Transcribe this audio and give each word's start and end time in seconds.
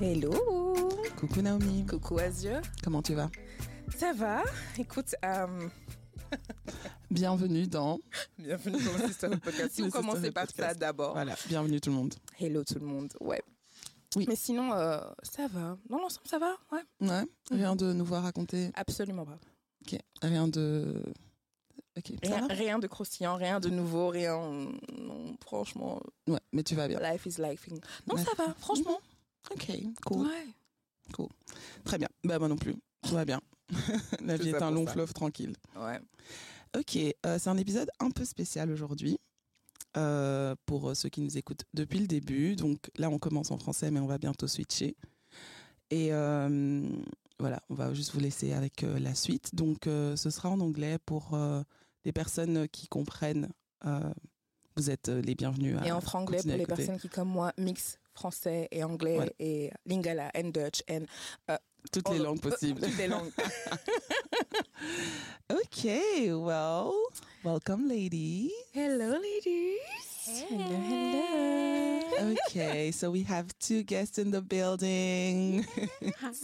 Hello 0.00 0.30
Coucou 1.18 1.40
Naomi. 1.42 1.86
Coucou 1.86 2.18
Azure. 2.18 2.60
Comment 2.82 3.02
tu 3.02 3.14
vas? 3.14 3.30
Ça 3.96 4.12
va? 4.12 4.42
Écoute, 4.78 5.14
euh, 5.24 5.68
Bienvenue 7.10 7.66
dans. 7.66 7.98
bienvenue 8.38 8.82
dans 8.84 8.92
le 8.98 9.06
Sisterhood 9.08 9.40
Podcast. 9.40 9.70
Si 9.74 9.82
commençait 9.90 10.12
Sisterhood 10.26 10.34
par 10.34 10.46
Podcast. 10.46 10.68
ça 10.68 10.74
d'abord. 10.74 11.12
Voilà, 11.14 11.34
bienvenue 11.48 11.80
tout 11.80 11.90
le 11.90 11.96
monde. 11.96 12.14
Hello 12.38 12.64
tout 12.64 12.78
le 12.78 12.86
monde. 12.86 13.12
Ouais. 13.20 13.42
Oui. 14.16 14.26
Mais 14.28 14.36
sinon, 14.36 14.72
euh, 14.72 15.00
ça 15.22 15.46
va. 15.48 15.76
Dans 15.88 15.98
l'ensemble, 15.98 16.26
ça 16.28 16.38
va? 16.38 16.56
Ouais. 16.72 16.82
Ouais, 17.08 17.24
rien 17.50 17.76
de 17.76 17.92
nouveau 17.92 18.16
à 18.16 18.20
raconter? 18.20 18.70
Absolument 18.74 19.24
pas. 19.24 19.38
Ok, 19.82 19.98
rien 20.22 20.48
de. 20.48 21.02
Ok, 21.96 22.12
ça 22.22 22.36
Rien, 22.36 22.46
rien 22.48 22.78
de 22.78 22.86
croustillant, 22.86 23.36
rien 23.36 23.58
de 23.60 23.70
nouveau, 23.70 24.08
rien. 24.08 24.36
Non, 24.98 25.36
franchement, 25.42 26.02
Ouais, 26.28 26.40
mais 26.52 26.62
tu 26.62 26.74
vas 26.74 26.88
bien. 26.88 27.00
life 27.00 27.24
is 27.24 27.40
life. 27.40 27.68
Non, 27.70 28.14
Ouais. 28.14 28.22
ça 28.22 28.32
va, 28.36 28.52
franchement. 28.58 29.00
Ok, 29.52 29.70
cool, 30.04 30.26
Ouais. 30.26 31.26
très 31.84 31.98
bien. 31.98 32.08
Bah 32.24 32.38
moi 32.38 32.48
non 32.48 32.56
plus, 32.56 32.74
tout 33.02 33.14
va 33.14 33.24
bien. 33.24 33.40
La 34.24 34.36
vie 34.36 34.50
est 34.50 34.62
un 34.62 34.70
long 34.70 34.86
ça. 34.86 34.92
fleuve 34.92 35.12
tranquille. 35.12 35.54
Ouais. 35.76 36.00
Ok, 36.76 36.96
euh, 36.96 37.38
c'est 37.38 37.48
un 37.48 37.56
épisode 37.56 37.88
un 38.00 38.10
peu 38.10 38.24
spécial 38.24 38.70
aujourd'hui. 38.70 39.18
euh, 39.96 40.54
pour 40.66 40.94
ceux 40.94 41.08
qui 41.08 41.22
nous 41.22 41.38
écoutent 41.38 41.64
depuis 41.72 41.98
le 42.00 42.06
début. 42.06 42.54
Donc 42.54 42.90
là, 42.98 43.08
on 43.08 43.18
commence 43.18 43.50
en 43.50 43.56
français, 43.56 43.90
mais 43.90 43.98
on 43.98 44.06
va 44.06 44.18
bientôt 44.18 44.46
switcher. 44.46 44.94
Et 45.90 46.12
euh, 46.12 46.86
voilà, 47.38 47.62
on 47.70 47.74
va 47.74 47.94
juste 47.94 48.12
vous 48.12 48.20
laisser 48.20 48.52
avec 48.52 48.82
euh, 48.84 48.98
la 48.98 49.14
suite. 49.14 49.54
Donc 49.54 49.86
euh, 49.86 50.14
ce 50.16 50.28
sera 50.28 50.50
en 50.50 50.60
anglais 50.60 50.98
pour 51.06 51.32
euh, 51.32 51.62
des 52.04 52.12
personnes 52.12 52.68
qui 52.68 52.88
comprennent. 52.88 53.48
euh, 53.86 54.12
vous 54.76 54.90
êtes 54.90 55.08
euh, 55.08 55.22
les 55.22 55.34
bienvenus. 55.34 55.78
à 55.78 55.86
Et 55.86 55.92
en 55.92 56.02
franglais 56.02 56.42
pour 56.42 56.52
les 56.52 56.66
personnes 56.66 56.98
qui, 57.00 57.08
comme 57.08 57.28
moi, 57.30 57.54
mixent 57.56 57.98
français 58.16 58.68
et 58.70 58.82
anglais 58.82 59.16
Voilà. 59.16 59.32
et 59.38 59.70
lingala 59.86 60.30
and 60.34 60.50
Dutch 60.52 60.82
and 60.88 61.06
Toutes 61.92 62.08
les 62.10 62.18
langues 62.18 62.40
possibles. 62.40 62.80
toutes 62.80 62.98
les 62.98 63.06
langues. 63.08 63.30
Okay, 65.50 66.32
well, 66.32 66.92
welcome, 67.44 67.88
ladies. 67.88 68.50
Hello, 68.72 69.16
ladies. 69.18 69.78
Hello, 70.48 70.64
hello. 70.64 71.22
Okay, 72.48 72.90
so 72.92 73.10
we 73.10 73.22
have 73.24 73.46
two 73.58 73.82
guests 73.82 74.18
in 74.18 74.30
the 74.30 74.40
building. 74.40 75.66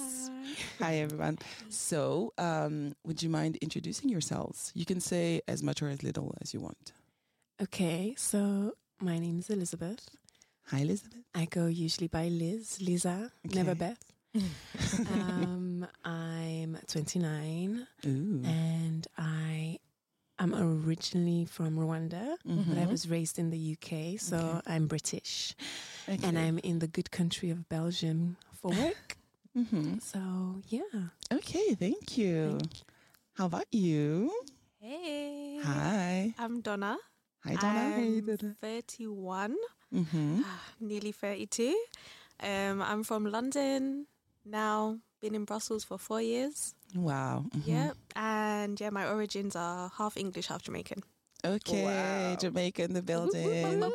Hi, 0.79 0.97
everyone. 0.97 1.39
So, 1.71 2.33
um, 2.37 2.95
would 3.07 3.23
you 3.23 3.31
mind 3.31 3.57
introducing 3.63 4.11
yourselves? 4.11 4.71
You 4.75 4.85
can 4.85 5.01
say 5.01 5.41
as 5.49 5.63
much 5.63 5.81
or 5.83 5.89
as 5.89 6.03
little 6.03 6.35
as 6.43 6.53
you 6.53 6.61
want. 6.61 6.93
Okay, 7.61 8.15
so 8.19 8.75
my 9.01 9.19
name 9.19 9.39
is 9.39 9.49
Elizabeth. 9.51 10.11
Hi, 10.73 10.79
Elizabeth. 10.81 11.19
I 11.35 11.45
go 11.47 11.67
usually 11.67 12.09
by 12.09 12.29
Liz, 12.29 12.81
Lisa, 12.81 13.31
Okay. 13.47 13.57
never 13.57 13.75
Beth. 13.75 14.03
um, 15.07 15.87
I'm 16.05 16.79
29 16.89 17.87
Ooh. 18.07 18.41
and 18.45 19.07
I 19.19 19.79
am 20.39 20.55
originally 20.55 21.45
from 21.45 21.77
Rwanda, 21.77 22.37
but 22.45 22.79
I 22.79 22.87
Mhm. 22.87 22.91
was 22.91 23.09
raised 23.09 23.39
in 23.39 23.51
the 23.51 23.77
UK, 23.77 24.19
so 24.19 24.37
Okay. 24.39 24.73
I'm 24.73 24.87
British 24.87 25.55
Okay. 26.09 26.27
and 26.27 26.39
I'm 26.39 26.59
in 26.59 26.79
the 26.79 26.89
good 26.89 27.11
country 27.11 27.51
of 27.51 27.69
Belgium 27.69 28.37
for 28.55 28.73
work. 28.85 29.19
Mhm. 29.55 30.01
so 30.03 30.63
yeah. 30.69 31.11
Okay, 31.31 31.75
thank 31.75 32.17
you. 32.17 32.59
How 33.35 33.45
about 33.47 33.69
you? 33.73 34.33
Hey. 34.81 35.61
Hi. 35.63 36.35
I'm 36.39 36.61
Donna. 36.63 36.97
Hi, 37.45 37.57
Donna. 37.57 37.93
I'm 37.93 38.37
31, 38.61 39.57
hmm 39.93 40.43
nearly 40.81 41.13
32. 41.13 41.77
Um, 42.43 42.83
I'm 42.83 43.05
from 43.05 43.27
London 43.27 44.07
now, 44.45 44.99
been 45.21 45.35
in 45.35 45.45
Brussels 45.45 45.85
for 45.85 45.99
four 45.99 46.21
years. 46.21 46.75
Wow. 46.95 47.45
Mhm. 47.55 47.67
Yep. 47.67 47.97
And 48.17 48.81
yeah, 48.81 48.91
my 48.91 49.07
origins 49.09 49.57
are 49.57 49.91
half 49.97 50.17
English, 50.17 50.47
half 50.49 50.63
Jamaican. 50.63 51.03
Okay, 51.45 51.85
Wow. 51.85 52.37
Jamaica 52.39 52.83
in 52.85 52.93
the 52.95 53.03
building. 53.03 53.83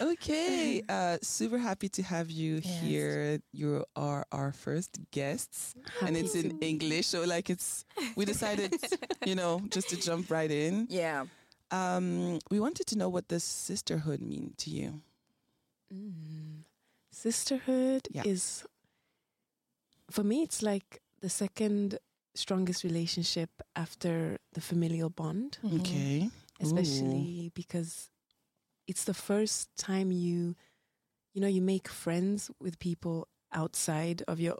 okay, 0.00 0.82
uh, 0.88 1.18
super 1.22 1.58
happy 1.58 1.88
to 1.90 2.02
have 2.02 2.30
you 2.30 2.56
Yes. 2.56 2.80
here. 2.80 3.38
You 3.52 3.84
are 3.94 4.26
our 4.32 4.52
first 4.52 4.98
guests, 5.12 5.74
and 6.00 6.16
it's 6.16 6.34
in 6.34 6.56
English, 6.60 7.06
so 7.06 7.22
like 7.24 7.50
it's 7.50 7.84
we 8.16 8.24
decided, 8.24 8.74
you 9.24 9.34
know, 9.34 9.60
just 9.70 9.88
to 9.90 9.96
jump 9.96 10.30
right 10.30 10.50
in. 10.50 10.86
Yeah. 10.90 11.26
Um, 11.70 12.38
we 12.50 12.60
wanted 12.60 12.86
to 12.88 12.96
know 12.98 13.08
what 13.08 13.28
does 13.28 13.42
sisterhood 13.44 14.20
mean 14.20 14.54
to 14.58 14.70
you. 14.70 15.00
Mm. 15.92 16.64
Sisterhood 17.10 18.08
Yeah. 18.10 18.22
is, 18.24 18.64
for 20.10 20.22
me, 20.22 20.42
it's 20.42 20.62
like 20.62 21.00
the 21.20 21.28
second 21.28 21.98
strongest 22.34 22.84
relationship 22.84 23.50
after 23.74 24.38
the 24.52 24.60
familial 24.60 25.10
bond, 25.10 25.58
Mhm. 25.62 25.80
Okay, 25.80 26.30
especially 26.60 27.50
because 27.54 28.10
it's 28.86 29.04
the 29.04 29.14
first 29.14 29.74
time 29.76 30.12
you, 30.12 30.54
you 31.32 31.40
know, 31.40 31.48
you 31.48 31.62
make 31.62 31.88
friends 31.88 32.50
with 32.60 32.78
people 32.78 33.26
outside 33.52 34.22
of 34.28 34.38
your 34.38 34.58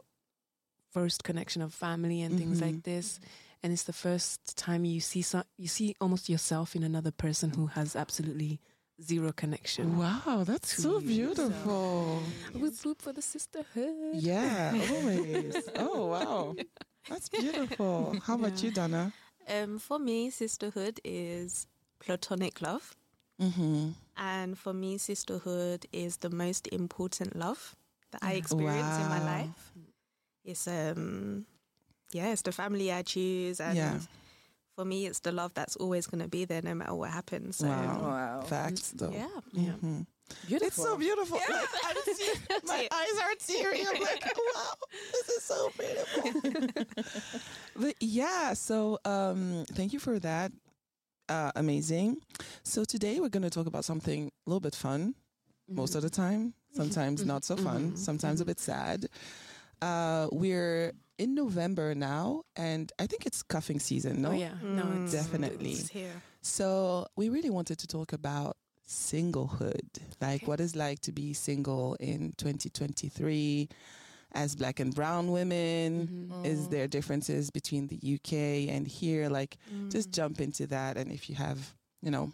first 0.91 1.23
connection 1.23 1.61
of 1.61 1.73
family 1.73 2.21
and 2.21 2.37
things 2.37 2.59
Mhm. 2.59 2.61
like 2.61 2.83
this 2.83 3.19
and 3.63 3.73
it's 3.73 3.83
the 3.83 3.93
first 3.93 4.57
time 4.57 4.85
you 4.85 4.99
see 4.99 5.21
some, 5.21 5.43
you 5.57 5.67
see 5.67 5.95
almost 5.99 6.29
yourself 6.29 6.75
in 6.75 6.83
another 6.83 7.11
person 7.11 7.49
who 7.51 7.67
has 7.67 7.95
absolutely 7.95 8.59
zero 9.01 9.31
connection 9.31 9.97
wow, 9.97 10.43
that's 10.45 10.81
so 10.81 10.99
you, 10.99 11.07
beautiful. 11.07 12.21
Whoop 12.53 12.73
whoop 12.83 13.01
for 13.01 13.13
the 13.13 13.21
sisterhood. 13.21 14.15
Yeah, 14.15 14.73
always. 14.91 15.69
Oh 15.75 16.07
wow, 16.07 16.55
that's 17.07 17.29
beautiful. 17.29 18.15
How 18.23 18.35
about 18.35 18.61
you, 18.63 18.71
Donna? 18.71 19.11
Um, 19.47 19.79
for 19.79 19.99
me, 19.99 20.29
sisterhood 20.29 20.99
is 21.03 21.67
platonic 21.99 22.61
love. 22.61 22.95
Mm-hmm. 23.41 23.89
And 24.17 24.57
for 24.57 24.73
me, 24.73 24.97
sisterhood 24.97 25.85
is 25.93 26.17
the 26.17 26.29
most 26.29 26.67
important 26.71 27.35
love 27.35 27.75
that 28.11 28.23
I 28.23 28.33
experience 28.33 28.97
in 28.97 29.09
my 29.09 29.23
life. 29.23 29.73
It's 30.43 30.67
um 30.67 31.45
yeah, 32.11 32.31
it's 32.31 32.41
the 32.43 32.51
family 32.51 32.91
I 32.91 33.01
choose 33.03 33.59
and 33.59 33.75
Yeah. 33.77 33.99
for 34.75 34.85
me 34.85 35.05
it's 35.07 35.19
the 35.19 35.31
love 35.31 35.53
that's 35.53 35.75
always 35.75 36.07
gonna 36.07 36.27
be 36.27 36.45
there 36.45 36.61
no 36.61 36.73
matter 36.75 36.95
what 36.95 37.11
happens. 37.11 37.57
So 37.57 37.67
Wow. 37.67 37.99
Wow. 38.01 38.41
Facts, 38.41 38.91
though. 38.95 39.11
yeah. 39.11 39.27
Yeah. 39.53 39.71
Mhm. 39.81 40.05
Beautiful. 40.45 40.67
It's 40.67 40.75
so 40.75 40.97
beautiful. 40.97 41.37
Like, 41.37 41.69
I'm 41.85 41.95
te- 42.03 42.67
my 42.67 42.87
eyes 42.91 43.17
are 43.23 43.35
teary. 43.39 43.79
I'm 43.87 44.01
like, 44.01 44.25
wow, 44.55 44.73
this 45.13 45.29
is 45.29 45.43
so 45.43 45.71
beautiful. 45.79 47.13
but 47.75 47.95
yeah, 48.01 48.53
so 48.53 48.99
um, 49.05 49.63
thank 49.73 49.93
you 49.93 49.99
for 49.99 50.19
that. 50.19 50.51
Uh, 51.29 51.51
amazing. 51.55 52.17
So 52.63 52.83
today 52.83 53.19
we're 53.21 53.29
going 53.29 53.43
to 53.43 53.49
talk 53.49 53.67
about 53.67 53.85
something 53.85 54.27
a 54.27 54.49
little 54.49 54.59
bit 54.59 54.75
fun. 54.75 55.15
Most 55.69 55.95
of 55.95 56.01
the 56.01 56.09
time, 56.09 56.53
sometimes 56.73 57.25
not 57.25 57.43
so 57.43 57.55
fun, 57.57 57.91
Mhm. 57.91 57.97
sometimes 57.97 58.39
a 58.41 58.45
bit 58.45 58.59
sad. 58.59 59.07
Uh, 59.81 60.27
we're 60.31 60.93
in 61.17 61.33
November 61.35 61.95
now, 61.95 62.43
and 62.55 62.91
I 62.99 63.07
think 63.07 63.25
it's 63.25 63.41
cuffing 63.43 63.79
season. 63.79 64.21
No, 64.21 64.29
Oh 64.29 64.33
yeah, 64.33 64.53
no, 64.61 64.83
Mm, 64.85 65.01
it's 65.01 65.11
Definitely. 65.11 65.71
It's 65.73 65.89
here. 65.89 66.21
So 66.41 67.07
we 67.15 67.29
really 67.29 67.49
wanted 67.49 67.77
to 67.79 67.87
talk 67.87 68.13
about 68.13 68.55
singlehood, 68.87 69.99
like 70.21 70.43
Okay. 70.43 70.45
what 70.45 70.59
it's 70.59 70.75
like 70.75 70.99
to 71.01 71.11
be 71.11 71.33
single 71.33 71.95
in 71.99 72.33
2023 72.37 73.67
as 74.33 74.55
black 74.55 74.79
and 74.79 74.93
brown 74.93 75.31
women. 75.31 76.07
Mhm. 76.07 76.45
Is 76.45 76.67
there 76.69 76.87
differences 76.87 77.49
between 77.49 77.87
the 77.87 77.99
UK 78.01 78.69
and 78.69 78.87
here? 78.87 79.29
Like, 79.29 79.57
just 79.89 80.09
Mm. 80.09 80.13
jump 80.15 80.41
into 80.41 80.67
that, 80.67 80.97
and 80.97 81.11
if 81.11 81.29
you 81.29 81.35
have, 81.35 81.73
you 82.01 82.11
know, 82.11 82.31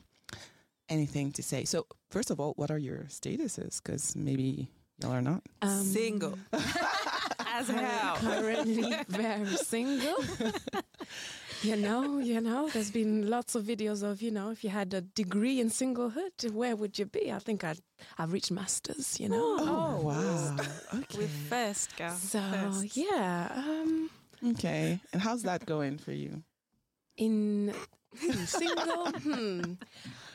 anything 0.89 1.31
to 1.31 1.41
say. 1.41 1.63
So, 1.65 1.87
first 2.11 2.29
of 2.29 2.39
all, 2.39 2.53
what 2.57 2.69
are 2.69 2.77
your 2.77 3.05
statuses? 3.09 3.81
Because 3.81 4.15
maybe 4.15 4.67
y'all 4.99 5.11
are 5.13 5.21
not. 5.21 5.41
Um, 5.61 5.85
Single. 5.85 6.37
As 7.55 7.69
I'm 7.69 7.77
hell. 7.77 8.15
currently 8.15 8.93
very 9.07 9.45
single. 9.57 10.23
you 11.61 11.75
know, 11.75 12.17
you 12.17 12.41
know, 12.41 12.67
there's 12.69 12.89
been 12.89 13.29
lots 13.29 13.53
of 13.53 13.63
videos 13.65 14.01
of, 14.01 14.21
you 14.23 14.31
know, 14.31 14.49
if 14.49 14.63
you 14.63 14.71
had 14.71 14.91
a 14.95 15.01
degree 15.01 15.59
in 15.59 15.69
singlehood, 15.69 16.51
where 16.51 16.75
would 16.75 16.97
you 16.97 17.05
be? 17.05 17.31
I 17.31 17.37
think 17.37 17.63
I'd, 17.63 17.77
I've 18.17 18.33
reached 18.33 18.49
masters, 18.51 19.19
you 19.19 19.29
know. 19.29 19.37
Oh, 19.59 19.97
Oh, 19.99 20.01
wow. 20.01 20.57
Okay. 20.93 21.17
With 21.19 21.29
first 21.49 21.95
girl. 21.95 22.09
So, 22.15 22.41
first. 22.41 22.97
yeah, 22.97 23.51
um, 23.55 24.09
okay. 24.51 24.99
And 25.13 25.21
how's 25.21 25.43
that 25.43 25.65
going 25.65 25.97
for 25.99 26.11
you? 26.11 26.43
in 27.15 27.71
hmm, 28.19 28.31
single, 28.45 29.11
hmm, 29.11 29.73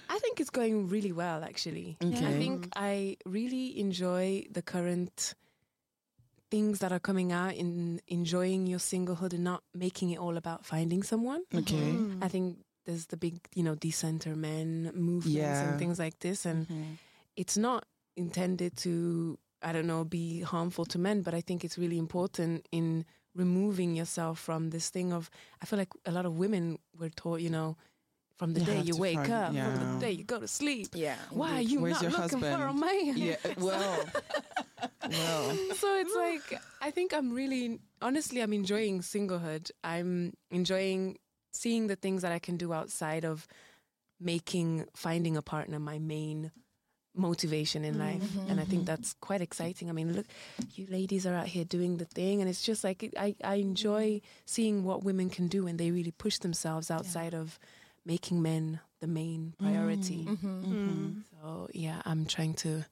I 0.08 0.18
think 0.20 0.38
it's 0.38 0.50
going 0.50 0.88
really 0.88 1.10
well, 1.10 1.42
actually. 1.42 1.96
Okay. 2.02 2.24
I 2.24 2.38
think 2.38 2.68
I 2.76 3.16
really 3.26 3.78
enjoy 3.80 4.44
the 4.52 4.62
current 4.62 5.34
things 6.50 6.78
that 6.78 6.92
are 6.92 6.98
coming 7.00 7.30
out 7.32 7.54
in 7.54 8.00
enjoying 8.08 8.66
your 8.66 8.78
singlehood 8.78 9.32
and 9.34 9.44
not 9.44 9.62
making 9.74 10.10
it 10.10 10.18
all 10.18 10.36
about 10.36 10.64
finding 10.64 11.02
someone. 11.02 11.42
Okay. 11.54 11.76
Mm. 11.76 12.22
I 12.24 12.28
think 12.28 12.58
there's 12.86 13.06
the 13.06 13.16
big, 13.16 13.38
you 13.54 13.62
know, 13.62 13.74
decenter 13.74 14.34
men 14.34 14.90
movements 14.94 15.26
Yeah. 15.36 15.68
and 15.70 15.78
things 15.78 15.98
like 15.98 16.18
this, 16.20 16.46
and 16.46 16.66
Mhm. 16.66 16.96
it's 17.36 17.56
not 17.58 17.84
intended 18.16 18.76
to, 18.78 19.38
I 19.62 19.72
don't 19.72 19.86
know, 19.86 20.04
be 20.04 20.40
harmful 20.40 20.84
to 20.86 20.98
men, 20.98 21.20
but 21.22 21.34
I 21.34 21.40
think 21.42 21.64
it's 21.64 21.76
really 21.76 21.98
important 21.98 22.66
in 22.72 23.04
removing 23.34 23.94
yourself 23.94 24.38
from 24.40 24.70
this 24.70 24.88
thing 24.90 25.12
of, 25.12 25.30
I 25.62 25.66
feel 25.66 25.78
like 25.78 25.92
a 26.06 26.10
lot 26.12 26.24
of 26.26 26.38
women 26.38 26.78
were 26.98 27.10
taught, 27.10 27.40
you 27.40 27.50
know, 27.50 27.76
from 28.36 28.54
the 28.54 28.60
You 28.60 28.66
day 28.66 28.80
you 28.82 28.96
wake 28.96 29.16
find- 29.18 29.32
up, 29.32 29.76
from 29.78 29.94
the 29.94 30.00
day 30.06 30.12
you 30.12 30.24
go 30.24 30.40
to 30.40 30.48
sleep. 30.48 30.88
Yeah. 30.94 31.18
Why 31.30 31.56
are 31.58 31.60
you 31.60 31.80
Where's 31.80 31.94
not 31.94 32.02
your 32.02 32.10
looking 32.12 32.40
for 32.40 32.46
a 32.66 32.72
man? 32.72 33.16
Yeah, 33.18 33.36
well, 33.58 34.06
so 35.10 35.96
it's 35.96 36.14
like 36.16 36.60
I 36.80 36.90
think 36.90 37.14
I'm 37.14 37.32
really 37.32 37.78
honestly 38.02 38.40
I'm 38.40 38.52
enjoying 38.52 39.00
singlehood. 39.00 39.70
I'm 39.84 40.34
enjoying 40.50 41.18
seeing 41.52 41.86
the 41.86 41.96
things 41.96 42.22
that 42.22 42.32
I 42.32 42.38
can 42.38 42.56
do 42.56 42.72
outside 42.72 43.24
of 43.24 43.46
making 44.20 44.86
finding 44.94 45.36
a 45.36 45.42
partner 45.42 45.78
my 45.78 45.98
main 45.98 46.50
motivation 47.14 47.84
in 47.84 47.98
life. 47.98 48.22
And 48.48 48.60
I 48.60 48.64
think 48.64 48.86
that's 48.86 49.14
quite 49.20 49.40
exciting. 49.40 49.88
I 49.88 49.92
mean, 49.92 50.12
look, 50.14 50.26
you 50.74 50.86
ladies 50.88 51.26
are 51.26 51.34
out 51.34 51.46
here 51.46 51.64
doing 51.64 51.96
the 51.96 52.04
thing 52.04 52.40
and 52.40 52.48
it's 52.48 52.62
just 52.62 52.84
like 52.84 53.12
I 53.16 53.34
I 53.44 53.56
enjoy 53.56 54.20
seeing 54.46 54.84
what 54.84 55.04
women 55.04 55.30
can 55.30 55.48
do 55.48 55.64
when 55.64 55.76
they 55.76 55.90
really 55.90 56.12
push 56.12 56.38
themselves 56.38 56.90
outside 56.90 57.34
of 57.34 57.58
making 58.04 58.42
men 58.42 58.80
the 59.00 59.06
main 59.06 59.54
priority. 59.58 60.24
Mm-hmm. 60.24 61.20
So 61.40 61.68
yeah, 61.72 62.02
I'm 62.04 62.26
trying 62.26 62.54
to 62.54 62.84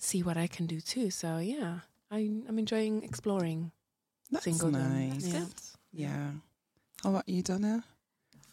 see 0.00 0.22
what 0.22 0.36
I 0.36 0.46
can 0.46 0.66
do 0.66 0.80
too. 0.80 1.10
So 1.10 1.38
yeah, 1.38 1.80
I, 2.10 2.18
I'm 2.48 2.58
enjoying 2.58 3.02
exploring. 3.02 3.70
That's 4.30 4.46
Singledom. 4.46 4.72
nice. 5.12 5.26
Yeah. 5.26 5.44
Yeah. 5.92 6.30
How 7.02 7.10
about 7.10 7.28
you, 7.28 7.42
Donna? 7.42 7.84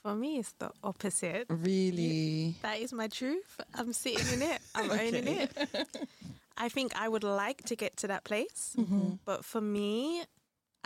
For 0.01 0.15
me, 0.15 0.39
it's 0.39 0.53
the 0.53 0.71
opposite. 0.83 1.45
Really? 1.49 2.55
That 2.61 2.79
is 2.79 2.93
my 2.93 3.07
truth. 3.07 3.59
I'm 3.75 3.91
sitting 3.93 4.25
in 4.33 4.41
it. 4.41 4.59
I'm 4.73 4.89
owning 5.03 5.27
it. 5.27 5.51
I 6.57 6.69
think 6.69 6.93
I 6.99 7.07
would 7.09 7.23
like 7.23 7.63
to 7.65 7.75
get 7.75 7.97
to 7.97 8.07
that 8.07 8.23
place, 8.23 8.73
Mm-hmm. 8.77 9.15
but 9.25 9.43
for 9.45 9.61
me, 9.61 10.23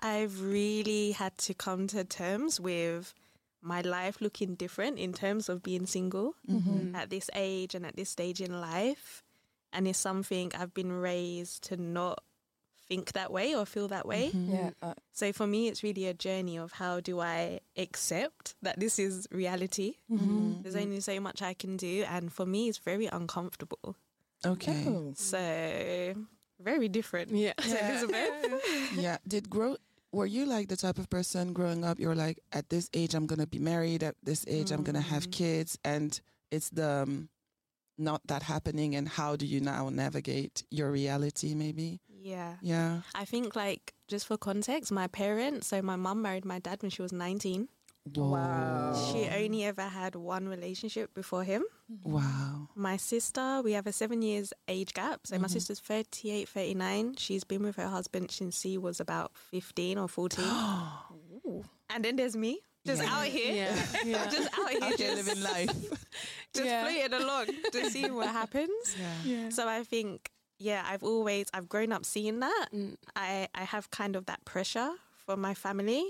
I've 0.02 0.42
really 0.42 1.12
had 1.12 1.38
to 1.40 1.54
come 1.54 1.88
to 1.88 2.04
terms 2.04 2.60
with 2.60 3.14
my 3.62 3.82
life 3.82 4.20
looking 4.22 4.56
different 4.56 4.98
in 4.98 5.14
terms 5.14 5.48
of 5.50 5.62
being 5.64 5.86
single 5.86 6.34
Mm-hmm. 6.50 6.96
at 6.96 7.10
this 7.10 7.30
age 7.36 7.76
and 7.76 7.86
at 7.86 7.96
this 7.96 8.10
stage 8.10 8.42
in 8.42 8.60
life. 8.60 9.24
And 9.74 9.88
it's 9.88 10.00
something 10.00 10.52
I've 10.58 10.74
been 10.74 10.92
raised 10.92 11.64
to 11.70 11.78
not 11.78 12.24
think 12.88 13.14
that 13.14 13.32
way 13.32 13.56
or 13.56 13.66
feel 13.66 13.88
that 13.88 14.06
way. 14.06 14.32
Mm-hmm. 14.34 14.52
Yeah. 14.54 14.70
Uh, 14.82 14.94
So 15.14 15.32
for 15.32 15.48
me, 15.48 15.68
it's 15.70 15.82
really 15.82 16.08
a 16.08 16.14
journey 16.14 16.58
of 16.58 16.74
how 16.74 17.00
do 17.00 17.22
I 17.22 17.62
accept 17.78 18.56
that 18.62 18.80
this 18.80 19.00
is 19.00 19.28
reality. 19.32 19.96
Mm-hmm. 20.12 20.62
There's 20.62 20.76
only 20.76 21.00
so 21.00 21.20
much 21.22 21.42
I 21.42 21.54
can 21.54 21.78
do, 21.78 22.04
and 22.10 22.32
for 22.34 22.46
me, 22.46 22.68
it's 22.68 22.80
very 22.80 23.08
uncomfortable. 23.08 23.96
Okay. 24.46 24.86
oh. 24.88 25.14
So 25.16 26.16
very 26.60 26.90
different. 26.90 27.32
Yeah. 27.32 27.54
to 27.58 27.90
Elizabeth. 27.90 28.94
yeah. 28.96 29.18
Did 29.28 29.50
grow 29.50 29.78
were 30.14 30.26
you 30.26 30.46
like 30.46 30.68
the 30.68 30.76
type 30.76 30.98
of 31.00 31.10
person 31.10 31.54
growing 31.54 31.86
up 31.86 31.98
you're 31.98 32.16
like 32.16 32.38
at 32.52 32.70
this 32.70 32.90
age 32.94 33.14
I'm 33.16 33.28
going 33.28 33.40
to 33.40 33.48
be 33.48 33.60
married, 33.60 34.04
at 34.04 34.16
this 34.24 34.44
age 34.48 34.72
I'm 34.72 34.84
going 34.84 34.96
to 35.00 35.02
have 35.14 35.28
Mm. 35.28 35.32
kids 35.32 35.80
and 35.86 36.20
it's 36.52 36.70
the 36.70 37.04
um, 37.08 37.30
not 38.02 38.22
that 38.28 38.44
happening 38.44 38.96
and 38.96 39.08
how 39.08 39.36
do 39.36 39.46
you 39.46 39.60
now 39.62 39.90
navigate 39.90 40.64
your 40.70 40.92
reality 40.92 41.54
maybe? 41.56 42.00
yeah. 42.24 42.56
Yeah. 42.62 43.02
I 43.16 43.26
think 43.26 43.56
like 43.56 43.94
just 44.08 44.28
for 44.28 44.38
context, 44.38 44.92
my 44.92 45.08
parents, 45.08 45.68
so 45.68 45.82
my 45.82 45.96
mum 45.96 46.22
married 46.22 46.46
my 46.46 46.60
dad 46.60 46.82
when 46.82 46.92
she 46.92 47.02
was 47.02 47.12
19. 47.12 47.68
Wow. 48.16 49.12
She 49.12 49.28
only 49.28 49.64
ever 49.64 49.84
had 49.84 50.16
one 50.16 50.48
relationship 50.48 51.14
before 51.14 51.44
him. 51.44 51.64
Mm-hmm. 51.92 52.12
Wow. 52.12 52.70
My 52.76 52.98
sister, 52.98 53.62
we 53.64 53.74
have 53.74 53.86
a 53.86 53.92
seven 53.92 54.22
years 54.22 54.54
age 54.68 54.94
gap. 54.94 55.22
So 55.26 55.36
my 55.36 55.46
mm-hmm. 55.46 55.54
sister's 55.54 55.80
38, 55.80 56.50
39. 56.50 57.16
She's 57.18 57.44
been 57.44 57.62
with 57.64 57.76
her 57.76 57.88
husband 57.88 58.32
since 58.32 58.60
she 58.60 58.78
was 58.78 59.00
about 59.00 59.32
15 59.52 59.98
or 60.00 60.08
14. 60.08 60.44
and 61.90 62.04
then 62.04 62.16
there's 62.16 62.36
me, 62.36 62.62
just 62.86 63.04
Yeah. 63.04 63.16
out 63.16 63.26
here. 63.26 63.54
Yeah. 63.54 63.86
yeah. 64.06 64.30
Just 64.32 64.60
out 64.60 64.70
here, 64.70 64.84
Out 64.84 64.94
here 64.94 65.16
just, 65.16 65.28
living 65.28 65.44
life. 65.44 66.06
just 66.54 66.66
Yeah. 66.66 66.84
floating 66.84 67.14
along 67.14 67.46
to 67.72 67.90
see 67.94 68.10
what 68.12 68.28
happens. 68.30 68.96
yeah. 69.26 69.50
So 69.50 69.68
I 69.68 69.84
think, 69.84 70.30
yeah, 70.60 70.84
I've 70.86 71.04
always 71.04 71.48
I've 71.54 71.68
grown 71.70 71.92
up 71.92 72.06
seeing 72.06 72.40
that. 72.42 72.68
Mm. 72.74 72.96
I 73.16 73.48
I 73.56 73.64
have 73.64 73.90
kind 73.92 74.16
of 74.16 74.26
that 74.26 74.44
pressure 74.46 74.92
from 75.26 75.42
my 75.42 75.54
family. 75.54 76.04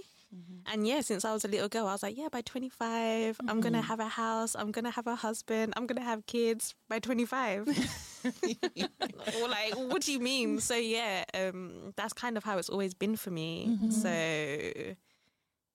And 0.71 0.87
yeah, 0.87 1.01
since 1.01 1.25
I 1.25 1.33
was 1.33 1.43
a 1.43 1.49
little 1.49 1.67
girl, 1.67 1.87
I 1.87 1.91
was 1.91 2.03
like, 2.03 2.17
yeah, 2.17 2.29
by 2.31 2.39
25, 2.39 3.41
I'm 3.49 3.59
going 3.59 3.73
to 3.73 3.81
have 3.81 3.99
a 3.99 4.07
house, 4.07 4.55
I'm 4.55 4.71
going 4.71 4.85
to 4.85 4.91
have 4.91 5.05
a 5.05 5.15
husband, 5.15 5.73
I'm 5.75 5.85
going 5.87 5.97
to 5.99 6.05
have 6.07 6.25
kids 6.25 6.73
by 6.87 6.99
25. 6.99 7.67
or 7.67 7.73
like, 9.49 9.73
what 9.75 10.03
do 10.03 10.13
you 10.13 10.21
mean? 10.21 10.61
So 10.61 10.75
yeah, 10.75 11.25
um, 11.33 11.91
that's 11.97 12.13
kind 12.13 12.37
of 12.37 12.45
how 12.45 12.57
it's 12.59 12.69
always 12.69 12.93
been 12.93 13.17
for 13.17 13.29
me. 13.31 13.77
So 13.89 14.07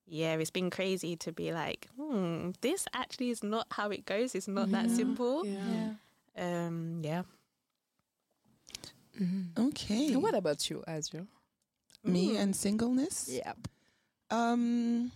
yeah, 0.06 0.35
it's 0.35 0.50
been 0.50 0.70
crazy 0.70 1.17
to 1.17 1.32
be 1.32 1.53
like, 1.53 1.88
hmm, 1.97 2.50
this 2.61 2.87
actually 2.94 3.31
is 3.31 3.43
not 3.43 3.67
how 3.70 3.91
it 3.91 4.06
goes. 4.06 4.35
It's 4.35 4.49
not 4.49 4.70
that 4.70 4.91
simple. 4.91 5.44
Yeah. 5.44 5.88
Um, 6.37 7.00
yeah. 7.03 7.23
Okay. 9.58 10.12
And 10.12 10.23
what 10.23 10.35
about 10.35 10.69
you, 10.69 10.85
Azure? 10.87 11.26
Me 12.05 12.37
and 12.37 12.55
singleness? 12.55 13.29
Yeah. 13.32 13.53
Um, 14.31 15.11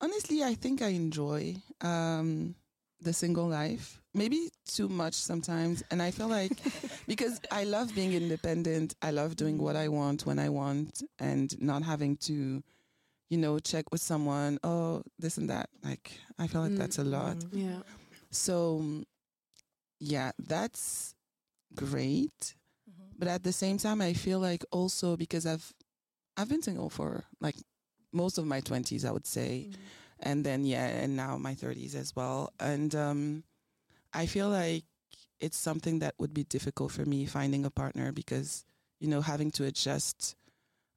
honestly, 0.00 0.42
I 0.42 0.54
think 0.54 0.82
I 0.82 0.88
enjoy 0.88 1.56
um, 1.80 2.54
the 3.00 3.12
single 3.12 3.46
life. 3.48 4.00
Maybe 4.14 4.50
too 4.66 4.88
much 4.88 5.14
sometimes. 5.14 5.82
And 5.90 6.02
I 6.02 6.10
feel 6.10 6.28
like 6.28 6.52
because 7.06 7.40
I 7.50 7.64
love 7.64 7.94
being 7.94 8.12
independent, 8.12 8.94
I 9.00 9.12
love 9.12 9.36
doing 9.36 9.58
what 9.58 9.76
I 9.76 9.88
want 9.88 10.26
when 10.26 10.38
I 10.38 10.48
want 10.48 11.02
and 11.18 11.60
not 11.60 11.82
having 11.82 12.16
to, 12.18 12.62
you 13.28 13.36
know, 13.38 13.58
check 13.58 13.90
with 13.92 14.00
someone, 14.00 14.58
oh, 14.64 15.02
this 15.18 15.36
and 15.38 15.50
that. 15.50 15.68
Like, 15.84 16.12
I 16.38 16.46
feel 16.46 16.62
like 16.62 16.72
Mm. 16.72 16.78
that's 16.78 16.98
a 16.98 17.04
lot. 17.04 17.36
Yeah. 17.52 17.82
So, 18.30 19.04
yeah, 20.00 20.32
that's 20.38 21.14
great. 21.74 22.54
But 23.18 23.28
at 23.28 23.42
the 23.42 23.52
same 23.52 23.78
time, 23.78 24.00
I 24.00 24.12
feel 24.12 24.38
like 24.38 24.64
also 24.70 25.16
because 25.16 25.44
I've 25.46 25.72
I've 26.36 26.48
been 26.48 26.62
single 26.62 26.88
for 26.88 27.24
like 27.40 27.56
most 28.12 28.38
of 28.38 28.46
my 28.46 28.60
twenties, 28.60 29.04
I 29.04 29.10
would 29.10 29.26
say, 29.26 29.70
and 30.20 30.46
then 30.46 30.64
yeah, 30.64 30.86
and 30.86 31.16
now 31.16 31.36
my 31.36 31.54
thirties 31.54 31.94
as 31.96 32.14
well. 32.14 32.52
And 32.60 32.94
um, 32.94 33.42
I 34.14 34.26
feel 34.26 34.48
like 34.48 34.84
it's 35.40 35.56
something 35.56 35.98
that 35.98 36.14
would 36.18 36.32
be 36.32 36.44
difficult 36.44 36.92
for 36.92 37.04
me 37.04 37.26
finding 37.26 37.64
a 37.64 37.70
partner 37.70 38.12
because 38.12 38.64
you 39.00 39.08
know 39.08 39.20
having 39.20 39.50
to 39.52 39.64
adjust 39.64 40.36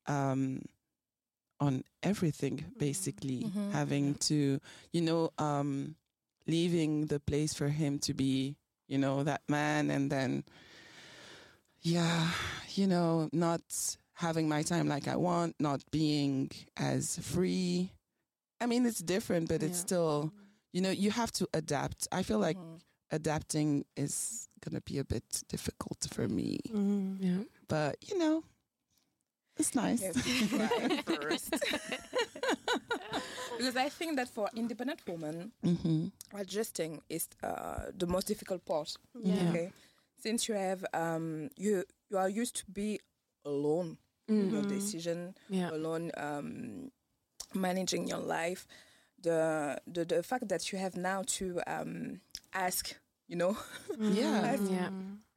um, 0.08 0.62
on 1.62 1.84
everything 2.04 2.66
basically, 2.78 3.44
Mhm. 3.46 3.72
having 3.72 4.16
to 4.16 4.60
you 4.92 5.02
know 5.02 5.30
um, 5.38 5.96
leaving 6.48 7.06
the 7.08 7.20
place 7.20 7.54
for 7.54 7.70
him 7.70 8.00
to 8.00 8.14
be 8.14 8.56
you 8.88 8.98
know 8.98 9.24
that 9.24 9.42
man, 9.48 9.90
and 9.92 10.12
then 10.12 10.44
yeah, 11.82 12.30
you 12.76 12.88
know, 12.88 13.30
not 13.34 13.62
having 14.14 14.48
my 14.48 14.62
time 14.64 14.88
like 14.88 15.08
I 15.08 15.16
want, 15.16 15.56
not 15.60 15.82
being 15.92 16.52
as 16.78 17.18
free. 17.20 17.92
I 18.60 18.68
mean, 18.68 18.86
it's 18.86 19.00
different, 19.02 19.50
but 19.50 19.64
it's 19.64 19.78
Yeah. 19.80 19.86
still, 19.88 20.34
you 20.74 20.82
know, 20.82 20.92
you 20.92 21.10
have 21.12 21.32
to 21.34 21.48
adapt. 21.54 22.08
I 22.12 22.22
feel 22.24 22.38
like 22.40 22.58
Mhm. 22.58 22.82
adapting 23.10 23.86
is 23.98 24.48
going 24.64 24.76
to 24.76 24.82
be 24.82 25.00
a 25.00 25.04
bit 25.04 25.44
difficult 25.48 26.08
for 26.12 26.28
me, 26.28 26.60
Mm. 26.70 27.18
Yeah. 27.20 27.44
but 27.68 27.98
you 28.08 28.18
know, 28.20 28.44
it's 29.58 29.76
nice. 29.76 30.02
Yes, 30.02 30.18
first. 31.06 31.52
because 33.58 33.76
I 33.76 33.90
think 33.90 34.16
that 34.18 34.30
for 34.30 34.50
independent 34.56 35.02
women, 35.08 35.52
hmm 35.64 36.08
adjusting 36.34 37.02
is 37.10 37.28
uh, 37.44 37.92
the 37.98 38.08
most 38.08 38.28
difficult 38.28 38.66
part. 38.66 38.96
Yeah. 39.24 39.50
Okay, 39.50 39.72
since 40.22 40.48
you 40.48 40.56
have 40.56 40.86
um, 40.94 41.50
you 41.58 41.84
you 42.10 42.18
are 42.18 42.30
used 42.30 42.56
to 42.58 42.66
be 42.72 43.00
alone, 43.46 43.98
Mm. 44.30 44.52
your 44.52 44.64
decision 44.64 45.36
Yeah. 45.50 45.70
alone, 45.72 46.12
um, 46.16 46.92
managing 47.54 48.08
your 48.08 48.20
life. 48.20 48.66
The, 49.22 49.78
the 49.88 50.06
the 50.06 50.24
fact 50.24 50.48
that 50.50 50.72
you 50.72 50.80
have 50.80 50.96
now 50.96 51.24
to 51.38 51.60
um, 51.68 52.22
ask, 52.54 52.96
you 53.28 53.36
know, 53.36 53.58
Yeah. 54.10 54.56
Yeah. 54.68 54.90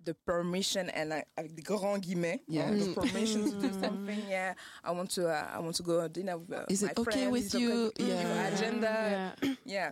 The 0.04 0.14
permission 0.14 0.90
and 0.90 1.12
I, 1.14 1.24
avec 1.36 1.54
des 1.54 1.62
grands 1.62 1.98
guillemets, 1.98 2.42
Yeah. 2.46 2.70
the 2.70 2.84
Mm. 2.86 2.94
permission 2.94 3.44
to 3.50 3.56
do 3.60 3.72
something. 3.80 4.20
Yeah, 4.28 4.54
I 4.82 4.90
want 4.92 5.10
to. 5.12 5.28
Uh, 5.28 5.48
I 5.56 5.58
want 5.60 5.76
to 5.76 5.82
go 5.82 6.06
dinner 6.08 6.36
with 6.38 6.52
uh, 6.52 6.66
Is 6.68 6.82
my 6.82 6.90
it 6.90 6.98
okay 6.98 7.04
friends. 7.12 7.32
with 7.32 7.44
Is 7.46 7.54
it 7.54 7.60
you? 7.60 7.72
okay 7.72 8.04
with 8.04 8.08
your 8.08 8.18
Yeah. 8.18 8.46
agenda. 8.54 9.34
Yeah. 9.42 9.54
Yeah, 9.64 9.90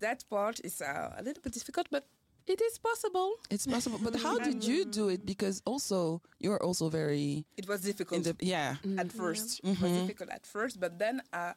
that 0.00 0.24
part 0.28 0.60
is 0.64 0.80
uh, 0.80 1.14
a 1.18 1.22
little 1.22 1.42
bit 1.42 1.52
difficult, 1.52 1.86
but 1.90 2.04
it 2.46 2.60
is 2.60 2.78
possible. 2.78 3.30
It's 3.50 3.66
possible. 3.66 3.98
But 4.02 4.16
how 4.20 4.38
did 4.38 4.62
you 4.64 4.84
do 4.84 5.08
it? 5.08 5.24
Because 5.24 5.62
also, 5.64 6.20
you're 6.38 6.62
also 6.62 6.88
very, 6.90 7.46
It 7.56 7.66
was 7.66 7.80
difficult 7.80 8.24
the, 8.24 8.36
yeah. 8.40 8.76
at 8.98 9.10
first. 9.12 9.60
It 9.64 9.80
was 9.80 9.90
Mhm. 9.90 10.00
difficult 10.06 10.30
at 10.30 10.46
first, 10.46 10.78
but 10.78 10.98
then 10.98 11.22
uh, 11.32 11.54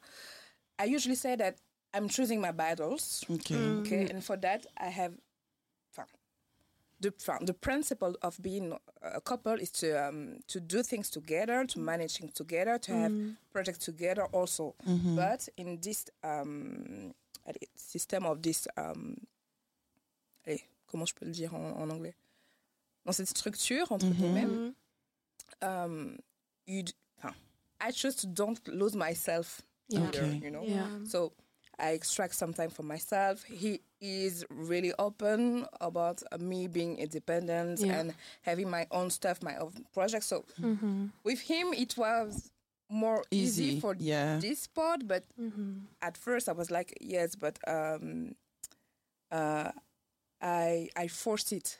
I 0.78 0.84
usually 0.84 1.16
say 1.16 1.36
that 1.36 1.58
I'm 1.92 2.08
choosing 2.08 2.40
my 2.40 2.52
battles. 2.52 3.24
Okay. 3.30 3.56
Okay, 3.80 4.08
and 4.10 4.22
for 4.24 4.36
that 4.38 4.66
I 4.78 4.88
have. 4.88 5.12
Enfin, 7.06 7.38
the 7.40 7.46
the 7.46 7.54
principle 7.54 8.16
of 8.22 8.36
being 8.42 8.72
a 9.02 9.20
couple 9.20 9.60
is 9.60 9.70
to 9.70 9.92
um, 10.08 10.38
to 10.48 10.60
do 10.60 10.82
things 10.82 11.10
together, 11.10 11.64
to 11.66 11.78
manage 11.78 12.18
things 12.18 12.32
together, 12.34 12.78
to 12.78 12.92
have 12.92 13.12
projects 13.52 13.84
together 13.84 14.24
also. 14.32 14.74
But 15.14 15.48
in 15.56 15.78
this 15.80 16.06
um, 16.24 17.14
system 17.76 18.26
of 18.26 18.42
this 18.42 18.66
um, 18.76 19.16
allez, 20.46 20.62
comment 20.90 21.06
je 21.06 21.14
peux 21.14 21.26
le 21.26 21.32
dire 21.32 21.54
en, 21.54 21.72
en 21.80 21.90
anglais 21.90 22.14
dans 23.06 23.12
cette 23.14 23.28
structure 23.28 23.90
entre 23.92 24.06
guillemets 24.12 24.72
um, 25.62 26.18
you 26.66 26.82
d- 26.82 26.92
enfin, 27.18 27.34
I 27.80 27.90
just 27.92 28.26
don't 28.34 28.60
lose 28.68 28.94
myself 28.96 29.62
Yeah. 29.90 30.00
either, 30.08 30.22
Okay. 30.24 30.40
you 30.44 30.50
know 30.50 30.64
Yeah. 30.64 30.88
so 31.06 31.32
I 31.78 31.90
extract 31.90 32.34
some 32.34 32.52
time 32.52 32.70
for 32.70 32.82
myself. 32.82 33.44
He 33.44 33.80
is 34.00 34.44
really 34.50 34.92
open 34.98 35.66
about 35.80 36.22
me 36.40 36.66
being 36.66 36.98
independent 36.98 37.80
Yeah. 37.80 37.98
and 38.00 38.14
having 38.42 38.68
my 38.70 38.86
own 38.90 39.10
stuff, 39.10 39.42
my 39.42 39.56
own 39.56 39.72
project. 39.94 40.24
So 40.24 40.44
with 41.24 41.40
him, 41.40 41.72
it 41.72 41.96
was 41.96 42.50
more 42.90 43.22
easy, 43.30 43.64
Easy, 43.64 43.80
for 43.80 43.94
yeah. 43.98 44.38
this 44.40 44.66
part. 44.66 45.06
But 45.06 45.24
at 46.02 46.16
first, 46.16 46.48
I 46.48 46.52
was 46.52 46.70
like, 46.70 46.96
yes, 47.00 47.36
but 47.36 47.58
um, 47.68 48.34
uh, 49.30 49.70
I 50.40 50.88
I 50.96 51.08
forced 51.08 51.52
it. 51.52 51.78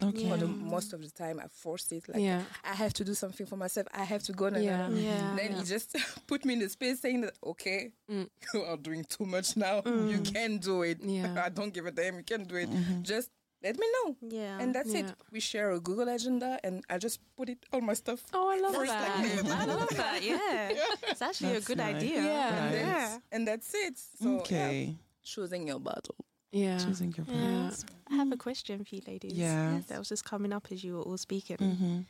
Okay. 0.00 0.28
For 0.28 0.36
the 0.36 0.46
most 0.46 0.92
of 0.92 1.02
the 1.02 1.10
time, 1.10 1.40
I 1.40 1.48
forced 1.50 1.92
it. 1.92 2.08
Like 2.08 2.22
Yeah. 2.22 2.42
I 2.64 2.74
have 2.74 2.92
to 2.94 3.04
do 3.04 3.14
something 3.14 3.46
for 3.46 3.56
myself. 3.56 3.88
I 3.92 4.04
have 4.04 4.22
to 4.24 4.32
go. 4.32 4.48
na- 4.48 4.58
na- 4.58 4.64
Yeah. 4.64 4.76
na- 4.76 4.88
na. 4.88 5.00
Yeah. 5.00 5.36
Then 5.36 5.52
he 5.54 5.64
just 5.64 5.96
put 6.28 6.44
me 6.44 6.52
in 6.54 6.60
the 6.60 6.68
space 6.68 7.00
saying 7.00 7.22
that, 7.22 7.34
okay, 7.42 7.92
Mm. 8.10 8.28
you 8.54 8.62
are 8.62 8.76
doing 8.76 9.04
too 9.04 9.26
much 9.26 9.56
now. 9.56 9.76
You 9.84 10.20
mm. 10.20 10.32
can 10.32 10.58
do 10.58 10.82
it. 10.82 10.98
Yeah. 11.16 11.42
I 11.44 11.48
don't 11.48 11.72
give 11.74 11.86
a 11.86 11.90
damn. 11.90 12.16
You 12.16 12.22
can 12.24 12.44
do 12.44 12.56
it. 12.56 12.70
Mm-hmm. 12.70 13.02
Just 13.02 13.30
let 13.60 13.76
me 13.76 13.86
know. 13.96 14.16
Yeah. 14.20 14.60
And 14.60 14.72
that's 14.72 14.92
Yeah. 14.94 15.00
it. 15.00 15.14
We 15.32 15.40
share 15.40 15.72
a 15.72 15.80
Google 15.80 16.08
agenda 16.08 16.60
and 16.62 16.84
I 16.88 16.98
just 16.98 17.18
put 17.36 17.48
it 17.48 17.58
all 17.72 17.80
my 17.80 17.94
stuff. 17.94 18.22
Oh, 18.32 18.48
I 18.48 18.60
love 18.60 18.74
First 18.76 18.92
that. 18.92 19.18
like 19.18 19.52
I 19.52 19.64
love 19.64 19.88
that. 19.96 20.22
Yeah. 20.22 20.78
It's 21.10 21.20
actually 21.22 21.54
That's 21.54 21.64
a 21.64 21.68
good 21.68 21.78
nice. 21.78 21.96
idea. 21.96 22.22
Yeah. 22.22 22.54
And, 22.54 22.70
Nice. 22.70 22.84
that's, 23.10 23.18
and 23.32 23.48
that's 23.48 23.74
it. 23.74 23.98
So, 23.98 24.28
yeah, 24.30 24.38
okay. 24.42 24.94
choosing 25.24 25.66
your 25.66 25.80
battle. 25.80 26.14
Yeah. 26.52 26.78
Choosing 26.78 27.14
your 27.16 27.26
Yeah. 27.28 27.70
I 28.10 28.14
have 28.14 28.32
a 28.32 28.36
question 28.36 28.84
for 28.84 28.94
you 28.94 29.02
ladies. 29.06 29.32
Yeah. 29.34 29.80
That 29.88 29.98
was 29.98 30.08
just 30.08 30.24
coming 30.24 30.52
up 30.52 30.68
as 30.70 30.82
you 30.82 30.94
were 30.94 31.02
all 31.02 31.18
speaking. 31.18 31.56
hmm 31.58 32.00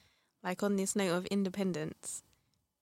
Like 0.45 0.63
on 0.63 0.77
this 0.77 0.95
note 0.95 1.15
of 1.17 1.27
independence, 1.27 2.23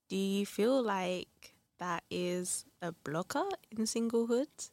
do 0.09 0.17
you 0.17 0.45
feel 0.47 0.83
like 0.83 1.55
that 1.79 2.05
is 2.11 2.65
a 2.83 2.93
blocker 2.93 3.49
in 3.71 3.85
singlehood? 3.87 4.71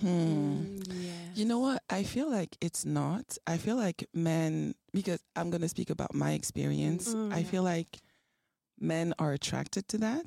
Hmm. 0.00 0.76
Yeah. 0.90 1.12
You 1.34 1.44
know 1.44 1.58
what? 1.58 1.82
I 1.90 2.02
feel 2.04 2.30
like 2.30 2.56
it's 2.60 2.84
not. 2.84 3.36
I 3.46 3.56
feel 3.56 3.76
like 3.76 4.06
men, 4.14 4.74
because 4.92 5.20
I'm 5.34 5.50
going 5.50 5.62
to 5.62 5.68
speak 5.68 5.90
about 5.90 6.14
my 6.14 6.32
experience, 6.32 7.14
Mm. 7.14 7.32
I 7.32 7.42
feel 7.42 7.62
like 7.64 7.98
men 8.78 9.14
are 9.18 9.32
attracted 9.32 9.88
to 9.88 9.98
that. 9.98 10.26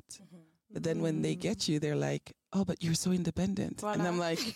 But 0.72 0.82
then 0.82 1.00
when 1.00 1.22
they 1.22 1.34
get 1.34 1.68
you, 1.68 1.78
they're 1.78 1.96
like, 1.96 2.32
oh, 2.52 2.64
but 2.64 2.82
you're 2.82 2.94
so 2.94 3.10
independent. 3.12 3.82
And 3.82 4.02
I'm 4.02 4.18
like, 4.18 4.38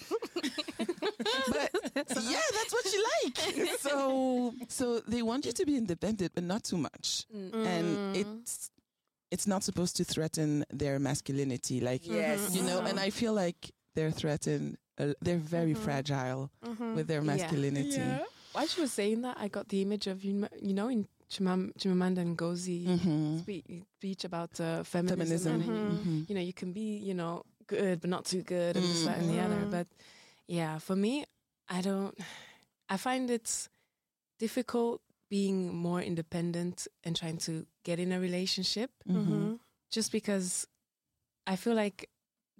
but 0.78 2.22
yeah, 2.22 2.40
that's 2.52 2.72
what 2.72 2.92
you 2.92 3.04
like. 3.24 3.70
So, 3.80 4.54
so 4.68 5.00
they 5.00 5.22
want 5.22 5.46
you 5.46 5.52
to 5.52 5.64
be 5.66 5.76
independent, 5.76 6.32
but 6.34 6.44
not 6.44 6.64
too 6.64 6.76
much. 6.78 7.24
Mm. 7.34 7.66
And 7.66 8.16
it's, 8.16 8.70
it's 9.30 9.46
not 9.46 9.62
supposed 9.64 9.96
to 9.96 10.04
threaten 10.04 10.64
their 10.72 10.98
masculinity. 10.98 11.80
Like, 11.80 12.06
Yes. 12.06 12.54
you 12.54 12.62
know, 12.62 12.80
and 12.80 12.98
I 12.98 13.10
feel 13.10 13.32
like 13.32 13.70
they're 13.94 14.10
threatened. 14.10 14.76
Uh, 14.98 15.12
they're 15.20 15.36
very 15.38 15.74
fragile 15.74 16.50
with 16.94 17.06
their 17.06 17.20
Yeah. 17.20 17.26
masculinity. 17.36 18.02
While 18.52 18.66
she 18.66 18.80
was 18.80 18.92
saying 18.92 19.22
that, 19.22 19.36
I 19.38 19.48
got 19.48 19.68
the 19.68 19.82
image 19.82 20.06
of 20.06 20.24
you. 20.24 20.48
You 20.60 20.72
know, 20.74 20.88
in 20.88 21.06
Chimam, 21.30 21.72
Chimamanda 21.78 22.24
Ngozi 22.36 22.86
Mhm. 22.86 23.40
spe- 23.40 23.84
speech 23.98 24.24
about 24.24 24.58
uh, 24.60 24.82
feminism, 24.84 25.60
Feminism. 25.60 25.60
and 25.60 25.98
Mhm. 25.98 26.28
you 26.30 26.34
know, 26.34 26.40
you 26.40 26.52
can 26.54 26.72
be, 26.72 26.96
you 26.98 27.12
know, 27.14 27.42
good 27.66 28.00
but 28.00 28.10
not 28.10 28.24
too 28.24 28.42
good, 28.42 28.76
and 28.76 28.84
this, 28.84 29.04
that, 29.04 29.18
and 29.18 29.28
the 29.30 29.40
other. 29.40 29.66
Mhm. 29.66 29.70
But 29.70 29.86
yeah, 30.46 30.78
for 30.78 30.96
me, 30.96 31.24
I 31.68 31.80
don't. 31.82 32.16
I 32.88 32.96
find 32.96 33.30
it's 33.30 33.68
difficult 34.38 35.00
being 35.28 35.74
more 35.74 36.00
independent 36.00 36.86
and 37.04 37.16
trying 37.16 37.38
to 37.38 37.66
get 37.84 37.98
in 37.98 38.12
a 38.12 38.20
relationship, 38.20 38.90
Mhm. 39.08 39.58
just 39.90 40.12
because 40.12 40.66
I 41.46 41.56
feel 41.56 41.74
like 41.74 42.08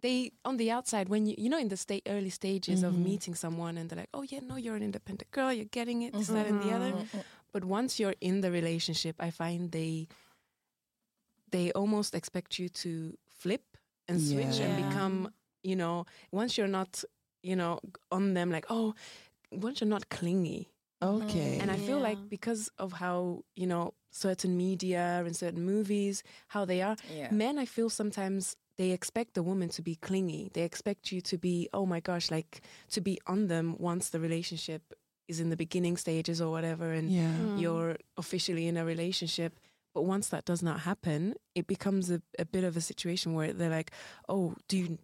they 0.02 0.32
on 0.44 0.56
the 0.56 0.70
outside 0.70 1.08
when 1.08 1.26
you 1.26 1.34
you 1.38 1.48
know 1.48 1.58
in 1.58 1.68
the 1.68 1.76
state 1.76 2.02
early 2.06 2.30
stages 2.30 2.82
of 2.82 2.92
Mhm. 2.94 3.02
meeting 3.04 3.34
someone 3.34 3.78
and 3.78 3.88
they're 3.88 3.98
like, 4.00 4.10
oh 4.14 4.22
yeah, 4.22 4.40
no, 4.40 4.56
you're 4.56 4.76
an 4.76 4.82
independent 4.82 5.30
girl, 5.30 5.52
you're 5.52 5.64
getting 5.70 6.02
it, 6.02 6.12
this, 6.12 6.28
that, 6.28 6.46
and 6.46 6.60
the 6.60 6.72
other. 6.72 6.92
Mhm. 6.92 7.25
But 7.52 7.64
once 7.64 7.98
you're 8.00 8.16
in 8.20 8.40
the 8.42 8.50
relationship, 8.50 9.16
I 9.18 9.30
find 9.30 9.70
they 9.72 10.08
they 11.50 11.72
almost 11.72 12.14
expect 12.14 12.58
you 12.58 12.68
to 12.68 13.16
flip 13.28 13.76
and 14.08 14.20
switch 14.20 14.60
and 14.60 14.76
become, 14.76 15.30
you 15.62 15.76
know, 15.76 16.04
once 16.32 16.56
you're 16.56 16.68
not, 16.68 17.02
you 17.42 17.56
know, 17.56 17.80
on 18.10 18.34
them 18.34 18.50
like, 18.50 18.66
oh, 18.70 18.94
once 19.52 19.80
you're 19.80 19.88
not 19.88 20.08
clingy. 20.08 20.68
Okay. 21.02 21.58
And 21.60 21.70
I 21.70 21.76
feel 21.76 21.98
Yeah. 21.98 22.08
like 22.08 22.28
because 22.28 22.70
of 22.78 22.92
how, 22.94 23.44
you 23.54 23.66
know, 23.66 23.94
certain 24.10 24.56
media 24.56 25.22
and 25.26 25.36
certain 25.36 25.64
movies, 25.64 26.22
how 26.48 26.64
they 26.64 26.80
are, 26.82 26.96
Yeah. 27.14 27.30
men, 27.30 27.58
I 27.58 27.66
feel 27.66 27.90
sometimes 27.90 28.56
they 28.78 28.90
expect 28.92 29.34
the 29.34 29.42
woman 29.42 29.68
to 29.70 29.82
be 29.82 29.94
clingy. 29.96 30.50
They 30.52 30.62
expect 30.62 31.12
you 31.12 31.20
to 31.22 31.36
be, 31.38 31.68
oh 31.72 31.86
my 31.86 32.00
gosh, 32.00 32.30
like 32.30 32.60
to 32.90 33.00
be 33.00 33.18
on 33.26 33.48
them 33.48 33.76
once 33.78 34.08
the 34.10 34.20
relationship 34.20 34.82
is 35.28 35.40
in 35.40 35.50
the 35.50 35.56
beginning 35.56 35.96
stages 35.96 36.40
or 36.40 36.50
whatever. 36.50 36.92
And 36.92 37.10
yeah. 37.10 37.32
Hmm. 37.32 37.58
you're 37.58 37.96
officially 38.16 38.66
in 38.68 38.76
a 38.76 38.84
relationship. 38.84 39.58
But 39.96 40.04
once 40.04 40.28
that 40.28 40.44
does 40.44 40.62
not 40.62 40.80
happen, 40.80 41.20
it 41.54 41.66
becomes 41.66 42.10
a, 42.10 42.20
a 42.38 42.44
bit 42.44 42.64
of 42.64 42.76
a 42.76 42.82
situation 42.82 43.28
where 43.36 43.50
they're 43.54 43.76
like, 43.80 43.90
"Oh, 44.28 44.54
do 44.68 44.76
you? 44.76 44.98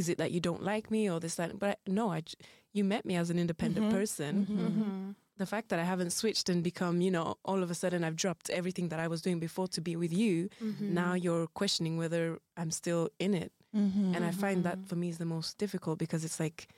Is 0.00 0.08
it 0.08 0.18
that 0.18 0.30
you 0.34 0.40
don't 0.48 0.62
like 0.62 0.86
me 0.96 1.10
or 1.10 1.18
this 1.18 1.34
that?" 1.34 1.58
But 1.58 1.68
I, 1.70 1.76
no, 1.98 2.04
I, 2.16 2.20
j- 2.20 2.36
you 2.72 2.84
met 2.84 3.04
me 3.04 3.16
as 3.22 3.28
an 3.28 3.38
independent 3.44 3.90
person. 3.90 4.32
Mm-hmm. 4.46 5.10
The 5.38 5.46
fact 5.54 5.68
that 5.70 5.80
I 5.80 5.86
haven't 5.92 6.12
switched 6.20 6.48
and 6.48 6.62
become, 6.62 7.00
you 7.06 7.10
know, 7.10 7.26
all 7.44 7.60
of 7.64 7.70
a 7.72 7.74
sudden 7.74 8.04
I've 8.04 8.14
dropped 8.24 8.48
everything 8.50 8.88
that 8.90 9.00
I 9.00 9.08
was 9.08 9.20
doing 9.20 9.40
before 9.40 9.66
to 9.76 9.80
be 9.80 9.96
with 9.96 10.12
you. 10.22 10.48
Mm-hmm. 10.62 10.94
Now 10.94 11.12
you're 11.14 11.48
questioning 11.60 11.94
whether 12.02 12.38
I'm 12.56 12.70
still 12.70 13.04
in 13.18 13.34
it, 13.34 13.50
Mhm. 13.74 14.14
and 14.14 14.24
I 14.24 14.30
find 14.30 14.58
that 14.64 14.78
for 14.88 14.96
me 15.02 15.08
is 15.08 15.18
the 15.18 15.30
most 15.36 15.58
difficult 15.58 15.98
because 15.98 16.22
it's 16.24 16.38
like 16.46 16.68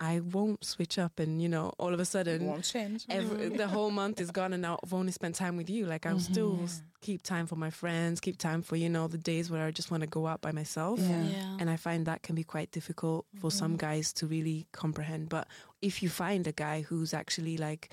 I 0.00 0.20
won't 0.20 0.64
switch 0.64 0.96
up, 0.98 1.18
and 1.18 1.42
you 1.42 1.48
know, 1.48 1.72
all 1.78 1.92
of 1.92 1.98
a 1.98 2.04
sudden 2.04 2.46
won't 2.46 2.64
change. 2.64 3.04
every, 3.08 3.48
the 3.48 3.66
whole 3.66 3.90
month 3.90 4.20
is 4.20 4.30
gone 4.30 4.52
and 4.52 4.62
now 4.62 4.78
I've 4.82 4.94
only 4.94 5.10
spent 5.12 5.34
time 5.34 5.56
with 5.56 5.68
you. 5.68 5.86
Like 5.86 6.06
I'll 6.06 6.16
mm-hmm. 6.16 6.32
still 6.32 6.60
s- 6.62 6.82
keep 7.00 7.22
time 7.22 7.46
for 7.46 7.56
my 7.56 7.70
friends, 7.70 8.20
keep 8.20 8.38
time 8.38 8.62
for, 8.62 8.76
you 8.76 8.88
know, 8.88 9.08
the 9.08 9.18
days 9.18 9.50
where 9.50 9.64
I 9.66 9.72
just 9.72 9.90
want 9.90 10.02
to 10.02 10.06
go 10.08 10.26
out 10.28 10.40
by 10.40 10.52
myself. 10.52 11.00
Yeah. 11.00 11.24
Yeah. 11.24 11.56
And 11.58 11.68
I 11.68 11.76
find 11.76 12.06
that 12.06 12.22
can 12.22 12.36
be 12.36 12.44
quite 12.44 12.70
difficult 12.70 13.26
for 13.40 13.50
some 13.50 13.72
mm-hmm. 13.72 13.78
guys 13.78 14.12
to 14.14 14.26
really 14.26 14.66
comprehend. 14.72 15.28
But 15.30 15.48
if 15.82 16.00
you 16.02 16.08
find 16.08 16.46
a 16.46 16.52
guy 16.52 16.82
who's 16.82 17.12
actually 17.12 17.56
like, 17.56 17.90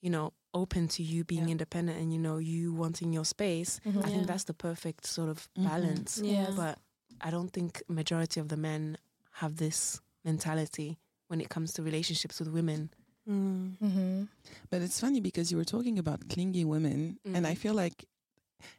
you 0.00 0.08
know, 0.08 0.32
open 0.54 0.88
to 0.88 1.02
you 1.02 1.22
being 1.24 1.44
Yeah. 1.48 1.52
independent 1.52 1.98
and, 2.00 2.12
you 2.14 2.18
know, 2.18 2.38
you 2.38 2.72
wanting 2.72 3.12
your 3.12 3.26
space, 3.26 3.78
mm-hmm. 3.86 3.98
I 3.98 4.08
Yeah. 4.08 4.14
think 4.14 4.26
that's 4.26 4.44
the 4.44 4.54
perfect 4.54 5.04
sort 5.06 5.28
of 5.28 5.48
Mhm. 5.58 5.64
balance. 5.68 6.18
Yeah. 6.22 6.50
But 6.56 6.78
I 7.20 7.30
don't 7.30 7.52
think 7.52 7.82
majority 7.88 8.40
of 8.40 8.48
the 8.48 8.56
men 8.56 8.96
have 9.32 9.56
this 9.56 10.00
mentality 10.24 10.98
when 11.28 11.40
it 11.40 11.48
comes 11.48 11.72
to 11.74 11.82
relationships 11.82 12.38
with 12.40 12.48
women. 12.48 12.90
Mm. 13.28 13.76
Mm-hmm. 13.82 14.22
But 14.70 14.82
it's 14.82 15.00
funny 15.00 15.20
because 15.20 15.50
you 15.50 15.56
were 15.56 15.64
talking 15.64 15.98
about 15.98 16.28
clingy 16.28 16.64
women, 16.64 17.18
and 17.24 17.46
I 17.46 17.54
Mhm. 17.54 17.58
feel 17.58 17.74
like 17.74 18.04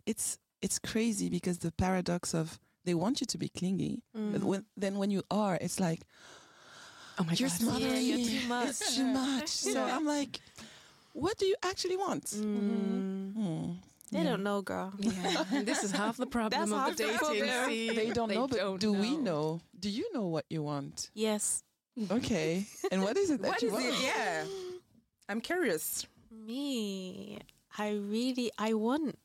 it's 0.06 0.38
it's 0.62 0.80
crazy 0.80 1.30
because 1.30 1.60
the 1.60 1.72
paradox 1.72 2.34
of 2.34 2.60
they 2.86 2.94
want 2.96 3.20
you 3.22 3.27
to 3.27 3.38
be 3.38 3.50
clingy, 3.50 4.01
but 4.13 4.42
when, 4.44 4.66
then 4.75 4.98
when 4.98 5.12
you 5.12 5.22
are, 5.30 5.56
it's 5.62 5.80
like 5.80 6.01
Oh 7.20 7.24
my 7.25 7.34
you're 7.34 7.50
God. 7.50 7.60
smothering 7.60 7.92
Yeah, 7.94 8.00
you're 8.00 8.18
me. 8.18 8.39
too 8.39 8.48
much. 8.56 8.70
It's 8.70 8.96
too 8.96 9.04
much. 9.06 9.50
So 9.74 9.84
I'm 9.84 10.06
like, 10.06 10.39
what 11.13 11.38
do 11.38 11.46
you 11.46 11.56
actually 11.63 11.98
want? 11.98 12.25
Mm. 12.25 13.34
Hmm. 13.34 13.72
They 14.12 14.24
don't 14.24 14.44
know, 14.44 14.62
girl. 14.62 14.94
Yeah, 15.00 15.44
this 15.63 15.84
is 15.84 15.92
half 15.92 16.16
the 16.18 16.25
problem 16.27 16.70
That's 16.70 16.72
of 16.72 16.98
the 16.98 17.04
the 17.04 17.04
dating 17.04 17.18
problem. 17.20 17.50
scene. 17.70 17.96
They 17.96 18.10
don't 18.12 18.32
know, 18.34 18.48
but 18.48 18.58
don't 18.60 18.80
do 18.80 18.94
we 18.94 19.18
know? 19.18 19.60
Do 19.77 19.89
you 19.89 20.06
know 20.13 20.27
what 20.27 20.46
you 20.50 20.63
want? 20.63 21.10
Yes. 21.13 21.63
Okay, 22.12 22.66
and 22.92 23.01
what 23.04 23.18
is 23.18 23.30
it 23.32 23.42
that 23.42 23.48
What 23.48 23.62
you 23.62 23.70
is 23.70 23.74
want? 23.74 23.86
it? 23.86 23.94
Yeah. 24.01 24.44
I'm 25.30 25.42
curious. 25.42 26.06
Me, 26.32 27.39
I 27.77 27.92
really, 27.92 28.51
I 28.58 28.74
want 28.74 29.18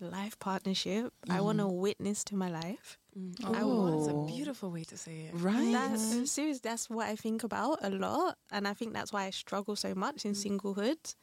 life 0.00 0.38
partnership. 0.38 1.12
I 1.28 1.40
want 1.40 1.60
a 1.60 1.66
witness 1.66 2.24
to 2.24 2.36
my 2.36 2.48
life. 2.48 2.98
Mm. 3.18 3.34
Oh. 3.44 3.52
Oh, 3.54 3.90
that's 3.90 4.08
a 4.08 4.34
beautiful 4.34 4.70
way 4.70 4.84
to 4.84 4.96
say 4.96 5.20
it. 5.28 5.34
Right. 5.34 5.72
That's 5.72 6.30
serious. 6.30 6.60
That's 6.60 6.88
what 6.88 7.06
I 7.08 7.16
think 7.16 7.42
about 7.42 7.78
a 7.82 7.90
lot, 7.90 8.36
and 8.50 8.68
I 8.68 8.74
think 8.74 8.92
that's 8.92 9.12
why 9.12 9.24
I 9.24 9.30
struggle 9.30 9.76
so 9.76 9.94
much 9.94 10.24
in 10.24 10.32
singlehood. 10.32 11.14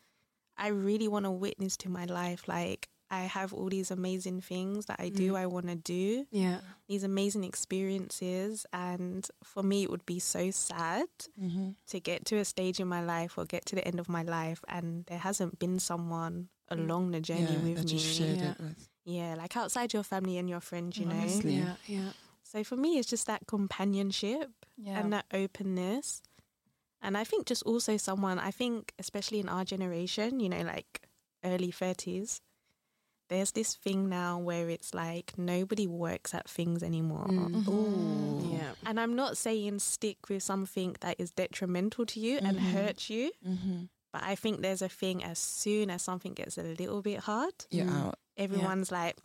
I 0.57 0.67
really 0.67 1.07
want 1.07 1.25
a 1.25 1.31
witness 1.31 1.77
to 1.77 1.89
my 1.89 2.05
life. 2.05 2.47
Like 2.47 2.87
I 3.19 3.21
have 3.37 3.49
all 3.53 3.69
these 3.77 3.91
amazing 3.99 4.39
things 4.41 4.85
that 4.87 4.99
I 5.05 5.09
do, 5.09 5.27
I 5.43 5.45
want 5.55 5.67
to 5.67 5.75
do, 5.75 6.25
Yeah. 6.31 6.59
these 6.91 7.03
amazing 7.11 7.43
experiences. 7.51 8.65
And 8.73 9.21
for 9.43 9.63
me, 9.63 9.83
it 9.83 9.89
would 9.91 10.05
be 10.05 10.19
so 10.19 10.43
sad 10.51 11.07
Mm-hmm. 11.43 11.69
to 11.91 11.99
get 11.99 12.19
to 12.29 12.35
a 12.37 12.45
stage 12.45 12.79
in 12.83 12.87
my 12.87 13.01
life 13.15 13.37
or 13.37 13.45
get 13.45 13.65
to 13.69 13.75
the 13.75 13.85
end 13.89 13.99
of 13.99 14.07
my 14.17 14.23
life 14.39 14.61
and 14.75 14.87
there 15.09 15.19
hasn't 15.29 15.59
been 15.59 15.79
someone 15.79 16.35
along 16.69 17.11
the 17.11 17.19
journey 17.29 17.55
Yeah, 17.57 17.63
with 17.65 17.75
that 17.77 17.85
me. 17.87 17.93
you 17.93 17.99
shared 17.99 18.41
Yeah. 18.41 18.51
it 18.51 18.59
with. 18.59 18.81
Yeah, 19.05 19.35
like 19.41 19.53
outside 19.61 19.89
your 19.93 20.03
family 20.13 20.37
and 20.37 20.49
your 20.49 20.61
friends, 20.61 20.97
you 20.97 21.05
know. 21.05 21.25
Yeah. 21.43 21.75
Yeah. 21.87 22.11
So 22.51 22.63
for 22.63 22.77
me, 22.77 22.89
it's 22.99 23.09
just 23.09 23.27
that 23.27 23.41
companionship 23.47 24.49
Yeah. 24.77 24.99
and 24.99 25.11
that 25.13 25.25
openness. 25.33 26.21
And 27.01 27.17
I 27.17 27.23
think 27.25 27.45
just 27.51 27.63
also 27.63 27.97
someone, 27.97 28.39
I 28.39 28.51
think, 28.51 28.93
especially 28.97 29.39
in 29.39 29.49
our 29.49 29.65
generation, 29.65 30.39
you 30.39 30.49
know, 30.49 30.61
like 30.75 30.91
early 31.43 31.71
30s, 31.71 32.39
there's 33.29 33.51
this 33.51 33.75
thing 33.75 34.09
now 34.09 34.37
where 34.37 34.69
it's 34.69 34.93
like 34.93 35.33
nobody 35.37 35.87
works 35.87 36.33
at 36.33 36.47
things 36.49 36.83
anymore. 36.83 37.25
Mm. 37.27 37.67
Ooh. 37.67 38.49
Yeah. 38.53 38.71
And 38.85 38.99
I'm 38.99 39.15
not 39.15 39.37
saying 39.37 39.79
stick 39.79 40.29
with 40.29 40.43
something 40.43 40.95
that 41.01 41.15
is 41.19 41.31
detrimental 41.31 42.05
to 42.07 42.19
you 42.19 42.37
and 42.39 42.57
Mhm. 42.57 42.71
hurts 42.73 43.09
you, 43.09 43.31
Mm-hmm. 43.47 43.83
but 44.11 44.23
I 44.23 44.35
think 44.35 44.61
there's 44.61 44.81
a 44.81 44.89
thing 44.89 45.23
as 45.23 45.39
soon 45.39 45.89
as 45.89 46.01
something 46.03 46.33
gets 46.33 46.57
a 46.57 46.63
little 46.63 47.01
bit 47.01 47.19
hard, 47.21 47.53
You're 47.71 47.85
Mm. 47.87 48.07
out. 48.07 48.19
everyone's 48.37 48.91
like, 48.91 49.17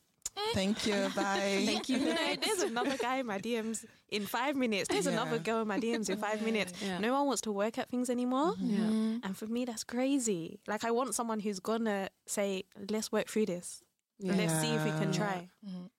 Thank 0.55 0.87
you. 0.87 0.95
Bye. 1.17 1.65
Thank 1.67 1.89
you. 1.89 1.99
There's 1.99 2.61
another 2.63 2.97
guy 2.97 3.17
in 3.17 3.27
my 3.27 3.39
DMs 3.41 3.85
in 4.09 4.25
five 4.25 4.55
minutes. 4.55 4.89
There's 4.89 5.09
another 5.09 5.37
Yeah. 5.37 5.43
girl 5.43 5.63
in 5.63 5.69
my 5.69 5.81
DMs 5.81 6.09
in 6.09 6.17
five 6.17 6.43
minutes. 6.43 6.73
Yeah. 6.81 6.99
No 6.99 7.13
one 7.13 7.27
wants 7.27 7.41
to 7.43 7.53
work 7.53 7.77
at 7.77 7.91
things 7.91 8.09
anymore. 8.09 8.55
Yeah. 8.61 9.19
And 9.25 9.37
for 9.37 9.47
me, 9.49 9.65
that's 9.65 9.83
crazy. 9.83 10.61
Like, 10.69 10.85
I 10.85 10.93
want 10.93 11.17
someone 11.17 11.41
who's 11.41 11.59
gonna 11.59 12.09
say, 12.27 12.63
let's 12.89 13.11
work 13.11 13.27
through 13.29 13.47
this. 13.47 13.83
Yeah. 14.19 14.35
Let's 14.35 14.61
see 14.61 14.75
if 14.75 14.85
we 14.85 14.91
can 14.91 15.13
Yeah. 15.13 15.19
try. 15.19 15.49
Mhm. 15.67 15.91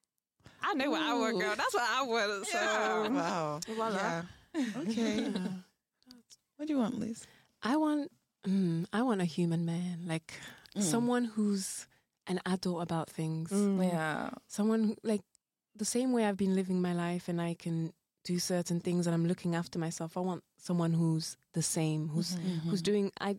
I 0.62 0.74
know 0.74 0.92
what 0.92 1.02
I 1.02 1.14
want, 1.14 1.40
girl. 1.40 1.56
That's 1.56 1.74
what 1.74 1.84
I 1.90 2.02
want. 2.04 2.46
So, 2.48 2.58
Yeah. 2.58 3.08
Wow. 3.10 3.60
voila. 3.66 4.24
Yeah. 4.56 4.66
Okay. 4.78 5.32
what 6.58 6.68
do 6.68 6.74
you 6.74 6.80
want, 6.80 7.00
Liz? 7.00 7.26
I 7.64 7.78
want 7.78 8.12
mm, 8.46 8.86
I 8.94 9.02
want 9.04 9.22
a 9.22 9.26
human 9.26 9.66
man, 9.66 10.06
like 10.08 10.34
Mm. 10.76 10.84
someone 10.84 11.26
who's 11.26 11.88
an 12.28 12.40
adult 12.46 12.82
about 12.84 13.10
things. 13.10 13.52
Mm. 13.52 13.84
Yeah. 13.84 14.30
Someone 14.48 14.84
who, 14.84 14.96
like 15.04 15.22
the 15.76 15.86
same 15.86 16.12
way 16.14 16.26
I've 16.26 16.38
been 16.38 16.54
living 16.56 16.80
my 16.82 16.94
life 16.94 17.28
and 17.28 17.42
I 17.42 17.56
can 17.56 17.92
do 18.24 18.38
certain 18.38 18.80
things 18.80 19.08
and 19.08 19.14
I'm 19.16 19.26
looking 19.28 19.56
after 19.56 19.80
myself. 19.80 20.16
I 20.16 20.20
want 20.20 20.44
someone 20.58 20.94
who's 20.94 21.38
the 21.54 21.64
same, 21.64 22.10
who's 22.10 22.36
Mm-hmm. 22.36 22.70
who's 22.70 22.82
doing 22.82 23.12
I 23.20 23.38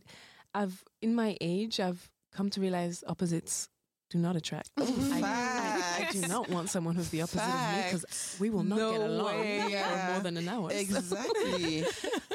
I've 0.54 0.82
in 1.00 1.14
my 1.14 1.36
age 1.40 1.78
I've 1.80 2.10
come 2.32 2.50
to 2.50 2.60
realize 2.60 3.04
opposites 3.06 3.68
do 4.10 4.18
not 4.18 4.36
attract. 4.36 4.70
I, 4.76 4.82
I, 4.82 6.06
I 6.08 6.12
do 6.12 6.20
not 6.28 6.48
want 6.50 6.68
someone 6.68 6.94
who's 6.96 7.10
the 7.10 7.22
opposite 7.22 7.42
of 7.42 7.76
me 7.76 7.82
because 7.84 8.36
we 8.40 8.50
will 8.50 8.64
not 8.64 8.78
No 8.78 8.92
get 8.92 9.00
along 9.02 9.40
way, 9.40 9.84
for 10.06 10.12
more 10.12 10.20
than 10.20 10.36
an 10.36 10.48
hour. 10.48 10.70
Exactly. 10.84 11.84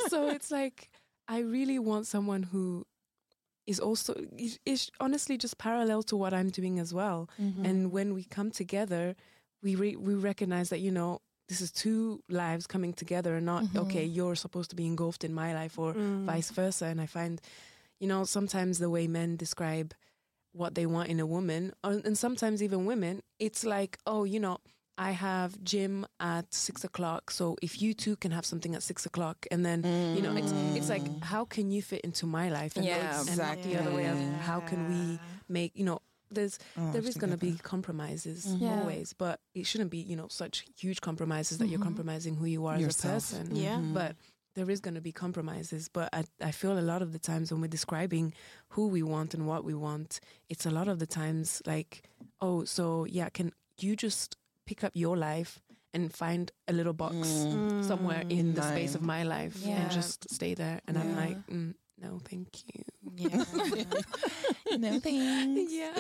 so 0.07 0.27
it's 0.29 0.51
like 0.51 0.89
I 1.27 1.39
really 1.39 1.79
want 1.79 2.07
someone 2.07 2.43
who 2.43 2.85
is 3.67 3.79
also 3.79 4.13
is, 4.65 4.91
honestly 4.99 5.37
just 5.37 5.57
parallel 5.57 6.03
to 6.03 6.15
what 6.15 6.33
I'm 6.33 6.49
doing 6.49 6.79
as 6.79 6.93
well. 6.93 7.29
Mm-hmm. 7.41 7.65
And 7.65 7.91
when 7.91 8.13
we 8.13 8.23
come 8.23 8.51
together, 8.51 9.15
we 9.63 9.75
re- 9.75 9.95
we 9.95 10.13
recognize 10.13 10.69
that 10.69 10.79
you 10.79 10.91
know 10.91 11.19
this 11.49 11.61
is 11.61 11.71
two 11.71 12.21
lives 12.29 12.65
coming 12.67 12.93
together, 12.93 13.35
and 13.35 13.45
not 13.45 13.63
Mhm. 13.65 13.81
okay. 13.83 14.05
You're 14.05 14.35
supposed 14.35 14.69
to 14.71 14.75
be 14.75 14.85
engulfed 14.85 15.23
in 15.23 15.33
my 15.33 15.53
life, 15.53 15.77
or 15.77 15.93
Mm. 15.93 16.25
vice 16.25 16.49
versa. 16.51 16.85
And 16.85 16.99
I 17.01 17.05
find, 17.07 17.39
you 17.99 18.07
know, 18.07 18.23
sometimes 18.25 18.77
the 18.79 18.89
way 18.89 19.07
men 19.07 19.35
describe 19.35 19.93
what 20.55 20.75
they 20.75 20.85
want 20.85 21.09
in 21.09 21.19
a 21.19 21.25
woman, 21.25 21.73
and 21.83 22.17
sometimes 22.17 22.61
even 22.63 22.85
women, 22.85 23.21
it's 23.39 23.63
like, 23.65 23.97
oh, 24.07 24.23
you 24.23 24.39
know, 24.39 24.57
I 24.97 25.11
have 25.11 25.61
gym 25.63 26.05
at 26.21 26.53
six 26.53 26.83
o'clock, 26.85 27.29
so 27.29 27.57
if 27.61 27.81
you 27.81 27.93
two 27.93 28.15
can 28.15 28.31
have 28.31 28.45
something 28.45 28.73
at 28.75 28.81
six 28.83 29.05
o'clock, 29.05 29.45
and 29.51 29.65
then 29.65 29.83
you 30.15 30.21
know, 30.21 30.33
it's 30.41 30.53
it's 30.77 30.89
like 30.89 31.03
Mm. 31.03 31.23
how 31.23 31.43
can 31.45 31.69
you 31.71 31.81
fit 31.81 32.01
into 32.01 32.25
my 32.25 32.47
life? 32.49 32.77
And, 32.77 32.85
Yeah, 32.85 33.19
and 33.29 33.37
not 33.37 33.61
the 33.61 33.75
other 33.75 33.91
way 33.93 34.05
of 34.07 34.17
how 34.47 34.61
can 34.61 34.87
we 34.87 35.19
make 35.49 35.71
you 35.75 35.83
know. 35.85 35.99
There's 36.31 36.57
Oh, 36.77 36.91
there 36.91 37.03
is 37.07 37.15
going 37.17 37.29
to 37.31 37.37
be 37.37 37.51
together. 37.51 37.69
compromises 37.69 38.45
Mhm. 38.47 38.61
Yeah. 38.61 38.71
always, 38.79 39.13
but 39.13 39.39
it 39.53 39.65
shouldn't 39.67 39.91
be 39.91 39.99
you 39.99 40.15
know 40.15 40.27
such 40.29 40.65
huge 40.81 40.99
compromises 41.01 41.57
that 41.59 41.67
you're 41.67 41.79
Mhm. 41.79 41.89
compromising 41.89 42.35
who 42.35 42.45
you 42.45 42.65
are 42.65 42.79
Yourself. 42.79 43.15
as 43.15 43.33
a 43.33 43.37
person. 43.43 43.55
Yeah. 43.55 43.77
Mhm. 43.79 43.93
But 43.93 44.15
there 44.55 44.69
is 44.69 44.79
going 44.79 44.95
to 44.95 45.01
be 45.01 45.11
compromises. 45.11 45.87
But 45.89 46.09
I, 46.13 46.23
I 46.41 46.51
feel 46.51 46.77
a 46.77 46.81
lot 46.81 47.01
of 47.01 47.11
the 47.13 47.19
times 47.19 47.51
when 47.51 47.61
we're 47.61 47.67
describing 47.67 48.33
who 48.69 48.87
we 48.87 49.03
want 49.03 49.33
and 49.33 49.45
what 49.47 49.63
we 49.63 49.73
want, 49.73 50.19
it's 50.49 50.65
a 50.65 50.71
lot 50.71 50.87
of 50.87 50.99
the 50.99 51.07
times 51.07 51.61
like, 51.65 52.03
oh, 52.41 52.63
so 52.65 53.05
yeah, 53.05 53.29
can 53.29 53.51
you 53.79 53.95
just 53.95 54.37
pick 54.65 54.83
up 54.83 54.91
your 54.95 55.15
life 55.17 55.61
and 55.93 56.13
find 56.13 56.51
a 56.67 56.73
little 56.73 56.93
box 56.93 57.15
Mm. 57.15 57.83
somewhere 57.83 58.23
in 58.29 58.53
the 58.53 58.61
space 58.61 58.95
of 58.95 59.01
my 59.01 59.23
life 59.23 59.55
Yeah. 59.61 59.81
and 59.81 59.91
just 59.91 60.29
stay 60.33 60.53
there? 60.55 60.81
And 60.87 60.97
I'm 60.97 61.15
like, 61.15 61.37
mm, 61.47 61.73
no, 62.01 62.19
thank 62.23 62.47
you. 62.73 62.83
Yeah. 63.15 63.37
no 64.77 64.99
thanks. 64.99 65.71
Yeah. 65.71 65.93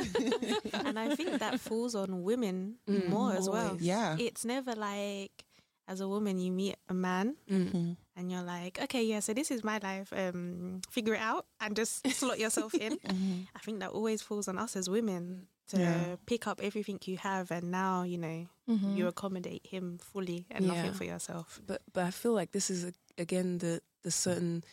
and 0.85 0.99
I 0.99 1.15
think 1.15 1.39
that 1.39 1.59
falls 1.59 1.95
on 1.95 2.23
women 2.23 2.75
Mm, 2.89 3.07
more 3.09 3.33
as 3.33 3.49
well. 3.49 3.77
Yeah. 3.79 4.17
It's 4.19 4.43
never 4.43 4.73
like, 4.75 5.45
as 5.87 6.01
a 6.01 6.07
woman, 6.07 6.39
you 6.39 6.51
meet 6.51 6.75
a 6.89 6.93
man 6.93 7.35
Mm. 7.49 7.95
And 8.15 8.31
you're 8.31 8.43
like, 8.43 8.79
okay, 8.81 9.03
yeah, 9.03 9.19
so 9.19 9.33
this 9.33 9.51
is 9.51 9.63
my 9.63 9.77
life. 9.83 10.13
Um, 10.15 10.81
figure 10.89 11.15
it 11.15 11.19
out 11.21 11.45
and 11.59 11.75
just 11.75 12.07
slot 12.19 12.39
yourself 12.39 12.73
in. 12.75 12.97
Mhm. 13.05 13.47
I 13.55 13.59
think 13.59 13.79
that 13.79 13.91
always 13.91 14.21
falls 14.21 14.47
on 14.47 14.57
us 14.57 14.75
as 14.75 14.89
women 14.89 15.47
to 15.67 15.77
Yeah. 15.77 16.15
pick 16.25 16.47
up 16.47 16.59
everything 16.61 16.99
you 17.05 17.17
have, 17.17 17.51
and 17.51 17.71
now 17.71 18.03
you 18.03 18.17
know 18.17 18.47
Mhm. 18.67 18.95
you 18.97 19.07
accommodate 19.07 19.65
him 19.67 19.97
fully 19.97 20.45
and 20.49 20.65
Yeah. 20.65 20.73
nothing 20.73 20.93
for 20.93 21.03
yourself. 21.05 21.59
But 21.65 21.81
but 21.93 22.03
I 22.05 22.11
feel 22.11 22.33
like 22.33 22.51
this 22.51 22.69
is 22.69 22.83
a, 22.85 22.93
again 23.17 23.57
the 23.59 23.81
the 24.03 24.11
certain 24.11 24.63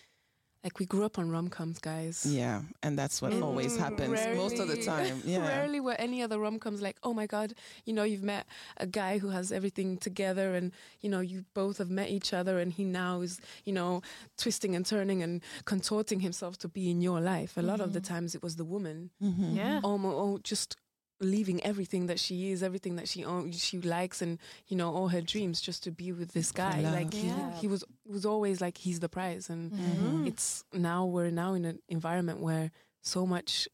like 0.65 0.79
we 0.79 0.87
grew 0.87 1.05
up 1.05 1.19
on 1.19 1.29
rom 1.31 1.49
coms, 1.49 1.79
guys. 1.81 2.25
Yeah, 2.25 2.63
and 2.83 2.97
that's 2.97 3.21
what 3.21 3.33
Mm, 3.33 3.43
always 3.43 3.77
happens 3.77 4.19
most 4.37 4.59
of 4.61 4.69
the 4.69 4.77
time. 4.77 5.21
Yeah. 5.25 5.47
Rarely 5.49 5.81
were 5.81 5.97
any 5.99 6.23
other 6.23 6.39
rom 6.39 6.59
coms 6.59 6.81
like, 6.81 6.97
oh 7.03 7.13
my 7.13 7.27
god, 7.27 7.55
you 7.85 7.93
know, 7.93 8.05
you've 8.05 8.23
met 8.23 8.47
a 8.77 8.87
guy 8.87 9.19
who 9.19 9.31
has 9.31 9.51
everything 9.51 9.99
together, 9.99 10.55
and 10.55 10.73
you 11.01 11.11
know, 11.11 11.21
you 11.21 11.45
both 11.55 11.79
have 11.79 11.91
met 11.91 12.11
each 12.11 12.33
other, 12.33 12.59
and 12.61 12.73
he 12.73 12.85
now 12.85 13.21
is, 13.23 13.41
you 13.65 13.73
know, 13.73 14.03
twisting 14.37 14.77
and 14.77 14.87
turning 14.87 15.23
and 15.23 15.43
contorting 15.65 16.21
himself 16.21 16.57
to 16.59 16.69
be 16.69 16.91
in 16.91 17.01
your 17.03 17.21
life. 17.21 17.57
A 17.57 17.63
lot 17.63 17.81
of 17.81 17.93
the 17.93 18.01
times, 18.01 18.35
it 18.35 18.43
was 18.43 18.57
the 18.57 18.65
woman, 18.65 19.11
Mhm. 19.21 19.57
Yeah. 19.57 19.81
almost 19.83 20.17
oh, 20.17 20.39
just 20.43 20.77
leaving 21.23 21.63
everything 21.65 22.07
that 22.07 22.19
she 22.21 22.51
is, 22.51 22.63
everything 22.63 22.97
that 22.97 23.09
she 23.09 23.25
own, 23.25 23.53
she 23.53 23.81
likes, 23.81 24.21
and 24.23 24.39
you 24.69 24.77
know, 24.77 24.93
all 24.95 25.09
her 25.09 25.21
dreams 25.21 25.61
just 25.61 25.83
to 25.85 25.91
be 25.91 26.13
with 26.13 26.33
this 26.33 26.53
guy. 26.53 26.81
Like 26.83 27.15
he, 27.15 27.27
Yeah. 27.29 27.53
he 27.61 27.69
was 27.69 27.85
was 28.07 28.27
always 28.27 28.61
like 28.61 28.79
he's 28.79 29.01
the 29.01 29.09
prize, 29.09 29.49
and 29.49 29.73
Mhm. 29.73 30.27
it's 30.27 30.65
now 30.73 31.07
we're 31.07 31.31
now 31.31 31.55
in 31.55 31.65
an 31.65 31.79
environment 31.89 32.41
where 32.41 32.71
so 33.03 33.27
much, 33.27 33.69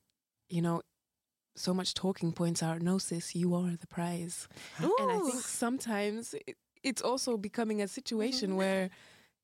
you 0.48 0.62
know, 0.62 0.82
so 1.56 1.74
much 1.74 1.94
talking 1.94 2.32
points 2.32 2.62
are 2.62 2.78
no 2.78 2.98
sis, 2.98 3.34
you 3.34 3.54
are 3.54 3.76
the 3.76 3.86
prize. 3.86 4.46
And 4.78 5.10
I 5.10 5.18
think 5.26 5.48
sometimes 5.48 6.34
it, 6.46 6.56
it's 6.84 7.02
also 7.02 7.36
becoming 7.36 7.82
a 7.82 7.88
situation 7.88 8.54
where 8.56 8.90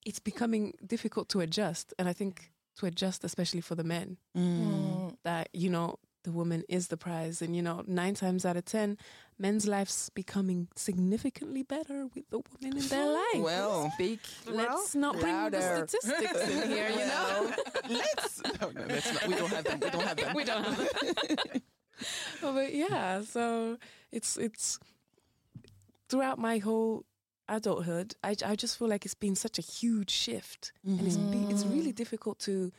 it's 0.06 0.20
becoming 0.20 0.74
difficult 0.86 1.28
to 1.30 1.40
adjust. 1.40 1.92
And 1.98 2.08
I 2.08 2.12
think 2.12 2.52
to 2.76 2.86
adjust, 2.86 3.24
especially 3.24 3.60
for 3.62 3.74
the 3.74 3.84
men, 3.84 4.18
Mm. 4.36 5.16
that, 5.24 5.48
you 5.52 5.70
know, 5.70 5.96
the 6.24 6.32
woman 6.32 6.64
is 6.68 6.88
the 6.88 6.96
prize. 6.96 7.40
And, 7.40 7.54
you 7.54 7.62
know, 7.62 7.84
nine 7.86 8.14
times 8.14 8.44
out 8.44 8.56
of 8.56 8.64
10, 8.64 8.98
men's 9.38 9.66
lives 9.66 10.10
becoming 10.10 10.68
significantly 10.74 11.62
better 11.62 12.06
with 12.14 12.28
the 12.30 12.40
woman 12.40 12.78
in 12.78 12.88
their 12.88 13.06
life. 13.06 13.42
Well, 13.42 13.90
Speak. 13.94 14.20
Let's 14.46 14.94
not 14.94 15.18
bring 15.20 15.34
louder. 15.34 15.58
the 15.58 15.88
statistics 15.88 16.48
in 16.48 16.68
here, 16.70 16.90
you 16.90 17.06
know? 17.06 17.52
let's. 17.90 18.42
No, 18.60 18.70
no, 18.70 18.84
let's 18.88 19.14
not. 19.14 19.28
We 19.28 19.34
don't 19.34 19.50
have 19.50 19.64
them. 19.64 19.80
We 19.80 19.90
don't 19.90 20.02
have 20.02 20.16
them. 20.16 20.34
we 20.34 20.44
don't 20.44 20.64
have 20.64 20.76
them. 20.76 21.62
but 22.42 22.74
yeah, 22.74 23.22
so 23.22 23.78
it's 24.10 24.36
it's 24.36 24.78
throughout 26.08 26.38
my 26.38 26.58
whole 26.58 27.04
adulthood, 27.48 28.14
I 28.22 28.36
I 28.44 28.56
just 28.56 28.78
feel 28.78 28.88
like 28.88 29.04
it's 29.04 29.14
been 29.14 29.36
such 29.36 29.58
a 29.58 29.62
huge 29.62 30.10
shift, 30.10 30.72
and 30.84 31.00
it's 31.06 31.16
be, 31.16 31.38
it's 31.50 31.64
mm-hmm. 31.64 31.74
really 31.74 31.92
difficult 31.92 32.38
to 32.40 32.72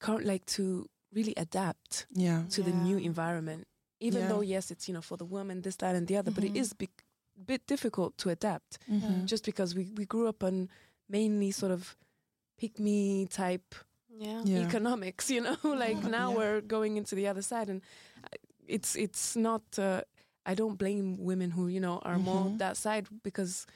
can't 0.00 0.24
like 0.24 0.44
to 0.46 0.88
really 1.16 1.34
adapt 1.36 2.06
Yeah. 2.12 2.44
to 2.54 2.62
the 2.62 2.72
new 2.72 2.98
environment. 2.98 3.66
Even 4.00 4.20
Yeah. 4.22 4.28
though 4.28 4.42
yes, 4.54 4.70
it's 4.70 4.86
you 4.88 4.94
know 4.94 5.02
for 5.02 5.16
the 5.16 5.24
woman 5.36 5.62
this 5.62 5.76
that 5.76 5.96
and 5.96 6.06
the 6.06 6.16
other, 6.18 6.30
but 6.34 6.44
it 6.44 6.54
is 6.56 6.72
a 6.72 6.76
bit 7.46 7.66
difficult 7.66 8.12
to 8.18 8.28
adapt 8.30 8.78
Mhm. 8.88 9.24
just 9.30 9.44
because 9.44 9.74
we 9.78 9.84
we 9.98 10.04
grew 10.06 10.28
up 10.28 10.42
on 10.44 10.68
mainly 11.08 11.50
sort 11.52 11.72
of 11.72 11.96
pick 12.58 12.78
me 12.78 13.26
type 13.26 13.74
Yeah. 14.18 14.42
Yeah. 14.44 14.66
economics 14.66 15.30
you 15.30 15.40
know 15.42 15.56
like 15.84 16.02
now 16.10 16.30
Yeah. 16.30 16.36
we're 16.38 16.60
going 16.62 16.96
into 16.96 17.14
the 17.14 17.28
other 17.30 17.42
side 17.42 17.68
and 17.72 17.82
it's 18.68 18.96
it's 18.96 19.36
not 19.36 19.62
uh, 19.78 20.00
i 20.50 20.54
don't 20.54 20.76
blame 20.78 21.16
women 21.30 21.50
who 21.50 21.68
you 21.68 21.80
know 21.80 21.98
are 22.04 22.18
more 22.18 22.48
Mhm. 22.50 22.58
that 22.58 22.76
side 22.76 23.06
because 23.22 23.66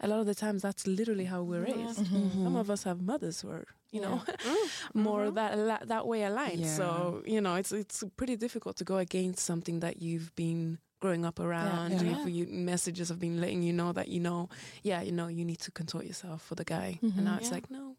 a 0.00 0.08
lot 0.08 0.20
of 0.20 0.26
the 0.26 0.34
times 0.34 0.62
that's 0.62 0.86
literally 0.86 1.24
how 1.26 1.42
we're 1.42 1.62
raised. 1.64 2.00
Mm-hmm. 2.04 2.44
Some 2.44 2.56
of 2.56 2.70
us 2.70 2.84
have 2.84 3.00
mothers 3.02 3.40
who 3.42 3.50
are, 3.50 3.66
you 3.92 4.00
know, 4.00 4.22
Mm-hmm. 4.28 5.02
more 5.02 5.30
that 5.30 5.88
that 5.88 6.06
way 6.06 6.22
aligned. 6.24 6.66
So 6.66 7.22
you 7.26 7.40
know, 7.40 7.54
it's 7.56 7.72
it's 7.72 8.02
pretty 8.16 8.36
difficult 8.36 8.76
to 8.78 8.84
go 8.84 8.96
against 8.96 9.44
something 9.44 9.80
that 9.80 10.00
you've 10.02 10.34
been 10.36 10.78
growing 11.00 11.24
up 11.24 11.38
around. 11.40 11.92
Yeah. 11.92 12.24
You- 12.24 12.30
You, 12.38 12.46
messages 12.46 13.08
have 13.08 13.18
been 13.20 13.40
letting 13.40 13.62
you 13.62 13.72
know 13.72 13.92
that 13.92 14.08
you 14.08 14.20
know, 14.20 14.48
yeah, 14.82 15.00
you 15.02 15.12
know, 15.12 15.28
you 15.28 15.44
need 15.44 15.60
to 15.60 15.70
contort 15.70 16.04
yourself 16.06 16.42
for 16.42 16.54
the 16.56 16.64
guy, 16.64 16.98
and 17.02 17.24
now 17.24 17.36
it's 17.40 17.50
like, 17.52 17.70
no, 17.70 17.96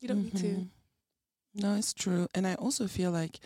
you 0.00 0.08
don't 0.08 0.22
need 0.24 0.36
to. 0.36 0.46
Mhm. 0.46 0.68
No, 1.54 1.74
it's 1.78 1.92
true, 1.94 2.26
and 2.34 2.46
I 2.46 2.54
also 2.54 2.86
feel 2.88 3.12
like, 3.12 3.38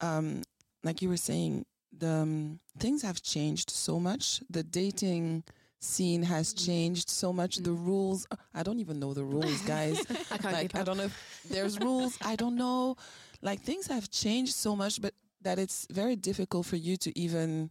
um, 0.00 0.42
like 0.84 1.00
you 1.02 1.08
were 1.08 1.16
saying, 1.30 1.64
the 1.92 2.08
um, 2.22 2.60
things 2.78 3.02
have 3.02 3.20
changed 3.22 3.70
so 3.70 3.98
much. 4.00 4.40
The 4.50 4.62
dating 4.62 5.44
scene 5.80 6.22
has 6.22 6.54
mm-hmm. 6.54 6.66
changed 6.66 7.08
so 7.08 7.32
much. 7.32 7.56
The 7.56 7.70
mm-hmm. 7.70 7.86
rules, 7.86 8.26
I 8.54 8.62
don't 8.62 8.78
even 8.78 9.00
know 9.00 9.14
the 9.14 9.24
rules, 9.24 9.60
guys. 9.62 10.00
I 10.30 10.38
can't 10.38 10.54
like 10.54 10.76
I 10.76 10.84
don't 10.84 10.96
know 10.96 11.04
if 11.04 11.46
there's 11.48 11.78
rules. 11.80 12.16
I 12.22 12.36
don't 12.36 12.56
know. 12.56 12.96
Like 13.42 13.60
things 13.60 13.86
have 13.88 14.10
changed 14.10 14.54
so 14.54 14.76
much, 14.76 15.00
but 15.00 15.14
that 15.42 15.58
it's 15.58 15.86
very 15.90 16.16
difficult 16.16 16.66
for 16.66 16.76
you 16.76 16.96
to 16.98 17.18
even 17.18 17.70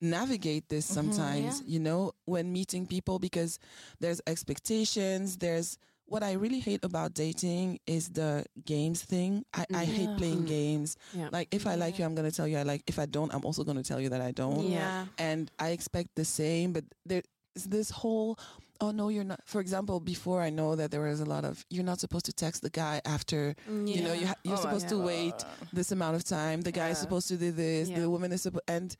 navigate 0.00 0.68
this 0.68 0.86
mm-hmm, 0.86 1.10
sometimes, 1.10 1.62
you 1.66 1.80
know, 1.80 2.12
when 2.24 2.52
meeting 2.52 2.86
people 2.86 3.18
because 3.18 3.58
there's 3.98 4.20
expectations, 4.26 5.38
there's 5.38 5.78
what 6.06 6.22
I 6.22 6.32
really 6.32 6.60
hate 6.60 6.84
about 6.84 7.14
dating 7.14 7.80
is 7.86 8.08
the 8.08 8.44
games 8.64 9.02
thing. 9.02 9.44
I, 9.52 9.66
I 9.74 9.84
mm. 9.84 9.86
hate 9.86 10.16
playing 10.16 10.44
games. 10.44 10.96
Yeah. 11.12 11.28
Like 11.32 11.48
if 11.52 11.66
I 11.66 11.74
like 11.74 11.98
you, 11.98 12.04
I'm 12.04 12.14
gonna 12.14 12.30
tell 12.30 12.46
you 12.46 12.58
I 12.58 12.62
like. 12.62 12.82
If 12.86 12.98
I 12.98 13.06
don't, 13.06 13.34
I'm 13.34 13.44
also 13.44 13.64
gonna 13.64 13.82
tell 13.82 14.00
you 14.00 14.08
that 14.10 14.20
I 14.20 14.30
don't. 14.30 14.68
Yeah. 14.68 15.06
And 15.18 15.50
I 15.58 15.70
expect 15.70 16.10
the 16.14 16.24
same, 16.24 16.72
but 16.72 16.84
there's 17.04 17.24
this 17.54 17.90
whole. 17.90 18.38
Oh 18.80 18.90
no, 18.92 19.08
you're 19.08 19.24
not. 19.24 19.40
For 19.46 19.60
example, 19.60 20.00
before 20.00 20.42
I 20.42 20.50
know 20.50 20.76
that 20.76 20.90
there 20.90 21.00
was 21.00 21.20
a 21.20 21.24
lot 21.24 21.44
of 21.44 21.64
you're 21.70 21.84
not 21.84 21.98
supposed 21.98 22.26
to 22.26 22.32
text 22.32 22.62
the 22.62 22.70
guy 22.70 23.00
after 23.04 23.56
Yeah. 23.66 23.72
you 23.96 24.02
know 24.02 24.12
you 24.12 24.26
ha- 24.26 24.34
you're 24.44 24.54
Oh 24.54 24.56
my 24.58 24.62
supposed 24.62 24.88
to 24.90 24.98
wait 24.98 25.34
this 25.72 25.90
amount 25.92 26.16
of 26.16 26.24
time. 26.24 26.60
The 26.60 26.72
guy 26.72 26.90
is 26.90 26.98
supposed 26.98 27.28
to 27.28 27.36
do 27.36 27.50
this. 27.50 27.88
Yeah. 27.88 28.00
The 28.00 28.10
woman 28.10 28.32
is 28.32 28.42
supposed 28.42 28.64
and 28.68 28.96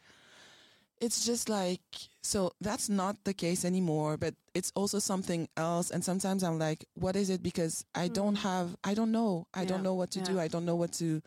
it's 1.01 1.25
just 1.27 1.49
like 1.49 1.81
so 2.23 2.51
that's 2.61 2.89
not 2.89 3.17
the 3.25 3.35
case 3.35 3.65
anymore. 3.65 4.17
But 4.17 4.35
it's 4.55 4.73
also 4.75 4.99
something 4.99 5.49
else. 5.57 5.91
And 5.91 6.05
sometimes 6.05 6.43
I'm 6.43 6.59
like, 6.59 6.85
what 6.95 7.17
is 7.17 7.31
it? 7.31 7.43
Because 7.43 7.85
I 7.95 8.07
hmm. 8.09 8.15
don't 8.15 8.37
have. 8.37 8.77
I 8.85 8.95
don't 8.95 9.13
know. 9.13 9.47
I 9.55 9.63
Yeah. 9.63 9.69
don't 9.69 9.83
know 9.83 9.95
what 9.95 10.11
to 10.13 10.21
do. 10.21 10.41
I 10.41 10.49
don't 10.49 10.65
know 10.65 10.77
what 10.77 10.93
to 10.95 11.23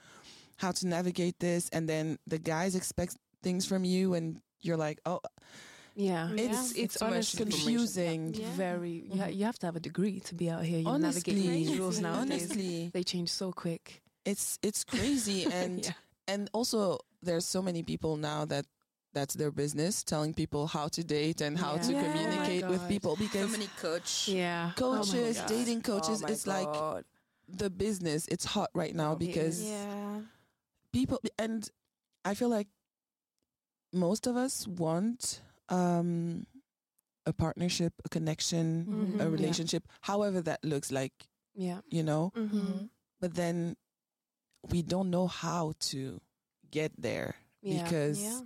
how 0.58 0.71
to 0.71 0.88
navigate 0.88 1.39
this. 1.39 1.69
And 1.69 1.88
then 1.88 2.17
the 2.27 2.38
guys 2.39 2.75
expect 2.75 3.15
things 3.43 3.65
from 3.65 3.86
you, 3.86 4.13
and 4.13 4.41
you're 4.62 4.77
like, 4.77 4.99
oh, 5.05 5.21
Yeah, 5.95 6.32
It's- 6.34 6.71
it's 6.71 6.71
it's 6.71 6.79
it's 6.79 6.99
too 6.99 7.05
much 7.05 7.13
honestly 7.13 7.41
information. 7.45 7.62
confusing. 7.75 8.34
Yeah. 8.34 8.51
very. 8.55 9.03
You, 9.12 9.21
ha- 9.21 9.27
you 9.27 9.43
have 9.45 9.60
to 9.60 9.65
have 9.67 9.75
a 9.75 9.79
degree 9.82 10.19
to 10.21 10.36
be 10.36 10.49
out 10.49 10.63
here. 10.63 10.79
You 10.79 10.88
Honestly, 10.88 11.34
navigate 11.34 11.67
these 11.67 11.77
rules 11.77 11.99
nowadays. 11.99 12.43
honestly, 12.51 12.89
They 12.93 13.03
change 13.03 13.29
so 13.29 13.51
quick. 13.51 14.01
it's 14.25 14.60
it's 14.62 14.84
crazy 14.84 15.45
and 15.60 15.86
yeah. 15.86 15.93
and 16.27 16.49
also 16.53 16.99
there's 17.23 17.45
so 17.45 17.62
many 17.62 17.84
people 17.84 18.15
now 18.17 18.45
that 18.45 18.65
that's 19.13 19.34
their 19.34 19.52
business 19.52 20.04
telling 20.04 20.34
people 20.34 20.67
how 20.67 20.88
to 20.89 21.04
date 21.04 21.41
and 21.41 21.58
how 21.58 21.78
to 21.78 21.91
Yeah. 21.91 22.02
Yeah. 22.02 22.04
communicate 22.13 22.63
Oh 22.63 22.69
with 22.69 22.80
God. 22.82 22.89
people 22.89 23.15
So 23.17 23.48
many 23.48 23.67
coach. 23.82 24.28
Yeah. 24.28 24.72
coaches 24.76 25.39
Oh 25.41 25.48
dating 25.48 25.82
coaches 25.82 26.22
Oh 26.22 26.28
my 26.28 26.32
it's 26.34 26.45
like 26.48 27.06
the 27.48 27.69
business 27.69 28.28
it's 28.28 28.45
hot 28.45 28.69
right 28.74 28.93
now 28.95 29.13
Oh, 29.13 29.15
because. 29.15 29.63
Yeah. 29.63 30.22
people 30.93 31.19
and 31.38 31.69
i 32.26 32.34
feel 32.34 32.50
like 32.50 32.67
most 33.93 34.28
of 34.28 34.36
us 34.36 34.67
want 34.67 35.41
um 35.69 36.45
a 37.26 37.34
partnership 37.34 37.93
a 38.06 38.10
connection 38.10 38.86
Mhm. 38.86 39.19
a 39.22 39.24
Yeah. 39.26 39.30
relationship 39.30 39.84
however 40.02 40.41
that 40.41 40.63
looks 40.63 40.91
like 40.91 41.13
Yeah. 41.56 41.82
you 41.89 42.04
know 42.04 42.32
Mm-hmm. 42.36 42.86
but 43.19 43.34
then 43.36 43.76
we 44.69 44.82
don't 44.82 45.10
know 45.10 45.28
how 45.28 45.74
to 45.93 46.22
get 46.72 46.91
there 47.02 47.36
Yeah. 47.62 47.84
because 47.84 48.22
Yeah. 48.22 48.41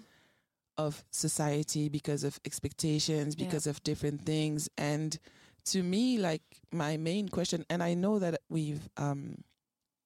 Of 0.77 1.03
society, 1.11 1.89
because 1.89 2.23
of 2.23 2.39
expectations, 2.45 3.35
Yeah. 3.37 3.45
because 3.45 3.67
of 3.67 3.83
different 3.83 4.25
things. 4.25 4.69
And 4.77 5.17
to 5.65 5.83
me, 5.83 6.17
like 6.17 6.41
my 6.71 6.97
main 6.97 7.29
question, 7.29 7.65
and 7.69 7.81
I 7.83 7.93
know 7.93 8.19
that 8.19 8.41
we've 8.49 8.89
um, 8.97 9.43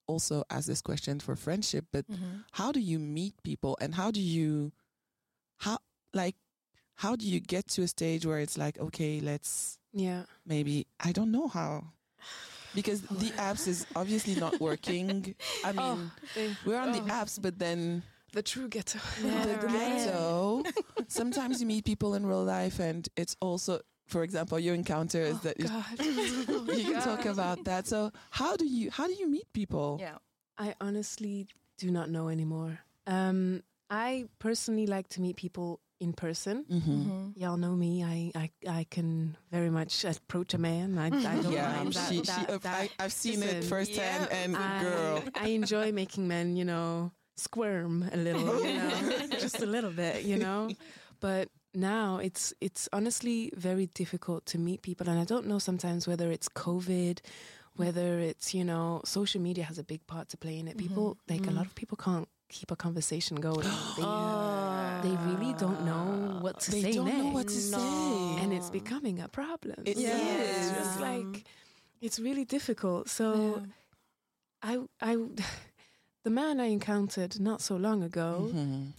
also 0.07 0.43
asked 0.49 0.67
this 0.67 0.81
question 0.81 1.19
for 1.19 1.35
friendship, 1.35 1.85
but 1.91 2.05
Mhm. 2.07 2.43
how 2.51 2.71
do 2.71 2.79
you 2.79 2.99
meet 2.99 3.33
people 3.43 3.77
and 3.81 3.95
how 3.95 4.11
do 4.11 4.21
you, 4.21 4.71
how, 5.57 5.77
like, 6.13 6.35
how 6.95 7.15
do 7.15 7.25
you 7.27 7.39
get 7.39 7.67
to 7.75 7.83
a 7.83 7.87
stage 7.87 8.25
where 8.25 8.39
it's 8.39 8.57
like, 8.57 8.77
okay, 8.79 9.19
let's 9.21 9.77
Yeah. 9.93 10.23
maybe, 10.45 10.85
I 10.99 11.11
don't 11.11 11.31
know 11.31 11.47
how. 11.47 11.93
Because 12.75 13.01
the 13.01 13.31
apps 13.37 13.67
is 13.67 13.85
obviously 13.95 14.35
not 14.35 14.59
working. 14.69 15.35
I 15.63 15.71
mean, 15.71 15.79
Oh, 15.81 16.11
they- 16.35 16.55
we're 16.65 16.77
on 16.79 16.91
the 16.91 17.01
oh, 17.01 17.19
apps, 17.19 17.41
but 17.41 17.57
then 17.59 18.03
the 18.33 18.43
true 18.43 18.67
ghetto. 18.69 18.99
Yeah, 19.23 19.45
the 19.45 19.67
right. 19.67 19.73
ghetto. 19.73 20.46
Sometimes 21.07 21.61
you 21.61 21.67
meet 21.67 21.85
people 21.85 22.15
in 22.15 22.25
real 22.25 22.43
life, 22.43 22.79
and 22.79 23.07
it's 23.15 23.35
also, 23.39 23.79
for 24.07 24.23
example, 24.23 24.59
your 24.59 24.75
encounters 24.75 25.35
Oh, 25.35 25.39
that 25.43 25.59
you, 25.59 25.67
God. 25.67 25.85
you 26.77 26.93
can 26.93 27.01
talk 27.01 27.25
about 27.25 27.63
that. 27.65 27.87
So 27.87 28.11
how 28.31 28.55
do 28.55 28.65
you 28.65 28.89
how 28.91 29.07
do 29.07 29.13
you 29.13 29.27
meet 29.29 29.51
people? 29.53 29.97
Yeah. 29.99 30.17
I 30.57 30.73
honestly 30.81 31.47
do 31.77 31.91
not 31.91 32.09
know 32.09 32.29
anymore. 32.29 32.79
Um, 33.05 33.61
I 33.89 34.25
personally 34.39 34.87
like 34.87 35.07
to 35.09 35.21
meet 35.21 35.35
people 35.37 35.79
in 35.99 36.13
person. 36.13 36.65
Mm-hmm. 36.69 37.29
Y'all 37.39 37.57
know 37.57 37.75
me. 37.75 38.03
I, 38.03 38.31
I 38.35 38.49
I 38.67 38.85
can 38.89 39.37
very 39.51 39.69
much 39.69 40.03
approach 40.05 40.53
a 40.53 40.57
man. 40.57 40.97
I, 40.97 41.07
I 41.07 41.09
don't 41.41 41.51
Yeah, 41.57 41.71
mind 41.77 41.93
that. 41.93 42.09
she, 42.11 42.21
that, 42.21 42.39
she, 42.49 42.57
that- 42.57 42.65
I, 42.65 42.89
I've 42.99 43.13
seen 43.13 43.41
it 43.43 43.63
firsthand, 43.63 44.27
yeah, 44.29 44.37
and 44.37 44.57
I, 44.57 44.81
girl, 44.83 45.23
I 45.35 45.47
enjoy 45.49 45.91
making 45.91 46.27
men, 46.27 46.55
you 46.55 46.65
know, 46.65 47.11
squirm 47.37 48.09
a 48.11 48.17
little, 48.17 48.65
you 48.65 48.73
know, 48.73 49.27
just 49.39 49.61
a 49.61 49.65
little 49.65 49.91
bit, 49.91 50.23
you 50.23 50.37
know. 50.37 50.69
But 51.19 51.49
now 51.73 52.17
it's 52.17 52.53
it's 52.61 52.89
honestly 52.91 53.51
very 53.55 53.87
difficult 53.87 54.45
to 54.47 54.57
meet 54.57 54.81
people, 54.81 55.09
and 55.09 55.19
I 55.19 55.23
don't 55.23 55.47
know 55.47 55.59
sometimes 55.59 56.07
whether 56.07 56.31
it's 56.31 56.49
COVID, 56.49 57.19
whether 57.75 58.19
it's 58.19 58.53
you 58.53 58.63
know 58.63 59.01
social 59.05 59.41
media 59.41 59.63
has 59.63 59.77
a 59.77 59.83
big 59.83 60.05
part 60.07 60.29
to 60.29 60.37
play 60.37 60.57
in 60.59 60.67
it. 60.67 60.77
Mm-hmm. 60.77 60.87
People 60.87 61.17
like 61.29 61.41
a 61.41 61.43
mm-hmm. 61.43 61.57
lot 61.57 61.65
of 61.65 61.75
people 61.75 61.97
can't 61.97 62.27
keep 62.49 62.71
a 62.71 62.75
conversation 62.75 63.37
going. 63.37 63.67
They, 63.97 65.09
they 65.09 65.15
really 65.27 65.53
don't 65.53 65.85
know 65.85 66.37
ah. 66.37 66.41
what 66.41 66.59
to 66.61 66.71
they 66.71 66.81
say 66.81 66.93
don't 66.93 67.05
next 67.05 67.17
know 67.17 67.29
what 67.29 67.47
to 67.47 67.53
say. 67.53 67.77
and 68.41 68.51
it's 68.51 68.71
becoming 68.71 69.19
a 69.19 69.27
problem. 69.27 69.83
It 69.85 69.91
It's 69.91 69.99
is. 69.99 70.71
just 70.71 70.99
like 70.99 71.45
it's 72.01 72.19
really 72.19 72.45
difficult. 72.45 73.09
So 73.09 73.61
I 74.63 74.79
I 75.01 75.17
the 76.27 76.33
man 76.33 76.59
I 76.59 76.65
encountered 76.65 77.39
not 77.39 77.61
so 77.61 77.77
long 77.77 78.03
ago, 78.03 78.49
Mhm. 78.53 78.91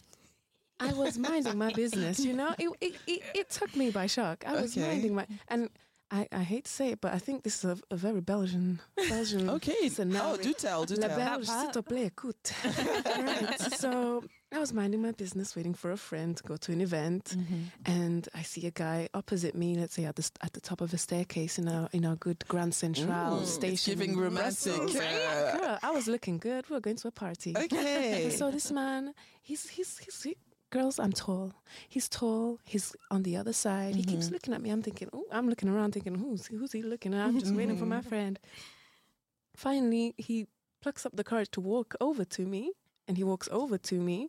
I 0.81 0.95
was 0.95 1.19
minding 1.19 1.59
my 1.59 1.71
business, 1.83 2.19
you 2.21 2.33
know? 2.33 2.55
It 2.59 2.71
it, 2.81 2.95
it, 3.07 3.23
it 3.35 3.51
took 3.51 3.77
me 3.77 3.91
by 3.91 4.07
shock. 4.07 4.45
I 4.47 4.53
was 4.62 4.75
Okay. 4.75 4.88
minding 4.88 5.14
my 5.14 5.27
and 5.49 5.69
I, 6.11 6.27
I 6.33 6.43
hate 6.43 6.64
to 6.64 6.71
say 6.73 6.88
it, 6.93 7.03
but 7.03 7.12
I 7.12 7.19
think 7.19 7.43
this 7.43 7.57
is 7.59 7.64
a, 7.75 7.77
a 7.91 7.97
very 7.97 8.23
Belgian 8.23 8.81
Belgian 9.11 9.51
okay. 9.51 9.91
scenario. 9.91 10.33
Oh, 10.33 10.37
do 10.38 10.55
tell, 10.55 10.87
do 10.87 10.95
La 10.97 11.09
tell. 11.09 11.19
Belge, 11.19 11.45
s'il 11.47 11.71
te 11.71 11.83
plaît, 11.83 12.07
écoute. 12.07 12.49
right. 13.27 13.61
So 13.83 14.25
I 14.51 14.59
was 14.59 14.73
minding 14.73 15.03
my 15.03 15.13
business, 15.13 15.55
waiting 15.55 15.75
for 15.75 15.91
a 15.91 15.97
friend 15.99 16.35
to 16.37 16.43
go 16.43 16.57
to 16.57 16.73
an 16.73 16.81
event, 16.81 17.35
Mm-hmm. 17.37 17.63
and 17.85 18.27
I 18.35 18.43
see 18.43 18.67
a 18.67 18.71
guy 18.71 19.09
opposite 19.13 19.55
me. 19.55 19.75
Let's 19.77 19.93
say 19.95 20.07
at 20.07 20.17
the 20.17 20.31
at 20.41 20.55
the 20.55 20.61
top 20.61 20.81
of 20.81 20.95
a 20.95 20.99
staircase 20.99 21.59
in 21.59 21.69
our 21.69 21.89
in 21.93 22.07
our 22.07 22.17
good 22.17 22.43
Grand 22.49 22.73
Central 22.75 23.41
Ooh, 23.43 23.45
station. 23.45 23.93
Giving 23.99 24.17
romantic. 24.17 24.73
Uh, 24.81 25.59
Girl, 25.59 25.79
I 25.83 25.91
was 25.91 26.09
looking 26.09 26.39
good. 26.39 26.69
We 26.71 26.75
were 26.75 26.81
going 26.81 26.97
to 26.97 27.09
a 27.09 27.11
party. 27.11 27.55
okay. 27.57 28.31
So 28.39 28.51
this 28.51 28.73
man, 28.73 29.13
he's 29.43 29.69
he's 29.69 29.99
he's. 29.99 30.23
He, 30.23 30.37
Girls, 30.71 30.99
I'm 30.99 31.13
tall. 31.13 31.53
He's 31.89 32.09
tall. 32.09 32.59
He's 32.65 32.95
on 33.11 33.23
the 33.25 33.37
other 33.37 33.53
side. 33.55 33.97
He 33.97 34.03
keeps 34.05 34.29
Mhm. 34.29 34.33
looking 34.33 34.55
at 34.55 34.61
me. 34.63 34.71
I'm 34.71 34.83
thinking, 34.83 35.09
oh, 35.13 35.25
I'm 35.33 35.49
looking 35.49 35.69
around 35.69 35.93
thinking, 35.93 36.15
who's 36.15 36.47
who's 36.47 36.73
he 36.73 36.83
looking 36.83 37.13
at? 37.15 37.27
I'm 37.27 37.39
just 37.39 37.55
waiting 37.55 37.77
for 37.77 37.87
my 37.87 38.01
friend. 38.03 38.39
Finally, 39.57 40.15
he 40.17 40.47
plucks 40.81 41.05
up 41.05 41.17
the 41.17 41.25
courage 41.25 41.51
to 41.53 41.61
walk 41.61 41.95
over 42.01 42.25
to 42.25 42.43
me, 42.47 42.73
and 43.09 43.16
he 43.16 43.25
walks 43.25 43.49
over 43.51 43.79
to 43.79 43.94
me, 43.97 44.29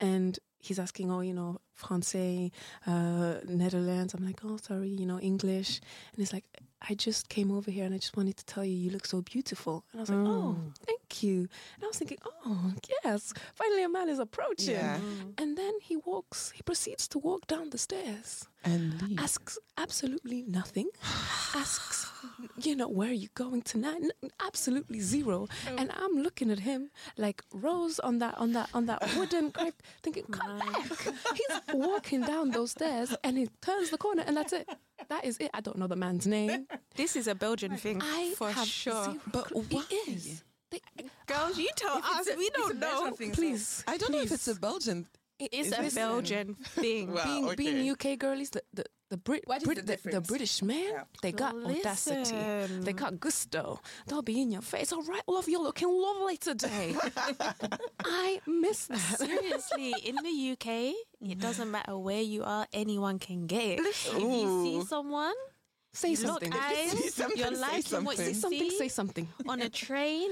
and 0.00 0.38
he's 0.58 0.78
asking, 0.78 1.12
oh, 1.12 1.20
you 1.20 1.34
know, 1.34 1.60
Francais, 1.74 2.50
uh, 2.86 3.40
Nederlands. 3.46 4.14
I'm 4.14 4.24
like, 4.26 4.40
oh, 4.44 4.56
sorry, 4.56 4.88
you 4.88 5.06
know, 5.06 5.20
English. 5.20 5.80
And 6.12 6.18
he's 6.18 6.32
like, 6.32 6.44
I 6.82 6.94
just 6.94 7.28
came 7.28 7.50
over 7.50 7.70
here 7.70 7.84
and 7.84 7.94
I 7.94 7.98
just 7.98 8.16
wanted 8.16 8.36
to 8.36 8.44
tell 8.44 8.64
you 8.64 8.76
you 8.76 8.90
look 8.90 9.06
so 9.06 9.22
beautiful. 9.22 9.84
And 9.92 10.00
I 10.00 10.02
was 10.02 10.10
like, 10.10 10.18
oh, 10.18 10.56
mm. 10.58 10.76
thank 10.84 11.22
you. 11.22 11.38
And 11.74 11.84
I 11.84 11.86
was 11.86 11.98
thinking, 11.98 12.18
oh, 12.24 12.72
yes, 13.04 13.32
finally 13.54 13.82
a 13.82 13.88
man 13.88 14.08
is 14.08 14.18
approaching. 14.18 14.74
Yeah. 14.74 14.98
Mm. 14.98 15.40
And 15.40 15.56
then 15.56 15.72
he 15.80 15.96
walks, 15.96 16.50
he 16.54 16.62
proceeds 16.62 17.08
to 17.08 17.18
walk 17.18 17.46
down 17.46 17.70
the 17.70 17.78
stairs, 17.78 18.46
and 18.64 19.00
leave. 19.02 19.18
asks 19.18 19.58
absolutely 19.78 20.42
nothing, 20.42 20.88
asks, 21.54 22.10
you 22.60 22.76
know, 22.76 22.88
where 22.88 23.10
are 23.10 23.12
you 23.12 23.28
going 23.34 23.62
tonight? 23.62 24.02
N- 24.02 24.30
absolutely 24.44 25.00
zero. 25.00 25.48
Oh. 25.68 25.76
And 25.78 25.90
I'm 25.96 26.22
looking 26.22 26.50
at 26.50 26.60
him 26.60 26.90
like 27.16 27.42
Rose 27.52 27.98
on 28.00 28.18
that 28.18 28.36
on 28.38 28.52
that 28.52 28.68
on 28.74 28.86
that 28.86 29.02
wooden 29.16 29.50
crib, 29.52 29.74
thinking, 30.02 30.24
come 30.24 30.58
back. 30.58 30.86
He's 31.34 31.74
walking 31.74 32.22
down 32.22 32.50
those 32.50 32.72
stairs 32.72 33.14
and 33.24 33.38
he 33.38 33.48
turns 33.60 33.90
the 33.90 33.98
corner 33.98 34.24
and 34.26 34.36
that's 34.36 34.52
it. 34.52 34.68
That 35.08 35.24
is 35.24 35.38
it. 35.38 35.50
I 35.54 35.60
don't 35.60 35.78
know 35.78 35.86
the 35.86 35.96
man's 35.96 36.26
name. 36.26 36.66
This 36.96 37.14
is 37.16 37.26
a 37.28 37.34
Belgian 37.34 37.76
thing 37.76 38.00
I 38.02 38.32
for 38.36 38.50
have 38.50 38.66
sure. 38.66 39.04
zero 39.04 39.16
But 39.32 39.44
clue. 39.46 39.64
why? 39.70 39.84
It 39.90 40.08
is. 40.16 40.42
They, 40.70 40.80
Girls, 41.26 41.58
you 41.58 41.68
tell 41.76 41.98
us. 41.98 42.26
We 42.36 42.50
don't 42.50 42.78
know. 42.80 43.12
please, 43.32 43.84
I 43.86 43.96
don't 43.98 44.12
know 44.12 44.20
if 44.22 44.32
it's 44.32 44.48
a 44.48 44.54
Belgian. 44.54 45.06
It's 45.38 45.68
Is 45.68 45.78
a 45.78 45.82
this- 45.82 45.94
Belgian 45.94 46.54
thing. 46.54 47.12
Wow, 47.12 47.24
being 47.24 47.44
okay. 47.46 47.54
being 47.56 47.90
UK 47.90 48.18
girlies, 48.18 48.50
the 48.50 48.62
the 48.72 48.84
the, 49.10 49.16
Brit, 49.18 49.42
What 49.46 49.58
is 49.58 49.64
Brit- 49.64 49.86
the 49.86 49.96
the, 50.02 50.10
the? 50.10 50.20
British 50.20 50.62
man, 50.62 50.82
Yeah. 50.82 51.04
they 51.22 51.30
got 51.30 51.54
audacity, 51.54 52.34
they 52.80 52.92
got 52.92 53.20
gusto. 53.20 53.80
They'll 54.08 54.22
be 54.22 54.40
in 54.40 54.50
your 54.50 54.62
face. 54.62 54.92
All 54.92 55.02
right, 55.02 55.22
all 55.28 55.38
of 55.38 55.46
you 55.48 55.62
looking 55.62 55.88
lovely 55.88 56.36
today. 56.38 56.96
I 58.04 58.40
miss 58.46 58.86
that. 58.86 58.98
Seriously, 59.18 59.94
in 60.04 60.16
the 60.16 60.52
UK, 60.52 60.94
it 61.30 61.38
doesn't 61.38 61.70
matter 61.70 61.96
where 61.98 62.22
you 62.22 62.42
are, 62.42 62.66
anyone 62.72 63.18
can 63.18 63.46
get 63.46 63.78
it. 63.78 63.80
If 63.80 64.12
you 64.18 64.64
see 64.64 64.84
someone, 64.88 65.34
Say 65.92 66.10
you 66.10 66.16
look 66.26 66.42
something. 66.44 66.52
eyes, 66.52 66.90
See 66.98 67.08
something, 67.10 67.38
you're 67.38 67.54
say 67.54 67.60
liking 67.60 68.04
what 68.04 68.18
you 68.18 68.34
something. 68.34 68.34
Say 68.34 68.34
something. 68.34 68.70
Say 68.70 68.88
something. 68.88 69.28
on 69.48 69.60
a 69.62 69.68
train, 69.68 70.30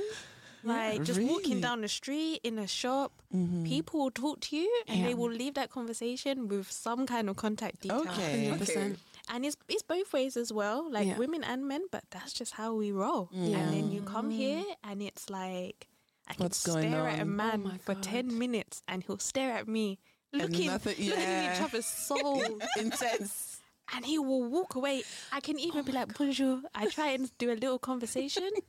like 0.64 1.03
just 1.05 1.20
walking 1.20 1.61
down 1.61 1.81
the 1.83 1.88
street 1.88 2.40
in 2.42 2.59
a 2.59 2.66
shop, 2.66 3.12
Mm-hmm. 3.35 3.64
people 3.64 3.98
will 4.00 4.11
talk 4.12 4.38
to 4.40 4.57
you 4.57 4.70
and 4.87 5.00
Yeah. 5.00 5.07
they 5.09 5.14
will 5.14 5.31
leave 5.31 5.55
that 5.55 5.68
conversation 5.70 6.46
with 6.46 6.70
some 6.70 7.05
kind 7.05 7.29
of 7.29 7.35
contact 7.37 7.81
detail. 7.81 8.03
Okay. 8.03 8.48
100%. 8.57 8.96
And 9.29 9.44
it's 9.44 9.57
it's 9.68 9.83
both 9.83 10.12
ways 10.12 10.37
as 10.37 10.53
well, 10.53 10.88
like 10.90 11.07
Yeah. 11.09 11.18
women 11.18 11.42
and 11.42 11.66
men, 11.66 11.83
but 11.90 12.05
that's 12.11 12.33
just 12.33 12.53
how 12.53 12.74
we 12.74 12.92
roll. 12.92 13.29
Yeah. 13.33 13.57
And 13.59 13.72
then 13.74 13.90
you 13.90 14.03
come 14.03 14.31
here 14.31 14.62
and 14.85 15.03
it's 15.03 15.29
like 15.31 15.88
I 16.29 16.35
can 16.35 16.44
What's 16.44 16.64
going 16.64 16.90
stare 16.90 17.09
at 17.09 17.18
a 17.20 17.24
man 17.24 17.62
Oh 17.66 17.79
for 17.83 17.94
ten 17.96 18.38
minutes 18.38 18.83
and 18.87 19.03
he'll 19.03 19.18
stare 19.18 19.53
at 19.61 19.66
me, 19.66 19.98
looking, 20.33 20.66
nothing- 20.68 20.96
looking 21.11 21.12
at 21.12 21.53
each 21.53 21.59
yeah. 21.59 21.64
other's 21.66 21.87
soul. 21.87 22.42
Intense. 22.79 23.61
and 23.94 24.07
he 24.07 24.16
will 24.18 24.44
walk 24.44 24.77
away. 24.77 25.03
I 25.33 25.40
can 25.40 25.59
even 25.59 25.85
be 25.85 25.92
like, 25.92 26.16
bonjour. 26.16 26.62
I 26.74 26.87
try 26.88 27.09
and 27.16 27.31
do 27.38 27.50
a 27.50 27.59
little 27.59 27.79
conversation. 27.81 28.48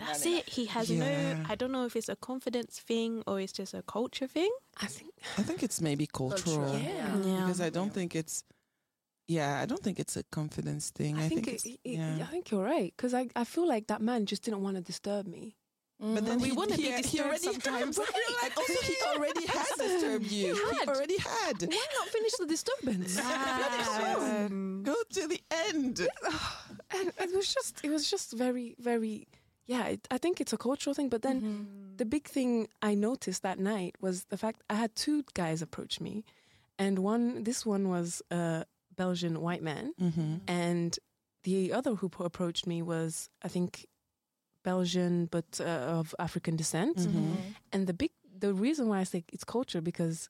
That's 0.00 0.26
it. 0.26 0.48
He 0.48 0.66
has 0.66 0.90
Yeah. 0.90 1.34
no, 1.34 1.44
I 1.48 1.54
don't 1.54 1.72
know 1.72 1.84
if 1.84 1.94
it's 1.96 2.08
a 2.08 2.16
confidence 2.16 2.78
thing 2.80 3.22
or 3.26 3.40
it's 3.40 3.52
just 3.52 3.74
a 3.74 3.82
culture 3.82 4.26
thing. 4.26 4.50
I 4.80 4.86
think. 4.86 5.12
I 5.38 5.42
think 5.42 5.62
it's 5.62 5.80
maybe 5.80 6.06
cultural. 6.20 6.56
Cultural, 6.56 6.78
Yeah. 6.78 7.16
Yeah. 7.24 7.36
Because 7.46 7.60
I 7.60 7.70
don't 7.70 7.92
think 7.92 8.14
it's. 8.16 8.44
Yeah, 9.28 9.60
I 9.62 9.66
don't 9.66 9.82
think 9.82 10.00
it's 10.00 10.16
a 10.16 10.24
confidence 10.24 10.90
thing. 10.90 11.16
I, 11.16 11.26
I, 11.26 11.28
think, 11.28 11.46
it's, 11.46 11.64
it, 11.64 11.78
it- 11.84 11.98
yeah. 11.98 12.16
I 12.20 12.24
think 12.32 12.50
you're 12.50 12.64
right 12.64 12.92
because 12.96 13.14
I, 13.14 13.28
I 13.36 13.44
feel 13.44 13.66
like 13.68 13.86
that 13.86 14.00
man 14.02 14.26
just 14.26 14.42
didn't 14.42 14.62
want 14.62 14.76
to 14.76 14.82
disturb 14.82 15.26
me. 15.26 15.54
But 16.02 16.24
then 16.24 16.40
we 16.40 16.48
he, 16.48 16.52
wanna 16.56 16.76
be 16.78 16.84
he, 16.84 16.90
he 16.92 17.02
disturbed 17.02 17.26
already 17.26 17.44
sometimes. 17.44 17.98
and 18.42 18.52
also 18.56 18.72
he 18.90 18.94
already 19.14 19.46
had 19.46 19.66
disturbed 19.76 20.30
you. 20.32 20.54
He, 20.70 20.76
had. 20.78 20.88
already 20.88 21.18
had. 21.18 21.62
Why 21.62 21.86
not 21.98 22.08
finish 22.08 22.32
the 22.40 22.46
disturbance? 22.46 23.18
Um, 23.18 24.82
Go 24.82 24.94
to 25.12 25.28
the 25.28 25.40
end. 25.68 26.00
and 26.96 27.12
it 27.20 27.36
was 27.36 27.52
just 27.52 27.84
it 27.84 27.90
was 27.90 28.10
just 28.10 28.32
very 28.32 28.74
very 28.78 29.28
yeah 29.72 29.84
it, 29.94 30.00
i 30.16 30.18
think 30.22 30.34
it's 30.42 30.54
a 30.58 30.60
cultural 30.68 30.94
thing 30.98 31.08
but 31.14 31.22
then 31.26 31.36
the 32.00 32.08
big 32.16 32.24
thing 32.36 32.50
i 32.90 32.92
noticed 33.08 33.40
that 33.48 33.58
night 33.74 33.92
was 34.04 34.16
the 34.32 34.36
fact 34.44 34.58
i 34.74 34.76
had 34.82 34.90
two 35.04 35.18
guys 35.42 35.58
approach 35.66 35.94
me 36.06 36.14
and 36.82 36.94
one 37.12 37.24
this 37.48 37.60
one 37.74 37.84
was 37.96 38.08
a 38.30 38.42
belgian 39.02 39.34
white 39.46 39.64
man 39.70 39.84
Mm-hmm. 40.06 40.34
and 40.62 40.90
the 41.48 41.58
other 41.78 41.92
who 41.98 42.06
approached 42.30 42.64
me 42.72 42.78
was 42.94 43.10
i 43.46 43.48
think 43.54 43.70
belgian 44.64 45.26
but 45.34 45.60
uh, 45.60 45.98
of 45.98 46.14
african 46.18 46.56
descent 46.56 46.96
Mm-hmm. 46.96 47.34
and 47.72 47.86
the 47.90 47.94
big 48.02 48.10
the 48.44 48.52
reason 48.66 48.84
why 48.88 48.98
i 49.00 49.04
say 49.12 49.20
it's 49.34 49.44
culture 49.56 49.80
because 49.90 50.28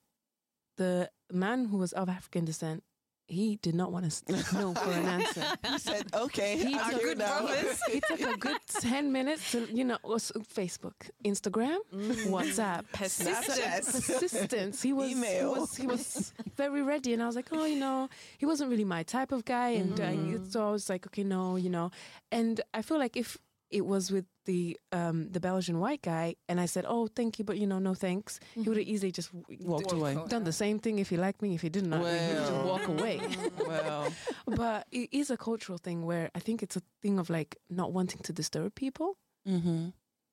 the 0.76 1.10
man 1.32 1.58
who 1.70 1.76
was 1.84 1.92
of 1.92 2.08
african 2.08 2.44
descent 2.44 2.82
he 3.30 3.56
did 3.62 3.74
not 3.74 3.92
want 3.92 4.10
to 4.10 4.32
know 4.58 4.74
for 4.74 4.90
an 4.90 5.06
answer 5.06 5.44
He 5.70 5.78
said, 5.78 6.06
"Okay, 6.12 6.56
He 6.58 6.74
I'm 6.74 6.90
took 6.90 7.00
here 7.00 7.14
now." 7.14 7.46
it 7.48 8.02
took 8.08 8.20
a 8.20 8.36
good 8.36 8.58
10 8.80 9.12
minutes 9.12 9.52
to, 9.52 9.66
you 9.72 9.84
know, 9.84 9.98
Facebook, 10.04 11.08
Instagram, 11.24 11.78
WhatsApp, 11.94 12.84
Snapchat. 12.92 13.84
persistence. 13.86 14.82
He 14.82 14.92
was, 14.92 15.10
Email. 15.10 15.54
He 15.54 15.60
was, 15.60 15.76
he 15.76 15.86
was 15.86 16.32
very 16.56 16.82
ready. 16.82 17.12
And 17.14 17.22
I 17.22 17.26
was 17.26 17.36
like, 17.36 17.48
oh, 17.52 17.64
you 17.64 17.78
know, 17.78 18.08
he 18.38 18.46
wasn't 18.46 18.70
really 18.70 18.84
my 18.84 19.02
type 19.02 19.32
of 19.32 19.44
guy. 19.44 19.70
And 19.70 20.00
uh, 20.00 20.44
so 20.50 20.66
I 20.68 20.70
was 20.70 20.88
like, 20.88 21.06
okay, 21.06 21.22
no, 21.24 21.56
you 21.56 21.70
know. 21.70 21.90
And 22.32 22.60
I 22.74 22.82
feel 22.82 22.98
like 22.98 23.16
if 23.16 23.36
it 23.70 23.86
was 23.86 24.10
with 24.10 24.26
the 24.50 24.62
um, 25.00 25.18
the 25.34 25.40
Belgian 25.48 25.76
white 25.84 26.02
guy 26.02 26.26
and 26.48 26.56
I 26.64 26.66
said, 26.74 26.84
oh, 26.94 27.04
thank 27.18 27.30
you, 27.38 27.44
but, 27.48 27.56
you 27.60 27.66
know, 27.70 27.78
no 27.88 27.94
thanks, 28.06 28.32
he 28.54 28.66
would 28.68 28.78
have 28.80 28.86
easily 28.94 29.12
just 29.12 29.30
Walked 29.72 29.92
away. 29.92 30.12
done 30.34 30.44
the 30.44 30.58
same 30.64 30.78
thing 30.84 30.98
if 30.98 31.08
he 31.12 31.16
liked 31.26 31.40
me. 31.44 31.54
If 31.54 31.62
he 31.66 31.70
didn't, 31.76 31.90
like 31.94 32.02
me, 32.02 32.18
he 32.26 32.34
would 32.34 32.46
just 32.48 32.52
Well. 32.52 32.66
walk 32.72 32.86
away 32.94 33.16
well, 33.72 34.02
but 34.62 34.78
it 35.00 35.08
is 35.20 35.30
a 35.30 35.36
cultural 35.48 35.78
thing 35.86 35.98
where 36.10 36.26
I 36.38 36.40
think 36.46 36.56
it's 36.64 36.76
a 36.76 36.82
thing 37.02 37.18
of 37.22 37.26
like 37.38 37.56
not 37.68 37.88
wanting 37.98 38.20
to 38.28 38.32
disturb 38.40 38.70
people. 38.84 39.08
mm-hmm. 39.46 39.82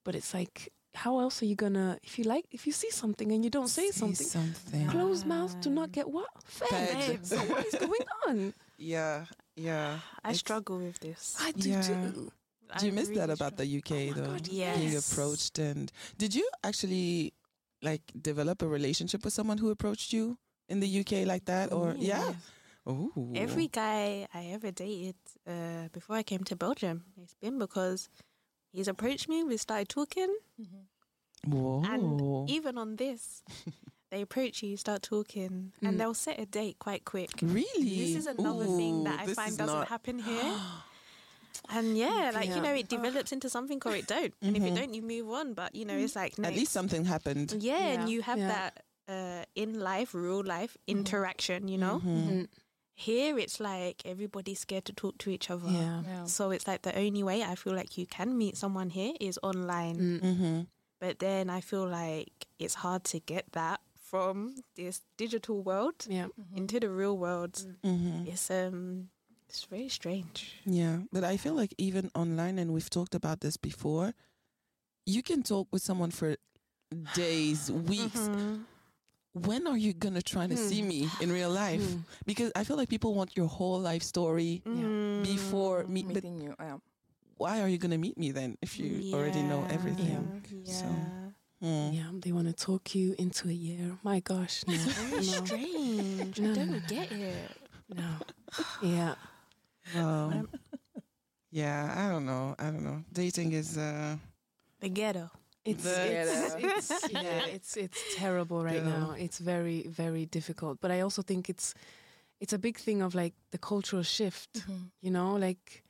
But 0.06 0.16
it's 0.16 0.34
like, 0.40 0.56
how 1.04 1.20
else 1.24 1.36
are 1.42 1.46
you 1.52 1.56
gonna 1.66 2.00
if 2.08 2.18
you 2.18 2.24
like 2.34 2.46
if 2.58 2.66
you 2.68 2.74
see 2.74 2.90
something 3.02 3.32
and 3.34 3.44
you 3.46 3.52
don't 3.58 3.68
say, 3.80 3.92
something? 3.92 4.28
something. 4.38 4.88
Closed 4.96 5.26
mouths 5.34 5.56
do 5.66 5.70
not 5.70 5.90
get 5.98 6.08
what 6.10 6.30
fed. 6.46 7.20
So 7.32 7.38
what 7.52 7.66
is 7.70 7.76
going 7.76 8.06
on? 8.28 8.54
Yeah, 8.78 9.26
yeah. 9.56 10.00
I 10.24 10.34
struggle 10.34 10.78
with 10.88 10.98
this. 11.00 11.22
I 11.48 11.52
do 11.52 11.70
Yeah. 11.70 11.82
too. 11.90 12.32
Do 12.80 12.86
you 12.86 12.92
I 12.92 12.96
miss 12.96 13.08
that 13.10 13.16
really 13.30 13.34
about 13.34 13.58
the 13.58 13.66
UK 13.78 14.16
though? 14.16 14.32
God, 14.34 14.50
Being 14.50 14.98
approached 14.98 15.60
and 15.60 15.92
did 16.18 16.36
you 16.36 16.48
actually 16.64 17.34
like 17.82 18.02
develop 18.22 18.62
a 18.62 18.68
relationship 18.68 19.24
with 19.24 19.34
someone 19.34 19.58
who 19.60 19.70
approached 19.70 20.12
you 20.14 20.38
in 20.70 20.80
the 20.80 21.00
UK 21.02 21.26
like 21.28 21.46
that 21.46 21.72
or 21.72 21.96
yeah? 21.98 22.34
Oh, 22.90 23.12
Every 23.36 23.68
guy 23.68 24.28
I 24.34 24.46
ever 24.56 24.72
dated 24.72 25.16
uh, 25.46 25.90
before 25.92 26.16
I 26.16 26.24
came 26.24 26.44
to 26.46 26.56
Belgium, 26.56 27.04
it's 27.22 27.34
been 27.36 27.60
because 27.60 28.08
he's 28.72 28.88
approached 28.88 29.28
me, 29.28 29.44
we 29.44 29.58
started 29.58 29.90
talking, 29.90 30.34
Whoa. 31.46 31.84
and 31.86 32.50
even 32.50 32.78
on 32.78 32.96
this, 32.96 33.44
they 34.12 34.22
approach 34.22 34.64
you, 34.64 34.78
start 34.78 35.02
talking, 35.02 35.74
Mm. 35.82 35.88
and 35.90 36.00
they'll 36.00 36.14
set 36.14 36.40
a 36.40 36.46
date 36.46 36.78
quite 36.80 37.04
quick. 37.06 37.30
really? 37.42 37.66
This 38.14 38.16
is 38.16 38.26
another 38.28 38.66
thing 38.66 39.04
that 39.04 39.20
I 39.20 39.34
find 39.34 39.58
doesn't 39.58 39.68
not- 39.68 39.88
happen 39.90 40.20
here. 40.20 40.54
And 41.70 41.98
yeah, 41.98 42.32
like 42.34 42.48
Yeah. 42.50 42.56
you 42.56 42.62
know, 42.62 42.74
it 42.74 42.88
develops 42.90 43.32
into 43.32 43.50
something 43.50 43.82
or 43.86 43.96
it 43.96 44.08
don't. 44.08 44.34
And 44.42 44.56
if 44.58 44.64
it 44.64 44.72
Mhm. 44.74 44.76
don't, 44.76 44.94
you 44.94 45.02
move 45.02 45.30
on. 45.30 45.54
But 45.54 45.76
you 45.76 45.86
know, 45.86 45.96
it's 45.98 46.16
like 46.16 46.38
At 46.40 46.54
least 46.56 46.72
something 46.72 47.06
happened. 47.06 47.56
yeah, 47.60 47.78
Yeah. 47.80 47.88
and 48.02 48.10
you 48.10 48.22
have 48.22 48.38
Yeah. 48.40 48.48
that 48.48 48.84
uh, 49.10 49.46
in 49.56 49.80
life, 49.80 50.14
real 50.14 50.44
life 50.44 50.76
interaction. 50.86 51.70
You 51.70 51.78
know, 51.78 52.00
Mhm. 52.04 52.28
Mhm. 52.28 52.48
here 52.94 53.38
it's 53.40 53.60
like 53.62 54.02
everybody's 54.06 54.60
scared 54.60 54.84
to 54.86 54.94
talk 54.94 55.18
to 55.20 55.30
each 55.30 55.50
other. 55.50 55.70
Yeah. 55.72 56.26
So 56.26 56.52
it's 56.52 56.68
like 56.68 56.82
the 56.82 56.94
only 56.98 57.24
way 57.24 57.42
I 57.44 57.56
feel 57.56 57.74
like 57.74 57.98
you 57.98 58.06
can 58.06 58.38
meet 58.38 58.58
someone 58.58 58.90
here 58.90 59.14
is 59.22 59.40
online. 59.44 60.20
Mm. 60.22 60.68
But 61.00 61.20
then 61.20 61.50
I 61.50 61.62
feel 61.62 61.88
like 61.88 62.48
it's 62.60 62.76
hard 62.84 63.04
to 63.06 63.20
get 63.22 63.52
that 63.54 63.80
from 63.96 64.56
this 64.76 65.02
digital 65.16 65.62
world 65.64 66.06
Yeah. 66.10 66.28
into 66.56 66.80
the 66.80 66.90
real 66.90 67.18
world. 67.18 67.64
It's 67.84 68.50
um 68.52 69.10
it's 69.50 69.64
very 69.66 69.90
strange. 69.90 70.54
Yeah, 70.66 71.00
but 71.12 71.24
I 71.24 71.38
feel 71.38 71.54
like 71.54 71.74
even 71.78 72.10
online, 72.16 72.60
and 72.60 72.74
we've 72.74 72.90
talked 72.90 73.16
about 73.16 73.42
this 73.42 73.58
before, 73.58 74.14
you 75.06 75.24
can 75.24 75.44
talk 75.44 75.68
with 75.72 75.82
someone 75.82 76.12
for 76.12 76.36
days, 77.16 77.72
weeks. 77.92 78.20
Mhm. 78.28 78.64
When 79.34 79.68
are 79.68 79.78
you 79.78 79.94
gonna 79.94 80.22
try 80.22 80.48
to 80.48 80.56
Hmm. 80.56 80.68
see 80.70 80.82
me 80.82 81.10
in 81.22 81.32
real 81.32 81.52
life? 81.52 81.84
Hmm. 81.84 82.00
Because 82.26 82.52
I 82.56 82.64
feel 82.64 82.76
like 82.76 82.90
people 82.90 83.14
want 83.14 83.38
your 83.38 83.48
whole 83.48 83.80
life 83.80 84.02
story 84.04 84.62
Mm. 84.66 85.24
before 85.24 85.84
me. 85.88 86.04
Meeting 86.04 86.42
you. 86.42 86.56
Yeah. 86.60 86.78
why 87.38 87.62
are 87.62 87.70
you 87.70 87.78
gonna 87.78 88.00
meet 88.00 88.18
me 88.18 88.32
then 88.32 88.58
if 88.64 88.80
you 88.80 89.14
already 89.14 89.44
know 89.44 89.64
everything? 89.70 90.42
Yeah. 90.66 90.74
So, 90.74 90.86
Hmm. 91.62 91.90
Yeah, 91.94 92.10
they 92.14 92.32
want 92.32 92.48
to 92.48 92.54
talk 92.54 92.94
you 92.96 93.14
into 93.20 93.48
a 93.50 93.54
year. 93.54 93.98
My 94.04 94.20
gosh, 94.22 94.64
no, 94.68 94.74
Very 94.74 95.26
no, 95.26 95.46
strange. 95.46 96.40
No, 96.40 96.46
I 96.46 96.48
no, 96.50 96.56
don't 96.56 96.70
no, 96.72 96.80
no, 96.80 96.88
get 96.88 97.12
it. 97.12 97.52
no. 97.90 98.10
Yeah, 98.82 99.16
Well, 99.96 100.32
Um, 100.32 100.50
yeah, 101.52 101.94
I 101.98 102.10
don't 102.12 102.26
know. 102.26 102.56
I 102.60 102.66
don't 102.66 102.84
know. 102.84 103.04
Dating 103.12 103.54
is. 103.54 103.78
uh 103.78 104.18
The 104.80 104.90
ghetto. 104.90 105.30
it's 105.66 105.84
The- 105.84 106.22
it's, 106.22 106.56
it's 106.92 107.12
yeah, 107.12 107.46
it's 107.56 107.78
it's 107.78 108.16
terrible 108.16 108.64
right 108.64 108.84
Yeah. 108.84 109.00
now. 109.00 109.12
It's 109.18 109.40
very 109.40 109.88
very 109.88 110.26
difficult. 110.26 110.80
But 110.82 110.92
I 110.92 111.02
also 111.02 111.22
think 111.22 111.50
it's 111.50 111.74
it's 112.40 112.54
a 112.54 112.58
big 112.60 112.78
thing 112.78 113.02
of 113.02 113.16
like 113.16 113.34
the 113.52 113.58
cultural 113.58 114.04
shift. 114.04 114.64
You 115.02 115.12
know, 115.12 115.36
like 115.48 115.84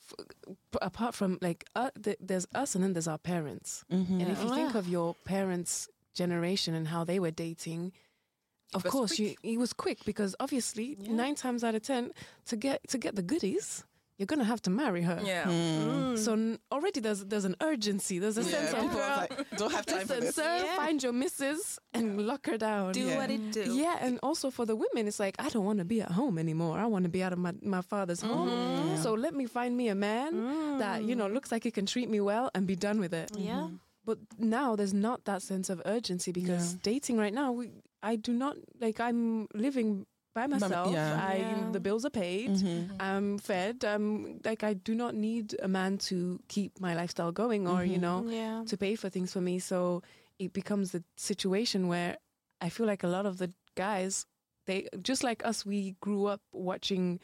f- 0.00 0.26
p- 0.72 0.78
apart 0.82 1.14
from 1.14 1.38
like 1.40 1.64
uh, 1.76 1.90
th- 2.02 2.18
there's 2.28 2.46
us 2.54 2.74
and 2.74 2.82
then 2.84 2.92
there's 2.94 3.08
our 3.08 3.18
parents. 3.18 3.84
mhm. 3.90 4.20
And 4.20 4.28
if 4.32 4.42
you 4.42 4.50
Oh, 4.50 4.54
think 4.54 4.72
yeah. 4.72 4.78
of 4.80 4.88
your 4.88 5.14
parents' 5.24 5.88
generation 6.14 6.74
and 6.74 6.88
how 6.88 7.04
they 7.04 7.18
were 7.20 7.32
dating, 7.32 7.92
of 8.74 8.84
course 8.84 9.18
you 9.18 9.28
quick. 9.36 9.38
it 9.54 9.58
was 9.58 9.72
quick 9.72 9.98
because 10.04 10.34
obviously 10.40 10.96
Yeah. 11.00 11.12
nine 11.12 11.34
times 11.34 11.62
out 11.64 11.74
of 11.74 11.82
ten 11.82 12.12
to 12.46 12.56
get 12.56 12.80
to 12.88 12.98
get 12.98 13.14
the 13.16 13.22
goodies, 13.22 13.84
you're 14.18 14.26
gonna 14.26 14.44
have 14.44 14.62
to 14.62 14.70
marry 14.70 15.02
her. 15.02 15.20
Yeah. 15.24 15.44
Mm. 15.44 16.18
So 16.18 16.58
already 16.72 17.00
there's 17.00 17.24
there's 17.24 17.44
an 17.44 17.54
urgency. 17.60 18.18
There's 18.18 18.38
a 18.38 18.42
Yeah, 18.42 18.48
sense 18.50 18.72
of 18.74 18.90
girl, 18.92 19.16
like, 19.22 19.50
don't 19.58 19.72
have 19.72 19.84
time 19.86 20.06
for 20.06 20.14
listen, 20.14 20.20
this. 20.26 20.34
sir, 20.34 20.62
Yeah. 20.64 20.76
find 20.76 21.02
your 21.02 21.12
missus 21.12 21.78
and 21.94 22.26
lock 22.26 22.46
her 22.46 22.56
down. 22.58 22.92
Do 22.92 23.00
Yeah. 23.00 23.16
what 23.18 23.30
it 23.30 23.52
do. 23.52 23.74
Yeah, 23.74 23.96
and 24.00 24.18
also 24.22 24.50
for 24.50 24.64
the 24.66 24.74
women, 24.74 25.06
it's 25.06 25.20
like 25.20 25.36
I 25.38 25.48
don't 25.50 25.64
want 25.64 25.78
to 25.80 25.84
be 25.84 26.00
at 26.00 26.10
home 26.12 26.38
anymore. 26.38 26.78
I 26.78 26.86
want 26.86 27.04
to 27.04 27.10
be 27.10 27.22
out 27.22 27.32
of 27.32 27.38
my, 27.38 27.52
my 27.62 27.82
father's 27.82 28.22
home. 28.22 28.48
Mm-hmm. 28.48 29.02
So 29.02 29.12
let 29.14 29.34
me 29.34 29.46
find 29.46 29.76
me 29.76 29.88
a 29.88 29.94
man 29.94 30.78
that 30.78 31.04
you 31.04 31.14
know 31.14 31.28
looks 31.28 31.52
like 31.52 31.62
he 31.64 31.70
can 31.70 31.86
treat 31.86 32.08
me 32.08 32.20
well 32.20 32.50
and 32.54 32.66
be 32.66 32.74
done 32.76 32.98
with 33.00 33.12
it. 33.14 33.30
Yeah. 33.36 33.68
But 34.06 34.18
now 34.38 34.76
there's 34.76 34.94
not 34.94 35.24
that 35.24 35.42
sense 35.42 35.68
of 35.68 35.82
urgency 35.84 36.30
because 36.32 36.72
Yeah. 36.74 36.78
dating 36.84 37.16
right 37.18 37.34
now, 37.34 37.50
we, 37.52 37.70
I 38.10 38.16
do 38.16 38.32
not 38.32 38.56
like. 38.80 38.98
I'm 39.00 39.22
living 39.54 40.06
by 40.34 40.46
myself. 40.46 40.92
yeah. 40.92 41.16
I 41.32 41.36
Yeah. 41.38 41.70
the 41.76 41.80
bills 41.86 42.04
are 42.04 42.10
paid. 42.24 42.50
Mhm. 42.50 42.96
I'm 43.00 43.38
fed. 43.38 43.84
Um, 43.92 44.38
like 44.44 44.62
I 44.70 44.74
do 44.88 44.94
not 44.94 45.12
need 45.14 45.56
a 45.62 45.68
man 45.78 45.96
to 46.08 46.16
keep 46.54 46.70
my 46.86 46.92
lifestyle 47.00 47.32
going 47.32 47.62
or 47.72 47.78
you 47.92 47.96
Mhm. 47.98 48.06
know 48.06 48.18
Yeah. 48.40 48.64
to 48.70 48.76
pay 48.76 48.94
for 48.96 49.08
things 49.10 49.32
for 49.32 49.40
me. 49.48 49.58
So 49.58 50.02
it 50.38 50.52
becomes 50.52 50.94
a 50.94 51.02
situation 51.16 51.88
where 51.92 52.12
I 52.60 52.68
feel 52.74 52.86
like 52.92 53.02
a 53.02 53.08
lot 53.16 53.24
of 53.26 53.34
the 53.38 53.48
guys, 53.76 54.26
they 54.66 54.88
just 55.10 55.22
like 55.24 55.40
us, 55.50 55.64
we 55.64 55.96
grew 56.06 56.26
up 56.26 56.42
watching, 56.52 57.18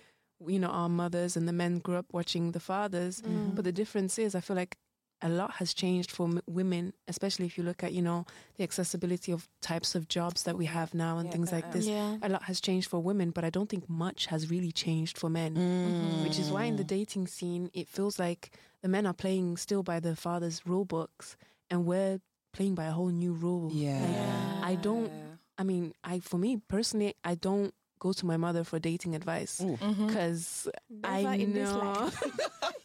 you 0.54 0.58
know, 0.62 0.72
our 0.80 0.88
mothers, 0.88 1.36
and 1.36 1.46
the 1.46 1.52
men 1.62 1.78
grew 1.80 1.96
up 1.96 2.08
watching 2.12 2.52
the 2.52 2.60
fathers. 2.60 3.20
Mm. 3.22 3.54
But 3.54 3.64
the 3.64 3.72
difference 3.72 4.18
is, 4.18 4.34
I 4.34 4.40
feel 4.40 4.56
like 4.56 4.74
a 5.22 5.28
lot 5.28 5.52
has 5.52 5.72
changed 5.74 6.10
for 6.10 6.26
m- 6.26 6.40
women, 6.46 6.92
especially 7.08 7.46
if 7.46 7.56
you 7.56 7.64
look 7.64 7.82
at, 7.84 7.92
you 7.92 8.02
know, 8.02 8.26
the 8.56 8.64
accessibility 8.64 9.32
of 9.32 9.48
types 9.60 9.94
of 9.94 10.08
jobs 10.08 10.42
that 10.42 10.56
we 10.58 10.66
have 10.66 10.92
now 10.94 11.18
and 11.18 11.26
Yeah, 11.28 11.32
things 11.32 11.52
like 11.52 11.66
uh, 11.66 11.70
this. 11.70 11.86
Yeah. 11.86 12.18
A 12.22 12.28
lot 12.28 12.42
has 12.44 12.60
changed 12.60 12.88
for 12.90 13.00
women, 13.00 13.30
but 13.30 13.44
I 13.44 13.50
don't 13.50 13.68
think 13.68 13.88
much 13.88 14.26
has 14.26 14.50
really 14.50 14.72
changed 14.72 15.16
for 15.18 15.30
men 15.30 15.54
Mm. 15.56 16.22
which 16.22 16.38
is 16.38 16.50
why 16.50 16.64
in 16.64 16.76
the 16.76 16.84
dating 16.84 17.26
scene 17.28 17.70
it 17.72 17.88
feels 17.88 18.18
like 18.18 18.50
the 18.82 18.88
men 18.88 19.06
are 19.06 19.14
playing 19.14 19.56
still 19.56 19.82
by 19.82 20.00
their 20.00 20.16
father's 20.16 20.66
rule 20.66 20.84
books 20.84 21.36
and 21.70 21.86
we're 21.86 22.20
playing 22.52 22.74
by 22.74 22.84
a 22.86 22.92
whole 22.92 23.08
new 23.08 23.32
rule. 23.32 23.70
Yeah. 23.72 24.00
Like, 24.00 24.10
Yeah. 24.10 24.60
I 24.64 24.74
don't 24.76 25.10
I 25.58 25.64
mean, 25.64 25.92
I 26.02 26.18
for 26.18 26.38
me 26.38 26.56
personally, 26.68 27.14
I 27.22 27.34
don't 27.36 27.72
go 28.06 28.12
to 28.20 28.24
my 28.32 28.36
mother 28.46 28.62
for 28.70 28.78
dating 28.90 29.14
advice 29.20 29.54
Ooh. 29.62 29.76
Mm-hmm. 29.76 30.06
because 30.06 30.68
I 31.04 31.22
Never 31.22 31.34
in 31.44 31.52
this 31.58 31.70
know 31.70 31.78
life. 31.78 32.16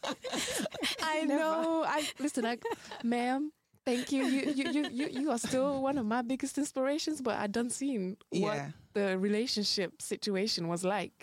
I 1.02 1.24
Never. 1.24 1.40
know 1.40 1.84
I 1.88 2.00
listen, 2.20 2.46
I, 2.46 2.58
ma'am, 3.04 3.52
thank 3.86 4.12
you. 4.12 4.24
You, 4.26 4.42
you 4.58 4.66
you 4.76 4.84
you 5.00 5.08
you 5.22 5.28
are 5.32 5.38
still 5.50 5.82
one 5.90 5.98
of 6.02 6.06
my 6.06 6.22
biggest 6.22 6.58
inspirations, 6.58 7.22
but 7.22 7.36
I 7.44 7.48
done 7.48 7.70
seen 7.70 8.18
what 8.30 8.56
Yeah. 8.56 8.72
the 8.94 9.18
relationship 9.18 10.02
situation 10.02 10.68
was 10.68 10.84
like. 10.84 11.18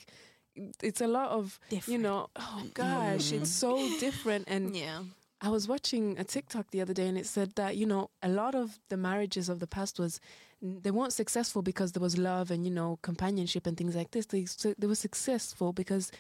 It's 0.83 1.01
a 1.01 1.07
lot 1.19 1.31
of 1.39 1.59
you 1.87 1.99
know, 1.99 2.29
oh 2.37 2.63
gosh, 2.75 3.27
Mm. 3.33 3.37
it's 3.43 3.51
so 3.51 3.71
different. 4.07 4.45
And 4.49 4.77
Yeah. 4.77 5.03
I 5.41 5.49
was 5.51 5.65
watching 5.69 6.17
a 6.19 6.25
TikTok 6.25 6.71
the 6.71 6.81
other 6.83 6.95
day, 6.95 7.07
and 7.11 7.19
it 7.19 7.27
said 7.27 7.51
that 7.57 7.77
you 7.77 7.87
know 7.87 8.11
a 8.23 8.29
lot 8.29 8.55
of 8.55 8.79
the 8.89 8.97
marriages 8.97 9.49
of 9.49 9.59
the 9.59 9.67
past 9.67 9.99
was 9.99 10.21
they 10.63 10.91
weren't 10.91 11.13
successful 11.13 11.63
because 11.63 11.93
there 11.93 12.01
was 12.01 12.19
love 12.19 12.51
and 12.51 12.65
you 12.65 12.71
know 12.71 12.99
companionship 13.03 13.67
and 13.67 13.77
things 13.77 13.95
like 13.95 14.11
this. 14.11 14.27
They 14.27 14.45
su- 14.47 14.75
they 14.79 14.87
were 14.87 14.95
successful 14.95 15.73
because 15.73 16.11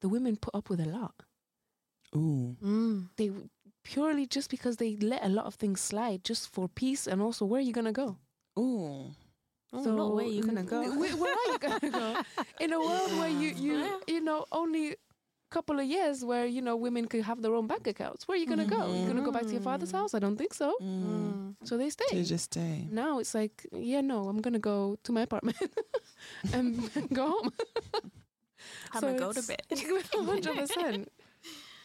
the 0.00 0.08
women 0.08 0.36
put 0.36 0.54
up 0.54 0.68
with 0.68 0.80
a 0.80 0.88
lot. 0.88 1.14
Ooh. 2.16 2.56
Mm. 2.62 3.08
They 3.16 3.30
purely 3.82 4.26
just 4.26 4.50
because 4.50 4.76
they 4.76 4.96
let 4.96 5.24
a 5.24 5.28
lot 5.28 5.46
of 5.46 5.54
things 5.54 5.80
slide 5.80 6.24
just 6.24 6.48
for 6.48 6.68
peace 6.68 7.06
and 7.06 7.20
also 7.20 7.44
where 7.44 7.58
are 7.58 7.64
you 7.64 7.72
gonna 7.72 7.92
go? 7.92 8.16
Ooh. 8.58 9.12
Oh, 9.72 9.82
not 9.82 10.14
where 10.14 10.26
you 10.26 10.42
gonna 10.42 10.62
go. 10.62 10.82
Where, 10.96 11.16
where 11.16 11.32
are 11.32 11.52
you 11.52 11.58
gonna 11.58 11.90
go? 11.90 12.16
In 12.60 12.72
a 12.72 12.78
world 12.78 13.18
where 13.18 13.28
you 13.28 13.48
you 13.48 14.00
you 14.06 14.20
know 14.20 14.46
only 14.52 14.96
couple 15.56 15.78
of 15.82 15.86
years 15.96 16.24
where 16.30 16.46
you 16.56 16.60
know 16.66 16.76
women 16.86 17.04
could 17.12 17.22
have 17.30 17.38
their 17.42 17.54
own 17.58 17.66
bank 17.72 17.86
accounts. 17.86 18.26
Where 18.26 18.34
are 18.36 18.40
you 18.42 18.46
gonna 18.52 18.66
go? 18.76 18.80
You're 18.94 19.06
gonna 19.12 19.22
go 19.28 19.32
back 19.36 19.46
to 19.50 19.54
your 19.58 19.62
father's 19.70 19.92
Mm. 19.92 19.98
house? 19.98 20.12
I 20.18 20.20
don't 20.24 20.36
think 20.36 20.52
so. 20.62 20.68
Mm. 20.82 21.54
So 21.68 21.76
they 21.80 21.90
stay. 21.90 22.10
They 22.12 22.24
just 22.34 22.46
stay. 22.52 22.76
now 22.90 23.12
it's 23.20 23.34
like, 23.34 23.56
yeah, 23.92 24.02
no, 24.12 24.18
I'm 24.30 24.40
gonna 24.40 24.58
go 24.72 24.96
to 25.04 25.10
my 25.12 25.22
apartment 25.28 25.56
and 26.56 26.68
go 27.20 27.24
home. 27.34 27.50
I'm 28.92 29.00
So 29.00 29.06
gonna 29.06 29.18
go 29.18 29.32
to 29.32 29.40
it's- 29.40 29.48
bed. 29.48 29.62
hundred 30.32 30.56
percent, 30.56 31.08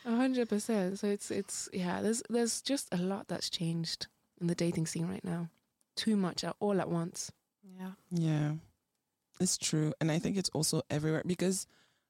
hundred 0.06 0.48
percent. 0.50 1.00
So 1.00 1.08
it's 1.08 1.32
it's 1.32 1.70
yeah. 1.74 2.02
There's 2.02 2.22
there's 2.30 2.62
just 2.62 2.88
a 2.92 2.98
lot 2.98 3.28
that's 3.28 3.50
changed 3.50 4.08
in 4.42 4.48
the 4.48 4.56
dating 4.56 4.88
scene 4.88 5.08
right 5.08 5.24
now. 5.24 5.50
Too 5.96 6.16
much 6.16 6.44
at 6.44 6.56
all 6.60 6.80
at 6.80 6.90
once. 6.90 7.32
Yeah. 7.80 7.92
Yeah, 8.12 8.52
it's 9.40 9.58
true. 9.58 9.94
And 10.00 10.12
I 10.12 10.20
think 10.20 10.38
it's 10.38 10.50
also 10.54 10.82
everywhere 10.90 11.24
because 11.26 11.68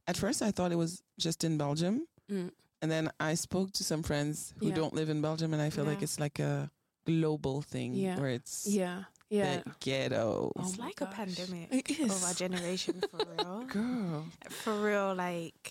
at 0.10 0.18
first 0.18 0.42
I 0.42 0.52
thought 0.56 0.72
it 0.72 0.80
was 0.86 0.94
just 1.26 1.44
in 1.44 1.58
Belgium. 1.58 1.96
Mm. 2.32 2.52
And 2.82 2.90
then 2.94 3.06
I 3.20 3.36
spoke 3.36 3.70
to 3.74 3.84
some 3.84 4.04
friends 4.10 4.54
who 4.60 4.68
Yeah. 4.70 4.76
don't 4.80 4.94
live 5.00 5.10
in 5.16 5.22
Belgium 5.22 5.54
and 5.54 5.62
I 5.62 5.70
feel 5.70 5.86
like 5.92 6.02
it's 6.08 6.20
like 6.26 6.40
a 6.40 6.70
global 7.06 7.62
thing 7.62 7.94
Yeah. 7.94 8.18
where 8.20 8.30
it's 8.40 8.66
Yeah, 8.68 9.04
yeah. 9.30 9.62
the 9.64 9.72
ghetto. 9.86 10.52
Oh 10.56 10.62
It's 10.64 10.78
my 10.78 10.86
like 10.88 11.02
a 11.02 11.06
gosh. 11.06 11.16
pandemic 11.22 11.68
It 11.72 12.00
is. 12.00 12.12
of 12.16 12.24
our 12.28 12.34
generation 12.46 12.96
for 13.12 13.20
real. 13.38 13.64
Girl. 13.68 14.26
For 14.64 14.74
real, 14.90 15.12
like 15.16 15.64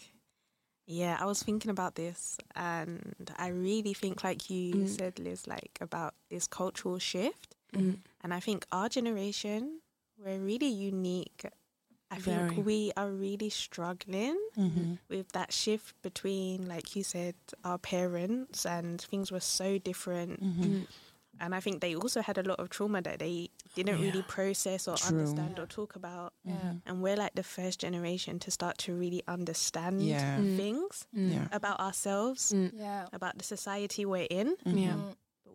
yeah, 1.01 1.15
I 1.21 1.25
was 1.27 1.43
thinking 1.43 1.71
about 1.71 1.95
this 1.97 2.39
and 2.57 3.31
I 3.37 3.49
really 3.49 3.95
think 3.95 4.25
like 4.25 4.49
you 4.51 4.75
Mm. 4.75 4.89
said, 4.89 5.19
Liz, 5.19 5.47
like 5.47 5.79
about 5.81 6.15
this 6.31 6.47
cultural 6.49 6.99
shift. 6.99 7.55
Mm. 7.75 8.01
And 8.23 8.33
I 8.33 8.41
think 8.41 8.65
our 8.73 8.89
generation, 8.89 9.81
we're 10.17 10.41
really 10.41 10.73
unique. 10.93 11.45
I 12.11 12.17
think 12.19 12.65
we 12.67 12.93
are 12.97 13.11
really 13.11 13.51
struggling 13.51 14.37
Mm-hmm. 14.57 14.95
with 15.09 15.31
that 15.33 15.53
shift 15.53 15.95
between, 16.03 16.67
like 16.69 16.97
you 16.97 17.03
said, 17.05 17.35
our 17.65 17.79
parents 17.79 18.65
and 18.67 19.01
things 19.01 19.31
were 19.31 19.41
so 19.41 19.79
different. 19.79 20.43
Mm-hmm. 20.43 20.63
Mm. 20.63 20.87
And 21.41 21.55
I 21.55 21.61
think 21.61 21.81
they 21.83 21.95
also 21.95 22.21
had 22.21 22.37
a 22.39 22.43
lot 22.43 22.59
of 22.59 22.69
trauma 22.71 23.01
that 23.03 23.21
they 23.21 23.51
didn't 23.77 24.01
really 24.01 24.23
process 24.23 24.89
or 24.89 24.97
True. 24.97 25.19
understand 25.19 25.59
or 25.61 25.67
talk 25.67 25.95
about. 25.95 26.33
Yeah. 26.45 26.73
And 26.85 27.01
we're 27.01 27.15
like 27.15 27.35
the 27.37 27.45
first 27.45 27.79
generation 27.79 28.41
to 28.41 28.51
start 28.51 28.79
to 28.79 28.93
really 28.95 29.23
understand 29.29 30.03
Yeah. 30.03 30.39
Mm. 30.39 30.57
things 30.57 31.07
Mm. 31.15 31.33
Yeah. 31.35 31.47
about 31.53 31.79
ourselves, 31.79 32.53
Mm. 32.53 32.73
Yeah. 32.75 33.07
about 33.13 33.39
the 33.39 33.45
society 33.45 34.05
we're 34.05 34.27
in. 34.31 34.57
Yeah. 34.65 34.97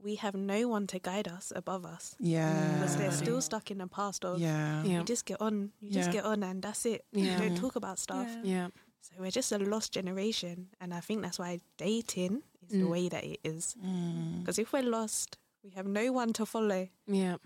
Mm. 0.03 0.05
But 0.05 0.09
we 0.09 0.15
have 0.17 0.35
no 0.35 0.67
one 0.67 0.87
to 0.87 0.99
guide 0.99 1.27
us 1.27 1.53
above 1.55 1.85
us 1.85 2.15
Yeah. 2.19 2.73
because 2.73 2.97
they're 2.97 3.11
still 3.11 3.41
stuck 3.41 3.71
in 3.71 3.77
the 3.77 3.87
past 3.87 4.25
of 4.25 4.39
Yeah. 4.39 4.83
Yeah. 4.83 4.99
you 4.99 5.03
just 5.05 5.25
get 5.25 5.41
on, 5.41 5.71
you 5.81 5.91
just 5.91 6.07
Yeah. 6.09 6.13
get 6.21 6.25
on, 6.25 6.43
and 6.43 6.61
that's 6.61 6.85
it. 6.85 7.05
Yeah. 7.11 7.41
You 7.41 7.49
don't 7.49 7.57
talk 7.57 7.75
about 7.75 7.99
stuff. 7.99 8.27
Yeah. 8.43 8.43
Yeah. 8.43 8.67
So 9.01 9.13
we're 9.19 9.31
just 9.31 9.51
a 9.51 9.57
lost 9.57 9.91
generation, 9.93 10.67
and 10.79 10.93
I 10.93 11.01
think 11.01 11.21
that's 11.21 11.39
why 11.39 11.59
dating 11.77 12.43
is 12.61 12.69
the 12.69 12.85
Mm. 12.85 12.89
way 12.89 13.09
that 13.09 13.23
it 13.23 13.39
is. 13.43 13.75
Mm. 13.83 14.39
Because 14.39 14.59
if 14.61 14.71
we're 14.73 14.89
lost, 14.89 15.37
we 15.63 15.71
have 15.71 15.87
no 15.87 16.11
one 16.13 16.33
to 16.33 16.45
follow. 16.45 16.87
Yeah. 17.07 17.37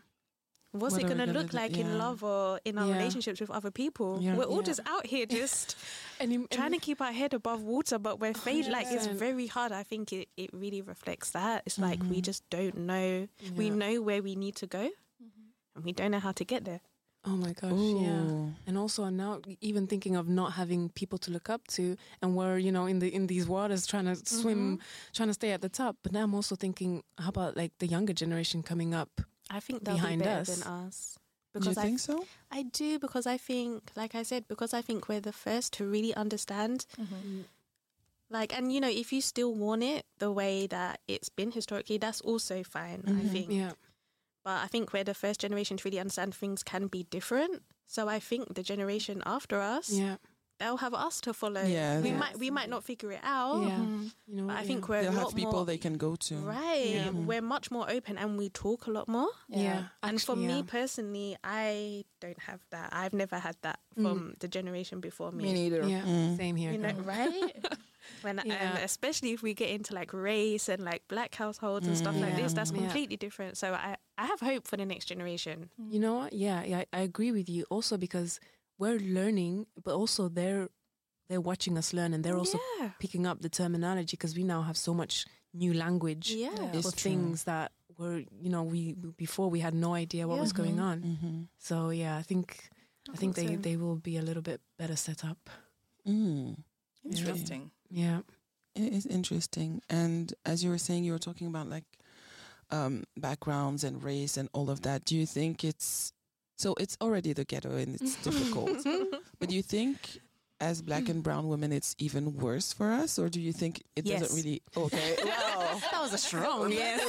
What's 0.73 0.93
What 0.93 1.03
it 1.03 1.06
going 1.08 1.17
to 1.19 1.25
gonna 1.27 1.39
look 1.39 1.53
like 1.53 1.75
Yeah. 1.75 1.86
in 1.86 1.97
love 1.97 2.23
or 2.23 2.60
in 2.65 2.77
our 2.77 2.88
Yeah. 2.88 2.97
relationships 2.97 3.39
with 3.39 3.49
other 3.49 3.71
people? 3.71 4.19
Yeah. 4.21 4.36
We're 4.36 4.43
all 4.43 4.62
just 4.62 4.80
out 4.86 5.06
here 5.08 5.25
just 5.25 5.75
And, 6.19 6.32
you- 6.34 6.47
trying 6.51 6.71
to 6.73 6.77
keep 6.80 6.99
our 7.01 7.12
head 7.13 7.34
above 7.34 7.63
water, 7.63 7.97
but 7.97 8.19
we're 8.19 8.34
fail 8.34 8.69
like 8.71 8.88
it's 8.89 9.08
very 9.08 9.47
hard. 9.47 9.71
I 9.71 9.84
think 9.84 10.12
it, 10.12 10.30
it 10.36 10.49
really 10.53 10.82
reflects 10.82 11.32
that. 11.32 11.63
It's 11.65 11.80
like 11.80 11.99
we 12.03 12.17
Mhm. 12.17 12.23
just 12.23 12.47
don't 12.49 12.77
know. 12.77 13.27
We 13.56 13.69
know 13.69 14.01
where 14.01 14.21
we 14.21 14.36
need 14.36 14.56
to 14.58 14.67
go, 14.67 14.89
and 15.75 15.84
we 15.86 15.93
don't 15.93 16.12
know 16.12 16.19
how 16.19 16.32
to 16.34 16.43
get 16.43 16.65
there. 16.65 16.82
Oh 17.25 17.36
my 17.36 17.51
gosh, 17.53 17.71
yeah. 17.73 18.51
And 18.67 18.77
also 18.77 19.10
now 19.10 19.41
even 19.60 19.86
thinking 19.88 20.15
of 20.15 20.30
not 20.30 20.53
having 20.53 20.89
people 20.89 21.17
to 21.19 21.32
look 21.32 21.49
up 21.49 21.67
to 21.69 21.97
and 22.21 22.36
we're, 22.38 22.58
you 22.58 22.71
know, 22.71 22.86
in 22.86 22.99
the 22.99 23.13
in 23.13 23.27
these 23.27 23.47
waters 23.47 23.86
trying 23.86 24.06
to 24.06 24.15
swim, 24.15 24.80
trying 25.13 25.27
to 25.30 25.34
stay 25.34 25.51
at 25.51 25.62
the 25.62 25.67
top. 25.69 25.97
But 26.03 26.13
now 26.13 26.23
I'm 26.23 26.34
also 26.36 26.56
thinking, 26.56 27.03
how 27.17 27.30
about 27.30 27.58
like 27.58 27.73
the 27.80 27.88
younger 27.88 28.13
generation 28.13 28.63
coming 28.63 28.93
up? 28.93 29.21
I 29.50 29.60
think 29.60 29.84
they'll 29.84 29.96
Behind 29.96 30.20
be 30.20 30.26
better 30.26 30.42
us. 30.42 30.48
than 30.60 30.64
us. 30.68 31.18
Do 31.54 31.60
you 31.60 31.62
Because 31.62 31.78
I 31.78 31.84
think 31.84 32.00
so? 32.00 32.26
I 32.52 32.64
do 32.64 33.00
because 33.00 33.26
I 33.26 33.38
think, 33.38 33.92
like 33.96 34.14
I 34.16 34.24
said, 34.24 34.48
because 34.48 34.74
I 34.74 34.82
think 34.82 35.08
we're 35.08 35.22
the 35.22 35.32
first 35.32 35.74
to 35.74 35.86
really 35.86 36.14
understand. 36.16 36.86
Mm-hmm. 37.00 37.42
Like, 38.30 38.56
and 38.56 38.72
you 38.74 38.82
know, 38.82 38.90
if 38.90 39.14
you 39.14 39.22
still 39.22 39.54
want 39.54 39.84
it 39.84 40.06
the 40.20 40.32
way 40.32 40.68
that 40.68 41.00
it's 41.08 41.30
been 41.30 41.52
historically, 41.52 41.98
that's 41.98 42.20
also 42.22 42.62
fine. 42.64 43.04
I 43.08 43.12
Mhm. 43.12 43.32
think. 43.32 43.52
Yeah. 43.52 43.72
But 44.44 44.64
I 44.64 44.68
think 44.68 44.92
we're 44.94 45.04
the 45.06 45.14
first 45.14 45.40
generation 45.40 45.78
to 45.78 45.84
really 45.88 46.00
understand 46.00 46.36
things 46.36 46.62
can 46.64 46.88
be 46.88 47.04
different. 47.04 47.64
So 47.86 48.10
I 48.10 48.20
think 48.20 48.54
the 48.56 48.64
generation 48.64 49.24
after 49.26 49.62
us, 49.62 49.90
Yeah. 49.90 50.18
They'll 50.60 50.78
have 50.78 50.93
us 50.93 51.22
to 51.22 51.34
follow. 51.34 51.62
Yeah, 51.63 52.02
we 52.02 52.10
Yeah. 52.10 52.17
might 52.17 52.38
we 52.39 52.50
might 52.52 52.70
not 52.70 52.84
figure 52.84 53.12
it 53.12 53.22
out. 53.24 53.62
Yeah. 53.63 53.78
Mm-hmm. 53.78 54.08
You 54.28 54.36
know, 54.36 54.48
But 54.48 54.58
I 54.58 54.63
think 54.63 54.88
we're 54.89 55.02
They'll 55.04 55.12
a 55.17 55.24
have 55.26 55.36
people 55.36 55.52
more, 55.54 55.65
they 55.65 55.78
can 55.78 55.98
go 55.98 56.15
to. 56.15 56.36
Right. 56.38 56.89
Yeah. 56.96 57.10
Mhm. 57.10 57.26
We're 57.26 57.41
much 57.41 57.72
more 57.72 57.89
open 57.89 58.17
and 58.17 58.38
we 58.38 58.50
talk 58.50 58.88
a 58.88 58.91
lot 58.91 59.08
more. 59.08 59.30
yeah. 59.50 59.88
And 60.04 60.22
for 60.22 60.34
Actually, 60.34 60.48
me 60.48 60.63
personally, 60.63 61.38
I 61.43 62.04
don't 62.20 62.39
have 62.50 62.62
that. 62.72 62.89
I've 62.91 63.14
never 63.14 63.38
had 63.39 63.55
that 63.62 63.80
Mm. 63.97 64.03
from 64.03 64.36
the 64.39 64.47
generation 64.47 64.99
before 64.99 65.32
me. 65.32 65.43
Me 65.45 65.53
neither. 65.53 65.88
Yeah. 65.88 66.01
Mm. 66.01 66.38
Same 66.38 66.55
here. 66.55 66.72
you 66.72 66.78
know, 66.80 66.93
right? 67.05 67.53
when 68.22 68.39
and 68.39 68.47
Yeah. 68.47 68.78
especially 68.80 69.32
if 69.34 69.41
we 69.43 69.53
get 69.53 69.70
into 69.70 69.93
like 69.93 70.14
race 70.14 70.70
and 70.70 70.84
like 70.84 71.08
black 71.08 71.36
households 71.36 71.86
and 71.88 71.97
stuff 71.97 72.16
Mm, 72.16 72.22
like 72.22 72.32
yeah. 72.38 72.41
this, 72.43 72.53
that's 72.53 72.72
Yeah. 72.72 72.78
completely 72.80 73.18
different. 73.18 73.58
So 73.58 73.74
I, 73.74 73.97
I 74.18 74.26
have 74.26 74.39
hope 74.39 74.66
for 74.68 74.78
the 74.78 74.86
next 74.86 75.05
generation. 75.05 75.70
You 75.89 75.99
know 75.99 76.16
what? 76.16 76.34
Yeah, 76.34 76.64
yeah, 76.64 76.84
I 76.93 77.01
agree 77.01 77.32
with 77.32 77.49
you. 77.49 77.66
Also 77.70 77.97
because 77.97 78.39
we're 78.78 78.99
learning, 78.99 79.65
but 79.84 79.93
also 79.93 80.30
they're 80.30 80.69
they're 81.30 81.41
watching 81.41 81.78
us 81.78 81.93
learn 81.93 82.13
and 82.13 82.23
they're 82.23 82.38
also 82.38 82.57
yeah. 82.80 82.91
picking 82.99 83.25
up 83.28 83.41
the 83.41 83.49
terminology 83.49 84.15
because 84.15 84.34
we 84.36 84.43
now 84.43 84.61
have 84.61 84.78
so 84.78 84.93
much 84.93 85.25
new 85.53 85.73
language 85.73 86.32
Yeah. 86.32 86.51
Yeah. 86.55 86.71
for 86.71 86.78
It's 86.78 86.91
true. 86.93 87.11
things 87.11 87.43
that 87.43 87.71
were 87.97 88.19
you 88.39 88.49
know 88.49 88.63
we 88.63 88.93
before 88.93 89.49
we 89.49 89.59
had 89.59 89.73
no 89.73 89.93
idea 89.93 90.28
what 90.28 90.36
Yeah. 90.36 90.41
was 90.41 90.53
going 90.53 90.80
on. 90.80 91.01
Mm-hmm. 91.01 91.41
So 91.57 91.89
yeah, 91.89 92.15
I 92.17 92.21
think 92.21 92.69
I 93.13 93.17
think 93.17 93.36
they 93.36 93.47
so. 93.47 93.61
they 93.61 93.75
will 93.78 93.95
be 93.97 94.17
a 94.17 94.21
little 94.21 94.43
bit 94.43 94.61
better 94.78 94.95
set 94.95 95.25
up. 95.25 95.49
Mm. 96.07 96.57
Interesting. 97.03 97.71
Yeah. 97.89 98.21
It 98.75 98.93
is 98.93 99.05
interesting. 99.05 99.82
And 99.89 100.34
as 100.45 100.63
you 100.63 100.69
were 100.69 100.78
saying, 100.78 101.03
you 101.03 101.11
were 101.13 101.19
talking 101.19 101.47
about 101.47 101.67
like 101.67 101.86
um, 102.69 103.03
backgrounds 103.15 103.84
and 103.84 104.03
race 104.03 104.38
and 104.38 104.49
all 104.53 104.69
of 104.69 104.82
that. 104.82 105.03
Do 105.05 105.15
you 105.15 105.25
think 105.25 105.63
it's 105.63 106.11
so? 106.58 106.76
It's 106.80 106.97
already 107.01 107.34
the 107.34 107.45
ghetto 107.45 107.76
and 107.78 107.95
it's 107.95 108.16
difficult. 108.24 108.86
But 109.39 109.49
do 109.49 109.55
you 109.55 109.62
think, 109.62 110.20
as 110.60 110.82
black 110.82 111.08
and 111.10 111.22
brown 111.22 111.47
women, 111.47 111.72
it's 111.72 111.95
even 111.99 112.36
worse 112.38 112.74
for 112.74 112.91
us, 112.91 113.20
or 113.20 113.30
do 113.30 113.39
you 113.39 113.53
think 113.53 113.84
it 113.95 114.05
Yes. 114.05 114.22
doesn't 114.22 114.36
really? 114.36 114.62
Okay, 114.76 115.16
well, 115.24 115.80
That 115.91 116.01
was 116.01 116.14
a 116.14 116.18
strong 116.18 116.72
yes. 116.72 116.99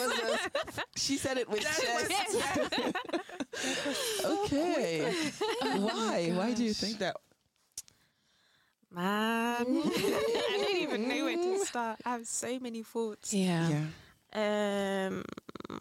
she 0.97 1.17
said 1.17 1.39
it 1.39 1.49
with 1.49 1.63
chest. 1.63 2.13
okay, 4.25 5.13
why? 5.79 6.31
Why 6.35 6.53
do 6.55 6.65
you 6.65 6.75
think 6.75 6.99
that? 6.99 7.17
Man, 8.91 9.05
I 9.69 10.59
don't 10.65 10.77
even 10.77 11.09
know 11.09 11.25
where 11.25 11.37
to 11.37 11.65
start. 11.65 12.01
I 12.05 12.11
have 12.11 12.27
so 12.27 12.59
many 12.59 12.83
thoughts. 12.83 13.35
Yeah. 13.35 13.69
Yeah. 13.69 15.09
Um, 15.09 15.25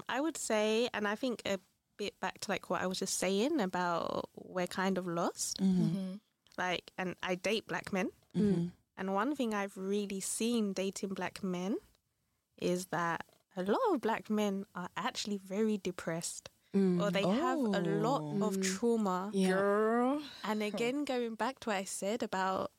I 0.09 0.19
would 0.21 0.37
say, 0.37 0.89
and 0.93 1.07
I 1.07 1.15
think 1.15 1.41
a 1.45 1.57
bit 1.97 2.19
back 2.19 2.39
to 2.41 2.51
like 2.51 2.69
what 2.69 2.81
I 2.81 2.87
was 2.87 2.99
just 2.99 3.17
saying 3.17 3.59
about 3.59 4.29
we're 4.35 4.67
kind 4.67 4.97
of 4.97 5.07
lost. 5.07 5.57
Mm-hmm. 5.61 5.83
Mm-hmm. 5.83 6.13
Like, 6.57 6.91
and 6.97 7.15
I 7.21 7.35
date 7.35 7.67
black 7.67 7.91
men, 7.93 8.09
Mm-hmm. 8.35 8.67
and 8.97 9.13
one 9.13 9.35
thing 9.35 9.53
I've 9.53 9.77
really 9.77 10.19
seen 10.19 10.73
dating 10.73 11.09
black 11.13 11.43
men 11.43 11.77
is 12.61 12.87
that 12.87 13.23
a 13.55 13.63
lot 13.63 13.79
of 13.91 14.01
black 14.01 14.29
men 14.29 14.65
are 14.75 14.89
actually 14.97 15.37
very 15.37 15.77
depressed, 15.77 16.49
Mm. 16.75 17.01
or 17.01 17.09
they 17.11 17.23
have 17.25 17.57
a 17.57 17.79
lot 18.05 18.21
of 18.43 18.57
Oh. 18.57 18.61
trauma. 18.61 19.31
yeah. 19.33 19.49
Girl. 19.53 20.21
And 20.43 20.61
again, 20.61 21.05
going 21.05 21.35
back 21.35 21.59
to 21.61 21.69
what 21.69 21.77
I 21.77 21.85
said 21.85 22.21
about, 22.23 22.71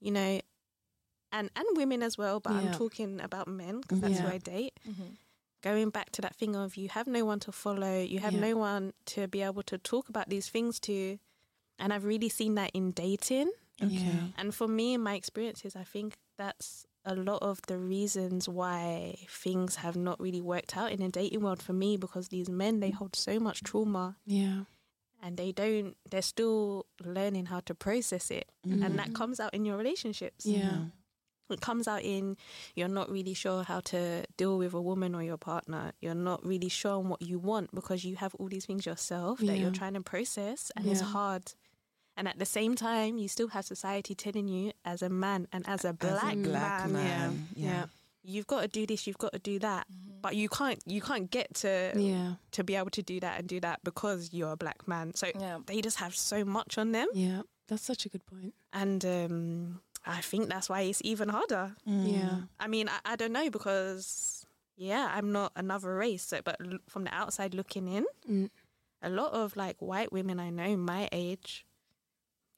you 0.00 0.12
know, 0.12 0.40
and 1.32 1.50
and 1.56 1.66
women 1.76 2.02
as 2.02 2.16
well, 2.16 2.40
but 2.40 2.52
I'm 2.52 2.72
talking 2.72 3.20
about 3.20 3.48
men 3.48 3.80
because 3.80 4.00
that's 4.00 4.18
who 4.20 4.28
I 4.28 4.38
date. 4.38 4.72
Mm-hmm. 4.88 5.12
Going 5.62 5.90
back 5.90 6.10
to 6.12 6.22
that 6.22 6.36
thing 6.36 6.54
of 6.54 6.76
you 6.76 6.88
have 6.90 7.06
no 7.08 7.24
one 7.24 7.40
to 7.40 7.52
follow, 7.52 8.00
you 8.00 8.20
have 8.20 8.32
Yeah. 8.34 8.40
no 8.40 8.56
one 8.56 8.92
to 9.06 9.26
be 9.28 9.42
able 9.42 9.62
to 9.64 9.78
talk 9.78 10.08
about 10.08 10.28
these 10.28 10.48
things 10.48 10.78
to, 10.80 11.18
and 11.78 11.92
I've 11.92 12.04
really 12.04 12.28
seen 12.28 12.54
that 12.54 12.70
in 12.74 12.92
dating. 12.92 13.50
Okay. 13.82 13.94
Yeah. 13.94 14.28
And 14.36 14.54
for 14.54 14.68
me, 14.68 14.94
in 14.94 15.00
my 15.02 15.14
experiences, 15.14 15.74
I 15.76 15.84
think 15.84 16.16
that's 16.36 16.86
a 17.04 17.14
lot 17.14 17.42
of 17.42 17.60
the 17.66 17.78
reasons 17.78 18.48
why 18.48 19.16
things 19.28 19.76
have 19.76 19.96
not 19.96 20.20
really 20.20 20.40
worked 20.40 20.76
out 20.76 20.92
in 20.92 21.00
the 21.00 21.08
dating 21.08 21.40
world 21.40 21.62
for 21.62 21.72
me 21.72 21.96
because 21.96 22.28
these 22.28 22.48
men 22.48 22.80
they 22.80 22.90
hold 22.90 23.16
so 23.16 23.40
much 23.40 23.62
trauma 23.62 24.16
Yeah. 24.26 24.64
and 25.22 25.36
they 25.38 25.52
don't 25.52 25.96
they're 26.10 26.20
still 26.22 26.86
learning 27.02 27.46
how 27.46 27.60
to 27.60 27.74
process 27.74 28.30
it 28.30 28.50
Mm-hmm. 28.66 28.82
and 28.82 28.98
that 28.98 29.14
comes 29.14 29.40
out 29.40 29.54
in 29.54 29.64
your 29.64 29.78
relationships 29.78 30.44
Yeah. 30.44 30.86
It 31.50 31.60
comes 31.60 31.86
out 31.88 32.02
in 32.02 32.36
you're 32.74 32.88
not 32.88 33.10
really 33.10 33.34
sure 33.34 33.62
how 33.62 33.80
to 33.80 34.24
deal 34.36 34.58
with 34.58 34.74
a 34.74 34.80
woman 34.80 35.14
or 35.14 35.22
your 35.22 35.36
partner 35.36 35.92
you're 36.00 36.14
not 36.14 36.44
really 36.44 36.68
sure 36.68 36.92
on 36.98 37.08
what 37.08 37.22
you 37.22 37.38
want 37.38 37.74
because 37.74 38.04
you 38.04 38.16
have 38.16 38.34
all 38.36 38.48
these 38.48 38.66
things 38.66 38.84
yourself 38.86 39.38
that 39.38 39.46
Yeah. 39.46 39.52
you're 39.54 39.70
trying 39.70 39.94
to 39.94 40.00
process 40.02 40.70
and 40.76 40.86
it's 40.86 41.00
hard 41.00 41.52
and 42.16 42.26
at 42.28 42.38
the 42.38 42.46
same 42.46 42.74
time 42.74 43.16
you 43.18 43.28
still 43.28 43.48
have 43.48 43.64
society 43.64 44.14
telling 44.14 44.48
you 44.48 44.72
as 44.84 45.02
a 45.02 45.08
man 45.08 45.46
and 45.52 45.66
as 45.68 45.84
a 45.84 45.92
black, 45.92 46.24
As 46.24 46.46
a 46.46 46.48
black 46.50 46.90
man, 46.90 46.92
man. 46.92 47.48
Yeah. 47.54 47.68
Yeah. 47.70 47.84
you've 48.24 48.46
got 48.46 48.62
to 48.62 48.68
do 48.68 48.86
this 48.86 49.06
you've 49.06 49.18
got 49.18 49.32
to 49.32 49.38
do 49.38 49.58
that 49.60 49.86
but 50.20 50.34
you 50.34 50.48
can't 50.48 50.80
you 50.86 51.00
can't 51.00 51.30
get 51.30 51.54
to 51.54 51.92
Yeah. 51.96 52.34
to 52.52 52.64
be 52.64 52.74
able 52.74 52.90
to 52.90 53.02
do 53.02 53.20
that 53.20 53.38
and 53.38 53.48
do 53.48 53.60
that 53.60 53.80
because 53.84 54.30
you're 54.32 54.52
a 54.52 54.56
black 54.56 54.86
man 54.88 55.14
so 55.14 55.28
Yeah. 55.38 55.58
they 55.66 55.80
just 55.80 55.98
have 55.98 56.14
so 56.16 56.44
much 56.44 56.76
on 56.78 56.92
them 56.92 57.08
Yeah. 57.14 57.42
That's 57.68 57.82
such 57.84 58.06
a 58.06 58.08
good 58.08 58.24
point. 58.24 58.54
and 58.72 59.04
um, 59.04 59.80
I 60.06 60.20
think 60.20 60.48
that's 60.48 60.68
why 60.68 60.82
it's 60.82 61.00
even 61.04 61.28
harder. 61.28 61.74
Mm. 61.86 62.12
Yeah. 62.12 62.36
I 62.58 62.66
mean, 62.68 62.88
I, 62.88 63.12
I 63.12 63.16
don't 63.16 63.32
know 63.32 63.50
because 63.50 64.46
yeah, 64.76 65.10
I'm 65.12 65.32
not 65.32 65.52
another 65.56 65.94
race, 65.96 66.22
so, 66.24 66.40
but 66.42 66.56
l- 66.64 66.78
from 66.88 67.04
the 67.04 67.12
outside 67.14 67.54
looking 67.54 67.88
in, 67.88 68.06
Mm. 68.28 68.50
a 69.02 69.10
lot 69.10 69.32
of 69.32 69.56
like 69.56 69.76
white 69.80 70.12
women 70.12 70.38
I 70.40 70.50
know 70.50 70.76
my 70.76 71.08
age, 71.12 71.64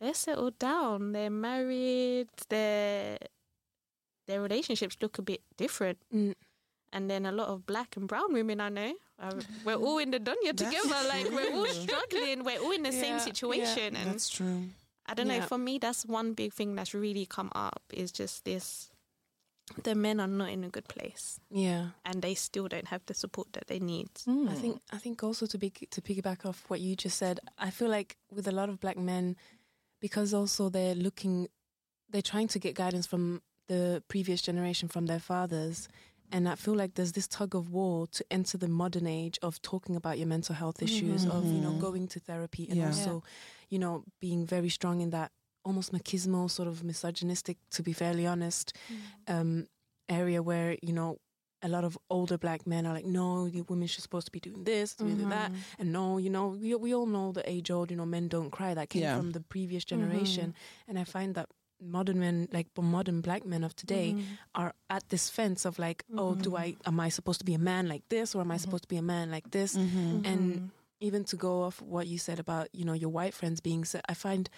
they're 0.01 0.15
settled 0.15 0.59
down, 0.59 1.13
they're 1.13 1.31
married, 1.31 2.29
their 2.49 3.19
their 4.27 4.41
relationships 4.41 4.97
look 5.03 5.19
a 5.19 5.23
bit 5.23 5.41
different. 5.57 5.99
Mm. 6.15 6.35
And 6.93 7.09
then 7.11 7.25
a 7.27 7.33
lot 7.33 7.49
of 7.49 7.67
black 7.67 7.97
and 7.97 8.07
brown 8.09 8.33
women 8.33 8.61
I 8.61 8.69
know, 8.69 8.95
uh, 9.19 9.33
we're 9.65 9.75
all 9.77 9.99
in 9.99 10.11
the 10.11 10.19
dunya 10.21 10.55
together. 10.57 10.97
Like 11.09 11.31
we're 11.31 11.53
all 11.55 11.67
struggling. 11.67 12.43
We're 12.45 12.61
all 12.61 12.73
in 12.73 12.83
the 12.83 12.93
Yeah, 12.93 13.01
same 13.01 13.15
yeah. 13.17 13.19
situation, 13.19 13.97
and 13.97 14.11
That's 14.13 14.29
true. 14.29 14.65
I 15.11 15.15
don't 15.15 15.29
know. 15.29 15.41
For 15.43 15.59
me, 15.59 15.79
that's 15.79 16.07
one 16.07 16.35
big 16.35 16.53
thing 16.53 16.75
that's 16.77 16.95
really 16.95 17.27
come 17.27 17.51
up 17.55 17.83
is 17.93 18.13
just 18.13 18.45
this: 18.45 18.91
the 19.83 19.95
men 19.95 20.21
are 20.21 20.27
not 20.29 20.51
in 20.51 20.65
a 20.65 20.69
good 20.69 20.89
place, 20.89 21.41
Yeah. 21.51 21.91
and 22.05 22.23
they 22.23 22.35
still 22.35 22.69
don't 22.69 22.89
have 22.89 23.03
the 23.07 23.15
support 23.15 23.53
that 23.53 23.67
they 23.67 23.79
need. 23.79 24.09
Mm. 24.27 24.49
I 24.51 24.55
think 24.55 24.81
I 24.93 24.99
think 24.99 25.23
also 25.23 25.47
to 25.47 25.59
be 25.59 25.71
to 25.71 26.01
piggyback 26.01 26.47
off 26.47 26.65
what 26.69 26.81
you 26.81 26.97
just 26.97 27.17
said, 27.19 27.41
I 27.59 27.71
feel 27.71 27.89
like 27.89 28.17
with 28.31 28.47
a 28.49 28.53
lot 28.53 28.69
of 28.69 28.81
black 28.81 28.97
men, 28.97 29.37
because 30.01 30.35
also 30.35 30.69
they're 30.69 30.95
looking, 30.95 31.49
they're 32.11 32.23
trying 32.23 32.49
to 32.49 32.59
get 32.59 32.75
guidance 32.75 33.07
from 33.07 33.43
the 33.69 34.03
previous 34.09 34.43
generation, 34.43 34.89
from 34.89 35.07
their 35.07 35.21
fathers, 35.21 35.89
and 36.33 36.49
I 36.49 36.55
feel 36.55 36.75
like 36.75 36.95
there's 36.95 37.13
this 37.13 37.29
tug 37.29 37.55
of 37.55 37.71
war 37.71 38.07
to 38.09 38.25
enter 38.31 38.57
the 38.59 38.69
modern 38.69 39.07
age 39.07 39.39
of 39.43 39.61
talking 39.63 39.97
about 39.97 40.19
your 40.19 40.27
mental 40.29 40.55
health 40.55 40.83
issues, 40.83 41.25
of 41.27 41.53
you 41.53 41.61
know 41.61 41.73
Mhm. 41.73 41.81
going 41.81 42.09
to 42.09 42.21
therapy, 42.21 42.69
and 42.69 42.79
Yeah. 42.79 42.87
also, 42.87 43.23
you 43.69 43.79
know, 43.79 44.05
being 44.21 44.47
very 44.47 44.69
strong 44.69 45.01
in 45.01 45.11
that 45.11 45.33
almost 45.65 45.93
machismo, 45.93 46.49
sort 46.51 46.69
of 46.69 46.83
misogynistic, 46.85 47.59
to 47.71 47.83
be 47.83 47.93
fairly 47.93 48.27
honest, 48.27 48.73
um, 49.29 49.67
area 50.09 50.43
where 50.43 50.77
you 50.83 50.93
know 50.93 51.19
a 51.63 51.69
lot 51.69 51.85
of 51.85 51.99
older 52.09 52.39
black 52.39 52.67
men 52.67 52.87
are 52.87 52.95
like, 52.95 53.05
no, 53.05 53.45
you 53.45 53.65
women 53.69 53.87
should 53.87 54.03
supposed 54.03 54.25
to 54.27 54.33
be 54.33 54.41
doing 54.41 54.65
this, 54.65 54.95
doing 54.95 55.17
Mm-hmm. 55.19 55.29
that, 55.29 55.53
and 55.79 55.93
no, 55.93 56.17
you 56.19 56.31
know, 56.31 56.49
we 56.49 56.75
we 56.75 56.95
all 56.95 57.07
know 57.07 57.33
the 57.33 57.49
age 57.49 57.71
old, 57.71 57.91
you 57.91 57.97
know, 57.97 58.07
men 58.07 58.29
don't 58.29 58.51
cry. 58.51 58.73
That 58.75 58.89
came 58.89 59.03
Yeah. 59.03 59.17
from 59.17 59.31
the 59.33 59.41
previous 59.43 59.85
generation, 59.85 60.55
and 60.89 60.99
I 60.99 61.05
find 61.05 61.35
that 61.35 61.49
modern 61.81 62.19
men, 62.21 62.49
like 62.53 62.67
modern 62.81 63.21
black 63.21 63.45
men 63.47 63.65
of 63.65 63.75
today, 63.75 64.13
Mm-hmm. 64.15 64.35
are 64.55 64.75
at 64.89 65.09
this 65.09 65.29
fence 65.31 65.65
of 65.65 65.79
like, 65.79 66.05
oh, 66.17 66.35
do 66.35 66.57
I 66.57 66.77
am 66.87 67.01
I 67.01 67.09
supposed 67.11 67.41
to 67.41 67.45
be 67.47 67.55
a 67.55 67.59
man 67.59 67.89
like 67.89 68.03
this, 68.09 68.35
or 68.35 68.41
am 68.43 68.51
I 68.51 68.57
supposed 68.59 68.83
to 68.85 68.89
be 68.89 68.97
a 68.97 69.03
man 69.03 69.31
like 69.31 69.51
this? 69.51 69.77
Mm-hmm. 69.77 70.25
And 70.25 70.71
even 71.01 71.25
to 71.25 71.37
go 71.37 71.63
off 71.63 71.81
what 71.81 72.07
you 72.07 72.19
said 72.19 72.39
about 72.39 72.69
you 72.73 72.85
know 72.85 72.93
your 72.93 73.11
white 73.11 73.35
friends 73.35 73.61
being, 73.61 73.85
so 73.85 74.01
I 74.09 74.15
find 74.15 74.49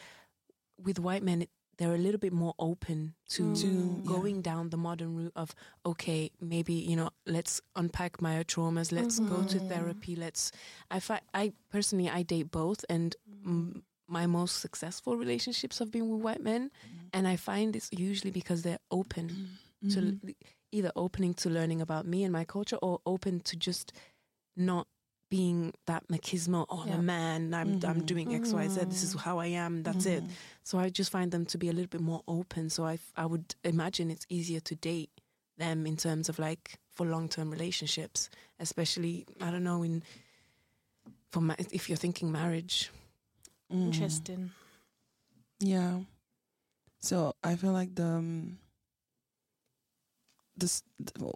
with 0.82 0.98
white 0.98 1.22
men. 1.22 1.46
They're 1.78 1.94
a 1.94 1.98
little 1.98 2.20
bit 2.20 2.34
more 2.34 2.54
open 2.58 3.14
to, 3.30 3.56
To, 3.56 3.66
yeah. 3.66 4.06
going 4.06 4.42
down 4.42 4.68
the 4.70 4.76
modern 4.76 5.16
route 5.16 5.32
of 5.34 5.54
okay, 5.84 6.30
maybe 6.38 6.74
you 6.74 6.94
know, 6.96 7.10
let's 7.26 7.62
unpack 7.74 8.20
my 8.20 8.44
traumas, 8.44 8.92
let's 8.92 9.18
go 9.18 9.42
to 9.42 9.58
therapy, 9.58 10.14
let's. 10.14 10.52
I 10.90 11.00
fi- 11.00 11.22
I 11.32 11.52
personally 11.70 12.10
I 12.10 12.22
date 12.22 12.50
both, 12.50 12.84
and 12.90 13.16
mm, 13.44 13.82
my 14.12 14.26
most 14.26 14.60
successful 14.60 15.16
relationships 15.16 15.78
have 15.78 15.90
been 15.90 16.08
with 16.08 16.20
white 16.22 16.42
men, 16.42 16.70
mm-hmm. 16.70 17.06
and 17.14 17.26
I 17.26 17.36
find 17.36 17.74
it's 17.74 17.90
usually 17.92 18.30
because 18.30 18.62
they're 18.62 18.84
open 18.90 19.26
mm-hmm. 19.28 19.90
to 19.94 20.00
Mm-hmm. 20.00 20.30
either 20.70 20.92
opening 20.94 21.34
to 21.34 21.50
learning 21.50 21.80
about 21.80 22.06
me 22.06 22.22
and 22.24 22.32
my 22.32 22.44
culture, 22.44 22.76
or 22.82 23.00
open 23.04 23.40
to 23.40 23.56
just 23.56 23.92
not 24.56 24.86
being 25.30 25.72
that 25.86 26.06
machismo. 26.08 26.66
Oh, 26.68 26.82
I'm 26.82 26.88
Yeah. 26.88 26.94
a 26.98 27.02
man. 27.02 27.54
I'm 27.54 27.68
I'm 27.72 27.80
mm-hmm. 27.80 28.00
doing 28.12 28.34
X, 28.34 28.52
Y, 28.52 28.68
Z. 28.68 28.84
This 28.84 29.02
is 29.02 29.14
how 29.14 29.38
I 29.40 29.46
am. 29.46 29.82
That's 29.82 30.04
it. 30.06 30.22
So 30.62 30.78
I 30.78 30.90
just 30.90 31.10
find 31.10 31.32
them 31.32 31.46
to 31.46 31.58
be 31.58 31.68
a 31.68 31.72
little 31.72 31.88
bit 31.88 32.02
more 32.02 32.22
open. 32.28 32.68
So 32.68 32.84
I 32.84 32.98
I 33.16 33.24
would 33.26 33.54
imagine 33.64 34.10
it's 34.10 34.26
easier 34.28 34.60
to 34.60 34.74
date 34.76 35.10
them 35.56 35.86
in 35.86 35.96
terms 35.96 36.28
of 36.28 36.38
like 36.38 36.78
for 36.90 37.06
long 37.06 37.28
term 37.28 37.50
relationships, 37.50 38.28
especially 38.60 39.24
I 39.40 39.50
don't 39.50 39.64
know 39.64 39.82
in 39.82 40.02
for 41.30 41.40
ma- 41.40 41.56
if 41.58 41.88
you're 41.88 41.96
thinking 41.96 42.30
marriage. 42.30 42.90
Mm. 43.72 43.86
Interesting. 43.86 44.50
Yeah. 45.60 46.00
So 47.00 47.34
I 47.42 47.56
feel 47.56 47.72
like 47.72 47.94
the 47.94 48.04
um, 48.04 48.58
this 50.56 50.82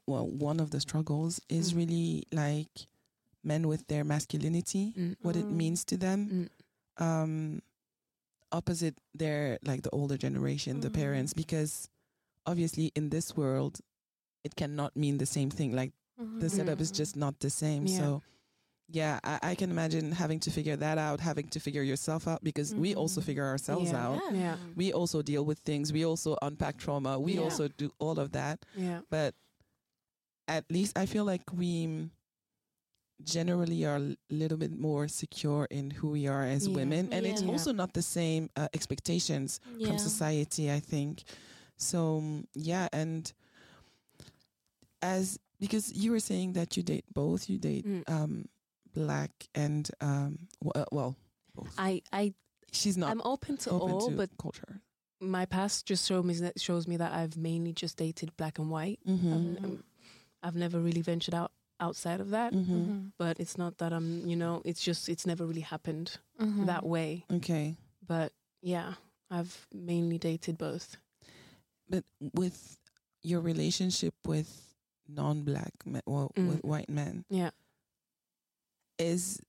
well 0.06 0.26
one 0.28 0.60
of 0.60 0.70
the 0.70 0.80
struggles 0.80 1.40
is 1.48 1.72
Mm. 1.72 1.76
really 1.76 2.24
like 2.32 2.86
men 3.42 3.66
with 3.68 3.86
their 3.86 4.04
masculinity, 4.04 4.92
Mm. 4.96 5.16
what 5.22 5.36
it 5.36 5.46
Mm. 5.46 5.52
means 5.56 5.84
to 5.86 5.96
them. 5.96 6.48
Mm. 6.98 7.02
Um, 7.04 7.62
opposite 8.52 8.98
their 9.14 9.58
like 9.62 9.82
the 9.82 9.90
older 9.90 10.16
generation, 10.16 10.80
the 10.80 10.90
Mm. 10.90 10.94
parents, 10.94 11.32
because 11.34 11.88
obviously 12.46 12.92
in 12.94 13.10
this 13.10 13.36
world, 13.36 13.80
it 14.44 14.54
cannot 14.56 14.96
mean 14.96 15.18
the 15.18 15.26
same 15.26 15.50
thing. 15.50 15.72
Like 15.74 15.92
the 16.16 16.46
Mhm. 16.46 16.50
setup 16.50 16.80
is 16.80 16.90
just 16.90 17.16
not 17.16 17.40
the 17.40 17.50
same. 17.50 17.86
Yeah. 17.86 17.98
So 17.98 18.22
yeah, 18.88 19.18
I, 19.24 19.38
I 19.50 19.54
can 19.56 19.70
imagine 19.70 20.12
having 20.12 20.38
to 20.40 20.50
figure 20.50 20.76
that 20.76 20.96
out, 20.98 21.20
having 21.20 21.48
to 21.48 21.60
figure 21.60 21.82
yourself 21.82 22.28
out 22.28 22.42
because 22.44 22.74
we 22.74 22.94
also 22.94 23.20
Mhm. 23.20 23.24
figure 23.24 23.44
ourselves 23.44 23.90
Yeah. 23.90 24.06
out. 24.06 24.22
Yeah. 24.32 24.38
Yeah. 24.40 24.56
We 24.76 24.92
also 24.92 25.22
deal 25.22 25.44
with 25.44 25.58
things. 25.60 25.92
We 25.92 26.04
also 26.06 26.36
unpack 26.42 26.76
trauma. 26.78 27.18
We 27.18 27.34
Yeah. 27.34 27.42
also 27.42 27.68
do 27.68 27.90
all 27.98 28.18
of 28.18 28.30
that. 28.32 28.64
Yeah. 28.76 29.00
But 29.10 29.34
at 30.48 30.64
least 30.70 30.96
I 30.96 31.06
feel 31.06 31.24
like 31.24 31.52
we 31.52 32.10
generally 33.24 33.84
are 33.84 33.96
a 33.96 34.16
little 34.30 34.58
bit 34.58 34.78
more 34.78 35.08
secure 35.08 35.66
in 35.70 35.90
who 35.90 36.10
we 36.10 36.28
are 36.28 36.44
as 36.44 36.68
Yeah. 36.68 36.74
women. 36.76 37.12
And 37.12 37.26
it's 37.26 37.42
Yeah. 37.42 37.48
also 37.50 37.72
not 37.72 37.92
the 37.94 38.02
same 38.02 38.50
uh, 38.56 38.68
expectations 38.72 39.58
Yeah. 39.78 39.88
from 39.88 39.98
society, 39.98 40.70
I 40.70 40.80
think. 40.80 41.24
So 41.76 42.22
yeah, 42.54 42.88
and 42.92 43.32
as 45.02 45.38
because 45.58 45.92
you 45.92 46.10
were 46.12 46.20
saying 46.20 46.52
that 46.52 46.76
you 46.76 46.82
date 46.82 47.04
both, 47.12 47.48
you 47.50 47.58
date 47.58 47.84
Mm. 47.86 48.02
um 48.08 48.48
black 48.96 49.30
and 49.54 49.90
um 50.00 50.48
w- 50.64 50.72
uh, 50.82 50.86
well. 50.92 51.16
I 51.78 52.02
I 52.12 52.34
she's 52.72 52.96
not 52.96 53.10
I'm 53.10 53.22
open 53.24 53.56
to 53.58 53.70
open 53.70 53.90
all, 53.92 54.08
to 54.10 54.16
but 54.16 54.30
culture. 54.38 54.80
my 55.20 55.44
past 55.46 55.86
just 55.86 56.06
shows 56.08 56.24
me 56.24 56.34
that 56.34 56.60
shows 56.60 56.86
me 56.88 56.96
that 56.98 57.12
I've 57.12 57.36
mainly 57.36 57.72
just 57.72 57.96
dated 57.98 58.36
black 58.36 58.58
and 58.58 58.70
white. 58.70 59.00
Mm-hmm. 59.06 59.32
Um, 59.32 59.58
um, 59.64 59.84
I've 60.42 60.56
never 60.56 60.78
really 60.80 61.02
ventured 61.02 61.34
out 61.34 61.52
outside 61.80 62.20
of 62.20 62.30
that. 62.30 62.52
Mm-hmm. 62.52 63.08
But 63.18 63.38
it's 63.40 63.56
not 63.58 63.78
that 63.78 63.92
I'm, 63.92 64.26
you 64.26 64.36
know, 64.36 64.62
it's 64.64 64.82
just 64.82 65.08
it's 65.08 65.26
never 65.26 65.44
really 65.46 65.62
happened 65.74 66.18
Mhm. 66.40 66.66
that 66.66 66.84
way. 66.84 67.24
Okay, 67.32 67.76
But 68.06 68.32
yeah, 68.62 68.94
I've 69.30 69.66
mainly 69.74 70.18
dated 70.18 70.56
both. 70.58 70.96
but 71.88 72.04
with 72.34 72.76
your 73.22 73.40
relationship 73.40 74.14
with 74.26 74.48
non-black 75.08 75.72
men, 75.86 76.02
well, 76.06 76.30
Mm. 76.36 76.48
with 76.48 76.64
white 76.64 76.88
men, 76.90 77.24
Yeah. 77.30 77.50
Is 78.98 79.40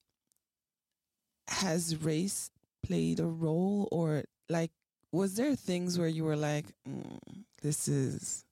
has 1.48 1.96
race 2.04 2.52
played 2.84 3.20
a 3.20 3.26
role? 3.26 3.88
Or 3.92 4.24
like 4.50 4.72
was 5.12 5.36
there 5.36 5.56
things 5.56 5.98
where 5.98 6.08
you 6.08 6.24
were 6.24 6.36
like 6.36 6.66
mm, 6.88 7.20
this 7.62 7.88
is 7.88 8.46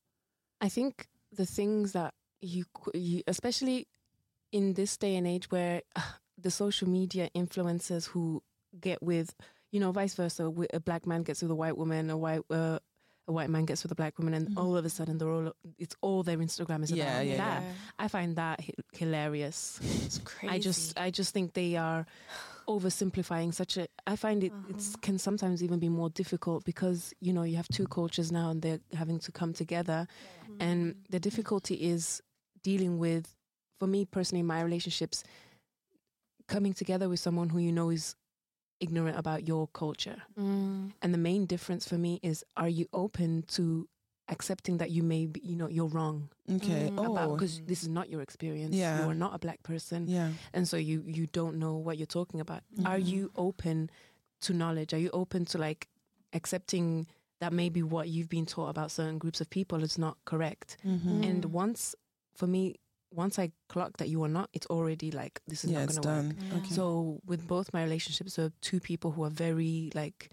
I 0.62 0.70
think 0.70 1.08
the 1.32 1.46
things 1.46 1.92
that 1.92 2.14
you, 2.42 2.66
you 2.94 3.24
especially 3.28 3.88
in 4.52 4.74
this 4.74 4.98
day 4.98 5.16
and 5.16 5.28
age 5.28 5.52
where 5.52 5.82
uh, 5.96 6.02
the 6.38 6.52
social 6.52 6.88
media 6.90 7.30
influencers 7.36 8.08
who 8.08 8.42
get 8.80 9.02
with, 9.02 9.36
you 9.72 9.80
know, 9.80 9.92
vice 9.92 10.14
versa, 10.14 10.52
a 10.74 10.80
black 10.80 11.06
man 11.06 11.24
gets 11.24 11.42
with 11.42 11.52
a 11.52 11.56
white 11.56 11.78
woman, 11.78 12.10
a 12.10 12.18
white 12.18 12.42
uh, 12.50 12.80
a 13.28 13.32
white 13.32 13.50
man 13.50 13.66
gets 13.66 13.82
with 13.84 13.92
a 13.92 13.96
black 13.96 14.18
woman, 14.20 14.34
and 14.34 14.50
Mhm. 14.50 14.58
all 14.58 14.78
of 14.78 14.86
a 14.86 14.90
sudden 14.90 15.18
they're 15.18 15.32
all 15.32 15.54
it's 15.80 15.96
all 16.02 16.22
their 16.24 16.38
Instagram 16.38 16.84
is 16.84 16.92
Yeah, 16.92 17.04
about 17.22 17.26
yeah, 17.28 17.38
that. 17.38 17.76
I 17.98 18.08
find 18.08 18.36
that 18.36 18.62
hi- 18.62 18.74
hilarious. 18.94 19.80
It's 20.06 20.20
crazy. 20.20 20.54
I 20.56 20.60
just 20.60 20.98
I 21.00 21.10
just 21.12 21.34
think 21.34 21.54
they 21.54 21.76
are 21.76 22.06
oversimplifying 22.68 23.54
such 23.54 23.78
a 23.78 23.88
I 24.08 24.16
find 24.16 24.44
it 24.44 24.52
it's 24.70 24.90
Uh-huh. 24.90 24.98
can 25.02 25.18
sometimes 25.20 25.62
even 25.64 25.80
be 25.80 25.90
more 25.90 26.10
difficult 26.10 26.66
because 26.66 27.14
you 27.20 27.32
know 27.34 27.44
you 27.44 27.56
have 27.58 27.68
two 27.68 27.86
cultures 27.88 28.32
now 28.32 28.50
and 28.50 28.62
they're 28.62 28.80
having 28.94 29.20
to 29.20 29.32
come 29.32 29.54
together 29.54 30.08
and 30.60 30.96
the 31.10 31.20
difficulty 31.20 31.76
is 31.76 32.22
dealing 32.64 32.98
with 32.98 33.36
for 33.80 33.88
me 33.88 34.06
personally 34.06 34.40
in 34.40 34.48
my 34.48 34.62
relationships 34.62 35.24
coming 36.48 36.74
together 36.74 37.08
with 37.10 37.20
someone 37.20 37.50
who 37.50 37.60
you 37.60 37.72
know 37.72 37.90
is 37.90 38.16
ignorant 38.80 39.18
about 39.18 39.48
your 39.48 39.68
culture 39.68 40.22
Mm. 40.38 40.92
and 41.02 41.14
the 41.14 41.18
main 41.18 41.46
difference 41.46 41.88
for 41.88 41.98
me 41.98 42.20
is 42.24 42.44
are 42.58 42.70
you 42.70 42.86
open 42.94 43.44
to 43.58 43.88
accepting 44.28 44.78
that 44.80 44.90
you 44.90 45.04
may 45.04 45.28
be 45.28 45.40
you 45.44 45.56
know 45.56 45.68
you're 45.70 45.88
wrong 45.98 46.30
okay 46.50 46.90
Mm. 46.92 47.00
oh 47.00 47.12
about 47.12 47.34
because 47.38 47.62
this 47.68 47.84
is 47.84 47.90
not 47.90 48.10
your 48.10 48.22
experience 48.22 48.76
Yeah. 48.76 49.04
you 49.04 49.10
are 49.10 49.14
not 49.26 49.34
a 49.36 49.40
black 49.40 49.62
person 49.64 50.08
yeah 50.08 50.32
and 50.54 50.68
so 50.68 50.78
you 50.78 51.04
you 51.06 51.28
don't 51.28 51.58
know 51.60 51.76
what 51.86 51.98
you're 51.98 52.08
talking 52.20 52.40
about 52.40 52.62
are 52.86 52.98
Mhm. 53.00 53.08
you 53.08 53.32
open 53.36 53.90
to 54.42 54.54
knowledge 54.54 54.94
are 54.96 55.00
you 55.06 55.12
open 55.14 55.46
to 55.46 55.58
like 55.58 55.88
accepting 56.34 57.08
that 57.40 57.52
maybe 57.54 57.82
what 57.84 58.10
you've 58.10 58.30
been 58.30 58.46
taught 58.46 58.70
about 58.70 58.92
certain 58.92 59.18
groups 59.18 59.42
of 59.42 59.50
people 59.50 59.84
is 59.84 59.98
not 59.98 60.18
correct 60.26 60.78
mm-hmm. 60.86 61.22
Mm. 61.22 61.30
and 61.30 61.46
once 61.46 61.96
for 62.36 62.48
me 62.48 62.76
once 63.12 63.40
i 63.40 63.52
clock 63.70 63.98
that 63.98 64.10
you 64.10 64.22
are 64.24 64.30
not 64.30 64.50
it's 64.54 64.68
already 64.68 65.10
like 65.12 65.42
this 65.48 65.64
is 65.64 65.72
yeah 65.72 65.86
not 65.86 65.90
going 65.90 66.02
to 66.02 66.08
work 66.10 66.36
Yeah. 66.52 66.58
okay 66.58 66.74
so 66.76 67.20
with 67.26 67.48
both 67.48 67.74
my 67.74 67.84
relationships 67.84 68.36
there 68.36 68.46
are 68.46 68.54
two 68.62 68.80
people 68.80 69.12
who 69.12 69.24
are 69.24 69.30
very 69.30 69.92
like 69.94 70.30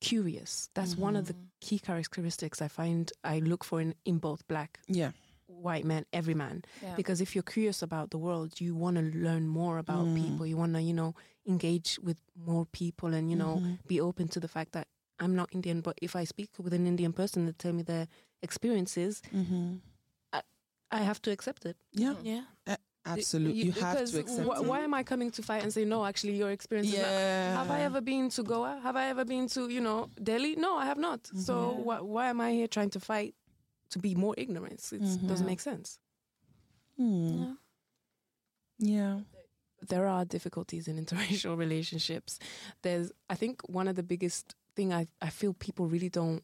curious 0.00 0.68
that's 0.74 0.96
one 0.98 1.16
of 1.16 1.26
the 1.26 1.32
Mm. 1.34 1.46
key 1.60 1.78
characteristics 1.78 2.60
i 2.60 2.68
find 2.68 3.10
i 3.24 3.38
look 3.38 3.64
for 3.64 3.80
in, 3.80 3.94
in 4.04 4.18
both 4.18 4.46
black 4.48 4.80
yeah 4.86 5.12
white 5.46 5.84
men 5.84 6.04
every 6.12 6.34
man 6.34 6.62
Yeah. 6.82 6.94
because 6.96 7.20
if 7.22 7.34
you're 7.34 7.42
curious 7.56 7.80
about 7.82 8.10
the 8.10 8.18
world 8.18 8.60
you 8.60 8.74
want 8.74 8.96
to 8.96 9.02
learn 9.02 9.46
more 9.48 9.78
about 9.78 10.06
Mm. 10.06 10.14
people 10.22 10.46
you 10.46 10.58
want 10.58 10.74
to 10.74 10.82
you 10.82 10.92
know 10.92 11.14
engage 11.46 11.98
with 12.02 12.18
more 12.36 12.66
people 12.66 13.14
and 13.14 13.30
you 13.30 13.36
know 13.36 13.60
Mhm. 13.60 13.78
be 13.86 13.98
open 14.00 14.28
to 14.28 14.40
the 14.40 14.48
fact 14.48 14.72
that 14.72 14.88
i'm 15.20 15.34
not 15.34 15.48
indian 15.54 15.80
but 15.80 15.96
if 16.02 16.14
i 16.16 16.24
speak 16.24 16.50
with 16.58 16.74
an 16.74 16.86
indian 16.86 17.12
person 17.12 17.46
that 17.46 17.58
tell 17.58 17.72
me 17.72 17.82
their 17.82 18.06
experiences 18.42 19.22
Mhm. 19.32 19.80
I 20.90 20.98
have 20.98 21.20
to 21.22 21.30
accept 21.30 21.64
it 21.66 21.76
yeah 21.92 22.14
Mm. 22.14 22.24
Yeah. 22.66 22.76
absolutely 23.06 23.64
you, 23.64 23.72
have 23.72 23.98
to 23.98 24.18
accept 24.20 24.48
wh- 24.48 24.60
it. 24.60 24.64
why 24.64 24.80
am 24.80 24.94
i 24.94 25.02
coming 25.02 25.30
to 25.32 25.42
fight 25.42 25.62
and 25.62 25.72
say 25.72 25.84
no 25.84 26.04
actually 26.06 26.36
your 26.36 26.50
experience 26.50 26.88
is 26.88 26.98
not 26.98 27.08
yeah 27.08 27.54
have 27.58 27.70
I 27.70 27.80
ever 27.82 28.00
been 28.00 28.30
to 28.30 28.42
Goa? 28.42 28.80
Have 28.82 28.96
I 28.96 29.06
ever 29.08 29.24
been 29.24 29.46
to, 29.48 29.68
you 29.68 29.80
know, 29.80 30.08
Delhi? 30.22 30.56
No, 30.56 30.76
I 30.76 30.86
have 30.86 30.98
not. 30.98 31.20
So 31.26 31.54
Mhm. 31.54 31.82
wh- 31.84 32.04
why 32.14 32.28
am 32.32 32.40
I 32.40 32.50
here 32.52 32.68
trying 32.68 32.90
to 32.90 33.00
fight 33.00 33.34
to 33.90 33.98
be 33.98 34.14
more 34.14 34.34
ignorant? 34.36 34.80
It 34.92 35.02
Mhm. 35.02 35.28
doesn't 35.28 35.46
make 35.46 35.60
sense. 35.60 35.98
Hmm. 36.96 37.42
Yeah. 37.42 37.54
yeah 38.78 39.20
There 39.88 40.06
are 40.06 40.24
difficulties 40.24 40.88
in 40.88 40.96
interracial 41.04 41.56
relationships. 41.56 42.38
There's, 42.82 43.12
I 43.28 43.34
think, 43.34 43.62
one 43.68 43.88
of 43.90 43.96
the 43.96 44.02
biggest 44.02 44.54
thing 44.76 44.92
I 44.92 45.06
I 45.20 45.30
feel 45.30 45.52
people 45.54 45.86
really 45.86 46.08
don't 46.10 46.42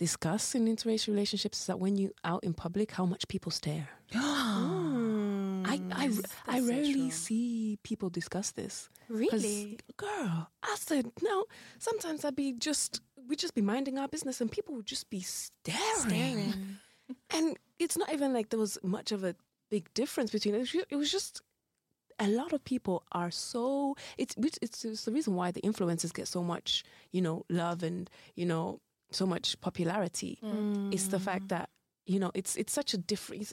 discuss 0.00 0.54
in 0.56 0.66
interracial 0.66 1.08
relationships 1.08 1.60
is 1.60 1.66
that 1.66 1.78
when 1.78 1.94
you 1.96 2.10
out 2.24 2.42
in 2.42 2.54
public, 2.54 2.90
how 2.92 3.04
much 3.06 3.28
people 3.28 3.52
stare. 3.52 3.88
Mm. 4.70 5.66
I 5.66 5.80
I, 6.04 6.08
That's 6.08 6.34
I 6.48 6.60
rarely 6.60 6.92
true. 6.94 7.10
see 7.10 7.78
people 7.82 8.08
discuss 8.10 8.50
this. 8.52 8.88
really. 9.08 9.78
girl, 9.96 10.48
I 10.62 10.74
said 10.78 11.12
no. 11.22 11.44
Sometimes 11.78 12.24
I'd 12.24 12.34
be 12.36 12.52
just 12.54 13.00
we'd 13.28 13.38
just 13.38 13.54
be 13.54 13.60
minding 13.62 13.98
our 13.98 14.08
business, 14.08 14.40
and 14.40 14.50
people 14.50 14.74
would 14.76 14.86
just 14.86 15.10
be 15.10 15.20
staring. 15.20 16.08
Staring. 16.08 16.54
And 17.34 17.56
it's 17.78 17.96
not 17.98 18.12
even 18.12 18.32
like 18.32 18.50
there 18.50 18.58
was 18.58 18.78
much 18.84 19.10
of 19.12 19.24
a 19.24 19.34
big 19.68 19.92
difference 19.94 20.30
between 20.30 20.54
it. 20.54 20.58
It 20.58 20.60
was 20.60 20.70
ju- 20.70 20.84
It 20.90 20.96
was 20.96 21.10
just 21.10 21.42
a 22.20 22.28
lot 22.28 22.52
of 22.52 22.62
people 22.64 23.02
are 23.12 23.30
so 23.32 23.96
it's 24.18 24.34
it's, 24.62 24.84
it's 24.84 25.04
the 25.04 25.12
reason 25.12 25.34
why 25.34 25.50
the 25.50 25.60
influencers 25.62 26.12
get 26.14 26.28
so 26.28 26.42
much 26.42 26.84
you 27.12 27.20
know 27.22 27.44
love 27.48 27.82
and 27.82 28.08
you 28.36 28.46
know 28.46 28.80
so 29.12 29.26
much 29.26 29.60
popularity. 29.60 30.38
It's 30.92 31.08
the 31.08 31.18
fact 31.20 31.48
that 31.48 31.68
you 32.06 32.18
know 32.18 32.30
it's 32.34 32.56
it's 32.56 32.72
such 32.72 32.94
a 32.94 32.98
different. 32.98 33.52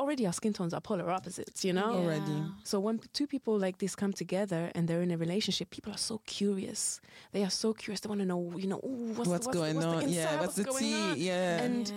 Already, 0.00 0.26
our 0.26 0.32
skin 0.32 0.52
tones 0.52 0.72
are 0.72 0.80
polar 0.80 1.10
opposites. 1.10 1.64
You 1.64 1.72
know, 1.72 1.92
Already. 1.92 2.44
so 2.62 2.78
when 2.78 3.00
two 3.12 3.26
people 3.26 3.58
like 3.58 3.78
this 3.78 3.96
come 3.96 4.12
together 4.12 4.70
and 4.76 4.86
they're 4.86 5.02
in 5.02 5.10
a 5.10 5.16
relationship, 5.16 5.70
people 5.70 5.92
are 5.92 5.98
so 5.98 6.20
curious. 6.24 7.00
They 7.32 7.42
are 7.42 7.50
so 7.50 7.72
curious. 7.74 7.98
They 8.00 8.08
want 8.08 8.20
to 8.20 8.26
know, 8.26 8.52
you 8.56 8.68
know, 8.68 8.78
ooh, 8.84 9.12
what's, 9.14 9.28
what's, 9.28 9.46
the, 9.48 9.52
going 9.52 9.74
what's 9.74 9.86
the 9.86 9.92
on 9.92 10.02
inside, 10.04 10.14
yeah 10.14 10.40
what's, 10.40 10.54
the 10.54 10.62
going 10.62 10.84
tea 10.84 10.94
on? 11.10 11.16
yeah 11.18 11.62
And- 11.64 11.92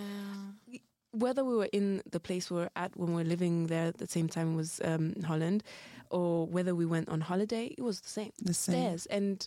Whether 1.12 1.44
we 1.44 1.54
were 1.54 1.68
in 1.72 2.02
the 2.10 2.18
place 2.18 2.50
we 2.50 2.56
were 2.56 2.70
at 2.74 2.96
when 2.96 3.10
we 3.14 3.22
were 3.22 3.28
living 3.28 3.66
there 3.68 3.86
at 3.88 3.98
the 3.98 4.08
same 4.08 4.28
time 4.28 4.56
was 4.56 4.80
um, 4.82 5.14
Holland, 5.24 5.62
or 6.10 6.46
whether 6.46 6.74
we 6.74 6.86
went 6.86 7.08
on 7.08 7.20
holiday, 7.20 7.66
it 7.78 7.82
was 7.82 8.00
the 8.00 8.08
same. 8.08 8.32
the 8.42 8.54
same 8.54 8.74
Stares. 8.74 9.06
And 9.06 9.46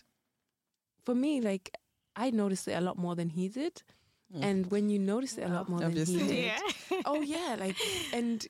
for 1.04 1.14
me, 1.14 1.40
like 1.42 1.76
I 2.16 2.30
noticed 2.30 2.66
it 2.68 2.72
a 2.72 2.80
lot 2.80 2.96
more 2.98 3.14
than 3.14 3.28
he 3.28 3.48
did. 3.48 3.82
Mm. 4.34 4.42
And 4.42 4.70
when 4.70 4.88
you 4.90 4.98
notice 4.98 5.38
it 5.38 5.44
a 5.44 5.48
lot 5.52 5.68
more 5.68 5.84
Obviously. 5.84 6.18
than 6.18 6.28
he 6.28 6.34
did, 6.34 6.44
yeah. 6.46 7.00
oh 7.06 7.20
yeah, 7.20 7.56
like 7.60 7.76
and 8.12 8.44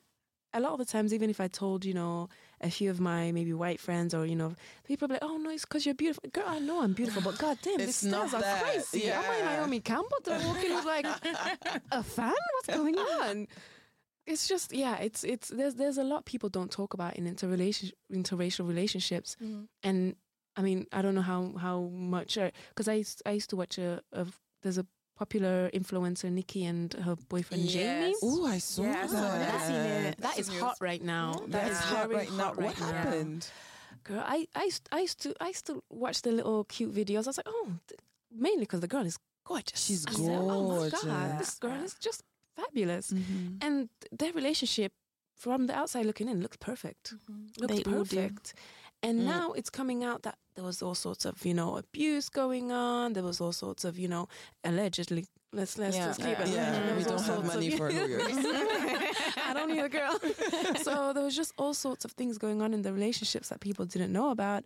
a 0.53 0.59
lot 0.59 0.71
of 0.71 0.79
the 0.79 0.85
times, 0.85 1.13
even 1.13 1.29
if 1.29 1.39
I 1.39 1.47
told 1.47 1.85
you 1.85 1.93
know 1.93 2.29
a 2.61 2.69
few 2.71 2.89
of 2.89 2.99
my 2.99 3.31
maybe 3.31 3.53
white 3.53 3.79
friends 3.79 4.13
or 4.15 4.25
you 4.25 4.35
know 4.35 4.55
people 4.85 5.07
like, 5.07 5.19
oh 5.21 5.37
no, 5.37 5.51
it's 5.51 5.65
because 5.65 5.85
you're 5.85 5.93
beautiful, 5.93 6.27
girl. 6.31 6.45
I 6.47 6.57
know 6.59 6.81
I'm 6.81 6.93
beautiful, 6.93 7.21
but 7.21 7.37
god 7.37 7.59
damn, 7.61 7.79
It's 7.79 8.01
these 8.01 8.11
not 8.11 8.29
stares 8.29 8.41
are 8.43 8.45
that. 8.45 8.63
crazy. 8.63 9.09
Am 9.11 9.23
I 9.23 9.37
Yeah. 9.37 9.55
Naomi 9.57 9.79
Campbell? 9.81 10.17
Did 10.23 10.33
I 10.41 10.47
walk 10.47 10.63
in 10.63 10.73
with 10.75 10.85
like 10.85 11.05
a 11.91 12.01
fan? 12.03 12.33
What's 12.55 12.75
going 12.75 12.97
on? 12.97 13.47
It's 14.25 14.47
just 14.47 14.73
yeah, 14.73 14.95
it's 14.97 15.23
it's 15.23 15.49
there's 15.49 15.75
there's 15.75 15.97
a 15.99 16.03
lot 16.03 16.25
people 16.25 16.49
don't 16.49 16.71
talk 16.71 16.93
about 16.95 17.17
in 17.17 17.27
interrelation 17.27 17.91
interracial 18.11 18.67
relationships, 18.67 19.37
Mhm. 19.41 19.67
and 19.83 20.15
I 20.57 20.61
mean 20.61 20.85
I 20.91 21.01
don't 21.01 21.15
know 21.15 21.21
how 21.33 21.53
how 21.57 21.81
much 21.93 22.37
because 22.69 22.87
I 22.87 22.95
used, 22.95 23.21
I 23.25 23.31
used 23.31 23.49
to 23.51 23.55
watch 23.55 23.77
a, 23.77 24.01
a 24.11 24.25
there's 24.63 24.77
a 24.79 24.85
popular 25.17 25.69
influencer 25.73 26.29
Nikki 26.31 26.63
and 26.65 26.93
her 26.93 27.15
boyfriend 27.29 27.67
Jamie. 27.69 28.15
Oh, 28.21 28.45
I 28.45 28.57
saw 28.59 28.83
Yeah, 28.83 28.93
that. 28.93 29.09
saw 29.09 29.21
that. 29.21 29.61
Seen 29.67 29.75
it. 29.75 30.15
That's 30.19 30.47
hot 30.59 30.77
right 30.79 31.03
now. 31.03 31.33
Yeah. 31.41 31.45
That 31.55 31.71
is 31.71 31.79
That's 31.79 31.89
very 31.89 31.99
hot 31.99 32.09
right 32.19 32.31
now. 32.31 32.43
hot 32.43 32.57
What 32.57 32.65
right 32.65 32.79
now. 32.79 32.85
happened? 32.87 33.47
Girl, 34.03 34.23
I, 34.25 34.47
I, 34.55 34.63
used, 34.65 34.87
I 34.91 34.99
used 35.01 35.19
to 35.23 35.33
I 35.41 35.47
used 35.47 35.65
to 35.67 35.83
watch 35.89 36.21
the 36.21 36.31
little 36.31 36.63
cute 36.65 36.93
videos. 36.93 37.25
I 37.25 37.29
was 37.31 37.37
like, 37.37 37.47
oh, 37.49 37.67
th- 37.87 37.99
mainly 38.31 38.61
because 38.67 38.79
the 38.81 38.87
girl 38.87 39.05
is 39.05 39.17
gorgeous. 39.45 39.83
She's 39.85 40.05
I 40.07 40.11
said, 40.11 40.37
oh 40.39 40.79
my 40.81 40.89
god, 40.89 41.39
this 41.39 41.55
girl 41.55 41.81
is 41.83 41.93
just 41.95 42.21
fabulous. 42.55 43.11
Mhm. 43.11 43.57
And 43.65 43.89
their 44.11 44.33
relationship 44.33 44.91
from 45.35 45.67
the 45.67 45.75
outside 45.75 46.05
looking 46.05 46.29
in, 46.29 46.41
looked 46.41 46.59
perfect. 46.59 47.13
Looked 47.59 47.73
They 47.73 47.83
all 47.91 48.03
do. 48.03 48.15
perfect. 48.17 48.53
And 49.03 49.21
Mm. 49.21 49.25
now 49.25 49.51
it's 49.53 49.69
coming 49.69 50.03
out 50.03 50.23
that 50.23 50.37
there 50.55 50.63
was 50.65 50.81
all 50.81 50.95
sorts 50.95 51.23
of, 51.25 51.45
you 51.45 51.53
know, 51.53 51.77
abuse 51.77 52.29
going 52.29 52.71
on. 52.71 53.13
There 53.13 53.23
was 53.23 53.39
all 53.39 53.51
sorts 53.53 53.85
of, 53.85 53.97
you 53.99 54.07
know, 54.07 54.27
allegedly. 54.63 55.25
Let's 55.53 55.77
let's 55.77 55.95
Yeah. 55.95 56.07
just 56.07 56.19
keep 56.19 56.39
it. 56.39 56.47
Yeah. 56.49 56.73
Yeah, 56.87 56.97
we 56.97 57.03
don't 57.03 57.21
have 57.21 57.39
of- 57.39 57.45
money 57.45 57.69
for 57.77 57.91
lawyers. 57.91 58.21
I 59.49 59.51
don't 59.53 59.69
need 59.71 59.79
a 59.83 59.89
girl. 59.89 60.19
so 60.83 61.13
there 61.13 61.23
was 61.23 61.35
just 61.35 61.53
all 61.57 61.73
sorts 61.73 62.05
of 62.05 62.11
things 62.13 62.37
going 62.37 62.61
on 62.61 62.73
in 62.73 62.81
the 62.81 62.91
relationships 62.91 63.49
that 63.49 63.59
people 63.59 63.85
didn't 63.85 64.11
know 64.11 64.29
about. 64.31 64.63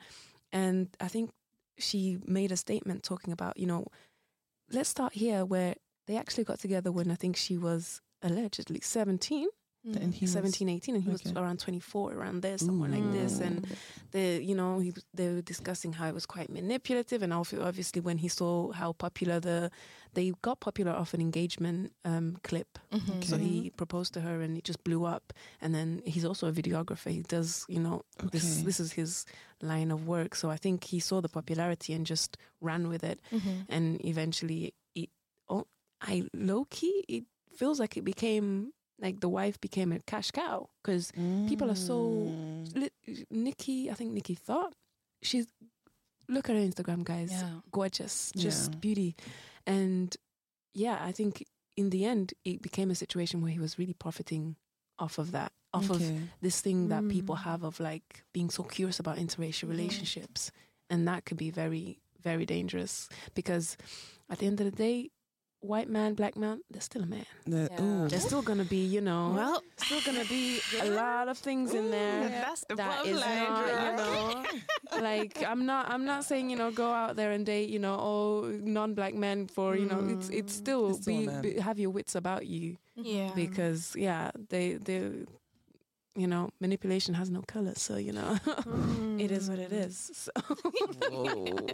And 0.52 0.90
I 1.00 1.08
think 1.08 1.32
she 1.78 2.18
made 2.26 2.52
a 2.52 2.58
statement 2.58 3.04
talking 3.04 3.32
about, 3.34 3.58
you 3.58 3.66
know, 3.68 3.86
let's 4.72 4.90
start 4.90 5.14
here 5.14 5.46
where 5.46 5.76
they 6.08 6.18
actually 6.18 6.46
got 6.46 6.60
together 6.60 6.92
when 6.92 7.12
I 7.12 7.16
think 7.16 7.36
she 7.36 7.58
was 7.58 8.02
allegedly 8.22 8.80
17, 8.82 9.48
And 9.84 10.14
he 10.14 10.26
was- 10.26 10.34
17, 10.34 10.70
18, 10.70 10.96
and 10.96 11.04
he 11.04 11.10
was 11.10 11.26
around 11.36 11.60
24, 11.60 12.14
around 12.14 12.42
there, 12.44 12.58
somewhere 12.58 12.90
like 12.90 13.12
this. 13.12 13.40
And 13.40 13.66
the 14.12 14.40
you 14.44 14.54
know 14.56 14.80
he, 14.80 14.94
they 15.14 15.28
were 15.34 15.42
discussing 15.42 15.94
how 15.94 16.08
it 16.08 16.14
was 16.14 16.26
quite 16.26 16.50
manipulative 16.50 17.24
and 17.24 17.34
obviously 17.34 18.02
when 18.02 18.18
he 18.20 18.28
saw 18.28 18.72
how 18.72 18.94
popular 18.94 19.40
the 19.40 19.72
they 20.14 20.34
got 20.42 20.60
popular 20.60 20.92
off 20.92 21.14
an 21.14 21.22
engagement 21.22 21.94
um, 22.06 22.38
clip. 22.44 22.78
Mm-hmm. 22.94 23.22
so 23.22 23.38
he 23.38 23.70
proposed 23.72 24.14
to 24.14 24.22
her 24.22 24.42
and 24.42 24.58
it 24.58 24.64
just 24.66 24.84
blew 24.84 25.06
up. 25.06 25.34
And 25.62 25.74
then 25.74 26.02
he's 26.06 26.26
also 26.26 26.48
a 26.48 26.52
videographer. 26.52 27.10
He 27.10 27.22
does 27.24 27.66
you 27.70 27.80
know 27.80 28.04
this 28.32 28.62
this 28.64 28.80
is 28.80 28.92
his 28.94 29.26
line 29.62 29.90
of 29.92 30.06
work. 30.08 30.36
So 30.36 30.50
i 30.52 30.58
think 30.58 30.84
he 30.84 31.00
saw 31.00 31.22
the 31.22 31.30
popularity 31.30 31.94
and 31.94 32.06
just 32.06 32.38
ran 32.60 32.88
with 32.90 33.04
it. 33.04 33.20
Mm-hmm. 33.32 33.58
and 33.70 34.06
eventually 34.06 34.74
it 34.96 35.10
oh 35.50 35.66
i 36.02 36.24
low 36.34 36.66
key 36.70 37.06
it 37.08 37.24
feels 37.56 37.80
like 37.80 37.96
it 37.98 38.04
became 38.04 38.74
like 39.02 39.20
the 39.20 39.30
wife 39.30 39.60
became 39.60 39.92
a 39.92 40.00
cash 40.00 40.30
cow 40.32 40.70
because 40.82 41.12
people 41.50 41.70
are 41.72 41.76
so- 41.76 42.30
Mm. 42.32 42.90
Nikki, 43.30 43.90
I 43.90 43.94
think 43.96 44.14
Nikki 44.14 44.36
thought 44.36 44.74
she's 45.22 45.48
look 46.28 46.50
at 46.50 46.56
her 46.56 46.62
Instagram, 46.62 47.04
guys. 47.04 47.32
Yeah. 47.32 47.60
Gorgeous, 47.72 48.32
just 48.38 48.72
Yeah. 48.72 48.78
beauty, 48.78 49.16
and 49.68 50.16
yeah, 50.74 50.98
I 51.04 51.12
think 51.12 51.46
in 51.76 51.90
the 51.90 52.06
end 52.06 52.34
it 52.46 52.62
became 52.62 52.90
a 52.92 52.96
situation 52.96 53.42
where 53.42 53.52
he 53.52 53.60
was 53.60 53.78
really 53.80 53.94
profiting 53.94 54.56
off 55.00 55.18
of 55.18 55.32
that, 55.32 55.52
off 55.74 55.90
of 55.90 56.02
this 56.42 56.62
thing 56.62 56.90
that 56.90 57.08
people 57.10 57.36
Mm. 57.36 57.44
have 57.44 57.64
of 57.64 57.80
like 57.80 58.24
being 58.34 58.50
so 58.50 58.64
curious 58.64 59.00
about 59.00 59.18
interracial 59.18 59.68
relationships, 59.70 60.52
and 60.90 61.08
that 61.08 61.26
could 61.26 61.38
be 61.38 61.50
very, 61.50 62.00
very 62.22 62.46
dangerous 62.46 63.10
because 63.34 63.76
at 64.30 64.40
the 64.40 64.46
end 64.46 64.62
of 64.62 64.66
the 64.70 64.78
day, 64.78 65.10
white 65.62 65.90
man, 65.90 66.14
black 66.16 66.36
man, 66.36 66.62
they're 66.70 66.82
still 66.82 67.04
a 67.04 67.06
man. 67.06 67.26
The- 67.46 67.70
Yeah. 67.72 67.82
ooh. 67.84 68.08
There's 68.10 68.24
still 68.26 68.42
gonna 68.42 68.66
be, 68.66 68.84
you 68.86 69.02
know, 69.02 69.32
Well, 69.36 69.64
still 69.78 70.02
gonna 70.06 70.26
be 70.26 70.60
a 70.82 70.90
lot 70.90 71.28
of 71.28 71.38
things 71.38 71.74
in 71.74 71.92
there 71.92 72.30
that's 72.30 72.66
the 72.68 72.76
that 72.76 72.98
bottom 72.98 73.14
is 73.14 73.22
line. 73.22 73.38
not, 73.44 73.66
girl. 73.66 73.86
you 73.86 73.96
know, 73.98 75.02
like 75.02 75.44
I'm 75.46 75.66
not, 75.66 75.90
I'm 75.90 76.06
not 76.06 76.26
saying 76.26 76.50
you 76.50 76.58
know 76.58 76.72
go 76.72 76.92
out 76.92 77.16
there 77.16 77.32
and 77.32 77.46
date 77.46 77.70
you 77.70 77.80
know 77.80 77.96
all 77.96 78.42
non-black 78.44 79.14
men 79.14 79.48
for 79.48 79.76
you 79.76 79.86
know 79.86 80.02
it's 80.10 80.30
it's 80.30 80.54
mm. 80.54 80.58
still, 80.58 80.90
It's 80.90 81.02
still 81.04 81.42
be, 81.42 81.54
be 81.54 81.60
have 81.60 81.80
your 81.80 81.92
wits 81.92 82.16
about 82.16 82.48
you 82.48 82.78
Yeah. 82.96 83.32
because 83.36 83.96
yeah 83.96 84.32
they 84.50 84.74
they 84.76 85.26
you 86.16 86.28
know 86.28 86.50
manipulation 86.60 87.14
has 87.14 87.30
no 87.30 87.42
color 87.48 87.74
so 87.76 87.96
you 87.96 88.12
know 88.12 88.38
it 89.18 89.32
is 89.32 89.50
what 89.50 89.60
it 89.60 89.72
mm. 89.72 89.86
is 89.88 90.12
so 90.14 90.32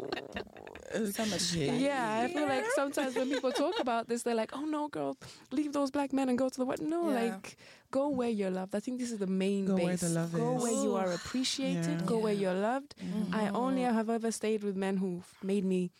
So 1.12 1.26
much 1.26 1.52
Okay. 1.54 1.78
yeah 1.80 2.22
I 2.24 2.28
feel 2.34 2.48
like 2.48 2.66
sometimes 2.76 3.16
when 3.16 3.30
people 3.30 3.52
talk 3.52 3.80
about 3.80 4.08
this 4.08 4.24
they're 4.24 4.36
like 4.36 4.52
oh 4.54 4.66
no 4.66 4.88
girl 4.88 5.18
leave 5.52 5.74
those 5.74 5.92
black 5.92 6.14
men 6.14 6.30
and 6.30 6.38
go 6.38 6.50
to 6.50 6.58
the 6.58 6.66
what 6.66 6.82
no 6.82 7.10
Yeah. 7.10 7.22
like 7.34 7.58
go 7.92 8.10
where 8.10 8.30
you're 8.30 8.52
loved 8.52 8.74
I 8.76 8.80
think 8.80 9.00
this 9.00 9.12
is 9.12 9.18
the 9.20 9.28
main 9.28 9.66
Go 9.66 9.76
base 9.76 9.86
where 9.86 9.98
the 9.98 10.10
love 10.10 10.34
go 10.34 10.58
is. 10.58 10.64
where 10.64 10.84
you 10.84 10.96
are 10.96 11.12
appreciated 11.12 12.00
Yeah. 12.00 12.06
go 12.06 12.18
where 12.20 12.34
you're 12.34 12.54
loved 12.54 12.96
mm-hmm. 12.98 13.34
I 13.36 13.50
only 13.50 13.82
have 13.82 14.10
ever 14.10 14.32
stayed 14.32 14.64
with 14.64 14.76
men 14.76 14.98
who've 14.98 15.28
made 15.44 15.66
me 15.66 15.92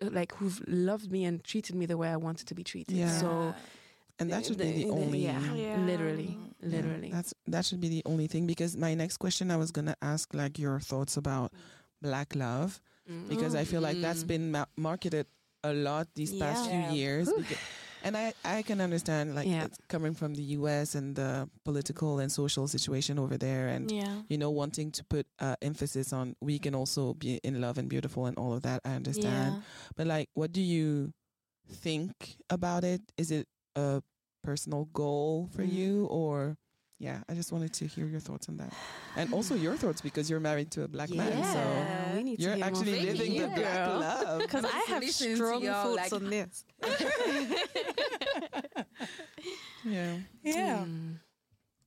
like 0.00 0.34
who've 0.34 0.62
loved 0.66 1.10
me 1.10 1.24
and 1.24 1.42
treated 1.42 1.74
me 1.74 1.86
the 1.86 1.96
way 1.96 2.08
I 2.08 2.16
wanted 2.16 2.46
to 2.48 2.54
be 2.54 2.62
treated. 2.62 2.96
Yeah. 2.96 3.08
So 3.18 3.54
and 4.18 4.30
that 4.30 4.44
should 4.46 4.58
be 4.58 4.72
the 4.72 4.84
the- 4.84 4.90
only. 4.90 5.18
yeah, 5.24 5.40
Yeah. 5.54 5.76
Literally, 6.66 7.08
Yeah, 7.08 7.16
that's 7.16 7.34
that 7.46 7.64
should 7.64 7.80
be 7.80 7.88
the 7.88 8.02
only 8.06 8.26
thing 8.26 8.46
because 8.46 8.76
my 8.76 8.94
next 8.94 9.16
question 9.18 9.50
I 9.50 9.56
was 9.56 9.70
gonna 9.70 9.96
ask 10.02 10.34
like 10.34 10.58
your 10.58 10.80
thoughts 10.80 11.16
about 11.16 11.52
black 12.02 12.34
love 12.34 12.80
because 13.28 13.54
I 13.54 13.64
feel 13.64 13.80
like 13.80 14.00
that's 14.00 14.24
been 14.24 14.50
ma- 14.50 14.66
marketed 14.76 15.26
a 15.64 15.72
lot 15.72 16.06
these 16.14 16.34
past 16.34 16.64
Yeah. 16.64 16.70
few 16.70 16.94
years. 16.96 17.28
And 18.02 18.16
I, 18.16 18.34
I 18.44 18.62
can 18.62 18.80
understand 18.80 19.34
like 19.34 19.48
Yeah. 19.48 19.64
it's 19.64 19.78
coming 19.88 20.14
from 20.14 20.34
the 20.34 20.42
US 20.58 20.94
and 20.94 21.16
the 21.16 21.48
political 21.64 22.18
and 22.20 22.30
social 22.30 22.68
situation 22.68 23.18
over 23.18 23.36
there 23.38 23.66
and 23.68 23.90
you 24.28 24.38
know 24.38 24.50
wanting 24.50 24.92
to 24.92 25.02
put 25.04 25.26
uh, 25.40 25.56
emphasis 25.62 26.12
on 26.12 26.36
we 26.40 26.58
can 26.58 26.74
also 26.74 27.14
be 27.14 27.40
in 27.42 27.60
love 27.60 27.78
and 27.78 27.88
beautiful 27.88 28.26
and 28.26 28.36
all 28.38 28.52
of 28.52 28.62
that. 28.62 28.80
I 28.84 28.94
understand. 28.94 29.56
But 29.96 30.06
like 30.06 30.28
what 30.34 30.52
do 30.52 30.60
you 30.60 31.12
think 31.68 32.36
about 32.50 32.84
it? 32.84 33.00
Is 33.16 33.30
it 33.30 33.48
a 33.74 34.02
personal 34.46 34.82
goal 35.02 35.48
for 35.54 35.62
Mm. 35.64 35.72
you 35.78 35.92
or 36.06 36.56
yeah, 36.98 37.18
I 37.28 37.34
just 37.34 37.52
wanted 37.52 37.72
to 37.74 37.84
hear 37.86 38.06
your 38.14 38.20
thoughts 38.20 38.48
on 38.48 38.56
that. 38.56 38.72
And 39.20 39.26
also 39.36 39.54
your 39.54 39.76
thoughts 39.76 40.00
because 40.00 40.30
you're 40.30 40.40
married 40.50 40.70
to 40.76 40.80
a 40.84 40.88
black 40.88 41.10
man. 41.10 41.28
So 41.56 41.62
we 42.16 42.22
need 42.24 42.40
you're 42.40 42.54
hear 42.56 42.64
actually 42.64 42.94
from 42.96 43.04
living 43.10 43.32
you, 43.36 43.42
the 43.42 43.48
black 43.48 43.78
girl. 43.86 44.00
love. 44.00 44.38
Because 44.40 44.64
I 44.64 44.80
have 44.92 45.04
strong 45.10 45.60
thoughts 45.62 45.96
like- 46.12 46.12
on 46.18 46.24
this. 46.30 46.64
Yeah. 49.84 50.16
Yeah. 50.42 50.78
Mm. 50.84 51.20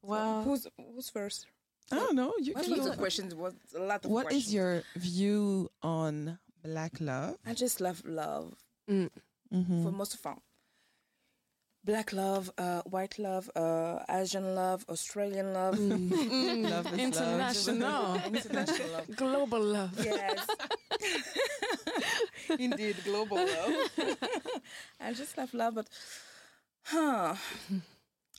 Wow. 0.03 0.43
Who's 0.43 0.67
who's 0.77 1.09
first? 1.09 1.47
I 1.91 1.95
don't 1.95 2.15
know. 2.15 2.33
You 2.39 2.53
What 2.53 2.63
can 2.63 2.71
was 2.77 2.81
go- 2.85 2.91
the 2.91 2.97
questions? 2.97 3.33
Was 3.35 3.53
a 3.75 3.79
lot 3.81 4.05
of 4.05 4.11
What 4.11 4.25
questions. 4.27 4.47
is 4.47 4.53
your 4.53 4.83
view 4.95 5.69
on 5.81 6.37
black 6.63 7.01
love? 7.01 7.35
I 7.45 7.53
just 7.53 7.81
love 7.81 8.01
love 8.05 8.53
Mm. 8.89 9.09
Mm-hmm. 9.53 9.83
for 9.83 9.91
most 9.91 10.13
of 10.13 10.21
them. 10.21 10.39
Black 11.85 12.11
love, 12.13 12.51
uh, 12.57 12.81
white 12.81 13.17
love, 13.17 13.49
uh, 13.55 13.99
Asian 14.09 14.53
love, 14.53 14.85
Australian 14.89 15.53
love. 15.53 15.75
Mm. 15.75 16.69
Love 16.69 16.85
is 16.85 16.91
love. 16.91 16.99
International, 16.99 18.15
International 18.25 18.89
love. 18.89 19.15
global 19.15 19.61
love. 19.61 20.05
Yes. 20.05 20.45
Indeed, 22.59 22.97
global 23.05 23.37
love. 23.37 24.17
I 24.99 25.13
just 25.13 25.37
love 25.37 25.53
love, 25.53 25.75
but 25.75 25.87
huh. 26.83 27.35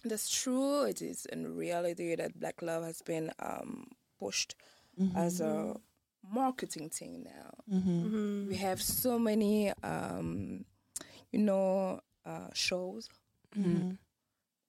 That's 0.04 0.30
true. 0.30 0.84
It 0.84 1.02
is 1.02 1.26
in 1.26 1.56
reality 1.56 2.14
that 2.16 2.38
black 2.38 2.62
love 2.62 2.84
has 2.84 3.02
been 3.02 3.32
um, 3.40 3.86
pushed 4.18 4.54
as 5.16 5.40
a 5.40 5.76
marketing 6.30 6.90
thing 6.90 7.24
now. 7.24 7.76
Mm-hmm. 7.76 8.48
We 8.48 8.56
have 8.56 8.82
so 8.82 9.18
many, 9.18 9.72
um, 9.82 10.64
you 11.32 11.38
know, 11.40 12.00
uh, 12.26 12.48
shows 12.52 13.08
Mm. 13.56 13.98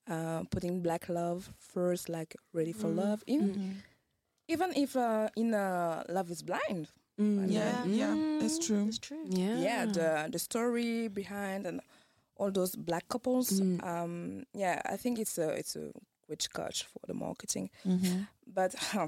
uh, 0.09 0.43
putting 0.49 0.81
black 0.81 1.07
love 1.09 1.49
first, 1.59 2.09
like 2.09 2.35
Ready 2.53 2.73
for 2.73 2.87
Mm. 2.89 2.97
Love. 2.97 3.23
In, 3.27 3.41
Mm-hmm. 3.41 3.71
Even 4.47 4.73
if 4.75 4.95
uh, 4.95 5.29
in 5.35 5.53
uh, 5.53 6.03
Love 6.09 6.29
is 6.31 6.43
Blind. 6.43 6.87
Yeah, 7.17 7.85
yeah, 7.85 8.15
it's 8.41 8.57
true. 8.57 8.85
It's 8.87 8.97
true. 8.99 9.23
Yeah. 9.29 9.59
yeah, 9.61 9.85
the 9.85 10.27
the 10.31 10.39
story 10.39 11.07
behind 11.07 11.67
and 11.67 11.79
all 12.35 12.51
those 12.51 12.75
black 12.75 13.07
couples. 13.07 13.61
Um, 13.61 14.43
yeah, 14.53 14.81
I 14.85 14.97
think 14.97 15.19
it's 15.19 15.37
a 15.37 15.49
it's 15.59 15.75
a 15.75 15.91
witch 16.27 16.49
catch 16.51 16.83
for 16.83 16.99
the 17.07 17.13
marketing. 17.13 17.69
Mm-hmm. 17.85 18.23
But 18.47 18.73
huh, 18.73 19.07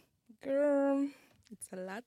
girl, 0.44 1.08
it's 1.50 1.68
a 1.72 1.76
lot. 1.76 2.04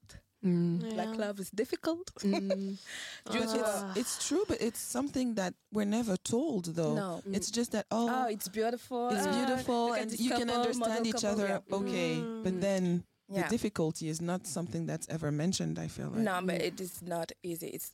Mm. 0.47 0.93
Black 0.95 1.17
love 1.17 1.39
is 1.39 1.49
difficult. 1.51 2.07
Mm. 2.23 2.77
Due 3.31 3.39
But 3.39 3.47
to 3.53 3.59
it's, 3.59 3.75
uh, 3.83 3.93
it's 4.01 4.27
true, 4.27 4.43
but 4.47 4.57
it's 4.61 4.79
something 4.79 5.35
that 5.35 5.53
we're 5.75 5.85
never 5.99 6.15
told, 6.17 6.63
though. 6.75 6.95
no. 6.95 7.21
It's 7.37 7.49
just 7.51 7.71
that 7.71 7.85
oh, 7.91 8.07
Oh, 8.09 8.27
it's 8.35 8.47
beautiful. 8.59 9.09
it's 9.09 9.27
Ah, 9.27 9.31
beautiful, 9.37 9.85
look 9.89 9.99
and 9.99 10.09
this 10.11 10.19
you 10.25 10.31
can 10.39 10.49
understand 10.49 11.05
each 11.07 11.13
couple, 11.21 11.29
other. 11.31 11.47
yeah. 11.47 11.77
Okay, 11.79 12.11
but 12.43 12.53
Mm. 12.53 12.61
then 12.61 12.83
Yeah. 13.29 13.43
the 13.43 13.49
difficulty 13.57 14.07
is 14.07 14.19
not 14.21 14.41
something 14.47 14.87
that's 14.87 15.07
ever 15.09 15.31
mentioned. 15.31 15.75
I 15.85 15.87
feel 15.89 16.07
like 16.13 16.21
No, 16.23 16.41
but 16.49 16.61
it 16.61 16.79
is 16.79 17.01
not 17.01 17.31
easy. 17.43 17.67
It's 17.77 17.91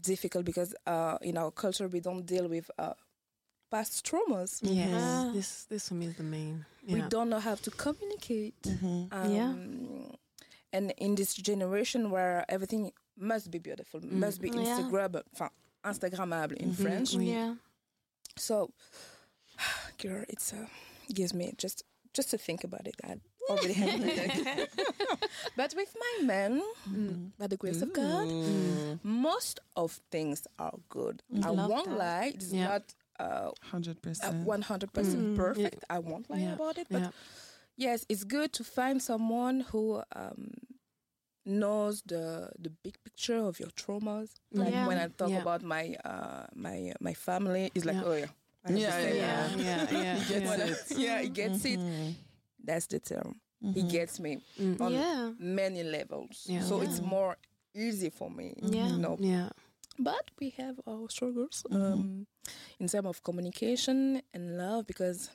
difficult 0.00 0.44
because 0.44 0.74
uh, 0.86 1.16
in 1.22 1.36
our 1.36 1.50
culture 1.50 1.88
we 1.88 2.00
don't 2.00 2.24
deal 2.24 2.46
with 2.48 2.70
uh, 2.78 2.94
past 3.70 4.04
traumas. 4.08 4.60
Yes, 4.62 5.02
Ah. 5.02 5.30
this 5.34 5.64
this 5.68 5.88
for 5.88 5.94
me 5.94 6.06
is 6.06 6.14
the 6.16 6.22
main. 6.22 6.64
We 6.86 7.00
don't 7.14 7.28
know 7.30 7.40
how 7.40 7.56
to 7.56 7.70
communicate. 7.70 8.62
Mhm. 8.62 9.08
Um, 9.10 9.32
Yeah. 9.34 9.52
And 10.76 10.92
in 10.98 11.14
this 11.14 11.34
generation 11.34 12.10
where 12.10 12.44
everything 12.48 12.92
must 13.16 13.50
be 13.50 13.58
beautiful, 13.58 14.00
Mm. 14.00 14.12
must 14.24 14.40
be 14.40 14.48
Yeah. 14.48 14.62
Instagram, 14.64 15.22
enfin, 15.32 15.50
Instagrammable 15.84 16.56
in 16.64 16.70
Mhm. 16.70 16.82
French. 16.82 17.14
Oui. 17.14 17.30
Yeah. 17.32 17.54
So, 18.36 18.70
girl, 20.02 20.24
it's 20.28 20.52
uh, 20.52 20.66
gives 21.14 21.32
me 21.34 21.52
just 21.58 21.82
just 22.12 22.30
to 22.30 22.38
think 22.38 22.64
about 22.64 22.86
it. 22.86 22.96
I 23.04 23.20
already 23.50 23.74
have 23.74 24.00
it. 24.02 24.70
but 25.56 25.74
with 25.76 25.94
my 26.04 26.26
man, 26.26 26.62
Mm. 26.88 27.30
by 27.38 27.46
the 27.46 27.56
grace 27.56 27.82
of 27.82 27.92
God, 27.92 28.26
Ooh. 28.26 28.98
most 29.02 29.60
of 29.76 30.00
things 30.10 30.46
are 30.58 30.78
good. 30.88 31.22
Mm. 31.32 31.44
I 31.44 31.50
Love 31.50 31.70
won't 31.70 31.88
that. 31.90 31.98
lie, 31.98 32.32
it's 32.34 32.52
Yeah. 32.52 32.68
not 32.68 32.94
uh, 33.18 33.50
Hundred 33.72 33.96
uh, 33.96 34.00
percent. 34.00 34.44
100% 34.46 35.22
Mm. 35.22 35.36
perfect. 35.36 35.84
I 35.88 35.98
won't 36.00 36.28
lie 36.28 36.40
Yeah. 36.40 36.52
about 36.54 36.76
it. 36.78 36.86
But 36.90 37.00
Yeah. 37.02 37.10
Yes, 37.76 38.04
it's 38.08 38.24
good 38.24 38.52
to 38.52 38.64
find 38.64 39.00
someone 39.02 39.60
who 39.72 40.02
um, 40.14 40.50
knows 41.44 42.02
the 42.06 42.50
the 42.58 42.70
big 42.70 42.94
picture 43.04 43.36
of 43.38 43.58
your 43.60 43.70
traumas. 43.70 44.34
Like 44.52 44.72
Yeah. 44.72 44.86
when 44.86 44.98
I 44.98 45.08
talk 45.08 45.30
Yeah. 45.30 45.40
about 45.42 45.62
my 45.62 45.94
uh, 46.04 46.46
my 46.54 46.92
my 47.00 47.14
family, 47.14 47.70
it's 47.74 47.84
like, 47.84 47.96
Yeah. 47.96 48.04
oh 48.06 48.14
yeah, 48.14 48.26
I 48.64 48.72
Yeah, 48.72 49.00
Yeah, 49.00 49.56
yeah, 49.58 49.90
yeah. 49.90 50.16
He 50.18 50.34
gets 50.34 50.58
yeah. 50.58 50.66
it. 50.66 50.78
yeah, 50.98 51.22
he 51.22 51.28
gets 51.28 51.64
it. 51.64 51.78
Mhm. 51.80 52.14
That's 52.64 52.86
the 52.86 52.98
term. 52.98 53.40
He 53.74 53.82
Mhm. 53.82 53.88
gets 53.88 54.18
me 54.20 54.38
Mm. 54.58 54.80
on 54.80 54.92
Yeah. 54.92 55.32
many 55.38 55.82
levels. 55.84 56.46
Yeah. 56.48 56.62
So 56.64 56.80
it's 56.82 57.00
more 57.00 57.36
easy 57.74 58.10
for 58.10 58.30
me. 58.30 58.54
Yeah. 58.56 58.88
You 58.92 58.98
know. 58.98 59.16
Yeah. 59.20 59.50
But 59.98 60.30
we 60.40 60.50
have 60.58 60.80
our 60.86 61.08
struggles 61.10 61.64
Mhm. 61.70 61.92
um, 61.92 62.26
in 62.78 62.88
terms 62.88 63.06
of 63.08 63.22
communication 63.22 64.22
and 64.34 64.56
love 64.58 64.86
because, 64.86 65.30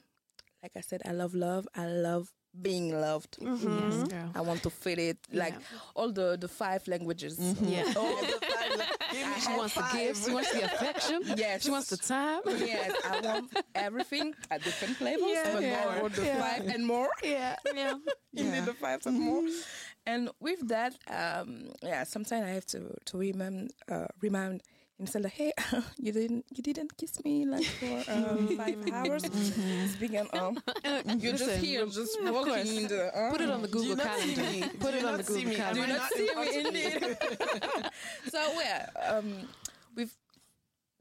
like 0.63 0.73
I 0.75 0.81
said, 0.81 1.01
I 1.05 1.11
love 1.11 1.33
love. 1.33 1.67
I 1.75 1.87
love 1.87 2.31
being 2.61 2.91
loved. 2.99 3.37
Yes, 3.39 3.49
Mhm. 3.61 4.09
girl. 4.09 4.31
I 4.35 4.41
want 4.41 4.61
to 4.63 4.69
feel 4.69 4.99
it 4.99 5.17
like 5.31 5.55
all 5.95 6.11
the, 6.11 6.37
the 6.39 6.49
five 6.49 6.85
languages. 6.87 7.39
Mhm. 7.39 7.71
Yeah. 7.71 7.93
All 7.95 8.15
the 8.21 8.39
five 8.53 8.77
la- 8.77 8.85
She 9.39 9.47
have 9.49 9.57
wants 9.57 9.75
the 9.75 9.87
gifts. 9.93 10.25
She 10.27 10.33
wants 10.33 10.51
the 10.51 10.63
affection. 10.71 11.21
Yes. 11.37 11.63
She 11.63 11.71
wants 11.71 11.89
the 11.89 11.97
time. 11.97 12.41
Yes, 12.45 12.91
I 13.09 13.21
want 13.21 13.53
everything 13.73 14.33
at 14.49 14.61
different 14.63 14.99
levels, 14.99 15.31
Yeah. 15.31 15.53
but 15.53 15.61
Yeah. 15.63 15.95
more 15.99 16.09
the 16.09 16.25
Yeah. 16.25 16.39
five 16.41 16.67
and 16.67 16.85
more. 16.85 17.09
Yeah. 17.23 17.55
Yeah. 17.73 17.93
you 18.33 18.43
Yeah. 18.45 18.65
the 18.65 18.73
five 18.73 18.99
and 19.05 19.19
more. 19.19 19.43
And 20.05 20.29
with 20.41 20.67
that, 20.67 20.93
um, 21.07 21.71
yeah, 21.81 22.03
sometimes 22.03 22.43
I 22.45 22.49
have 22.49 22.65
to 22.67 22.79
to 23.05 23.17
remind 23.17 23.71
uh, 23.87 24.07
remind 24.21 24.61
himself 25.01 25.23
like, 25.25 25.33
hey, 25.33 25.51
you 25.97 26.11
didn't 26.11 26.45
you 26.55 26.61
didn't 26.63 26.95
kiss 26.97 27.23
me 27.25 27.45
like 27.45 27.65
for 27.65 28.03
um, 28.11 28.55
five 28.57 28.77
hours. 28.93 29.23
Speaking, 29.93 30.27
um, 30.33 30.57
you're 31.19 31.33
just 31.37 31.57
here, 31.57 31.85
just 31.87 32.19
of 32.19 32.25
course. 32.29 32.47
walking 32.47 32.75
in 32.77 32.87
the. 32.87 33.01
Uh, 33.17 33.31
Put 33.31 33.41
it 33.41 33.49
on 33.49 33.61
the 33.61 33.67
Google 33.67 33.95
Calendar. 33.97 34.69
Put 34.79 34.93
it 34.93 35.03
on 35.05 35.17
the 35.17 35.23
Google 35.23 35.53
calendar 35.55 35.81
do 35.81 35.87
Calendar. 35.87 35.87
not 35.87 36.01
not 36.01 36.11
see 36.13 36.25
me 36.25 36.31
front 36.31 36.49
of 36.49 36.65
indeed. 36.65 37.89
so 38.29 38.39
yeah, 38.61 38.87
um, 39.09 39.47
with 39.95 40.15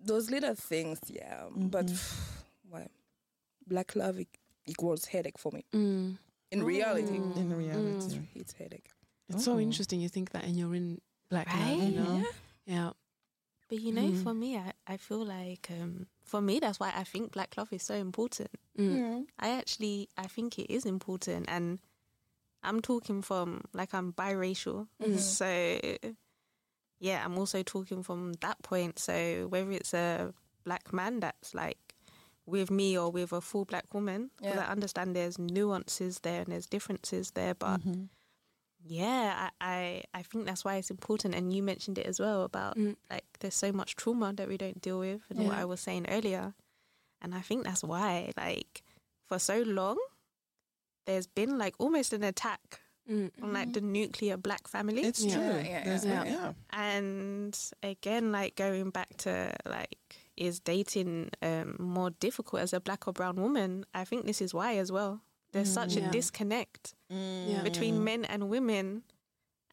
those 0.02 0.30
little 0.30 0.54
things, 0.54 0.98
yeah. 1.08 1.42
But 1.54 1.90
well, 2.70 2.88
black 3.66 3.94
love 3.96 4.18
e- 4.20 4.28
equals 4.66 5.04
headache 5.06 5.38
for 5.38 5.52
me. 5.52 5.64
Mm. 5.74 6.16
In 6.52 6.62
reality, 6.64 7.18
Mm. 7.18 7.36
In 7.36 7.56
reality. 7.56 8.18
it's 8.34 8.52
headache. 8.54 8.90
It's 9.28 9.44
so 9.44 9.52
Oh. 9.54 9.60
interesting 9.60 10.00
you 10.00 10.08
think 10.08 10.30
that 10.30 10.44
and 10.44 10.56
you're 10.58 10.74
in 10.74 11.00
black 11.30 11.46
love, 11.54 11.78
you 11.82 11.92
know? 12.00 12.24
Yeah. 12.66 12.90
But 13.70 13.80
you 13.80 13.92
know, 13.92 14.02
Mhm. 14.10 14.22
for 14.22 14.34
me, 14.34 14.56
I, 14.58 14.72
I 14.86 14.96
feel 14.96 15.24
like 15.24 15.70
um, 15.70 16.08
for 16.24 16.40
me 16.42 16.58
that's 16.58 16.80
why 16.80 16.92
I 16.94 17.04
think 17.04 17.32
black 17.32 17.56
love 17.56 17.72
is 17.72 17.84
so 17.84 17.94
important. 17.94 18.50
Mm. 18.76 19.26
I 19.38 19.50
actually 19.50 20.08
I 20.18 20.26
think 20.26 20.58
it 20.58 20.68
is 20.70 20.84
important, 20.84 21.46
and 21.48 21.78
I'm 22.64 22.80
talking 22.82 23.22
from 23.22 23.62
like 23.72 23.94
I'm 23.94 24.12
biracial, 24.12 24.88
Mhm. 25.00 25.18
so 25.18 26.10
yeah, 26.98 27.24
I'm 27.24 27.38
also 27.38 27.62
talking 27.62 28.02
from 28.02 28.32
that 28.40 28.60
point. 28.62 28.98
So 28.98 29.46
whether 29.48 29.70
it's 29.70 29.94
a 29.94 30.34
black 30.64 30.92
man 30.92 31.20
that's 31.20 31.54
like 31.54 31.78
with 32.46 32.70
me 32.70 32.98
or 32.98 33.10
with 33.12 33.32
a 33.32 33.40
full 33.40 33.64
black 33.64 33.94
woman, 33.94 34.30
because 34.36 34.56
Yeah. 34.56 34.66
I 34.66 34.72
understand 34.72 35.14
there's 35.14 35.38
nuances 35.38 36.18
there 36.20 36.40
and 36.42 36.52
there's 36.52 36.66
differences 36.66 37.30
there, 37.32 37.54
but 37.54 37.80
Mhm. 37.80 38.08
Yeah, 38.82 39.50
I, 39.60 40.02
I 40.14 40.18
I 40.20 40.22
think 40.22 40.46
that's 40.46 40.64
why 40.64 40.76
it's 40.76 40.90
important. 40.90 41.34
And 41.34 41.52
you 41.52 41.62
mentioned 41.62 41.98
it 41.98 42.06
as 42.06 42.18
well 42.20 42.42
about 42.44 42.76
Mm. 42.76 42.96
like 43.10 43.24
there's 43.40 43.54
so 43.54 43.72
much 43.72 43.96
trauma 43.96 44.32
that 44.34 44.48
we 44.48 44.56
don't 44.56 44.80
deal 44.80 44.98
with, 45.00 45.20
and 45.30 45.46
what 45.46 45.56
I 45.58 45.64
was 45.64 45.80
saying 45.80 46.06
earlier. 46.08 46.54
And 47.22 47.34
I 47.34 47.40
think 47.42 47.64
that's 47.64 47.84
why, 47.84 48.32
like, 48.36 48.82
for 49.26 49.38
so 49.38 49.60
long, 49.62 49.98
there's 51.06 51.26
been 51.26 51.58
like 51.58 51.74
almost 51.78 52.12
an 52.12 52.22
attack 52.24 52.80
Mm. 53.10 53.30
on 53.42 53.52
like 53.52 53.72
the 53.72 53.80
nuclear 53.80 54.36
black 54.36 54.68
family. 54.68 55.02
It's 55.02 55.24
Yeah. 55.24 55.34
true. 55.34 55.60
Yeah, 55.70 55.82
yeah, 55.84 56.00
yeah. 56.04 56.24
yeah. 56.24 56.52
and 56.70 57.58
again, 57.82 58.30
like 58.30 58.54
going 58.54 58.90
back 58.90 59.16
to 59.18 59.52
like, 59.66 59.98
is 60.36 60.60
dating 60.60 61.30
um, 61.42 61.76
more 61.80 62.10
difficult 62.10 62.62
as 62.62 62.72
a 62.72 62.80
black 62.80 63.08
or 63.08 63.12
brown 63.12 63.36
woman? 63.40 63.84
I 63.94 64.04
think 64.04 64.26
this 64.26 64.40
is 64.40 64.54
why 64.54 64.76
as 64.76 64.92
well. 64.92 65.20
There's 65.52 65.72
such 65.72 65.96
Yeah. 65.96 66.08
a 66.08 66.10
disconnect 66.10 66.94
Yeah. 67.08 67.62
between 67.62 68.04
men 68.04 68.24
and 68.24 68.48
women. 68.48 69.02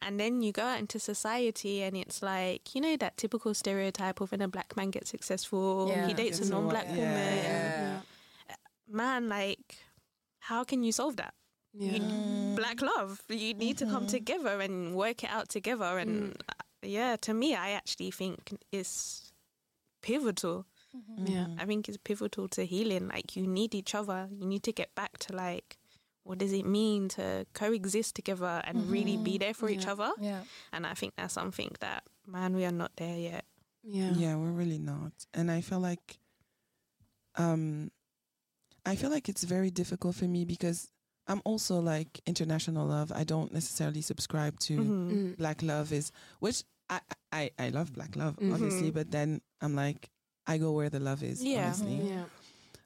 And 0.00 0.18
then 0.20 0.42
you 0.42 0.52
go 0.52 0.62
out 0.62 0.78
into 0.78 0.98
society 1.00 1.82
and 1.82 1.96
it's 1.96 2.22
like, 2.22 2.74
you 2.74 2.80
know, 2.80 2.96
that 2.98 3.16
typical 3.16 3.52
stereotype 3.54 4.20
of 4.20 4.30
when 4.30 4.40
a 4.40 4.48
black 4.48 4.76
man 4.76 4.90
gets 4.90 5.10
successful, 5.10 5.88
Yeah. 5.88 6.06
he 6.06 6.14
dates 6.14 6.38
a 6.40 6.44
a 6.44 6.46
non 6.50 6.68
black 6.68 6.86
wife. 6.86 6.96
woman. 6.96 7.34
Yeah. 7.44 8.00
Man, 8.86 9.28
like, 9.28 9.78
how 10.38 10.64
can 10.64 10.82
you 10.84 10.92
solve 10.92 11.16
that? 11.16 11.34
Yeah. 11.74 11.92
You- 11.92 12.00
Mm. 12.00 12.56
Black 12.56 12.80
love. 12.80 13.22
You 13.28 13.54
need 13.54 13.76
to 13.78 13.86
come 13.86 14.06
Mhm. 14.06 14.10
together 14.10 14.60
and 14.60 14.94
work 14.96 15.22
it 15.24 15.30
out 15.30 15.48
together. 15.48 15.98
And 15.98 16.42
uh, 16.48 16.54
yeah, 16.82 17.16
to 17.16 17.34
me, 17.34 17.54
I 17.54 17.70
actually 17.70 18.10
think 18.12 18.56
it's 18.72 19.32
pivotal. 20.02 20.64
Yeah. 21.18 21.46
Mm. 21.46 21.60
I 21.62 21.64
think 21.66 21.88
it's 21.88 21.98
pivotal 21.98 22.48
to 22.48 22.64
healing. 22.64 23.08
Like, 23.08 23.36
you 23.36 23.46
need 23.46 23.74
each 23.74 23.94
other. 23.94 24.28
You 24.30 24.46
need 24.46 24.62
to 24.64 24.72
get 24.72 24.94
back 24.94 25.18
to, 25.18 25.36
like, 25.36 25.76
what 26.24 26.38
does 26.38 26.52
it 26.52 26.66
mean 26.66 27.08
to 27.10 27.46
coexist 27.54 28.14
together 28.14 28.60
and 28.64 28.90
really 28.90 29.16
be 29.16 29.38
there 29.38 29.54
for 29.54 29.68
each 29.70 29.86
other? 29.86 30.10
Yeah. 30.20 30.42
And 30.72 30.86
I 30.86 30.94
think 30.94 31.14
that's 31.16 31.34
something 31.34 31.70
that, 31.80 32.04
man, 32.26 32.54
we 32.54 32.64
are 32.64 32.72
not 32.72 32.92
there 32.96 33.16
yet. 33.16 33.44
Yeah. 33.82 34.12
Yeah, 34.14 34.36
we're 34.36 34.50
really 34.50 34.78
not. 34.78 35.12
And 35.32 35.50
I 35.50 35.60
feel 35.62 35.80
like 35.80 36.18
um 37.36 37.90
I 38.84 38.96
feel 38.96 39.10
like 39.10 39.28
it's 39.28 39.44
very 39.44 39.70
difficult 39.70 40.16
for 40.16 40.24
me 40.26 40.44
because 40.44 40.88
I'm 41.26 41.42
also 41.44 41.78
like 41.80 42.20
international 42.26 42.86
love. 42.86 43.12
I 43.14 43.24
don't 43.24 43.52
necessarily 43.52 44.00
subscribe 44.02 44.58
to 44.60 44.76
Mhm. 44.78 45.10
Mm. 45.12 45.36
black 45.36 45.62
love 45.62 45.92
is 45.92 46.10
which 46.40 46.64
I 46.90 47.00
I, 47.32 47.50
I 47.58 47.68
love 47.70 47.92
black 47.92 48.16
love, 48.16 48.36
Mhm. 48.36 48.52
obviously, 48.54 48.90
but 48.90 49.10
then 49.10 49.40
I'm 49.60 49.74
like 49.74 50.10
I 50.48 50.58
go 50.58 50.72
where 50.72 50.90
the 50.90 50.98
love 51.00 51.22
is, 51.22 51.44
Yeah. 51.44 51.66
honestly. 51.66 52.00
Yeah. 52.08 52.24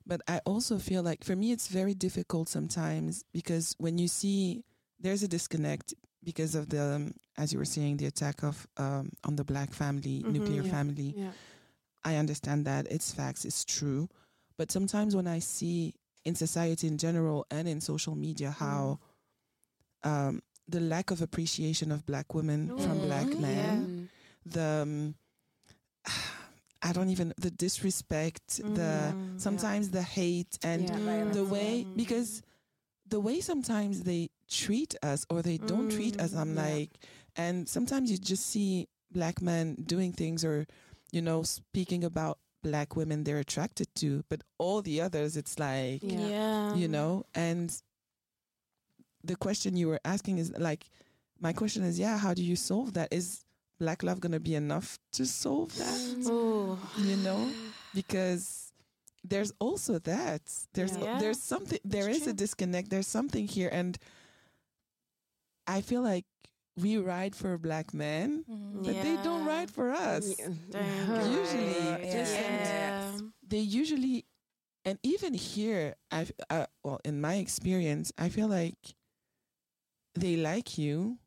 But 0.05 0.21
I 0.27 0.41
also 0.45 0.79
feel 0.79 1.03
like 1.03 1.23
for 1.25 1.37
me 1.37 1.53
it's 1.53 1.69
very 1.69 1.95
difficult 1.95 2.49
sometimes 2.49 3.25
because 3.33 3.75
when 3.79 3.99
you 3.99 4.09
see 4.09 4.65
there's 4.99 5.23
a 5.23 5.29
disconnect 5.29 5.95
because 6.25 6.55
of 6.57 6.69
the 6.69 6.83
um, 6.97 7.15
as 7.39 7.53
you 7.53 7.59
were 7.59 7.65
saying 7.77 7.97
the 7.99 8.07
attack 8.07 8.43
of 8.43 8.67
um 8.77 9.11
on 9.25 9.37
the 9.37 9.45
black 9.45 9.73
family, 9.73 10.23
Mhm. 10.25 10.33
nuclear 10.33 10.63
Yeah. 10.65 10.71
family. 10.77 11.15
Yeah. 11.17 11.33
I 12.05 12.17
understand 12.17 12.67
that 12.67 12.87
it's 12.91 13.13
facts, 13.15 13.45
it's 13.45 13.65
true. 13.65 14.09
But 14.59 14.73
sometimes 14.73 15.15
when 15.15 15.29
I 15.29 15.39
see 15.41 15.95
in 16.25 16.35
society 16.35 16.87
in 16.89 16.99
general 16.99 17.47
and 17.51 17.69
in 17.69 17.81
social 17.81 18.15
media 18.17 18.51
how 18.51 18.99
um, 20.05 20.43
the 20.69 20.81
lack 20.81 21.11
of 21.13 21.23
appreciation 21.23 21.93
of 21.93 22.05
black 22.07 22.35
women 22.35 22.69
from 22.79 22.99
Mm, 23.01 23.07
black 23.07 23.29
yeah. 23.35 23.41
men, 23.41 23.77
Mm. 24.47 24.53
the 24.53 24.63
um, 24.83 25.15
I 26.83 26.93
don't 26.93 27.11
even 27.11 27.33
the 27.39 27.51
disrespect, 27.51 28.57
the 28.75 29.15
Mm, 29.15 29.17
sometimes 29.37 29.91
the 29.91 30.03
hate 30.03 30.59
and 30.63 30.89
Yeah. 30.89 31.33
the 31.33 31.45
way 31.45 31.85
Mm. 31.85 31.97
because 31.97 32.43
the 33.07 33.21
way 33.21 33.41
sometimes 33.41 34.03
they 34.03 34.31
treat 34.49 34.95
us 35.03 35.27
or 35.31 35.43
they 35.43 35.59
don't 35.59 35.89
treat 35.91 36.21
us, 36.21 36.33
I'm 36.35 36.55
Mm, 36.55 36.57
yeah. 36.57 36.63
like, 36.63 36.91
and 37.37 37.69
sometimes 37.69 38.11
you 38.11 38.19
just 38.19 38.47
see 38.47 38.89
black 39.11 39.41
men 39.43 39.75
doing 39.87 40.13
things 40.13 40.45
or, 40.45 40.67
you 41.13 41.21
know, 41.23 41.43
speaking 41.43 42.05
about 42.05 42.39
black 42.63 42.97
women 42.97 43.25
they're 43.25 43.39
attracted 43.39 43.89
to, 43.97 44.25
but 44.29 44.43
all 44.59 44.83
the 44.83 45.01
others, 45.01 45.37
it's 45.37 45.59
like, 45.59 46.03
Yeah. 46.03 46.29
Yeah. 46.31 46.75
you 46.75 46.89
know, 46.89 47.25
and 47.35 47.71
the 49.25 49.37
question 49.37 49.77
you 49.77 49.89
were 49.89 50.01
asking 50.05 50.39
is 50.39 50.53
like, 50.59 50.87
my 51.41 51.53
question 51.53 51.83
is, 51.85 51.99
yeah, 51.99 52.19
how 52.19 52.35
do 52.35 52.43
you 52.43 52.57
solve 52.57 52.95
that? 52.95 53.09
Is 53.13 53.45
black 53.83 54.03
love 54.03 54.19
going 54.21 54.33
to 54.41 54.45
be 54.51 54.55
enough 54.55 54.89
to 55.17 55.27
solve 55.27 55.71
that? 55.83 56.01
Oh. 56.31 56.79
You 57.09 57.17
know, 57.27 57.41
because 57.95 58.73
there's 59.25 59.53
also 59.59 59.99
that 60.01 60.43
there's 60.75 60.95
Yeah. 60.97 61.19
there's 61.23 61.43
something 61.43 61.79
there 61.85 62.09
is 62.09 62.17
It's 62.19 62.27
a 62.27 62.31
true. 62.31 62.43
disconnect 62.45 62.87
there's 62.91 63.07
something 63.19 63.47
here 63.57 63.71
and 63.81 63.95
i 65.67 65.81
feel 65.81 66.03
like 66.03 66.27
we 66.77 66.97
ride 66.97 67.35
for 67.37 67.57
black 67.59 67.95
men 67.95 68.45
but 68.85 68.95
they 69.07 69.15
don't 69.23 69.45
Yeah. 69.47 69.55
ride 69.55 69.71
for 69.71 69.89
us 69.93 70.25
Yeah. 70.39 71.31
Usually, 71.41 71.79
Yeah. 71.87 72.13
just- 72.17 73.25
they 73.47 73.61
usually 73.83 74.27
and 74.85 74.99
even 75.13 75.35
here 75.35 75.95
i 76.11 76.27
uh, 76.51 76.67
well 76.83 76.99
in 77.05 77.21
my 77.21 77.35
experience 77.37 78.11
i 78.19 78.29
feel 78.29 78.49
like 78.49 78.81
they 80.19 80.35
like 80.37 80.77
you 80.79 80.95
but 81.05 81.22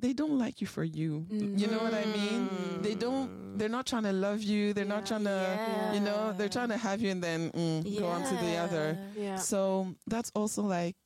they 0.00 0.12
don't 0.12 0.38
like 0.38 0.60
you 0.60 0.66
for 0.66 0.84
you 0.84 1.26
you 1.30 1.66
know 1.66 1.78
what 1.78 1.94
i 1.94 2.04
mean 2.06 2.48
they 2.82 2.94
don't 2.94 3.58
they're 3.58 3.68
not 3.78 3.86
trying 3.86 4.04
to 4.04 4.12
love 4.12 4.42
you 4.42 4.72
they're 4.72 4.84
not 4.96 5.04
trying 5.06 5.24
to 5.24 5.30
Yeah. 5.30 5.92
you 5.94 6.00
know 6.00 6.32
they're 6.36 6.48
trying 6.48 6.68
to 6.70 6.76
have 6.76 7.00
you 7.02 7.10
and 7.10 7.22
then 7.22 7.50
mm, 7.50 7.98
go 7.98 8.06
on 8.06 8.22
to 8.24 8.34
the 8.44 8.56
other 8.56 8.98
Yeah. 9.16 9.36
so 9.36 9.94
that's 10.06 10.30
also 10.34 10.62
like 10.62 10.96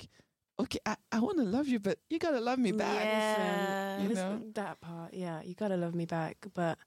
okay 0.58 0.78
i, 0.86 0.94
I 1.10 1.18
want 1.20 1.38
to 1.38 1.44
love 1.44 1.66
you 1.66 1.80
but 1.80 1.98
you 2.10 2.18
gotta 2.18 2.40
love 2.40 2.58
me 2.58 2.72
back 2.72 3.04
Yeah. 3.04 4.02
You 4.02 4.08
Listen, 4.08 4.30
know? 4.40 4.40
that 4.54 4.80
part, 4.80 5.14
yeah, 5.14 5.40
you 5.42 5.54
gotta 5.54 5.76
love 5.76 5.94
me 5.94 6.04
back. 6.04 6.36
But 6.52 6.78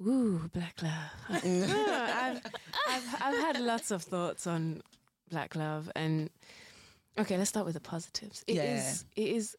Ooh, 0.00 0.48
black 0.52 0.80
love. 0.82 1.12
I've, 1.28 2.40
I've, 2.88 3.06
I've 3.20 3.38
had 3.46 3.60
lots 3.60 3.90
of 3.90 4.02
thoughts 4.02 4.46
on 4.46 4.80
black 5.30 5.54
love, 5.54 5.90
and 5.94 6.30
okay, 7.18 7.36
let's 7.36 7.50
start 7.50 7.66
with 7.66 7.74
the 7.74 7.80
positives. 7.80 8.44
It 8.46 8.56
is, 8.56 9.04
Yeah. 9.14 9.24
it 9.24 9.28
is. 9.36 9.56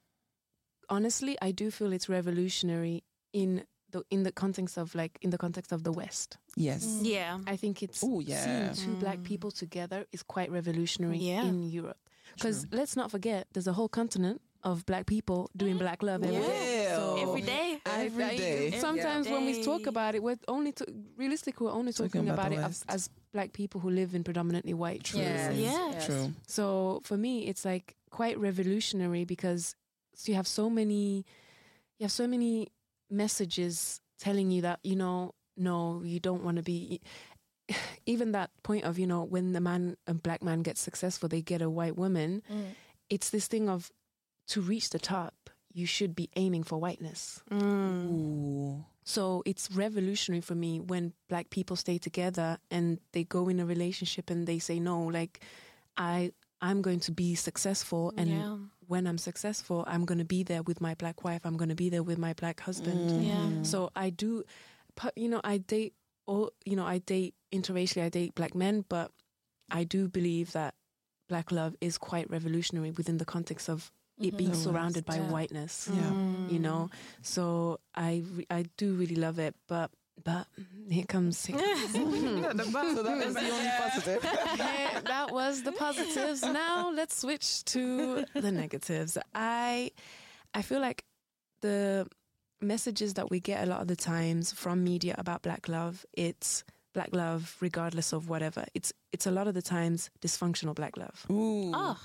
Honestly, 0.90 1.38
I 1.42 1.52
do 1.52 1.72
feel 1.72 1.94
it's 1.94 2.10
revolutionary 2.10 3.04
in 3.34 3.64
the 3.92 4.04
in 4.12 4.24
the 4.24 4.32
context 4.32 4.78
of 4.78 4.94
like 4.96 5.18
in 5.22 5.30
the 5.32 5.38
context 5.38 5.72
of 5.72 5.84
the 5.84 5.92
West. 5.92 6.38
Yes. 6.56 6.86
Mm. 6.86 7.00
Yeah. 7.04 7.40
I 7.48 7.56
think 7.56 7.82
it's 7.84 8.04
Oh, 8.04 8.20
yeah. 8.20 8.72
seeing 8.74 8.94
two 8.94 9.00
black 9.00 9.20
mm. 9.20 9.24
people 9.24 9.52
together 9.52 10.06
is 10.12 10.22
quite 10.24 10.52
revolutionary 10.52 11.18
Yeah. 11.18 11.44
in 11.44 11.70
Europe. 11.70 11.98
Because 12.36 12.68
let's 12.72 12.96
not 12.96 13.10
forget, 13.12 13.48
there's 13.54 13.68
a 13.68 13.74
whole 13.74 13.90
continent 13.90 14.42
of 14.64 14.86
black 14.86 15.06
people 15.08 15.50
doing 15.58 15.76
mm. 15.76 15.80
black 15.80 16.04
love 16.04 16.24
every 16.24 16.40
day. 16.40 16.84
Yeah. 16.84 16.96
So 16.98 17.18
Every 17.30 17.42
day. 17.42 17.82
I- 17.86 18.06
Every 18.06 18.24
I- 18.24 18.38
day. 18.38 18.72
Sometimes 18.80 19.28
when 19.28 19.46
we 19.46 19.64
talk 19.64 19.88
about 19.88 20.16
it, 20.16 20.22
we're 20.22 20.38
only 20.48 20.72
to, 20.74 20.86
realistically 21.18 21.66
we're 21.66 21.74
only 21.74 21.92
Talking 21.94 22.10
talking, 22.12 22.30
about 22.30 22.52
about, 22.52 22.60
it 22.60 22.70
as, 22.70 22.84
as 22.88 23.10
black 23.34 23.54
people 23.54 23.82
who 23.82 23.90
live 23.90 24.14
in 24.14 24.24
predominantly 24.24 24.74
white 24.74 25.04
True. 25.04 25.22
Yes, 25.22 25.56
Yeah. 25.56 25.92
yes. 25.92 26.06
True. 26.06 26.32
so 26.48 27.02
for 27.04 27.18
me, 27.18 27.48
it's 27.48 27.64
like 27.66 27.96
quite 28.12 28.38
revolutionary 28.38 29.24
because 29.26 29.76
you 30.28 30.36
have 30.36 30.48
so 30.48 30.70
many, 30.70 31.26
you 31.98 32.04
have 32.04 32.12
so 32.12 32.28
many 32.28 32.70
messages 33.10 34.02
telling 34.20 34.52
you 34.52 34.62
that 34.62 34.80
you 34.84 34.96
know, 34.96 35.34
no, 35.56 36.02
you 36.04 36.20
don't 36.20 36.44
want 36.44 36.58
to 36.58 36.64
be. 36.64 37.02
Even 38.06 38.32
that 38.32 38.50
point 38.64 38.84
of 38.86 38.98
you 38.98 39.06
know 39.08 39.24
when 39.24 39.54
the 39.54 39.62
man, 39.62 39.96
a 40.08 40.14
black 40.14 40.42
man 40.42 40.62
gets 40.62 40.82
successful, 40.82 41.30
they 41.30 41.42
get 41.42 41.62
a 41.62 41.70
white 41.70 41.96
woman. 41.96 42.42
Mm. 42.52 42.76
It's 43.10 43.30
this 43.30 43.48
thing 43.48 43.70
of 43.70 43.92
to 44.50 44.62
reach 44.62 44.90
the 44.90 45.00
top, 45.00 45.50
you 45.72 45.86
should 45.86 46.16
be 46.16 46.30
aiming 46.36 46.64
for 46.64 46.80
whiteness. 46.80 47.42
Mm. 47.52 48.10
Ooh. 48.12 48.86
So 49.04 49.42
it's 49.46 49.72
revolutionary 49.72 50.42
for 50.42 50.56
me 50.56 50.80
when 50.80 51.14
black 51.30 51.50
people 51.50 51.76
stay 51.76 51.98
together 51.98 52.60
and 52.70 53.00
they 53.14 53.24
go 53.24 53.50
in 53.50 53.60
a 53.60 53.66
relationship 53.66 54.30
and 54.30 54.48
they 54.48 54.60
say 54.60 54.80
no, 54.80 55.02
like 55.02 55.44
I 55.98 56.32
I'm 56.62 56.82
going 56.82 57.00
to 57.02 57.12
be 57.12 57.36
successful 57.36 58.14
and 58.18 58.30
yeah. 58.30 58.58
When 58.90 59.06
I'm 59.06 59.20
successful, 59.20 59.86
I'm 59.88 60.04
going 60.04 60.18
to 60.18 60.26
be 60.26 60.42
there 60.42 60.64
with 60.64 60.82
my 60.82 60.96
black 60.96 61.24
wife, 61.24 61.42
I'm 61.46 61.58
going 61.58 61.70
to 61.70 61.76
be 61.76 61.90
there 61.90 62.04
with 62.04 62.18
my 62.18 62.34
black 62.34 62.60
husband. 62.60 63.12
Mm. 63.12 63.28
Yeah. 63.28 63.34
Mm-hmm. 63.36 63.64
So 63.64 63.92
I 63.96 64.10
do 64.10 64.44
you 65.16 65.30
know, 65.30 65.42
I 65.44 65.60
date 65.60 65.94
all 66.26 66.52
you 66.66 66.76
know, 66.76 66.86
I 66.86 66.98
date 66.98 67.36
interracially, 67.54 68.04
I 68.04 68.10
date 68.10 68.36
black 68.36 68.56
men, 68.56 68.84
but 68.90 69.12
I 69.72 69.84
do 69.84 70.10
believe 70.10 70.52
that 70.54 70.74
black 71.30 71.52
love 71.52 71.76
is 71.80 71.98
quite 72.00 72.30
revolutionary 72.32 72.92
within 72.92 73.20
the 73.20 73.26
context 73.26 73.70
of 73.70 73.92
it 74.18 74.30
mm-hmm. 74.30 74.38
being 74.38 74.50
The 74.52 74.58
surrounded 74.58 75.06
by 75.06 75.18
Yeah. 75.18 75.30
whiteness 75.30 75.88
Yeah. 75.94 76.12
you 76.50 76.60
know 76.60 76.90
mm. 76.92 76.98
so 77.22 77.80
i 77.96 78.24
i 78.50 78.66
do 78.76 78.96
really 78.96 79.16
love 79.16 79.40
it 79.40 79.56
but 79.68 79.92
but 80.24 80.48
here 80.90 81.06
comes 81.06 81.46
here 81.46 81.58
comes- 81.58 81.94
so 81.94 83.04
that 83.04 83.18
was 83.26 83.34
the 83.36 83.50
only 83.52 83.70
positive. 83.78 84.24
Here- 84.24 85.02
that 85.06 85.32
was 85.32 85.64
the 85.64 85.72
positives 85.72 86.42
now 86.44 86.92
let's 86.92 87.16
switch 87.18 87.64
to 87.66 88.26
the 88.34 88.52
negatives 88.52 89.18
i 89.36 89.92
i 90.54 90.62
feel 90.62 90.80
like 90.82 91.04
the 91.62 92.08
messages 92.62 93.14
that 93.14 93.30
we 93.30 93.40
get 93.40 93.64
a 93.64 93.70
lot 93.70 93.82
of 93.82 93.88
the 93.88 93.96
times 93.96 94.52
from 94.52 94.84
media 94.84 95.16
about 95.18 95.42
black 95.42 95.68
love 95.70 96.06
it's 96.14 96.64
black 96.94 97.10
love 97.14 97.56
regardless 97.62 98.12
of 98.14 98.28
whatever 98.30 98.66
it's 98.74 98.92
it's 99.14 99.26
a 99.28 99.32
lot 99.32 99.48
of 99.48 99.54
the 99.54 99.62
times 99.62 100.10
dysfunctional 100.22 100.76
black 100.76 100.98
love 100.98 101.26
Ooh. 101.32 101.72
Oh. 101.74 101.98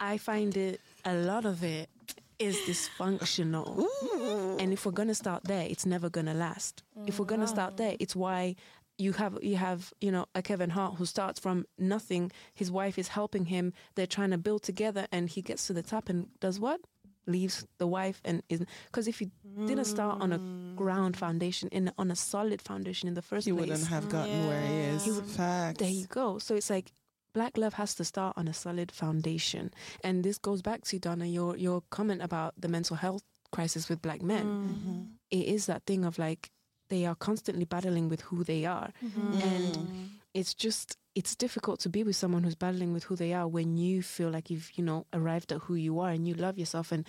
i 0.00 0.18
find 0.18 0.56
it 0.56 0.80
a 1.04 1.14
lot 1.14 1.44
of 1.46 1.62
it 1.64 1.88
is 2.38 2.56
dysfunctional 2.66 3.86
and 4.58 4.72
if 4.72 4.86
we're 4.86 4.92
gonna 4.92 5.14
start 5.14 5.44
there, 5.44 5.66
it's 5.68 5.86
never 5.86 6.08
gonna 6.08 6.34
last. 6.34 6.82
If 7.06 7.18
we're 7.18 7.26
gonna 7.26 7.46
start 7.46 7.76
there, 7.76 7.96
it's 7.98 8.16
why 8.16 8.56
you 8.98 9.12
have 9.12 9.38
you 9.42 9.56
have 9.56 9.92
you 10.00 10.10
know 10.10 10.26
a 10.34 10.42
Kevin 10.42 10.70
Hart 10.70 10.94
who 10.94 11.06
starts 11.06 11.40
from 11.40 11.66
nothing. 11.78 12.30
His 12.54 12.70
wife 12.70 12.98
is 12.98 13.08
helping 13.08 13.46
him. 13.46 13.72
They're 13.94 14.06
trying 14.06 14.30
to 14.30 14.38
build 14.38 14.62
together, 14.62 15.06
and 15.12 15.28
he 15.28 15.42
gets 15.42 15.66
to 15.66 15.72
the 15.72 15.82
top 15.82 16.08
and 16.08 16.28
does 16.40 16.60
what? 16.60 16.80
Leaves 17.26 17.66
the 17.78 17.86
wife 17.86 18.20
and 18.24 18.42
is 18.50 18.64
because 18.86 19.08
if 19.08 19.18
he 19.18 19.30
didn't 19.66 19.86
start 19.86 20.20
on 20.20 20.32
a 20.32 20.38
mm. 20.38 20.76
ground 20.76 21.16
foundation 21.16 21.68
in 21.70 21.90
on 21.96 22.10
a 22.10 22.16
solid 22.16 22.60
foundation 22.60 23.08
in 23.08 23.14
the 23.14 23.22
first 23.22 23.46
He 23.46 23.52
place, 23.52 23.64
he 23.64 23.70
wouldn't 23.70 23.88
have 23.88 24.08
gotten 24.10 24.46
where 24.46 24.60
he 24.60 24.74
is. 24.74 25.04
He 25.04 25.10
would- 25.10 25.24
Facts. 25.24 25.78
there 25.78 25.88
you 25.88 26.06
go. 26.06 26.38
So 26.38 26.54
it's 26.54 26.68
like 26.68 26.92
black 27.34 27.58
love 27.58 27.74
has 27.74 27.94
to 27.96 28.04
start 28.04 28.32
on 28.38 28.48
a 28.48 28.54
solid 28.54 28.90
foundation, 28.92 29.72
and 30.02 30.24
this 30.24 30.38
goes 30.38 30.62
back 30.62 30.80
to 30.84 30.98
Donna 30.98 31.26
your 31.26 31.56
your 31.56 31.82
comment 31.90 32.22
about 32.22 32.54
the 32.58 32.68
mental 32.68 32.96
health 32.96 33.22
crisis 33.52 33.88
with 33.88 34.00
black 34.02 34.20
men 34.22 34.46
Mhm. 34.46 35.08
it 35.30 35.46
is 35.54 35.66
that 35.66 35.82
thing 35.86 36.04
of 36.04 36.18
like 36.18 36.50
they 36.88 37.06
are 37.06 37.14
constantly 37.14 37.64
battling 37.64 38.08
with 38.08 38.22
who 38.28 38.42
they 38.44 38.64
are 38.64 38.90
and 39.42 40.10
it's 40.34 40.54
just 40.54 40.96
it's 41.14 41.36
difficult 41.36 41.78
to 41.80 41.88
be 41.88 42.02
with 42.02 42.16
someone 42.16 42.42
who's 42.42 42.56
battling 42.56 42.92
with 42.92 43.04
who 43.04 43.14
they 43.16 43.32
are 43.32 43.46
when 43.46 43.76
you 43.76 44.02
feel 44.02 44.28
like 44.30 44.50
you've 44.50 44.70
you 44.76 44.82
know 44.82 45.06
arrived 45.12 45.52
at 45.52 45.60
who 45.66 45.74
you 45.76 46.00
are 46.00 46.10
and 46.10 46.26
you 46.26 46.34
love 46.34 46.58
yourself 46.58 46.90
and 46.90 47.06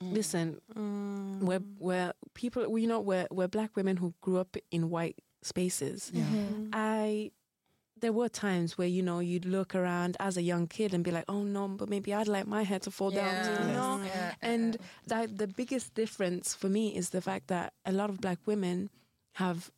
listen 0.00 0.60
Mm. 0.76 1.40
we're 1.40 1.62
we're 1.78 2.12
people 2.34 2.76
you 2.78 2.88
know 2.88 2.98
we're 3.00 3.28
we're 3.30 3.46
black 3.48 3.76
women 3.76 3.96
who 3.98 4.14
grew 4.20 4.38
up 4.38 4.56
in 4.72 4.90
white 4.90 5.18
spaces 5.42 6.10
Yeah. 6.12 6.24
Mm-hmm. 6.24 6.70
i 6.72 7.30
there 8.02 8.12
were 8.12 8.28
times 8.28 8.76
where 8.76 8.88
you 8.96 9.02
know 9.08 9.18
you'd 9.20 9.46
look 9.56 9.74
around 9.74 10.16
as 10.20 10.36
a 10.36 10.42
young 10.42 10.66
kid 10.66 10.92
and 10.94 11.02
be 11.04 11.10
like 11.10 11.24
oh 11.28 11.42
no 11.56 11.66
but 11.68 11.88
maybe 11.88 12.12
i'd 12.12 12.28
like 12.36 12.46
my 12.46 12.62
hair 12.70 12.78
to 12.86 12.90
fall 12.90 13.10
down 13.10 13.34
too, 13.46 13.62
you 13.68 13.72
know 13.78 14.00
Yeah. 14.04 14.34
and 14.52 14.76
that 15.06 15.38
the 15.38 15.46
biggest 15.46 15.94
difference 15.94 16.46
for 16.60 16.68
me 16.68 16.84
is 17.00 17.10
the 17.10 17.22
fact 17.28 17.46
that 17.54 17.72
a 17.86 17.92
lot 18.00 18.10
of 18.10 18.20
black 18.20 18.38
women 18.46 18.90
have 19.42 19.70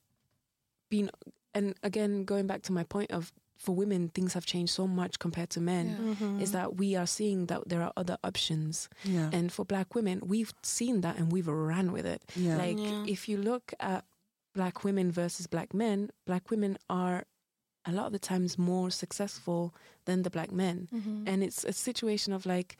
been 0.90 1.10
and 1.54 1.74
again 1.82 2.24
going 2.24 2.46
back 2.46 2.62
to 2.62 2.72
my 2.72 2.84
point 2.84 3.10
of 3.10 3.32
for 3.56 3.74
women 3.74 4.08
things 4.08 4.34
have 4.34 4.44
changed 4.44 4.72
so 4.72 4.86
much 4.86 5.18
compared 5.18 5.50
to 5.50 5.60
men 5.60 5.86
Mm-hmm. 6.00 6.40
is 6.44 6.50
that 6.52 6.76
we 6.76 6.96
are 6.96 7.06
seeing 7.06 7.46
that 7.46 7.60
there 7.68 7.82
are 7.82 7.92
other 7.96 8.18
options 8.24 8.88
Yeah. 9.04 9.30
and 9.32 9.52
for 9.52 9.64
black 9.64 9.94
women 9.94 10.20
we've 10.24 10.52
seen 10.62 11.00
that 11.02 11.16
and 11.18 11.30
we've 11.32 11.48
ran 11.48 11.92
with 11.92 12.06
it 12.14 12.22
yeah. 12.36 12.56
like 12.56 12.78
Yeah. 12.78 13.04
if 13.06 13.28
you 13.28 13.36
look 13.50 13.72
at 13.80 14.04
black 14.54 14.84
women 14.84 15.10
versus 15.12 15.46
black 15.46 15.72
men 15.74 16.10
black 16.26 16.50
women 16.50 16.76
are 16.90 17.24
a 17.86 17.92
lot 17.92 18.06
of 18.06 18.12
the 18.12 18.18
times 18.18 18.56
more 18.58 18.90
successful 18.90 19.74
than 20.06 20.22
the 20.22 20.30
black 20.30 20.50
men 20.52 20.88
Mm-hmm. 20.94 21.24
and 21.28 21.42
it's 21.42 21.64
a 21.64 21.72
situation 21.72 22.32
of 22.32 22.46
like 22.46 22.76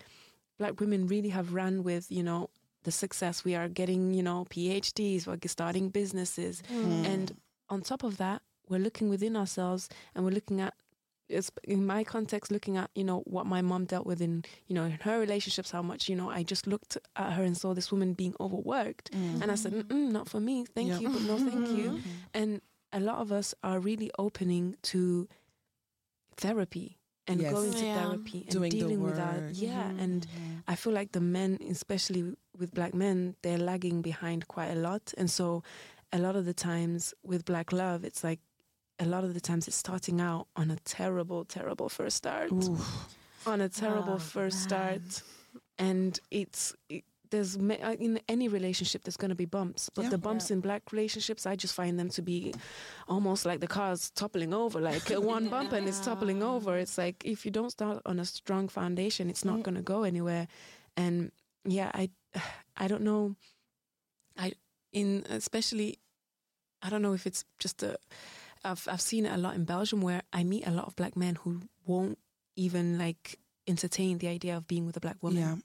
black 0.59 0.81
women 0.81 1.07
really 1.07 1.31
have 1.31 1.53
run 1.55 1.83
with 1.83 2.11
you 2.11 2.23
know 2.23 2.49
the 2.85 2.91
success 2.93 3.45
we 3.45 3.55
are 3.55 3.69
getting 3.69 4.13
you 4.15 4.23
know 4.23 4.47
phds 4.51 5.27
we're 5.27 5.39
starting 5.49 5.89
businesses 5.89 6.63
Mm. 6.71 7.05
and 7.13 7.37
on 7.71 7.81
top 7.83 8.03
of 8.05 8.17
that 8.19 8.43
we're 8.69 8.79
looking 8.87 9.09
within 9.09 9.37
ourselves 9.37 9.89
and 10.15 10.25
we're 10.25 10.31
looking 10.39 10.61
at 10.61 10.75
it's 11.29 11.51
in 11.65 11.87
my 11.87 12.05
context 12.05 12.51
looking 12.53 12.77
at 12.77 12.91
you 12.95 13.03
know 13.03 13.21
what 13.35 13.47
my 13.47 13.63
mom 13.63 13.87
dealt 13.87 14.07
with 14.07 14.21
in 14.21 14.45
you 14.69 14.75
know 14.75 14.85
in 14.85 14.93
her 15.09 15.19
relationships 15.19 15.71
how 15.71 15.81
much 15.83 16.09
you 16.11 16.15
know 16.15 16.29
i 16.31 16.43
just 16.43 16.67
looked 16.67 16.99
at 17.17 17.33
her 17.33 17.43
and 17.43 17.57
saw 17.57 17.73
this 17.75 17.91
woman 17.91 18.13
being 18.13 18.35
overworked 18.39 19.11
Mm. 19.13 19.41
and 19.43 19.51
i 19.51 19.55
said 19.55 19.73
Mm-mm, 19.73 20.11
not 20.13 20.29
for 20.29 20.41
me 20.41 20.65
thank 20.77 20.89
Yeah. 20.91 20.99
you 21.01 21.09
but 21.09 21.23
no 21.23 21.37
thank 21.39 21.69
you 21.79 22.01
and 22.35 22.61
a 22.95 23.01
lot 23.01 23.19
of 23.21 23.31
us 23.33 23.55
are 23.63 23.79
really 23.81 24.11
opening 24.19 24.77
to 24.93 25.29
therapy 26.37 26.99
and 27.27 27.41
Yes. 27.41 27.53
going 27.53 27.73
to 27.73 27.85
Yeah. 27.85 27.95
therapy 27.95 28.41
and 28.43 28.51
Doing 28.51 28.71
the 28.71 28.77
dealing 28.79 29.01
with 29.03 29.17
that. 29.17 29.43
work. 29.43 29.53
Yeah, 29.55 29.91
Mhm. 29.91 30.01
and 30.01 30.27
I 30.69 30.75
feel 30.77 30.93
like 30.93 31.13
the 31.13 31.21
men, 31.21 31.59
especially 31.69 32.37
with 32.59 32.73
black 32.75 32.95
men, 32.95 33.37
they're 33.43 33.59
lagging 33.59 34.03
behind 34.03 34.47
quite 34.49 34.71
a 34.71 34.75
lot. 34.89 35.13
And 35.17 35.31
so 35.31 35.63
a 36.13 36.19
lot 36.19 36.37
of 36.37 36.45
the 36.45 36.55
times 36.55 37.15
with 37.23 37.45
black 37.45 37.73
love, 37.73 38.05
it's 38.05 38.23
like 38.25 38.41
a 38.99 39.07
lot 39.07 39.25
of 39.25 39.35
the 39.35 39.41
times 39.41 39.67
it's 39.69 39.77
starting 39.77 40.21
out 40.21 40.47
on 40.55 40.71
a 40.71 40.77
terrible, 40.85 41.45
terrible 41.45 41.89
first 41.89 42.17
start. 42.17 42.53
Oof. 42.53 43.17
On 43.47 43.61
a 43.61 43.69
terrible 43.69 44.15
Oh, 44.15 44.19
first 44.19 44.57
man. 44.71 45.01
start. 45.03 45.23
And 45.79 46.21
it's 46.31 46.75
it, 46.89 47.05
there's 47.35 47.57
uh, 47.57 47.97
in 48.07 48.13
any 48.29 48.47
relationship 48.59 49.03
there's 49.05 49.17
going 49.23 49.35
to 49.37 49.41
be 49.45 49.49
bumps, 49.59 49.91
but 49.95 50.03
Yeah. 50.05 50.11
the 50.15 50.19
bumps 50.19 50.51
in 50.51 50.61
black 50.61 50.83
relationships 50.93 51.47
I 51.53 51.55
just 51.65 51.75
find 51.75 51.99
them 52.01 52.11
to 52.17 52.23
be 52.23 52.55
almost 53.15 53.45
like 53.47 53.61
the 53.61 53.67
car's 53.79 54.11
toppling 54.21 54.53
over. 54.55 54.81
Like 54.81 55.11
uh, 55.11 55.21
one 55.21 55.49
bump 55.55 55.73
and 55.73 55.89
it's 55.89 56.01
toppling 56.09 56.43
over. 56.53 56.79
It's 56.85 56.97
like 57.05 57.19
if 57.25 57.45
you 57.45 57.51
don't 57.59 57.71
start 57.79 57.97
on 58.07 58.19
a 58.21 58.25
strong 58.25 58.69
foundation, 58.69 59.31
it's 59.31 59.45
not 59.45 59.59
Mm. 59.59 59.63
going 59.67 59.79
to 59.83 59.83
go 59.95 60.05
anywhere. 60.05 60.47
And 60.97 61.33
yeah, 61.77 61.91
I 61.95 62.11
I 62.85 62.89
don't 62.89 63.03
know. 63.11 63.37
I 64.37 64.53
in 64.93 65.25
especially 65.31 65.99
I 66.83 66.91
don't 66.91 67.03
know 67.03 67.15
if 67.15 67.27
it's 67.27 67.45
just 67.59 67.83
a. 67.83 67.97
I've 68.65 68.87
I've 68.93 69.01
seen 69.11 69.27
it 69.27 69.33
a 69.33 69.37
lot 69.39 69.55
in 69.55 69.65
Belgium 69.65 70.01
where 70.03 70.23
I 70.33 70.45
meet 70.45 70.67
a 70.67 70.71
lot 70.71 70.87
of 70.87 70.97
black 70.97 71.17
men 71.17 71.35
who 71.37 71.51
won't 71.87 72.19
even 72.57 72.99
like 72.99 73.39
entertain 73.67 74.19
the 74.19 74.29
idea 74.29 74.57
of 74.57 74.67
being 74.67 74.87
with 74.87 74.97
a 74.97 75.01
black 75.01 75.17
woman. 75.23 75.43
Yeah. 75.43 75.57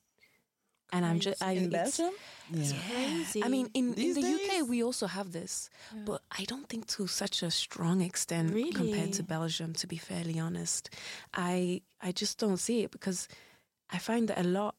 And 0.91 1.05
I'm 1.05 1.19
just 1.19 1.43
I 1.43 1.51
in 1.53 1.65
it's- 1.65 1.97
Belgium. 1.97 2.15
Yeah. 2.51 2.73
Crazy. 2.89 3.43
I 3.43 3.47
mean, 3.47 3.69
in, 3.75 3.93
in 3.93 4.13
the 4.15 4.21
days? 4.23 4.49
UK, 4.61 4.67
we 4.67 4.81
also 4.83 5.05
have 5.05 5.31
this, 5.31 5.69
but 6.03 6.23
I 6.31 6.45
don't 6.45 6.67
think 6.67 6.87
to 6.87 7.05
such 7.05 7.43
a 7.43 7.51
strong 7.51 8.01
extent 8.01 8.55
compared 8.73 9.13
to 9.13 9.23
Belgium. 9.23 9.73
To 9.73 9.85
be 9.85 9.97
fairly 9.97 10.39
honest, 10.39 10.89
I 11.31 11.81
I 12.01 12.11
just 12.11 12.39
don't 12.39 12.57
see 12.57 12.81
it 12.81 12.89
because 12.89 13.27
I 13.91 13.99
find 13.99 14.29
that 14.29 14.39
a 14.39 14.47
lot, 14.47 14.75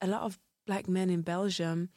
a 0.00 0.06
lot 0.06 0.22
of 0.22 0.38
black 0.66 0.88
men 0.88 1.10
in 1.10 1.22
Belgium, 1.22 1.88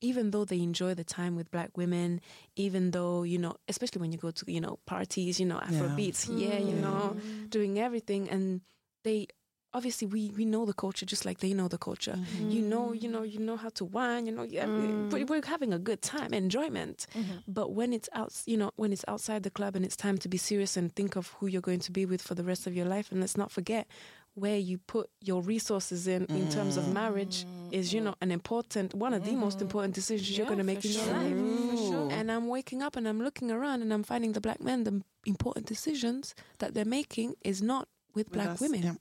even 0.00 0.30
though 0.30 0.46
they 0.46 0.60
enjoy 0.60 0.94
the 0.94 1.04
time 1.04 1.36
with 1.36 1.50
black 1.50 1.76
women, 1.76 2.22
even 2.56 2.92
though, 2.92 3.24
you 3.24 3.38
know, 3.38 3.56
especially 3.68 4.00
when 4.00 4.10
you 4.12 4.18
go 4.18 4.30
to, 4.30 4.50
you 4.50 4.60
know, 4.60 4.78
parties, 4.86 5.38
you 5.38 5.44
know, 5.44 5.58
Afro 5.60 5.88
Yeah. 5.88 5.94
beats, 5.96 6.28
yeah, 6.28 6.56
you 6.58 6.74
know, 6.74 7.14
mm. 7.16 7.50
doing 7.50 7.78
everything. 7.78 8.30
And 8.30 8.62
they, 9.04 9.28
obviously, 9.74 10.06
we, 10.06 10.30
we 10.36 10.44
know 10.44 10.64
the 10.64 10.72
culture 10.72 11.06
just 11.06 11.24
like 11.24 11.38
they 11.38 11.52
know 11.54 11.68
the 11.68 11.78
culture. 11.78 12.16
Mm-hmm. 12.16 12.50
You 12.50 12.62
know, 12.62 12.92
you 12.92 13.08
know, 13.08 13.22
you 13.22 13.38
know 13.38 13.56
how 13.56 13.70
to 13.70 13.84
wine, 13.84 14.26
you 14.26 14.32
know, 14.32 14.42
yeah, 14.42 14.66
we- 14.66 15.22
mm. 15.22 15.28
we're 15.28 15.44
having 15.44 15.72
a 15.72 15.78
good 15.78 16.02
time, 16.02 16.32
enjoyment. 16.32 17.06
Mm-hmm. 17.14 17.38
But 17.48 17.72
when 17.72 17.92
it's 17.92 18.08
out, 18.12 18.32
you 18.46 18.56
know, 18.56 18.70
when 18.76 18.92
it's 18.92 19.04
outside 19.08 19.42
the 19.42 19.50
club 19.50 19.76
and 19.76 19.84
it's 19.84 19.96
time 19.96 20.18
to 20.18 20.28
be 20.28 20.38
serious 20.38 20.76
and 20.76 20.94
think 20.94 21.16
of 21.16 21.28
who 21.38 21.46
you're 21.46 21.60
going 21.62 21.80
to 21.80 21.92
be 21.92 22.06
with 22.06 22.22
for 22.22 22.34
the 22.34 22.44
rest 22.44 22.66
of 22.66 22.74
your 22.74 22.86
life, 22.86 23.10
and 23.10 23.20
let's 23.20 23.36
not 23.36 23.50
forget 23.50 23.86
where 24.34 24.56
you 24.56 24.78
put 24.78 25.10
your 25.20 25.42
resources 25.42 26.06
in 26.08 26.24
in 26.26 26.50
terms 26.50 26.78
of 26.78 26.90
marriage 26.92 27.44
mm. 27.44 27.72
is, 27.72 27.92
you 27.92 28.00
know, 28.00 28.14
an 28.22 28.30
important 28.30 28.94
one 28.94 29.12
of 29.12 29.24
the 29.26 29.32
most 29.32 29.58
mm. 29.58 29.62
important 29.62 29.94
decisions 29.94 30.36
you're 30.36 30.46
going 30.46 30.58
to 30.58 30.64
make 30.64 30.82
in 30.84 30.92
your 30.92 31.06
life. 31.06 32.12
And 32.12 32.32
I'm 32.32 32.48
waking 32.48 32.82
up 32.82 32.96
and 32.96 33.06
I'm 33.06 33.22
looking 33.22 33.50
around 33.50 33.82
and 33.82 33.92
I'm 33.92 34.02
finding 34.02 34.32
the 34.32 34.40
black 34.40 34.60
men 34.62 34.84
the 34.84 35.02
important 35.26 35.66
decisions 35.66 36.34
that 36.58 36.72
they're 36.72 36.84
making 36.86 37.34
is 37.42 37.60
not 37.60 37.88
with, 38.14 38.28
With 38.28 38.32
black 38.32 38.48
us, 38.50 38.60
women. 38.60 38.82
yeah. 38.82 38.92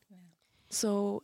So 0.71 1.23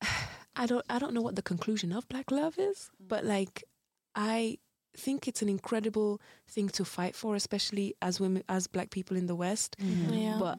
I 0.56 0.66
don't 0.66 0.84
I 0.88 0.98
don't 0.98 1.14
know 1.14 1.22
what 1.22 1.36
the 1.36 1.42
conclusion 1.42 1.92
of 1.92 2.08
black 2.08 2.30
love 2.30 2.58
is, 2.58 2.90
but 2.98 3.24
like 3.24 3.64
I 4.14 4.58
think 4.96 5.28
it's 5.28 5.42
an 5.42 5.48
incredible 5.48 6.20
thing 6.48 6.68
to 6.70 6.84
fight 6.84 7.14
for, 7.14 7.36
especially 7.36 7.94
as 8.02 8.18
women 8.18 8.42
as 8.48 8.66
black 8.66 8.90
people 8.90 9.16
in 9.16 9.26
the 9.26 9.36
West. 9.36 9.76
Mm-hmm. 9.80 10.12
Yeah. 10.14 10.36
But 10.40 10.58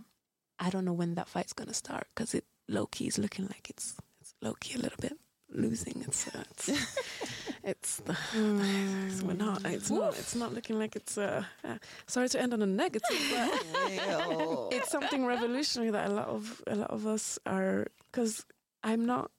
I 0.60 0.70
don't 0.70 0.86
know 0.86 0.94
when 0.94 1.16
that 1.16 1.28
fight's 1.28 1.54
gonna 1.54 1.74
start 1.74 2.08
because 2.16 2.34
it 2.34 2.46
low 2.68 2.86
key 2.86 3.08
is 3.08 3.18
looking 3.18 3.48
like 3.48 3.70
it's 3.70 3.96
it's 4.22 4.34
low 4.42 4.54
key 4.60 4.76
a 4.76 4.82
little 4.82 5.00
bit 5.02 5.18
losing. 5.52 6.04
It's 6.08 6.28
uh, 6.28 6.44
it's 6.58 6.70
it's, 7.64 8.02
it's 8.06 9.22
we're 9.22 9.34
not 9.34 9.66
it's 9.66 9.90
not 9.90 10.18
it's 10.18 10.36
not 10.36 10.54
looking 10.54 10.80
like 10.80 10.96
it's 10.96 11.18
uh, 11.18 11.44
uh 11.64 11.78
sorry 12.08 12.30
to 12.30 12.42
end 12.42 12.54
on 12.54 12.62
a 12.62 12.66
negative, 12.66 13.18
but 13.32 13.64
it's 14.72 14.90
something 14.90 15.26
revolutionary 15.26 15.92
that 15.92 16.10
a 16.10 16.14
lot 16.14 16.28
of 16.28 16.62
a 16.68 16.76
lot 16.76 16.92
of 16.92 17.06
us 17.08 17.40
are 17.46 17.88
because 18.12 18.46
I'm 18.84 19.06
not. 19.06 19.32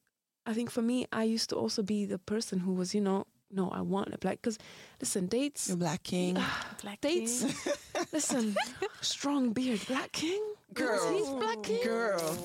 I 0.47 0.55
think 0.55 0.71
for 0.71 0.83
me, 0.83 1.07
I 1.13 1.25
used 1.25 1.51
to 1.51 1.57
also 1.57 1.83
be 1.83 2.07
the 2.07 2.19
person 2.19 2.61
who 2.61 2.73
was, 2.73 2.95
you 2.95 3.01
know, 3.01 3.27
no, 3.51 3.69
I 3.71 3.83
want 3.83 4.15
a 4.15 4.19
black. 4.19 4.41
Because 4.43 4.59
listen, 5.01 5.27
dates, 5.27 5.69
You're 5.69 5.77
Black 5.77 6.03
King. 6.03 6.39
Black 6.83 7.01
dates. 7.01 7.45
listen, 8.13 8.57
strong 9.01 9.53
beard, 9.53 9.81
black 9.87 10.13
king. 10.13 10.43
Girl. 10.75 11.13
he's 11.13 11.29
black 11.29 11.63
king. 11.63 11.83
Girl. 11.85 12.37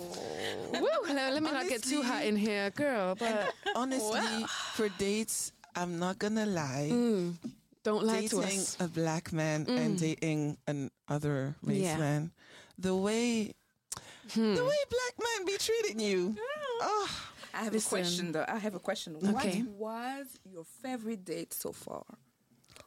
Woo, 0.74 1.14
let, 1.14 1.34
let 1.34 1.44
me 1.44 1.52
not 1.52 1.68
get 1.70 1.84
too 1.84 2.02
hot 2.02 2.26
in 2.26 2.36
here, 2.36 2.70
girl. 2.72 3.16
But 3.16 3.54
Honestly, 3.76 4.46
for 4.74 4.90
dates, 4.98 5.52
I'm 5.76 6.00
not 6.00 6.18
gonna 6.20 6.46
lie. 6.46 6.90
mm, 6.92 7.34
don't 7.84 8.04
lie 8.04 8.26
to 8.28 8.42
dating 8.42 8.60
us. 8.60 8.78
a 8.80 8.88
black 8.88 9.32
man 9.32 9.66
and 9.70 9.96
Mm. 9.96 10.00
dating 10.00 10.58
an 10.68 10.90
other 11.08 11.56
race 11.64 11.84
Yeah. 11.84 11.98
man, 11.98 12.32
the 12.78 12.96
way 12.96 13.54
Hmm. 14.34 14.56
the 14.56 14.66
way 14.66 14.78
black 14.90 15.16
men 15.22 15.46
be 15.46 15.56
treating 15.58 16.00
you. 16.00 16.36
Oh, 16.82 17.10
I 17.54 17.64
have 17.64 17.74
Listen. 17.74 17.88
a 17.88 18.02
question 18.02 18.32
though. 18.32 18.46
I 18.48 18.58
have 18.58 18.74
a 18.76 18.80
question. 18.80 19.16
Okay. 19.16 19.60
What 19.62 19.78
was 19.78 20.28
your 20.44 20.66
favorite 20.82 21.24
date 21.24 21.54
so 21.54 21.72
far? 21.72 22.04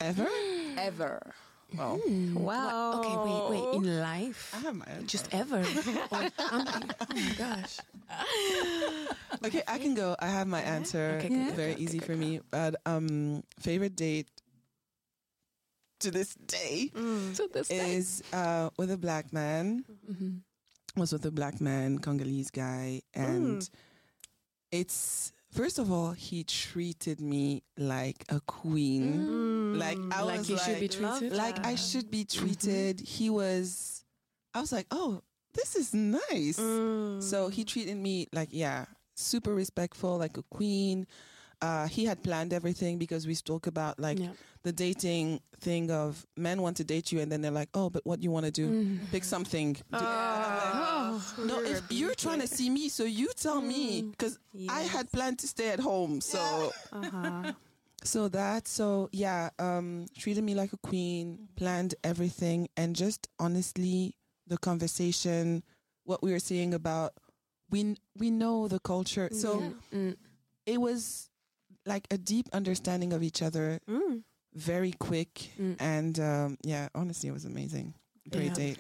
ever? 0.01 0.29
Ever? 0.77 1.33
Oh, 1.77 2.01
Wow. 2.35 3.01
Okay, 3.01 3.17
wait, 3.19 3.45
wait. 3.51 3.75
In 3.77 4.01
life, 4.01 4.55
I 4.57 4.61
have 4.65 4.75
my 4.77 4.87
answer. 4.87 5.07
just 5.07 5.29
ever. 5.35 5.61
Or- 6.11 6.31
I'm- 6.39 6.89
oh 7.01 7.15
my 7.15 7.35
gosh. 7.37 7.77
Okay, 9.45 9.63
I 9.69 9.79
can 9.79 9.95
go. 9.95 10.17
I 10.19 10.27
have 10.29 10.49
my 10.49 10.63
answer. 10.63 11.21
Okay, 11.21 11.53
Very 11.53 11.75
easy 11.77 11.99
for 12.01 12.17
me. 12.17 12.41
But 12.51 12.77
um, 12.87 13.45
favorite 13.61 13.95
date 13.95 14.27
to 16.01 16.11
this 16.11 16.35
day 16.47 16.91
So 17.35 17.47
this 17.53 17.71
is 17.71 18.23
uh 18.33 18.71
with 18.79 18.91
a 18.91 18.97
black 18.99 19.33
man. 19.33 19.85
Mhm. 20.11 20.41
Was 20.97 21.13
with 21.13 21.25
a 21.27 21.31
black 21.31 21.61
man, 21.61 21.99
Congolese 22.01 22.51
guy, 22.51 23.03
and 23.15 23.63
it's 24.73 25.33
first 25.51 25.79
of 25.79 25.91
all 25.91 26.13
he 26.13 26.45
treated 26.45 27.21
me 27.21 27.63
like 27.77 28.25
a 28.29 28.41
queen. 28.41 29.27
Mm. 29.27 29.79
Like 29.79 29.99
I 30.13 30.23
like 30.23 30.39
was 30.39 30.51
like, 30.51 30.61
should 30.63 30.81
be 30.81 30.89
treated. 30.89 31.33
like 31.33 31.65
I 31.65 31.75
should 31.75 32.11
be 32.11 32.25
mm-hmm. 32.25 32.47
treated. 32.47 33.01
He 33.01 33.31
was. 33.31 34.05
I 34.55 34.61
was 34.61 34.73
like, 34.73 34.87
oh, 34.91 35.23
this 35.55 35.77
is 35.77 35.95
nice. 35.95 36.59
Mm. 36.59 37.23
So 37.23 37.49
he 37.49 37.65
treated 37.65 37.97
me 37.97 38.29
like, 38.33 38.49
yeah, 38.51 38.87
super 39.15 39.55
respectful, 39.55 40.19
like 40.19 40.37
a 40.37 40.43
queen. 40.43 41.07
Uh, 41.61 41.89
he 41.89 42.05
had 42.05 42.23
planned 42.23 42.53
everything 42.53 42.99
because 42.99 43.27
we 43.27 43.35
spoke 43.35 43.67
about 43.67 43.99
like 43.99 44.19
Yeah. 44.19 44.31
the 44.63 44.73
dating 44.73 45.41
thing 45.61 45.91
of 45.91 46.25
men 46.37 46.63
want 46.63 46.77
to 46.77 46.85
date 46.85 47.11
you 47.11 47.19
and 47.21 47.33
then 47.33 47.41
they're 47.43 47.51
like, 47.51 47.69
oh, 47.75 47.91
but 47.91 48.07
what 48.07 48.21
do 48.21 48.25
you 48.25 48.31
want 48.31 48.47
to 48.47 48.53
do? 48.53 48.69
Mm. 48.71 49.11
Pick 49.11 49.25
something. 49.25 49.73
Do- 49.75 49.81
Oh. 49.93 51.35
no, 51.45 51.61
if 51.63 51.83
you're 51.91 52.15
trying 52.15 52.41
to 52.41 52.47
see 52.47 52.71
me, 52.71 52.89
so 52.89 53.05
you 53.05 53.29
tell 53.37 53.61
me 53.61 54.03
because 54.03 54.39
I 54.69 54.83
had 54.83 55.11
planned 55.11 55.39
to 55.41 55.49
stay 55.49 55.69
at 55.71 55.81
home. 55.81 56.21
So 56.21 56.73
Uh-huh. 56.93 57.53
so 58.05 58.29
that 58.29 58.69
so 58.69 59.09
yeah, 59.13 59.51
um, 59.59 60.07
treated 60.17 60.45
me 60.45 60.55
like 60.55 60.73
a 60.73 60.77
queen, 60.79 61.49
planned 61.57 61.95
everything, 62.05 62.69
and 62.77 62.95
just 62.95 63.29
honestly, 63.39 64.15
the 64.47 64.59
conversation, 64.59 65.63
what 66.05 66.23
we 66.23 66.31
were 66.31 66.39
saying 66.53 66.73
about 66.75 67.15
we 67.71 67.97
we 68.17 68.31
know 68.31 68.69
the 68.69 68.79
culture, 68.81 69.29
so 69.33 69.75
Mm. 69.93 70.17
it 70.67 70.81
was 70.81 71.31
like 71.89 72.07
a 72.11 72.19
deep 72.19 72.47
understanding 72.53 73.13
of 73.13 73.23
each 73.23 73.41
other, 73.43 73.81
Mm. 73.89 74.23
very 74.55 74.93
quick, 74.93 75.51
Mm. 75.59 75.77
and 75.81 76.19
um, 76.21 76.57
yeah, 76.63 76.89
honestly, 76.95 77.29
it 77.29 77.33
was 77.33 77.45
amazing. 77.45 77.95
Great 78.31 78.47
Yeah. 78.53 78.55
date. 78.55 78.79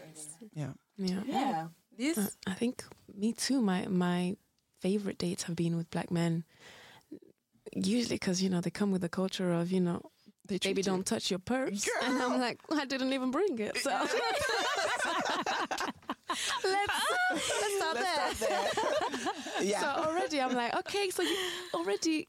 Yeah. 0.55 0.73
Yeah. 0.97 1.23
Yeah. 1.27 1.69
This 1.97 2.19
Uh, 2.19 2.29
I 2.47 2.55
think 2.55 2.85
me 3.15 3.33
too. 3.33 3.61
My 3.61 3.87
my 3.89 4.37
favorite 4.81 5.19
dates 5.19 5.43
have 5.45 5.57
been 5.57 5.77
with 5.77 5.91
black 5.91 6.11
men. 6.11 6.45
Usually, 7.75 8.17
because 8.17 8.43
you 8.43 8.49
know 8.51 8.61
they 8.61 8.71
come 8.71 8.93
with 8.93 9.03
the 9.03 9.09
culture 9.21 9.53
of 9.61 9.71
you 9.73 9.81
know, 9.81 10.01
They 10.49 10.59
baby, 10.59 10.83
don't 10.83 11.05
touch 11.05 11.31
your 11.31 11.41
purse, 11.41 11.89
and 12.03 12.23
I'm 12.23 12.39
like, 12.41 12.59
I 12.71 12.85
didn't 12.87 13.13
even 13.13 13.31
bring 13.31 13.59
it. 13.59 13.77
So 13.79 13.91
let's 16.65 16.99
let's 17.33 17.77
start 17.77 17.95
Let's 17.95 18.07
there. 18.07 18.35
start 18.35 18.73
there. 19.59 19.65
yeah. 19.73 19.81
So 19.81 19.87
already 20.09 20.41
I'm 20.41 20.55
like, 20.55 20.75
okay, 20.77 21.11
so 21.11 21.23
you 21.23 21.37
already 21.75 22.29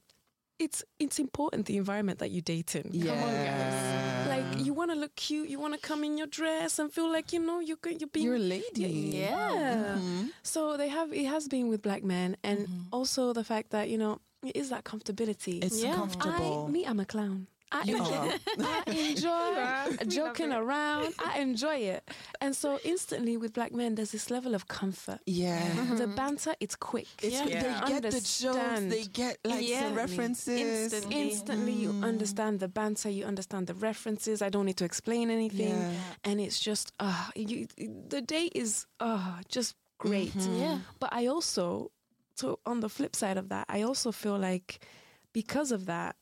it's 0.60 0.84
it's 0.98 1.18
important 1.18 1.66
the 1.66 1.76
environment 1.76 2.18
that 2.20 2.30
you 2.30 2.40
date 2.42 2.76
in. 2.76 2.84
Come 2.84 3.18
on, 3.18 3.34
guys. 3.50 4.28
Like 4.34 4.64
you 4.66 4.72
want 4.80 4.90
to 4.92 4.96
look 5.02 5.14
cute, 5.16 5.48
you 5.52 5.58
want 5.64 5.74
to 5.74 5.80
come 5.80 6.04
in 6.04 6.18
your 6.18 6.26
dress 6.28 6.78
and 6.78 6.92
feel 6.92 7.10
like 7.10 7.32
you 7.34 7.40
know 7.40 7.58
you're 7.68 7.78
you're 8.00 8.12
being 8.16 8.26
You're 8.26 8.36
a 8.36 8.48
lady. 8.56 8.88
yeah. 9.24 9.96
Mhm. 9.98 10.30
So 10.42 10.76
they 10.76 10.88
have 10.88 11.08
it 11.12 11.26
has 11.26 11.48
been 11.48 11.66
with 11.68 11.80
black 11.82 12.02
men, 12.04 12.36
and 12.48 12.68
also 12.92 13.32
the 13.32 13.44
fact 13.44 13.70
that 13.70 13.88
you 13.88 13.98
know 13.98 14.20
it 14.44 14.54
is 14.56 14.68
that 14.70 14.84
comfortability. 14.84 15.64
It's 15.64 15.82
Yeah. 15.82 15.94
comfortable. 15.94 16.66
I, 16.68 16.70
me, 16.70 16.80
I'm 16.86 17.00
a 17.00 17.04
clown. 17.14 17.46
I 17.72 17.82
You 17.84 17.96
enjoy, 17.98 18.14
are. 18.16 18.32
I 18.58 18.82
enjoy 19.10 20.06
joking 20.06 20.52
around. 20.52 21.14
I 21.24 21.38
enjoy 21.46 21.76
it, 21.76 22.08
and 22.40 22.54
so 22.56 22.78
instantly 22.84 23.36
with 23.36 23.52
black 23.52 23.72
men, 23.72 23.94
there's 23.94 24.10
this 24.12 24.30
level 24.30 24.54
of 24.54 24.66
comfort. 24.66 25.20
Yeah. 25.26 25.62
The 25.94 26.06
banter, 26.08 26.54
it's 26.60 26.74
quick. 26.76 27.06
It's 27.22 27.34
Yeah. 27.34 27.44
They 27.44 27.52
Yeah. 27.52 27.88
get 27.88 28.02
the 28.02 28.10
jokes. 28.10 28.44
Understand. 28.44 28.92
They 28.92 29.04
get 29.04 29.38
like 29.44 29.66
Yeah. 29.68 29.88
the 29.88 29.94
references. 29.94 30.92
Instantly. 30.92 31.20
Instantly, 31.30 31.72
you 31.72 31.90
understand 32.02 32.58
the 32.60 32.68
banter, 32.68 33.08
you 33.08 33.24
understand 33.24 33.66
the 33.68 33.74
references. 33.74 34.42
I 34.42 34.48
don't 34.48 34.66
need 34.66 34.76
to 34.78 34.84
explain 34.84 35.30
anything, 35.30 35.76
Yeah. 35.76 35.92
and 36.24 36.40
it's 36.40 36.58
just 36.58 36.92
uh, 36.98 37.30
you. 37.36 37.66
The 38.08 38.20
day 38.20 38.46
is 38.54 38.86
uh, 38.98 39.42
just 39.48 39.76
great. 39.98 40.34
Yeah. 40.34 40.78
But 40.98 41.12
I 41.12 41.26
also, 41.26 41.92
so 42.34 42.58
on 42.66 42.80
the 42.80 42.88
flip 42.88 43.14
side 43.14 43.36
of 43.38 43.48
that, 43.50 43.66
I 43.68 43.82
also 43.82 44.10
feel 44.12 44.38
like 44.38 44.84
because 45.32 45.70
of 45.72 45.86
that, 45.86 46.16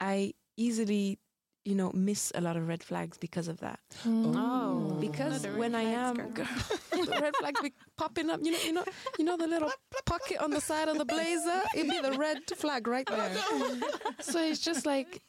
I 0.00 0.34
easily, 0.56 1.18
you 1.64 1.74
know, 1.74 1.90
miss 1.94 2.32
a 2.34 2.40
lot 2.40 2.56
of 2.56 2.68
red 2.68 2.82
flags 2.82 3.16
because 3.18 3.48
of 3.48 3.60
that. 3.60 3.80
Hmm. 4.02 4.36
Oh. 4.36 4.96
Because 5.00 5.42
the 5.42 5.50
when 5.50 5.74
I 5.74 5.82
am, 5.82 6.16
flags, 6.16 6.32
girl, 6.32 6.46
the 7.04 7.20
red 7.20 7.36
flags 7.36 7.60
be 7.60 7.72
popping 7.96 8.30
up. 8.30 8.40
You 8.42 8.52
know, 8.52 8.58
you 8.64 8.72
know, 8.72 8.84
you 9.18 9.24
know 9.24 9.36
the 9.36 9.46
little 9.46 9.70
pocket 10.06 10.38
on 10.38 10.50
the 10.50 10.60
side 10.60 10.88
of 10.88 10.98
the 10.98 11.04
blazer. 11.04 11.62
It'd 11.74 11.90
be 11.90 12.00
the 12.00 12.18
red 12.18 12.38
flag 12.56 12.86
right 12.86 13.06
there. 13.06 13.36
So 14.20 14.40
it's 14.40 14.60
just 14.60 14.86
like 14.86 15.22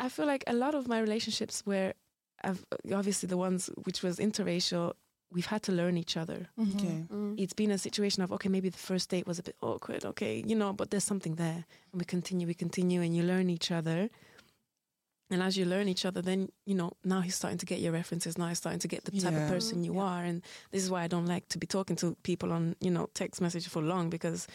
I 0.00 0.08
feel 0.08 0.26
like 0.26 0.44
a 0.46 0.52
lot 0.52 0.74
of 0.74 0.88
my 0.88 1.00
relationships 1.00 1.62
where 1.64 1.94
I've 2.44 2.64
obviously 2.94 3.26
the 3.26 3.36
ones 3.36 3.68
which 3.84 4.02
was 4.02 4.18
interracial, 4.18 4.92
we've 5.32 5.46
had 5.46 5.62
to 5.64 5.72
learn 5.72 5.96
each 5.96 6.16
other 6.16 6.48
mm-hmm. 6.58 6.76
Okay. 6.76 6.86
Mm-hmm. 6.86 7.34
it's 7.36 7.52
been 7.52 7.70
a 7.70 7.78
situation 7.78 8.22
of 8.22 8.32
okay 8.32 8.48
maybe 8.48 8.68
the 8.68 8.78
first 8.78 9.10
date 9.10 9.26
was 9.26 9.38
a 9.38 9.42
bit 9.42 9.56
awkward 9.60 10.04
okay 10.04 10.42
you 10.46 10.56
know 10.56 10.72
but 10.72 10.90
there's 10.90 11.04
something 11.04 11.34
there 11.34 11.64
and 11.92 12.00
we 12.00 12.04
continue 12.04 12.46
we 12.46 12.54
continue 12.54 13.02
and 13.02 13.16
you 13.16 13.22
learn 13.22 13.50
each 13.50 13.70
other 13.70 14.08
and 15.30 15.42
as 15.42 15.56
you 15.58 15.64
learn 15.66 15.88
each 15.88 16.04
other 16.04 16.22
then 16.22 16.48
you 16.66 16.74
know 16.74 16.90
now 17.04 17.20
he's 17.20 17.34
starting 17.34 17.58
to 17.58 17.66
get 17.66 17.78
your 17.80 17.92
references 17.92 18.38
now 18.38 18.48
he's 18.48 18.58
starting 18.58 18.80
to 18.80 18.88
get 18.88 19.04
the 19.04 19.10
type 19.12 19.32
Yeah. 19.32 19.44
of 19.44 19.50
person 19.50 19.84
you 19.84 19.98
are 19.98 20.24
and 20.24 20.42
this 20.72 20.82
is 20.82 20.90
why 20.90 21.02
i 21.02 21.06
don't 21.08 21.26
like 21.26 21.48
to 21.50 21.58
be 21.58 21.66
talking 21.66 21.96
to 21.96 22.16
people 22.22 22.50
on 22.52 22.76
you 22.80 22.90
know 22.90 23.08
text 23.14 23.40
message 23.40 23.68
for 23.68 23.82
long 23.82 24.10
because 24.10 24.46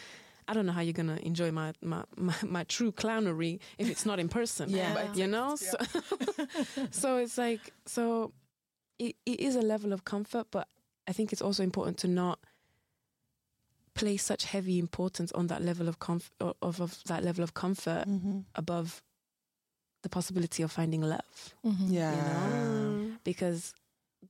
I 0.46 0.54
don't 0.54 0.66
know 0.66 0.74
how 0.74 0.82
you're 0.82 0.92
gonna 1.02 1.20
enjoy 1.24 1.52
my 1.54 1.72
my 1.82 2.04
my, 2.18 2.34
my 2.44 2.64
true 2.66 2.92
clownery 2.92 3.60
if 3.78 3.90
it's 3.90 4.06
not 4.06 4.20
in 4.20 4.28
person. 4.28 4.70
Yeah. 4.70 5.14
you 5.14 5.26
know. 5.26 5.56
So, 5.56 5.78
so 6.92 7.16
it's 7.24 7.38
like 7.38 7.72
so. 7.86 8.34
It, 9.00 9.16
it 9.26 9.40
is 9.40 9.56
a 9.56 9.62
level 9.62 9.94
of 9.94 10.04
comfort, 10.04 10.48
but 10.52 10.68
I 11.08 11.14
think 11.14 11.32
it's 11.32 11.42
also 11.42 11.64
important 11.64 11.98
to 12.00 12.10
not 12.10 12.40
place 13.94 14.24
such 14.24 14.44
heavy 14.46 14.80
importance 14.80 15.32
on 15.32 15.48
that 15.48 15.62
level 15.62 15.88
of 15.88 16.00
comf- 16.00 16.32
of, 16.42 16.82
of 16.82 17.02
that 17.06 17.24
level 17.24 17.44
of 17.44 17.54
comfort 17.54 18.06
Mm-hmm. 18.08 18.40
above 18.56 19.02
the 20.04 20.10
possibility 20.10 20.62
of 20.64 20.72
finding 20.72 21.02
love 21.02 21.56
Yeah. 21.64 22.12
know? 22.16 23.18
because 23.24 23.74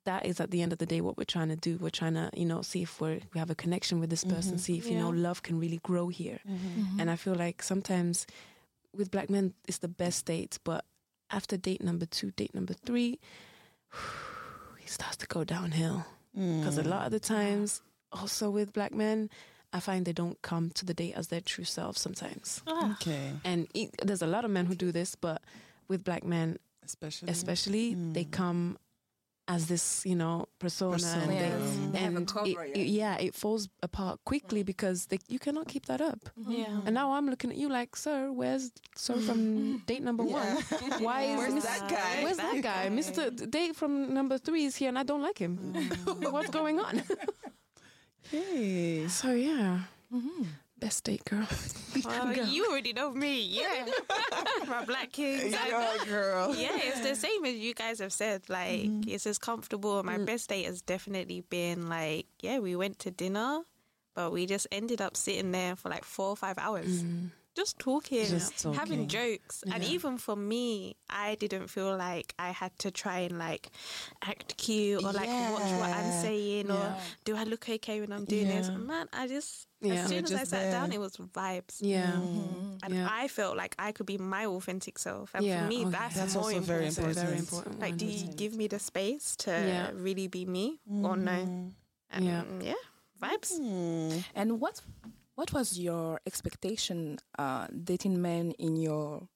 that 0.05 0.25
is 0.25 0.39
at 0.39 0.49
the 0.51 0.61
end 0.63 0.71
of 0.73 0.79
the 0.79 0.85
day 0.93 1.01
what 1.01 1.17
we're 1.17 1.33
trying 1.35 1.49
to 1.49 1.55
do 1.55 1.77
we're 1.83 1.89
trying 2.01 2.15
to 2.15 2.29
you 2.41 2.45
know 2.45 2.61
see 2.61 2.81
if 2.83 2.99
we're, 3.01 3.19
we 3.33 3.37
have 3.39 3.49
a 3.51 3.55
connection 3.63 3.99
with 3.99 4.09
this 4.09 4.23
person 4.23 4.55
Mhm. 4.57 4.59
see 4.59 4.77
if 4.77 4.85
you 4.89 4.97
know 4.97 5.09
love 5.09 5.41
can 5.47 5.59
really 5.59 5.79
grow 5.89 6.07
here 6.09 6.39
Mm-hmm. 6.49 6.99
and 6.99 7.09
i 7.11 7.15
feel 7.15 7.35
like 7.45 7.61
sometimes 7.61 8.25
with 8.97 9.09
black 9.11 9.29
men 9.29 9.53
it's 9.67 9.79
the 9.79 9.87
best 10.03 10.25
dates 10.25 10.57
but 10.69 10.81
after 11.29 11.57
date 11.57 11.83
number 11.83 12.05
two 12.17 12.31
date 12.31 12.53
number 12.55 12.73
three 12.87 13.19
it 14.83 14.89
starts 14.89 15.17
to 15.17 15.27
go 15.27 15.43
downhill 15.43 16.05
because 16.33 16.77
Mm. 16.77 16.85
a 16.85 16.89
lot 16.89 17.05
of 17.05 17.11
the 17.11 17.19
times 17.19 17.81
also 18.11 18.49
with 18.49 18.73
black 18.73 18.93
men 18.93 19.29
i 19.73 19.79
find 19.79 20.05
they 20.05 20.13
don't 20.13 20.39
come 20.41 20.69
to 20.71 20.85
the 20.85 20.93
date 20.93 21.13
as 21.15 21.27
their 21.27 21.41
true 21.41 21.65
self 21.65 21.97
sometimes 21.97 22.61
Ah. 22.67 22.93
Okay. 22.93 23.33
and 23.43 23.67
it, 23.73 23.89
there's 24.07 24.21
a 24.21 24.27
lot 24.27 24.45
of 24.45 24.51
men 24.51 24.65
who 24.67 24.75
do 24.75 24.91
this 24.91 25.15
but 25.15 25.41
with 25.87 26.03
black 26.03 26.23
men 26.23 26.57
Especially. 26.85 27.29
especially 27.31 27.95
they 28.13 28.25
Mm. 28.25 28.31
come 28.31 28.77
as 29.49 29.67
this 29.67 30.05
you 30.05 30.15
know 30.15 30.45
persona, 30.57 30.93
Persona. 30.93 31.21
and, 31.23 31.31
they, 31.31 31.35
Yes, 31.35 31.91
they 31.91 31.99
have 31.99 32.13
a 32.13 32.17
and 32.17 32.27
cover, 32.27 32.63
it, 32.63 32.75
yeah. 32.77 32.81
it- 32.83 32.87
yeah 32.87 33.15
it 33.27 33.35
falls 33.35 33.67
apart 33.81 34.19
quickly 34.23 34.63
because 34.63 35.07
they, 35.07 35.19
you 35.27 35.37
cannot 35.39 35.67
keep 35.67 35.85
that 35.87 35.99
up 35.99 36.29
Yeah. 36.47 36.79
and 36.85 36.93
now 36.95 37.11
i'm 37.15 37.27
looking 37.29 37.51
at 37.51 37.57
you 37.57 37.67
like 37.67 37.95
sir 37.97 38.31
where's 38.31 38.71
sir 38.95 39.15
from 39.27 39.79
date 39.89 40.01
number 40.01 40.23
one 40.23 40.47
why 41.07 41.19
is 41.23 41.37
Where's 41.39 41.53
Mr. 41.55 41.63
that 41.71 41.89
guy? 41.89 42.23
where's 42.23 42.37
that 42.37 42.61
guy 42.61 42.83
mr 42.99 43.49
date 43.57 43.75
from 43.75 44.13
number 44.13 44.37
three 44.37 44.63
is 44.69 44.75
here 44.77 44.87
and 44.89 44.97
i 44.97 45.03
don't 45.03 45.21
like 45.21 45.37
him 45.45 45.57
what's 46.35 46.49
going 46.49 46.79
on 46.79 47.03
Hey. 48.31 49.07
so 49.07 49.31
yeah 49.33 49.79
best 50.79 51.03
date 51.05 51.23
girl 51.25 51.47
Well, 52.05 52.33
you 52.47 52.65
already 52.69 52.91
know 52.91 53.11
me. 53.11 53.39
Yeah. 53.41 53.85
My 54.67 54.83
black 54.83 55.11
kings. 55.13 55.53
I- 55.55 55.69
Yeah, 55.69 56.05
girl. 56.05 56.55
yeah, 56.55 56.71
it's 56.73 56.99
the 57.01 57.15
same 57.15 57.45
as 57.45 57.55
you 57.55 57.73
guys 57.73 57.99
have 57.99 58.11
said. 58.11 58.49
Like, 58.49 58.89
it's 59.07 59.25
as 59.27 59.37
comfortable. 59.37 60.01
My 60.03 60.17
best 60.17 60.49
date 60.49 60.65
has 60.65 60.81
definitely 60.81 61.41
been 61.49 61.87
like, 61.87 62.25
yeah, 62.41 62.59
we 62.59 62.75
went 62.75 62.97
to 62.99 63.11
dinner, 63.11 63.59
but 64.15 64.33
we 64.33 64.45
just 64.47 64.67
ended 64.71 65.01
up 65.01 65.15
sitting 65.15 65.51
there 65.51 65.75
for 65.77 65.87
like 65.89 66.03
four 66.03 66.29
or 66.29 66.35
five 66.35 66.57
hours. 66.57 67.03
Just 67.55 67.77
talking, 67.77 68.25
Just 68.25 68.63
having 68.63 69.07
talking. 69.07 69.07
jokes. 69.07 69.63
And 69.71 69.83
even 69.83 70.17
for 70.17 70.35
me, 70.35 70.95
I 71.09 71.35
didn't 71.35 71.67
feel 71.67 71.95
like 71.95 72.33
I 72.39 72.49
had 72.49 72.77
to 72.79 72.89
try 72.89 73.19
and 73.19 73.37
like 73.37 73.69
act 74.23 74.57
cute 74.57 75.03
or 75.03 75.13
like 75.13 75.29
watch 75.29 75.71
what 75.77 75.91
I'm 75.93 76.05
Yeah. 76.09 76.21
saying 76.21 76.71
or 76.71 76.95
do 77.25 77.35
I 77.35 77.43
look 77.43 77.69
okay 77.69 78.01
when 78.01 78.11
I'm 78.11 78.25
doing 78.25 78.47
this? 78.47 78.69
Man, 78.75 79.07
I 79.13 79.27
just, 79.27 79.67
Yeah. 79.81 79.93
as 79.93 80.07
soon 80.09 80.25
You're 80.25 80.25
as 80.25 80.31
I 80.31 80.37
just 80.39 80.49
sat 80.51 80.71
down, 80.71 80.91
it 80.93 80.99
was 80.99 81.15
vibes. 81.17 81.77
yeah 81.79 82.13
mm-hmm. 82.13 82.39
Mm-hmm. 82.39 82.77
And 82.83 82.93
Yeah. 82.95 83.07
I 83.09 83.27
felt 83.27 83.55
like 83.55 83.75
I 83.77 83.91
could 83.91 84.07
be 84.07 84.17
my 84.17 84.45
authentic 84.47 84.97
self. 84.97 85.35
And 85.35 85.45
Yeah, 85.45 85.61
for 85.61 85.67
me, 85.69 85.85
oh, 85.85 85.89
that's, 85.91 86.15
That's 86.15 86.33
more 86.33 86.43
also 86.45 86.59
very 86.61 86.87
important. 86.87 87.17
very 87.17 87.37
important 87.37 87.79
Like, 87.79 87.97
do 87.97 88.05
you 88.05 88.27
give 88.33 88.53
me 88.55 88.67
the 88.67 88.79
space 88.79 89.35
to 89.45 89.51
Yeah. 89.51 89.91
really 89.93 90.27
be 90.27 90.45
me 90.45 90.79
or 90.87 91.15
no? 91.15 91.31
Mm-hmm. 91.31 91.69
And 92.09 92.25
Yeah. 92.25 92.43
yeah, 92.61 92.81
vibes. 93.21 93.59
Mm. 93.59 94.09
mm. 94.09 94.23
And 94.35 94.59
what 94.59 94.81
what 95.35 95.51
was 95.53 95.79
your 95.79 96.19
expectation 96.25 97.17
uh, 97.39 97.67
dating 97.83 98.21
men 98.21 98.51
in 98.59 98.75
your 98.77 99.27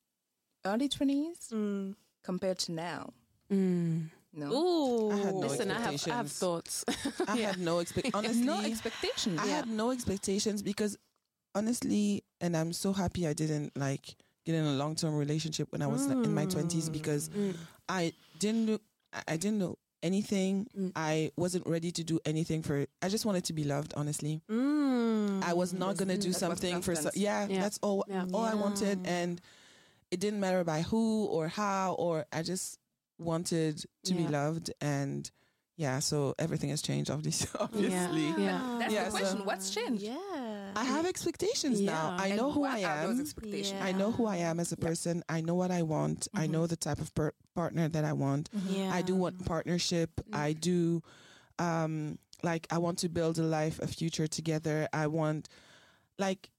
early 0.65 0.89
twenties 0.89 1.49
Mm. 1.51 1.95
compared 2.23 2.59
to 2.59 2.71
now? 2.71 3.13
Mm. 3.51 4.09
No, 4.33 4.51
Ooh, 4.53 5.11
I 5.11 5.17
had 5.17 5.33
no 5.33 5.39
listen 5.47 5.71
i 5.71 5.79
have 5.79 6.07
i 6.07 6.13
have 6.13 6.31
thoughts 6.31 6.83
I 7.27 7.37
Yeah. 7.39 7.47
had 7.47 7.59
no 7.59 7.79
expect. 7.79 8.11
Honestly, 8.13 8.45
no 8.45 8.59
expectations. 8.61 9.39
I 9.39 9.45
Yeah. 9.47 9.55
had 9.57 9.67
no 9.69 9.91
expectations 9.91 10.61
because 10.61 10.97
honestly, 11.55 12.23
and 12.41 12.55
I'm 12.55 12.71
so 12.73 12.93
happy 12.93 13.25
I 13.27 13.33
didn't 13.33 13.75
like 13.77 14.15
get 14.45 14.53
in 14.55 14.65
a 14.65 14.73
long 14.73 14.95
term 14.95 15.15
relationship 15.15 15.71
when 15.71 15.81
I 15.81 15.87
was 15.87 16.05
in 16.05 16.33
my 16.33 16.45
twenties 16.45 16.89
because 16.89 17.29
Mm. 17.29 17.55
I 17.89 18.13
didn't 18.39 18.65
know 18.67 18.79
I- 19.13 19.23
I 19.33 19.37
didn't 19.37 19.57
know 19.59 19.77
anything. 20.03 20.67
Mm. 20.77 20.91
I 20.95 21.31
wasn't 21.37 21.65
ready 21.67 21.91
to 21.91 22.03
do 22.03 22.19
anything 22.25 22.61
for 22.63 22.77
it. 22.77 22.89
I 23.01 23.09
just 23.09 23.25
wanted 23.25 23.45
to 23.45 23.53
be 23.53 23.63
loved, 23.63 23.93
honestly. 23.95 24.41
Mm. 24.49 25.43
I 25.43 25.53
was 25.53 25.73
not 25.73 25.97
gonna 25.97 26.17
do 26.17 26.33
something 26.33 26.81
for 26.81 26.95
so, 26.95 27.09
yeah, 27.13 27.47
Yeah. 27.49 27.61
that's 27.61 27.79
all 27.81 28.05
Yeah. 28.07 28.25
all 28.33 28.43
I 28.43 28.53
wanted 28.55 29.05
and 29.05 29.41
it 30.11 30.19
didn't 30.19 30.39
matter 30.39 30.63
by 30.63 30.81
who 30.81 31.25
or 31.25 31.47
how 31.47 31.93
or 31.93 32.25
I 32.31 32.41
just 32.43 32.79
wanted 33.19 33.83
to 34.05 34.13
be 34.13 34.27
loved 34.27 34.71
and 34.81 35.29
yeah, 35.75 35.99
so 35.99 36.33
everything 36.39 36.69
has 36.69 36.81
changed 36.81 37.11
obviously 37.11 37.49
obviously. 37.59 38.27
Yeah. 38.43 38.77
That's 38.79 38.93
Yeah, 38.93 39.05
the 39.05 39.11
so- 39.11 39.17
question. 39.17 39.45
What's 39.45 39.69
changed? 39.69 40.01
Yeah. 40.03 40.46
I 40.77 40.83
have 40.83 41.05
expectations 41.13 41.81
now. 41.81 42.15
I 42.17 42.27
And 42.27 42.37
know 42.37 42.51
who 42.51 42.63
I 42.63 42.79
am. 42.79 43.19
expectations? 43.19 43.73
Yeah. 43.79 43.85
I 43.85 43.91
know 43.91 44.11
who 44.11 44.25
I 44.25 44.37
am 44.37 44.59
as 44.59 44.71
a 44.71 44.77
person. 44.77 45.23
I 45.27 45.41
know 45.41 45.55
what 45.55 45.71
I 45.71 45.81
want. 45.81 46.27
I 46.33 46.47
know 46.47 46.59
mm-hmm. 46.61 46.67
the 46.67 46.75
type 46.77 46.99
of 46.99 47.13
per- 47.13 47.33
partner 47.55 47.89
that 47.89 48.05
I 48.05 48.13
want. 48.13 48.49
yeah. 48.67 48.91
I 48.93 49.01
do 49.01 49.15
want 49.15 49.45
partnership. 49.45 50.11
Mm-hmm. 50.21 50.35
I 50.35 50.53
do 50.53 51.01
um 51.59 52.19
like 52.43 52.67
I 52.69 52.77
want 52.77 52.99
to 52.99 53.09
build 53.09 53.39
a 53.39 53.43
life, 53.43 53.79
a 53.79 53.87
future 53.87 54.27
together. 54.27 54.87
I 54.93 55.07
want 55.07 55.49
like 56.19 56.49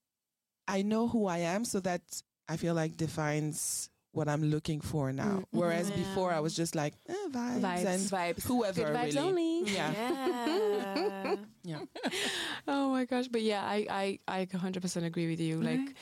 I 0.66 0.82
know 0.82 1.08
who 1.08 1.26
I 1.26 1.38
am 1.38 1.64
so 1.64 1.80
that 1.80 2.02
I 2.48 2.56
feel 2.56 2.74
like 2.74 2.96
defines 2.96 3.90
what 4.18 4.28
I'm 4.28 4.44
looking 4.50 4.80
for 4.82 5.12
now. 5.12 5.36
Mm. 5.40 5.44
Whereas 5.60 5.86
Yeah. 5.90 5.96
before 6.02 6.30
I 6.34 6.40
was 6.40 6.54
just 6.58 6.74
like 6.74 6.94
eh, 7.08 7.14
vibes, 7.30 7.62
Vibes. 7.62 7.86
and 7.86 8.00
Vibes. 8.10 8.42
whoever 8.44 8.82
Good 8.84 8.96
vibes 8.96 9.14
really. 9.14 9.28
only. 9.28 9.52
Yeah. 9.72 9.90
Yeah. 9.92 11.36
Yeah. 11.64 11.80
Oh 12.68 12.90
my 12.96 13.04
gosh, 13.04 13.28
but 13.28 13.42
yeah, 13.42 13.62
I 13.64 13.78
I 14.28 14.40
I 14.40 14.46
100% 14.46 15.04
agree 15.04 15.28
with 15.28 15.40
you. 15.40 15.60
Like 15.60 15.94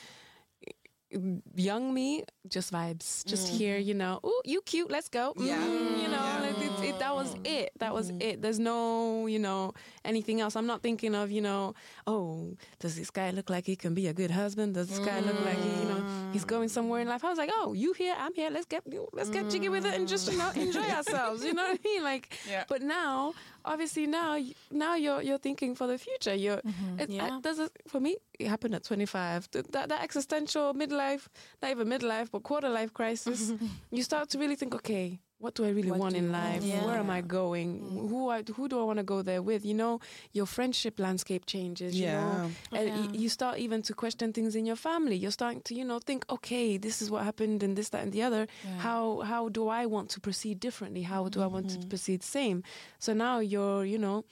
young 1.55 1.93
me, 1.93 2.23
just 2.49 2.71
vibes, 2.73 3.23
just 3.25 3.47
here, 3.47 3.77
you 3.77 3.93
know. 3.93 4.19
Oh, 4.23 4.41
you 4.43 4.61
cute, 4.61 4.91
let's 4.91 5.07
go. 5.09 5.33
Yeah. 5.37 5.55
Mm, 5.63 6.01
you 6.03 6.07
know, 6.11 6.23
Yeah. 6.27 6.36
Like 6.79 6.89
it, 6.89 6.99
that 6.99 7.15
was 7.15 7.35
oh. 7.35 7.39
it. 7.43 7.71
That 7.79 7.93
was 7.93 8.11
mm-hmm. 8.11 8.21
it. 8.21 8.41
There's 8.41 8.59
no, 8.59 9.27
you 9.27 9.39
know, 9.39 9.73
anything 10.05 10.41
else. 10.41 10.55
I'm 10.55 10.65
not 10.65 10.81
thinking 10.81 11.15
of, 11.15 11.31
you 11.31 11.41
know, 11.41 11.73
oh, 12.05 12.55
does 12.79 12.95
this 12.95 13.09
guy 13.09 13.31
look 13.31 13.49
like 13.49 13.65
he 13.65 13.75
can 13.75 13.93
be 13.93 14.07
a 14.07 14.13
good 14.13 14.31
husband? 14.31 14.75
Does 14.75 14.89
this 14.89 14.99
guy 14.99 15.19
look 15.19 15.39
like 15.45 15.57
he, 15.57 15.69
you 15.69 15.89
know, 15.89 16.03
he's 16.31 16.45
mm. 16.45 16.47
going 16.47 16.69
somewhere 16.69 17.01
in 17.01 17.07
life? 17.07 17.23
I 17.23 17.29
was 17.29 17.37
like, 17.37 17.51
oh, 17.53 17.73
you 17.73 17.93
here, 17.93 18.15
I'm 18.17 18.33
here. 18.33 18.49
Let's 18.49 18.65
get 18.65 18.83
let's 19.13 19.29
get 19.29 19.49
jiggy 19.49 19.69
with 19.69 19.85
it 19.85 19.93
and 19.93 20.07
just 20.07 20.31
you 20.31 20.37
know 20.37 20.51
enjoy 20.55 20.83
mm. 20.83 20.97
ourselves. 20.97 21.43
You 21.43 21.53
know 21.53 21.63
what 21.63 21.79
I 21.83 21.87
mean? 21.87 22.03
Like, 22.03 22.37
Yeah. 22.49 22.63
but 22.69 22.81
now, 22.81 23.33
obviously, 23.65 24.07
now 24.07 24.37
now 24.71 24.95
you're 24.95 25.21
you're 25.21 25.37
thinking 25.37 25.75
for 25.75 25.87
the 25.87 25.97
future. 25.97 26.33
You're 26.33 26.57
mm-hmm. 26.57 26.99
it, 26.99 27.09
Yeah. 27.09 27.39
I, 27.43 27.49
a, 27.49 27.69
for 27.87 27.99
me, 27.99 28.17
it 28.39 28.47
happened 28.47 28.75
at 28.75 28.83
25. 28.83 29.49
That, 29.51 29.89
that 29.89 30.03
existential 30.03 30.73
midlife, 30.73 31.27
not 31.61 31.71
even 31.71 31.87
midlife, 31.87 32.31
but 32.31 32.43
quarter 32.43 32.69
life 32.69 32.93
crisis, 32.93 33.51
you 33.91 34.03
start 34.03 34.29
to 34.29 34.39
really 34.39 34.55
think, 34.55 34.75
okay, 34.75 35.19
what 35.39 35.53
do 35.53 35.65
I 35.65 35.69
really 35.69 35.91
What 35.91 35.99
want 35.99 36.15
in 36.15 36.31
life? 36.31 36.63
want? 36.63 36.85
Where 36.87 36.97
am 36.97 37.09
I 37.09 37.17
Yeah. 37.17 37.21
going? 37.21 38.07
Who 38.09 38.29
I, 38.29 38.43
who 38.55 38.67
do 38.67 38.79
I 38.79 38.83
want 38.83 38.97
to 38.97 39.03
go 39.03 39.21
there 39.21 39.41
with? 39.41 39.63
You 39.65 39.75
know, 39.75 39.99
your 40.31 40.45
friendship 40.47 40.99
landscape 40.99 41.45
changes. 41.45 41.99
You 41.99 42.07
Yeah. 42.07 42.13
know, 42.39 42.51
and 42.73 42.89
Yeah. 42.89 43.07
you 43.21 43.29
start 43.29 43.57
even 43.59 43.81
to 43.83 43.93
question 43.93 44.33
things 44.33 44.55
in 44.55 44.65
your 44.65 44.75
family. 44.75 45.15
You're 45.15 45.31
starting 45.31 45.61
to, 45.61 45.75
you 45.75 45.85
know, 45.85 45.99
think, 45.99 46.25
okay, 46.29 46.77
this 46.77 47.01
is 47.01 47.11
what 47.11 47.23
happened 47.23 47.61
and 47.63 47.77
this, 47.77 47.89
that, 47.89 48.03
and 48.03 48.11
the 48.11 48.23
other. 48.23 48.47
How 48.79 49.21
how 49.21 49.49
do 49.49 49.67
I 49.67 49.85
want 49.85 50.09
to 50.11 50.19
proceed 50.19 50.59
differently? 50.59 51.03
How 51.03 51.29
do 51.29 51.41
I 51.41 51.47
want 51.47 51.69
to 51.69 51.87
proceed 51.87 52.23
same? 52.23 52.63
So 52.99 53.13
now 53.13 53.39
you're, 53.39 53.85
you 53.85 53.99
know, 53.99 54.25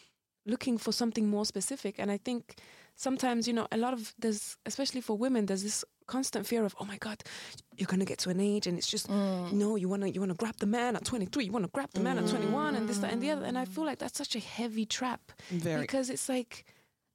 looking 0.48 0.78
for 0.78 0.92
something 0.92 1.28
more 1.28 1.46
specific. 1.46 1.96
And 2.00 2.12
I 2.12 2.18
think 2.18 2.56
sometimes, 2.96 3.48
you 3.48 3.54
know, 3.54 3.68
a 3.72 3.78
lot 3.78 3.94
of 3.94 4.14
there's 4.18 4.58
especially 4.66 5.02
for 5.02 5.18
women, 5.18 5.46
there's 5.46 5.64
this 5.64 5.86
constant 6.08 6.46
fear 6.46 6.64
of, 6.66 6.76
oh 6.80 6.86
my 6.86 6.98
God, 6.98 7.24
you're 7.78 7.88
gonna 7.88 8.06
get 8.06 8.20
to 8.20 8.30
an 8.30 8.40
age 8.40 8.68
and 8.68 8.78
it's 8.78 8.88
just 8.88 9.08
mm. 9.08 9.52
no, 9.52 9.76
you 9.76 9.90
wanna 9.90 10.08
you 10.08 10.20
wanna 10.20 10.34
grab 10.34 10.56
the 10.58 10.66
man 10.66 10.96
at 10.96 11.06
23, 11.06 11.46
you 11.46 11.52
wanna 11.52 11.68
grab 11.68 11.90
the 11.94 12.00
man 12.00 12.18
at 12.18 12.26
mm. 12.26 12.30
21, 12.30 12.76
and 12.76 12.88
this, 12.90 13.00
that, 13.00 13.12
and 13.12 13.22
the 13.22 13.32
other. 13.32 13.46
And 13.46 13.58
I 13.58 13.66
feel 13.66 13.86
like 13.86 14.00
that's 14.00 14.18
such 14.18 14.36
a 14.36 14.40
heavy 14.40 14.86
trap 14.86 15.32
Very. 15.50 15.82
because 15.82 16.10
it's 16.10 16.30
like 16.30 16.66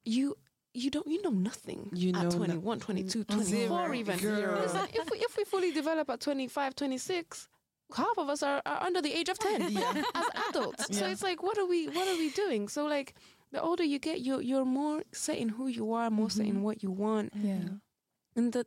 you 0.04 0.36
you 0.72 0.90
don't 0.90 1.06
you 1.06 1.20
know 1.22 1.30
nothing 1.30 1.90
You 1.92 2.12
know 2.12 2.20
at 2.20 2.24
no- 2.26 2.30
21 2.30 2.80
22 2.80 3.24
mm, 3.24 3.26
24 3.26 3.44
Zero. 3.44 3.94
even. 3.94 4.14
Like 4.74 4.96
if 4.96 5.10
we, 5.10 5.18
if 5.18 5.36
we 5.36 5.44
fully 5.44 5.72
develop 5.72 6.10
at 6.10 6.20
25 6.20 6.74
26 6.74 7.48
half 7.94 8.18
of 8.18 8.28
us 8.28 8.42
are, 8.42 8.62
are 8.64 8.82
under 8.82 9.02
the 9.02 9.12
age 9.12 9.28
of 9.28 9.38
10 9.38 9.62
as 9.76 10.04
adults. 10.48 10.96
So 10.96 11.06
it's 11.06 11.22
like 11.22 11.42
what 11.42 11.58
are 11.58 11.66
we 11.66 11.88
what 11.88 12.06
are 12.08 12.16
we 12.16 12.30
doing? 12.30 12.68
So 12.68 12.86
like 12.86 13.14
the 13.52 13.60
older 13.60 13.82
you 13.84 13.98
get 13.98 14.20
you're 14.20 14.40
you're 14.40 14.64
more 14.64 15.02
set 15.12 15.38
in 15.38 15.48
who 15.48 15.66
you 15.66 15.92
are 15.92 16.10
more 16.10 16.30
set 16.30 16.46
in 16.46 16.54
mm-hmm. 16.54 16.62
what 16.62 16.82
you 16.82 16.90
want. 16.90 17.32
Yeah. 17.34 17.80
and 18.36 18.52
the 18.52 18.66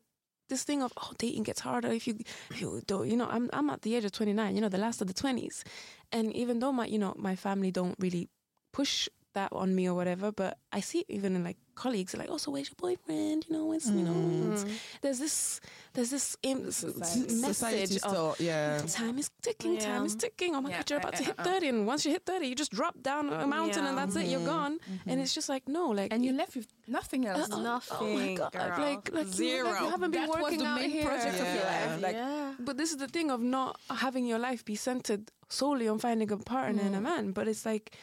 this 0.53 0.63
thing 0.63 0.81
of 0.83 0.93
oh 1.01 1.11
dating 1.17 1.43
gets 1.43 1.61
harder 1.67 1.91
if 1.91 2.07
you 2.07 2.13
if 2.51 2.61
you 2.61 2.81
don't 2.85 3.09
you 3.09 3.17
know 3.17 3.27
I'm 3.29 3.49
I'm 3.51 3.69
at 3.69 3.81
the 3.81 3.95
age 3.95 4.05
of 4.05 4.11
29 4.11 4.55
you 4.55 4.61
know 4.61 4.69
the 4.69 4.77
last 4.77 5.01
of 5.01 5.07
the 5.07 5.13
20s 5.13 5.63
and 6.11 6.31
even 6.33 6.59
though 6.59 6.71
my 6.71 6.85
you 6.85 6.99
know 6.99 7.13
my 7.17 7.35
family 7.35 7.71
don't 7.71 7.95
really 7.99 8.29
push 8.71 9.09
that 9.33 9.49
on 9.51 9.73
me 9.75 9.87
or 9.89 9.93
whatever. 9.95 10.31
But 10.31 10.57
I 10.71 10.79
see 10.81 10.99
it 10.99 11.05
even 11.09 11.35
in 11.35 11.43
like 11.43 11.57
colleagues, 11.75 12.15
like, 12.15 12.29
oh, 12.29 12.37
so 12.37 12.51
where's 12.51 12.69
your 12.69 12.75
boyfriend? 12.77 13.45
You 13.49 13.53
know, 13.57 13.71
it's 13.73 13.87
you 13.89 14.03
know, 14.03 14.11
Mm. 14.13 14.53
it's- 14.53 14.65
there's 15.01 15.17
this, 15.19 15.59
there's 15.93 16.11
this 16.11 16.37
im- 16.43 16.69
Society. 16.71 17.33
message 17.41 17.55
Society 17.55 17.95
of 17.95 18.01
still, 18.01 18.35
yeah. 18.39 18.77
time 18.87 19.17
is 19.17 19.29
ticking, 19.41 19.77
time 19.79 20.05
is 20.05 20.15
ticking. 20.15 20.53
Oh 20.55 20.61
my 20.61 20.69
Yeah, 20.69 20.77
god, 20.77 20.89
you're 20.91 20.99
uh, 20.99 21.01
about 21.01 21.15
to 21.15 21.23
hit 21.23 21.39
uh. 21.39 21.43
30. 21.43 21.67
And 21.69 21.87
once 21.87 22.05
you 22.05 22.11
hit 22.11 22.25
30, 22.27 22.45
you 22.47 22.53
just 22.55 22.71
drop 22.71 23.01
down 23.01 23.33
a 23.33 23.47
mountain 23.47 23.85
and 23.85 23.97
Yeah. 23.97 24.05
that's 24.05 24.15
it, 24.15 24.27
you're 24.27 24.45
gone. 24.45 24.77
And 25.07 25.19
it's 25.19 25.33
just 25.33 25.49
like, 25.49 25.67
no, 25.67 25.87
like, 25.89 26.13
and 26.13 26.23
you're 26.23 26.35
left 26.35 26.55
with 26.55 26.67
nothing 26.87 27.25
else. 27.25 27.49
Nothing, 27.49 27.97
Oh 27.99 28.13
my 28.19 28.33
god, 28.35 28.51
girl. 28.53 28.69
like, 28.77 29.11
like 29.11 29.25
you, 29.27 29.33
Zero. 29.33 29.69
like, 29.71 29.81
you 29.81 29.89
haven't 29.89 30.11
been 30.11 30.21
that 30.21 30.29
was 30.29 30.41
working 30.43 30.59
the 30.59 30.65
out 30.65 30.79
main 30.79 30.91
here. 30.91 31.05
project 31.05 31.39
of 31.39 31.47
your 31.57 31.63
life. 31.65 32.01
Like, 32.01 32.15
yeah. 32.15 32.53
But 32.59 32.77
this 32.77 32.91
is 32.91 32.97
the 32.97 33.07
thing 33.07 33.31
of 33.31 33.41
not 33.41 33.79
having 33.89 34.25
your 34.27 34.37
life 34.39 34.63
be 34.63 34.75
centered 34.75 35.31
solely 35.49 35.87
on 35.87 35.97
finding 35.97 36.31
a 36.31 36.37
partner 36.37 36.83
and 36.83 36.95
a 36.95 37.01
man. 37.01 37.31
But 37.31 37.47
it's 37.47 37.65
like 37.65 37.95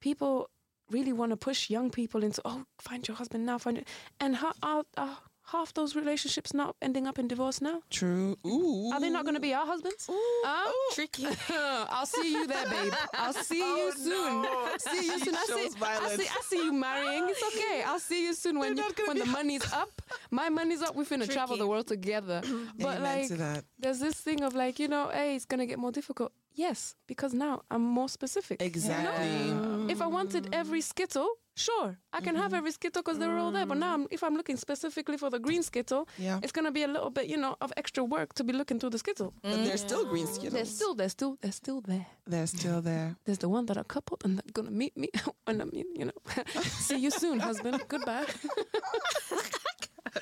people 0.00 0.48
really 0.90 1.12
want 1.12 1.30
to 1.30 1.36
push 1.36 1.70
young 1.70 1.90
people 1.90 2.22
into, 2.22 2.40
oh, 2.44 2.64
find 2.80 3.06
your 3.06 3.16
husband 3.16 3.46
now, 3.46 3.58
find 3.58 3.78
it. 3.78 3.88
And 4.20 4.36
ha- 4.36 4.54
are, 4.62 4.84
are 4.96 5.18
half 5.46 5.72
those 5.74 5.94
relationships 5.94 6.52
not 6.52 6.76
ending 6.82 7.06
up 7.06 7.18
in 7.18 7.28
divorce 7.28 7.60
now? 7.60 7.80
True. 7.90 8.36
Ooh. 8.46 8.90
Are 8.92 9.00
they 9.00 9.10
not 9.10 9.24
going 9.24 9.34
to 9.34 9.40
be 9.40 9.54
our 9.54 9.66
husbands? 9.66 10.08
Uh, 10.44 10.64
Tricky. 10.92 11.26
I'll 11.50 12.06
see 12.06 12.32
you 12.32 12.46
there, 12.46 12.68
babe. 12.68 12.92
I'll 13.14 13.32
see 13.32 13.58
you 13.58 13.92
soon. 13.92 14.46
See 14.78 15.06
you 15.06 15.18
soon. 15.20 15.34
I 15.34 15.44
see, 15.44 15.52
shows 15.52 15.74
I 15.82 16.16
see. 16.16 16.26
I 16.28 16.40
see 16.42 16.64
you 16.64 16.72
marrying. 16.72 17.28
It's 17.28 17.42
okay. 17.56 17.82
I'll 17.86 18.00
see 18.00 18.26
you 18.26 18.34
soon 18.34 18.58
when 18.58 18.76
you, 18.76 18.84
when 19.06 19.14
be 19.16 19.20
the 19.20 19.26
money's 19.26 19.72
up. 19.72 20.02
My 20.30 20.48
money's 20.48 20.82
up. 20.82 20.94
We're 20.94 21.04
gonna 21.04 21.26
travel 21.26 21.56
the 21.56 21.66
world 21.66 21.86
together. 21.86 22.42
But 22.78 22.98
Amen 22.98 23.02
like, 23.02 23.28
to 23.28 23.36
that. 23.36 23.64
there's 23.78 24.00
this 24.00 24.14
thing 24.20 24.42
of 24.42 24.54
like, 24.54 24.78
you 24.78 24.88
know, 24.88 25.08
hey, 25.08 25.36
it's 25.36 25.44
gonna 25.44 25.66
get 25.66 25.78
more 25.78 25.92
difficult. 25.92 26.32
Yes, 26.56 26.94
because 27.06 27.34
now 27.34 27.62
I'm 27.70 27.82
more 27.82 28.08
specific. 28.08 28.62
Exactly. 28.62 29.92
If 29.92 30.00
I 30.00 30.06
wanted 30.06 30.48
every 30.54 30.80
skittle, 30.80 31.28
sure, 31.54 31.98
I 32.14 32.22
can 32.22 32.34
have 32.34 32.46
mm-hmm. 32.46 32.54
every 32.54 32.72
skittle 32.72 33.02
because 33.02 33.18
they're 33.18 33.36
all 33.36 33.52
there. 33.52 33.66
But 33.66 33.76
now, 33.76 33.92
I'm, 33.92 34.06
if 34.10 34.22
I'm 34.24 34.34
looking 34.34 34.56
specifically 34.56 35.18
for 35.18 35.28
the 35.28 35.38
green 35.38 35.62
skittle, 35.62 36.08
Yeah. 36.16 36.40
it's 36.42 36.52
gonna 36.52 36.72
be 36.72 36.82
a 36.82 36.88
little 36.88 37.10
bit, 37.10 37.26
you 37.26 37.36
know, 37.36 37.56
of 37.60 37.74
extra 37.76 38.02
work 38.02 38.32
to 38.34 38.44
be 38.44 38.54
looking 38.54 38.80
through 38.80 38.90
the 38.90 38.98
skittle. 38.98 39.34
But 39.42 39.64
they're 39.64 39.74
mm. 39.74 39.88
still 39.88 40.06
green 40.06 40.26
skittles. 40.26 40.54
They're 40.54 40.64
still, 40.64 40.94
they're 40.94 41.10
still, 41.10 41.36
they're 41.42 41.52
still 41.52 41.82
there. 41.82 42.06
They're 42.26 42.46
still 42.46 42.80
there. 42.80 43.16
There's 43.26 43.38
the 43.38 43.50
one 43.50 43.66
that 43.66 43.76
are 43.76 43.84
coupled 43.84 44.22
and 44.24 44.38
they're 44.38 44.52
gonna 44.54 44.70
meet 44.70 44.96
me 44.96 45.10
when 45.44 45.60
I'm, 45.60 45.70
you 45.74 46.06
know, 46.06 46.18
see 46.62 46.96
you 46.96 47.10
soon, 47.10 47.38
husband. 47.38 47.82
Goodbye. 47.86 48.26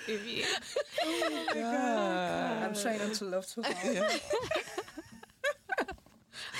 Oh 0.06 1.20
my 1.20 1.46
oh 1.50 1.54
God. 1.54 2.62
I'm 2.64 2.74
trying 2.74 2.98
not 2.98 3.14
to 3.14 3.24
love 3.26 3.46
too 3.46 3.62
hard. 3.62 3.76
I 3.76 4.20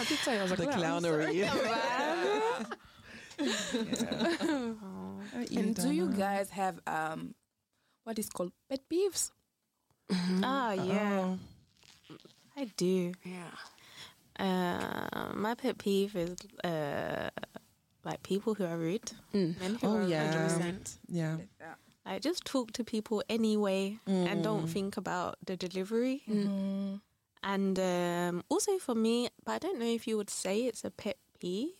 did 0.09 0.19
say 0.19 0.39
I 0.39 0.43
was 0.43 0.53
a 0.53 0.57
The 0.57 0.67
clown. 0.67 1.03
clownery. 1.03 1.49
and 5.57 5.75
do 5.75 5.91
you 5.93 6.09
guys 6.11 6.51
have 6.51 6.81
um, 6.87 7.35
what 8.05 8.19
is 8.19 8.29
called 8.29 8.53
pet 8.69 8.81
peeves? 8.91 9.31
Ah, 10.43 10.73
yeah, 10.73 11.21
Oh. 11.25 11.39
I 12.57 12.65
do. 12.77 13.13
Yeah. 13.25 13.51
Uh, 14.39 15.33
my 15.35 15.55
pet 15.55 15.79
peeve 15.79 16.15
is 16.17 16.37
uh, 16.63 17.31
like 18.05 18.23
people 18.23 18.55
who 18.55 18.65
are 18.65 18.77
rude. 18.77 19.13
Mm. 19.33 19.59
Men 19.61 19.75
who 19.77 19.87
Oh, 19.87 19.97
are 19.99 20.03
yeah. 20.09 20.49
100%. 20.49 20.97
Yeah. 21.09 21.37
Yeah. 21.61 21.75
Like 22.07 22.23
just 22.23 22.45
talk 22.45 22.73
to 22.73 22.85
people 22.85 23.23
anyway 23.29 23.99
and 24.07 24.43
don't 24.45 24.67
Mm. 24.67 24.73
think 24.73 24.97
about 24.97 25.37
the 25.47 25.57
delivery. 25.57 26.23
Mm. 26.29 27.01
And 27.45 27.79
um, 27.79 28.43
also 28.49 28.79
for 28.79 28.95
me, 28.95 29.29
but 29.45 29.53
I 29.53 29.59
don't 29.59 29.79
know 29.79 29.87
if 29.99 30.07
you 30.09 30.17
would 30.17 30.31
say 30.31 30.63
it's 30.65 30.83
a 30.85 30.91
pet 30.91 31.19
peeve, 31.41 31.75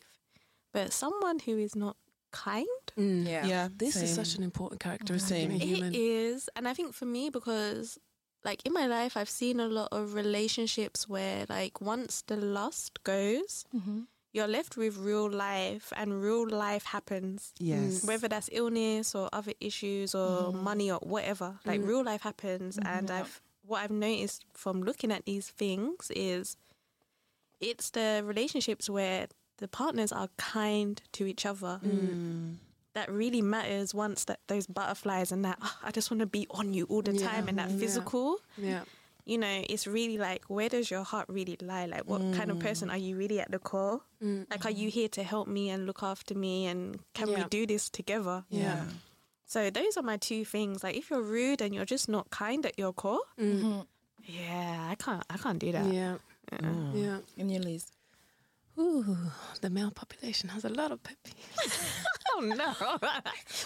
but 0.73 0.93
someone 0.93 1.39
who 1.39 1.57
is 1.59 1.75
not 1.75 1.97
kind. 2.33 2.67
Mm. 2.99 3.27
Yeah. 3.27 3.47
Yeah. 3.47 3.69
This 3.75 3.97
is 3.97 4.15
such 4.15 4.37
an 4.37 4.43
important 4.43 4.81
characteristic 4.81 5.37
Same. 5.37 5.51
in 5.53 5.61
a 5.61 5.65
It 5.65 5.69
human. 5.69 5.93
is, 5.95 6.51
and 6.57 6.69
I 6.69 6.75
think 6.75 6.93
for 6.95 7.07
me 7.07 7.31
because 7.31 7.99
like 8.45 8.61
in 8.67 8.73
my 8.75 8.87
life, 8.87 9.17
I've 9.17 9.31
seen 9.31 9.59
a 9.59 9.69
lot 9.69 9.89
of 9.91 10.13
relationships 10.15 11.09
where 11.09 11.47
like 11.49 11.81
once 11.81 12.23
the 12.27 12.37
lust 12.37 13.03
goes, 13.05 13.65
Mm-hmm. 13.75 14.01
you're 14.35 14.49
left 14.59 14.77
with 14.77 14.99
real 14.99 15.31
life, 15.31 15.93
and 15.97 16.21
real 16.21 16.47
life 16.47 16.85
happens. 16.85 17.55
Yes. 17.59 18.05
Whether 18.05 18.29
that's 18.29 18.51
illness 18.53 19.15
or 19.15 19.31
other 19.33 19.55
issues 19.61 20.15
or 20.15 20.53
money 20.53 20.91
or 20.91 20.99
whatever, 20.99 21.59
like 21.65 21.81
Mm. 21.81 21.87
real 21.89 22.05
life 22.05 22.21
happens, 22.23 22.77
and 22.77 23.11
I've 23.11 23.41
what 23.67 23.81
I've 23.83 23.91
noticed 23.91 24.45
from 24.53 24.83
looking 24.83 25.11
at 25.13 25.25
these 25.25 25.49
things 25.49 26.11
is 26.15 26.57
it's 27.61 27.91
the 27.91 28.23
relationships 28.25 28.91
where 28.91 29.29
the 29.59 29.69
partners 29.69 30.13
are 30.13 30.29
kind 30.37 31.01
to 31.13 31.27
each 31.27 31.47
other 31.47 31.81
Mm. 31.83 32.59
that 32.95 33.11
really 33.11 33.43
matters 33.43 33.95
once 33.95 34.25
that 34.25 34.41
those 34.49 34.67
butterflies 34.67 35.33
and 35.33 35.45
that 35.45 35.59
"Oh, 35.63 35.79
I 35.83 35.91
just 35.91 36.11
want 36.11 36.21
to 36.21 36.27
be 36.27 36.47
on 36.51 36.75
you 36.75 36.85
all 36.87 37.03
the 37.03 37.13
Yeah. 37.15 37.27
time 37.31 37.49
and 37.49 37.59
that 37.59 37.71
physical 37.71 38.41
Yeah. 38.59 38.85
you 39.25 39.39
know 39.39 39.65
it's 39.69 39.87
really 39.87 40.19
like 40.19 40.45
where 40.51 40.69
does 40.69 40.91
your 40.91 41.03
heart 41.05 41.27
really 41.29 41.57
lie 41.63 41.87
like 41.87 42.05
what 42.07 42.21
kind 42.35 42.51
of 42.51 42.59
person 42.59 42.91
are 42.91 42.99
you 42.99 43.17
really 43.17 43.41
at 43.41 43.51
the 43.51 43.59
core 43.59 44.03
Mm. 44.21 44.47
like 44.51 44.65
are 44.67 44.71
you 44.71 44.91
here 44.91 45.09
to 45.09 45.23
help 45.23 45.49
me 45.49 45.71
and 45.71 45.87
look 45.87 46.03
after 46.03 46.35
me 46.35 46.67
and 46.67 47.01
can 47.15 47.29
we 47.29 47.43
do 47.45 47.67
this 47.67 47.89
together 47.89 48.45
Yeah. 48.51 48.87
So 49.55 49.61
those 49.79 49.95
are 49.99 50.03
my 50.13 50.19
two 50.29 50.43
things 50.55 50.77
like 50.85 50.97
if 51.01 51.05
you're 51.11 51.23
rude 51.39 51.61
and 51.65 51.71
you're 51.75 51.91
just 51.97 52.09
not 52.17 52.25
kind 52.31 52.63
at 52.71 52.75
your 52.83 52.93
core 53.03 53.25
Mm. 53.39 53.87
yeah 54.41 54.89
I 54.93 54.95
can't 55.05 55.25
I 55.35 55.37
can't 55.43 55.59
do 55.65 55.71
that 55.77 55.87
Yeah. 55.99 56.15
Uh-uh. 56.53 56.93
Yeah. 57.03 57.19
In 57.41 57.47
your 57.55 57.63
list. 57.71 57.89
Ooh, 58.77 59.17
the 59.61 59.71
male 59.71 59.93
population 60.03 60.49
has 60.55 60.65
a 60.65 60.69
lot 60.81 60.91
of 60.95 60.99
pet 61.07 61.17
peeves. 61.25 61.77
oh 62.35 62.41
no 62.63 62.69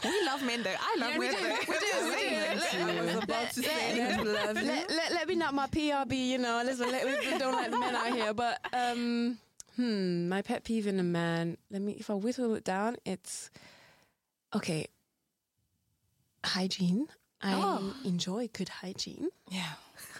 we 0.04 0.16
love 0.30 0.42
men 0.50 0.60
though 0.66 0.80
I 0.90 0.92
love 1.02 1.14
men 1.22 1.32
though 1.32 1.56
We 1.72 1.76
do, 1.84 1.90
we 2.10 2.16
do. 2.28 3.00
I 3.00 3.02
was 3.06 3.24
about 3.24 3.46
to 3.54 3.62
say 3.62 3.98
that. 3.98 4.26
Love 4.26 4.56
let, 4.70 4.90
let, 4.98 5.08
let 5.16 5.24
me 5.30 5.34
not 5.44 5.54
my 5.54 5.66
PRB, 5.76 6.12
you 6.32 6.38
know. 6.44 6.62
Listen, 6.68 6.90
let, 6.94 7.02
we 7.06 7.38
don't 7.38 7.54
like 7.60 7.70
the 7.70 7.78
men 7.78 7.94
out 8.02 8.12
here. 8.18 8.34
But 8.34 8.54
um, 8.82 9.38
hmm, 9.76 10.28
my 10.28 10.42
pet 10.42 10.64
peeve 10.64 10.86
in 10.86 10.98
a 11.00 11.08
man. 11.20 11.56
Let 11.70 11.80
me, 11.86 11.92
if 12.02 12.10
I 12.10 12.14
whittle 12.14 12.54
it 12.58 12.64
down, 12.64 12.96
it's 13.06 13.50
okay. 14.54 14.86
Hygiene. 16.44 17.06
I 17.40 17.52
Oh. 17.54 17.94
enjoy 18.04 18.48
good 18.52 18.68
hygiene. 18.68 19.28
Yeah. 19.50 19.72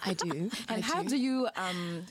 I 0.05 0.15
do. 0.15 0.51
I 0.69 0.75
And 0.75 0.85
how 0.85 1.03
do 1.03 1.17
you 1.17 1.49
um 1.57 2.07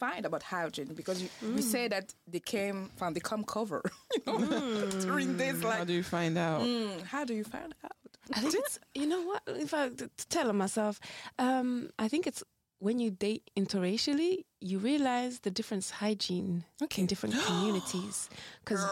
find 0.00 0.24
about 0.26 0.42
hygiene? 0.42 0.94
Because 0.94 1.22
you, 1.22 1.28
we 1.54 1.62
say 1.62 1.88
that 1.88 2.14
they 2.26 2.40
came 2.40 2.90
from 2.96 3.12
they 3.14 3.20
come 3.20 3.44
cover, 3.44 3.82
you 4.26 4.38
know, 4.38 4.88
during 5.00 5.36
this 5.36 5.62
like 5.62 5.78
How 5.78 5.84
do 5.84 5.92
you 5.92 6.02
find 6.02 6.38
out? 6.38 6.62
Mm, 6.62 7.02
how 7.02 7.24
do 7.24 7.34
you 7.34 7.44
find 7.44 7.74
out? 7.84 7.92
I 8.34 8.40
think 8.40 8.54
it's 8.54 8.78
you 8.94 9.06
know 9.06 9.22
what 9.22 9.42
if 9.46 9.72
I 9.74 9.88
t- 9.90 10.06
tell 10.28 10.52
myself, 10.52 11.00
um, 11.38 11.90
I 11.98 12.08
think 12.08 12.26
it's 12.26 12.42
when 12.78 12.98
you 12.98 13.10
date 13.10 13.42
interracially, 13.56 14.44
you 14.60 14.78
realize 14.78 15.40
the 15.40 15.50
difference 15.50 15.90
hygiene 15.90 16.64
Okay. 16.82 17.00
in 17.02 17.06
different 17.06 17.34
communities. 17.46 18.28
Because 18.64 18.84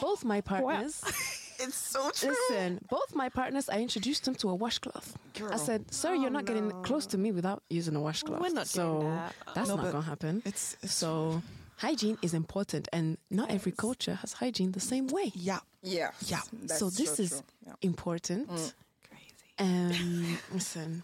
both 0.00 0.24
my 0.24 0.40
partners, 0.40 1.02
It's 1.60 1.76
so 1.76 2.10
true. 2.10 2.30
listen, 2.50 2.80
both 2.88 3.14
my 3.14 3.28
partners, 3.28 3.68
I 3.68 3.80
introduced 3.80 4.24
them 4.24 4.34
to 4.36 4.50
a 4.50 4.54
washcloth. 4.54 5.16
I 5.50 5.56
said, 5.56 5.92
"Sir, 5.92 6.14
you're 6.14 6.30
not 6.30 6.44
getting 6.44 6.70
close 6.82 7.06
to 7.06 7.18
me 7.18 7.32
without 7.32 7.62
using 7.68 7.96
a 7.96 8.00
washcloth." 8.00 8.40
we're 8.40 8.48
not 8.50 8.66
so 8.68 9.00
doing 9.00 9.14
that. 9.14 9.34
that's 9.54 9.68
No, 9.68 9.76
not 9.76 9.84
gonna 9.92 10.02
happen. 10.02 10.42
It's, 10.44 10.76
it's 10.82 10.92
So 10.94 11.42
hygiene 11.78 12.18
is 12.22 12.34
important, 12.34 12.88
and 12.92 13.18
not 13.30 13.50
every 13.50 13.72
culture 13.72 14.14
has 14.14 14.32
hygiene 14.34 14.72
the 14.72 14.80
same 14.80 15.06
way. 15.08 15.32
yeah. 15.34 15.60
Yeah. 15.82 16.10
Yeah. 16.26 16.40
That's 16.52 16.78
so 16.80 16.90
this 16.90 17.16
so 17.16 17.22
is. 17.22 17.42
Yeah. 17.66 17.74
important. 17.82 18.48
crazy 18.48 19.34
Um, 19.58 20.38
listen, 20.52 21.02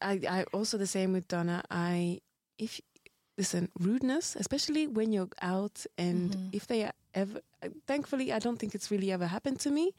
I, 0.00 0.20
I 0.28 0.44
also 0.52 0.76
the 0.78 0.86
same 0.86 1.12
with 1.12 1.28
Donna. 1.28 1.62
I 1.70 2.20
if 2.58 2.80
listen 3.38 3.68
rudeness, 3.78 4.36
especially 4.36 4.86
when 4.86 5.12
you're 5.12 5.28
out, 5.40 5.86
and 5.98 6.50
if 6.52 6.66
they 6.66 6.82
are 6.84 6.92
ever, 7.14 7.40
uh, 7.62 7.68
thankfully, 7.86 8.32
I 8.32 8.38
don't 8.38 8.58
think 8.58 8.74
it's 8.74 8.90
really 8.90 9.12
ever 9.12 9.26
happened 9.26 9.60
to 9.60 9.70
me. 9.70 9.94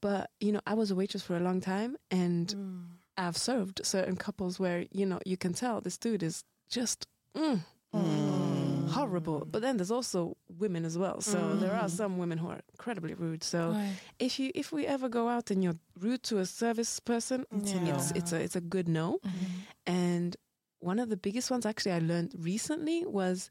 But 0.00 0.30
you 0.40 0.52
know, 0.52 0.60
I 0.66 0.74
was 0.74 0.90
a 0.90 0.94
waitress 0.94 1.22
for 1.22 1.36
a 1.36 1.40
long 1.40 1.60
time, 1.60 1.96
and 2.10 2.48
mm. 2.48 2.84
I've 3.16 3.36
served 3.36 3.80
certain 3.84 4.16
couples 4.16 4.58
where 4.58 4.86
you 4.90 5.06
know 5.06 5.20
you 5.24 5.36
can 5.36 5.52
tell 5.52 5.80
this 5.80 5.98
dude 5.98 6.22
is 6.22 6.44
just. 6.68 7.06
Mm, 7.36 7.60
mm. 7.94 8.88
Horrible, 8.90 9.46
but 9.50 9.62
then 9.62 9.78
there's 9.78 9.90
also 9.90 10.36
women 10.58 10.84
as 10.84 10.98
well. 10.98 11.22
So 11.22 11.54
there 11.56 11.72
are 11.72 11.84
mm. 11.84 11.90
some 11.90 12.18
women 12.18 12.36
who 12.36 12.48
are 12.48 12.60
incredibly 12.72 13.14
rude. 13.14 13.42
So 13.42 13.74
if 14.18 14.38
you 14.38 14.50
if 14.54 14.70
we 14.70 14.86
ever 14.86 15.08
go 15.08 15.28
out 15.28 15.50
and 15.50 15.64
you're 15.64 15.78
rude 15.98 16.22
to 16.24 16.38
a 16.38 16.46
service 16.46 17.00
person, 17.00 17.46
it's 17.52 18.10
it's 18.10 18.32
a 18.32 18.40
it's 18.40 18.56
a 18.56 18.60
good 18.60 18.88
no. 18.88 19.18
Mm-hmm. 19.24 19.46
And 19.86 20.36
one 20.82 20.98
of 20.98 21.08
the 21.08 21.16
biggest 21.16 21.50
ones 21.50 21.64
actually 21.64 21.92
I 21.92 22.00
learned 22.00 22.34
recently 22.36 23.06
was, 23.06 23.48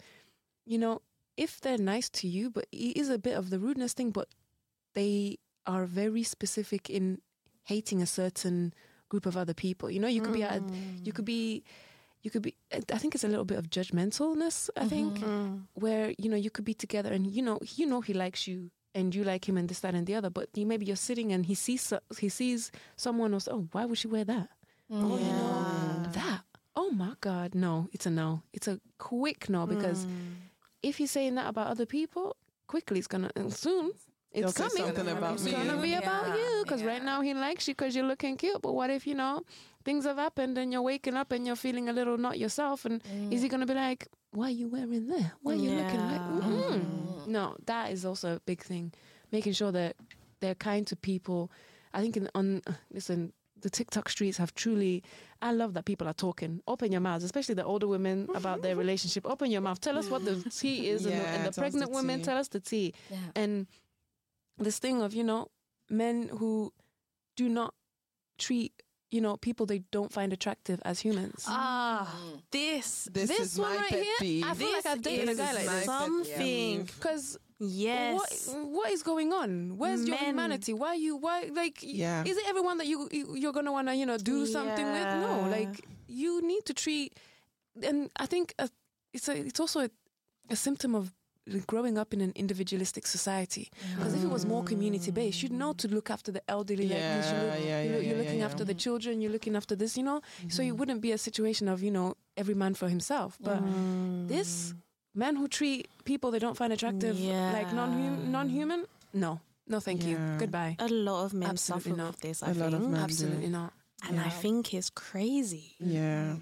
you 0.65 0.77
know, 0.77 1.01
if 1.41 1.59
they're 1.59 1.77
nice 1.95 2.07
to 2.07 2.27
you, 2.27 2.51
but 2.51 2.67
it 2.71 2.95
is 2.95 3.09
a 3.09 3.17
bit 3.17 3.35
of 3.35 3.49
the 3.49 3.57
rudeness 3.57 3.93
thing, 3.93 4.11
but 4.11 4.27
they 4.93 5.39
are 5.65 5.85
very 5.85 6.21
specific 6.21 6.87
in 6.87 7.19
hating 7.63 7.99
a 7.99 8.05
certain 8.05 8.73
group 9.09 9.25
of 9.25 9.35
other 9.35 9.55
people. 9.55 9.89
You 9.89 9.99
know, 9.99 10.07
you 10.07 10.21
could 10.21 10.33
be 10.33 10.43
at, 10.43 10.61
you 11.03 11.11
could 11.11 11.25
be 11.25 11.63
you 12.21 12.29
could 12.29 12.43
be 12.43 12.53
I 12.71 12.97
think 12.99 13.15
it's 13.15 13.23
a 13.23 13.27
little 13.27 13.45
bit 13.45 13.57
of 13.57 13.71
judgmentalness, 13.71 14.69
I 14.77 14.85
think, 14.85 15.17
mm-hmm. 15.17 15.55
where, 15.73 16.13
you 16.19 16.29
know, 16.29 16.37
you 16.37 16.51
could 16.51 16.65
be 16.65 16.75
together 16.75 17.11
and 17.11 17.25
you 17.25 17.41
know, 17.41 17.57
you 17.75 17.87
know 17.87 18.01
he 18.01 18.13
likes 18.13 18.47
you 18.47 18.69
and 18.93 19.15
you 19.15 19.23
like 19.23 19.49
him 19.49 19.57
and 19.57 19.67
this 19.67 19.79
that 19.79 19.95
and 19.95 20.05
the 20.05 20.13
other 20.13 20.29
but 20.29 20.49
you, 20.53 20.65
maybe 20.67 20.85
you're 20.85 20.95
sitting 21.09 21.31
and 21.31 21.45
he 21.45 21.55
sees 21.55 21.93
he 22.19 22.27
sees 22.27 22.71
someone 22.97 23.33
else 23.33 23.47
oh 23.49 23.65
why 23.71 23.85
would 23.85 23.97
she 23.97 24.07
wear 24.07 24.25
that? 24.25 24.49
Mm. 24.91 25.01
Oh 25.03 25.17
you 25.17 25.31
know 25.39 26.11
that. 26.11 26.41
Oh 26.75 26.91
my 26.91 27.13
god 27.19 27.55
no 27.55 27.89
it's 27.91 28.05
a 28.05 28.11
no. 28.11 28.43
It's 28.53 28.67
a 28.67 28.79
quick 28.99 29.49
no 29.49 29.65
because 29.65 30.05
mm. 30.05 30.50
If 30.83 30.97
he's 30.97 31.11
saying 31.11 31.35
that 31.35 31.47
about 31.47 31.67
other 31.67 31.85
people 31.85 32.35
quickly 32.67 32.99
it's 32.99 33.07
gonna 33.07 33.31
and 33.35 33.53
soon 33.53 33.91
He'll 34.31 34.47
it's 34.47 34.57
coming 34.57 34.85
something 34.85 35.09
about 35.09 35.33
it's 35.33 35.43
me. 35.43 35.51
gonna 35.51 35.81
be 35.81 35.93
about 35.93 36.37
you 36.37 36.61
because 36.63 36.83
right 36.83 37.03
now 37.03 37.19
he 37.19 37.33
likes 37.33 37.67
you 37.67 37.73
because 37.73 37.95
you're 37.95 38.05
looking 38.05 38.37
cute 38.37 38.61
but 38.61 38.73
what 38.73 38.89
if 38.89 39.05
you 39.05 39.13
know 39.13 39.43
things 39.83 40.05
have 40.05 40.17
happened 40.17 40.57
and 40.57 40.71
you're 40.71 40.81
waking 40.81 41.15
up 41.15 41.33
and 41.33 41.45
you're 41.45 41.57
feeling 41.57 41.89
a 41.89 41.93
little 41.93 42.17
not 42.17 42.39
yourself 42.39 42.85
and 42.85 43.01
is 43.29 43.41
he 43.41 43.47
mm. 43.47 43.51
gonna 43.51 43.65
be 43.65 43.73
like 43.73 44.07
why 44.31 44.45
are 44.45 44.51
you 44.51 44.69
wearing 44.69 45.07
that 45.07 45.31
why 45.41 45.53
are 45.53 45.55
you 45.55 45.71
looking 45.71 45.99
like 45.99 46.21
Yeah. 46.21 46.39
Mm-mm. 46.47 46.79
Mm-hmm. 46.79 47.31
no 47.31 47.57
that 47.65 47.91
is 47.91 48.05
also 48.05 48.35
a 48.35 48.39
big 48.39 48.63
thing 48.63 48.93
making 49.31 49.51
sure 49.51 49.71
that 49.73 49.97
they're 50.39 50.55
kind 50.55 50.87
to 50.87 50.95
people 50.95 51.51
i 51.93 51.99
think 51.99 52.15
in, 52.15 52.29
on 52.33 52.61
listen 52.93 53.33
the 53.61 53.69
TikTok 53.69 54.09
streets 54.09 54.37
have 54.37 54.53
truly. 54.53 55.03
I 55.41 55.51
love 55.53 55.73
that 55.73 55.85
people 55.85 56.07
are 56.07 56.13
talking. 56.13 56.61
Open 56.67 56.91
your 56.91 57.01
mouths, 57.01 57.23
especially 57.23 57.55
the 57.55 57.65
older 57.65 57.87
women 57.87 58.27
about 58.35 58.61
their 58.61 58.75
relationship. 58.83 59.25
Open 59.25 59.49
your 59.49 59.61
mouth. 59.61 59.79
Tell 59.81 59.97
us 59.97 60.09
what 60.09 60.23
the 60.25 60.35
tea 60.49 60.89
is, 60.89 61.05
and, 61.05 61.19
the, 61.19 61.27
and 61.27 61.33
the 61.33 61.37
tell 61.37 61.47
us 61.49 61.55
the 61.55 61.61
pregnant 61.61 61.91
women 61.91 62.21
tell 62.21 62.37
us 62.37 62.47
the 62.49 62.59
tea. 62.59 62.93
Yeah. 63.09 63.17
And 63.35 63.67
this 64.57 64.77
thing 64.79 65.01
of 65.01 65.13
you 65.13 65.23
know 65.23 65.47
men 65.89 66.29
who 66.29 66.71
do 67.35 67.49
not 67.49 67.73
treat 68.37 68.73
you 69.09 69.19
know 69.21 69.35
people 69.37 69.65
they 69.65 69.79
don't 69.91 70.11
find 70.11 70.31
attractive 70.33 70.81
as 70.85 70.99
humans. 71.01 71.45
Ah, 71.47 72.13
this 72.51 73.09
This, 73.11 73.29
This 73.29 73.39
is 73.39 73.59
one 73.59 73.71
my 73.71 73.77
right 73.81 73.89
pet 73.89 74.03
here, 74.03 74.15
peeve. 74.19 74.45
I 74.45 74.53
feel 74.53 74.71
like 74.71 74.85
I've 74.85 75.01
dated 75.01 75.29
a 75.29 75.35
guy 75.35 75.53
like 75.53 75.65
this. 75.65 75.85
something. 75.85 76.83
Because 76.83 77.37
Yes. 77.63 78.47
what 78.49 78.67
what 78.77 78.91
is 78.91 79.03
going 79.03 79.31
on? 79.31 79.77
Where's 79.77 80.07
your 80.07 80.17
Men. 80.17 80.25
humanity? 80.29 80.73
Why 80.73 80.87
are 80.89 80.95
you 81.07 81.15
why 81.15 81.49
like 81.53 81.77
Yeah. 81.83 82.23
is 82.25 82.35
it 82.37 82.43
everyone 82.49 82.77
that 82.79 82.87
you, 82.87 83.07
you 83.11 83.35
you're 83.35 83.53
gonna 83.53 83.71
wanna 83.71 83.93
you 83.93 84.05
know 84.05 84.17
do 84.17 84.45
something 84.47 84.87
with? 84.91 85.07
No, 85.27 85.47
like 85.49 85.85
you 86.07 86.41
need 86.41 86.65
to 86.65 86.73
treat. 86.73 87.13
And 87.83 88.09
I 88.17 88.25
think 88.25 88.53
uh 88.57 88.67
it's 89.13 89.29
a 89.29 89.37
it's 89.37 89.59
also 89.59 89.81
a, 89.81 89.89
a 90.49 90.55
symptom 90.55 90.95
of 90.95 91.13
growing 91.67 91.97
up 91.97 92.13
in 92.13 92.21
an 92.21 92.31
individualistic 92.35 93.05
society. 93.07 93.69
Because 93.95 94.13
if 94.15 94.23
it 94.23 94.29
was 94.29 94.45
more 94.45 94.63
community 94.63 95.11
based, 95.11 95.41
you'd 95.43 95.51
know 95.51 95.73
to 95.73 95.87
look 95.87 96.09
after 96.09 96.31
the 96.31 96.41
elderly 96.47 96.87
like 96.87 96.97
this. 97.15 97.25
You 97.31 97.37
Yeah, 97.37 97.43
look, 97.43 97.59
yeah, 97.65 97.81
you 97.83 97.89
yeah, 97.89 97.95
look- 97.97 98.05
you're 98.07 98.17
looking 98.23 98.39
yeah, 98.39 98.45
after 98.49 98.63
the 98.65 98.73
children. 98.75 99.21
You're 99.21 99.31
looking 99.37 99.55
after 99.55 99.75
this. 99.75 99.97
You 99.97 100.03
know, 100.03 100.21
so 100.49 100.61
it 100.63 100.71
wouldn't 100.77 101.01
be 101.01 101.11
a 101.11 101.17
situation 101.17 101.67
of 101.67 101.81
you 101.83 101.91
know 101.91 102.15
every 102.37 102.55
man 102.55 102.73
for 102.75 102.89
himself. 102.89 103.37
But 103.39 103.59
this 104.27 104.73
men 105.13 105.35
who 105.35 105.47
treat 105.47 105.87
people 106.05 106.31
they 106.31 106.39
don't 106.39 106.57
find 106.57 106.73
attractive 106.73 107.19
like 107.19 107.73
non 107.73 107.97
Yeah. 107.97 108.29
non 108.29 108.49
human, 108.49 108.85
no, 109.13 109.39
no, 109.67 109.79
thank 109.79 110.03
you, 110.05 110.17
goodbye. 110.37 110.75
a 110.79 110.87
lot 110.87 111.25
of 111.25 111.33
men 111.33 111.49
Absolutely 111.49 111.91
suffer 111.91 111.97
not. 111.97 112.07
with 112.11 112.21
this. 112.21 112.43
I 112.43 112.51
A 112.51 112.53
lot 112.53 112.73
of 112.73 112.81
men. 112.81 113.01
Absolutely 113.01 113.49
not. 113.49 113.73
and 114.07 114.19
I 114.19 114.29
think 114.29 114.73
it's 114.73 114.89
crazy. 114.89 115.75
Yeah. 115.79 116.35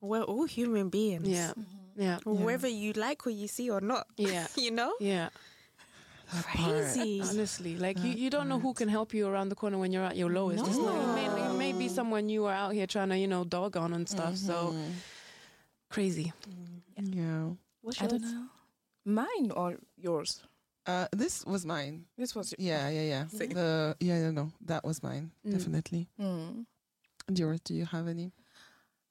We're 0.00 0.22
all 0.22 0.46
human 0.46 0.88
beings. 0.88 1.28
Yeah, 1.28 1.52
mm-hmm. 1.58 2.02
yeah, 2.02 2.18
Whether 2.24 2.68
you 2.68 2.92
like 2.94 3.26
what 3.26 3.34
you 3.34 3.48
see 3.48 3.68
or 3.70 3.82
not. 3.82 4.06
yeah, 4.16 4.46
You 4.56 4.70
know? 4.70 4.94
yeah. 4.98 5.28
Crazy. 6.42 7.20
Honestly, 7.20 7.76
like 7.76 7.98
you, 7.98 8.12
you 8.12 8.30
don't 8.30 8.48
know 8.48 8.60
who 8.60 8.72
can 8.72 8.88
help 8.88 9.12
you 9.12 9.26
around 9.26 9.48
the 9.48 9.56
corner 9.56 9.78
when 9.78 9.90
you're 9.92 10.04
at 10.04 10.16
your 10.16 10.30
lowest. 10.30 10.64
It's 10.64 10.76
not, 10.76 11.18
it, 11.18 11.34
may, 11.34 11.42
it 11.50 11.54
may 11.54 11.72
be 11.72 11.88
someone 11.88 12.28
you 12.28 12.46
are 12.46 12.54
out 12.54 12.72
here 12.72 12.86
trying 12.86 13.08
to, 13.08 13.18
you 13.18 13.26
know, 13.26 13.42
dog 13.44 13.76
on 13.76 13.92
and 13.92 14.08
stuff. 14.08 14.36
So 14.36 14.68
mm-hmm. 14.68 14.90
crazy. 15.90 16.32
Mm-hmm. 16.48 17.18
Yeah. 17.18 17.54
What's 17.82 18.00
I 18.02 18.06
don't 18.06 18.22
know. 18.22 18.46
Mine 19.04 19.50
or 19.56 19.78
yours? 19.96 20.42
Uh, 20.86 21.06
this 21.12 21.44
was 21.46 21.64
mine. 21.64 22.06
This 22.16 22.34
was 22.34 22.52
your- 22.52 22.66
Yeah, 22.68 22.88
yeah, 22.88 23.02
yeah. 23.02 23.26
Same. 23.28 23.50
The 23.50 23.96
yeah, 24.00 24.18
yeah, 24.20 24.30
no, 24.30 24.50
that 24.66 24.84
was 24.84 25.02
mine. 25.02 25.30
Mm. 25.46 25.52
Definitely. 25.52 26.08
Mm. 26.20 26.66
Yours? 27.34 27.60
Do 27.64 27.74
you 27.74 27.86
have 27.86 28.08
any? 28.08 28.32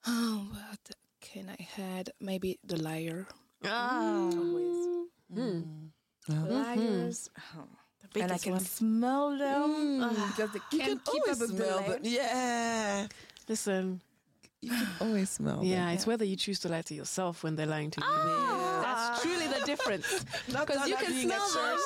Oh, 0.06 0.46
what 0.50 0.90
can 1.20 1.48
I 1.48 1.62
had? 1.62 2.10
Maybe 2.20 2.58
the 2.64 2.76
liar. 2.82 3.26
Ah, 3.64 4.30
Always. 4.30 5.06
Mm. 5.34 5.90
Well, 6.28 6.46
Liars. 6.48 7.30
Oh. 7.56 7.64
the 8.12 8.22
And 8.22 8.32
I 8.32 8.38
can 8.38 8.52
one. 8.52 8.64
smell 8.64 9.36
them 9.38 9.70
Mm. 10.02 10.26
because 10.28 10.50
they 10.52 10.60
can't 10.70 10.82
can 10.82 10.98
keep 10.98 11.22
always 11.22 11.40
up 11.42 11.48
with 11.48 11.56
the 11.58 11.64
smell 11.64 11.76
liar. 11.80 11.88
them. 11.88 12.00
Yeah, 12.04 13.06
Listen, 13.48 14.00
you 14.62 14.70
can 14.70 14.88
always 15.00 15.30
smell 15.30 15.60
yeah, 15.64 15.86
them. 15.86 15.94
it's 15.94 16.06
whether 16.06 16.24
you 16.24 16.36
choose 16.36 16.58
to 16.60 16.68
lie 16.68 16.82
to 16.82 16.94
yourself 16.94 17.42
when 17.42 17.56
they're 17.56 17.66
lying 17.66 17.90
to 17.90 18.00
you. 18.00 18.06
Ah. 18.06 18.80
That's 18.84 19.22
truly 19.22 19.46
the 19.46 19.64
difference. 19.64 20.06
Because 20.48 20.88
you 20.88 20.96
can 20.96 21.12
smell 21.22 21.48
them. 21.54 21.78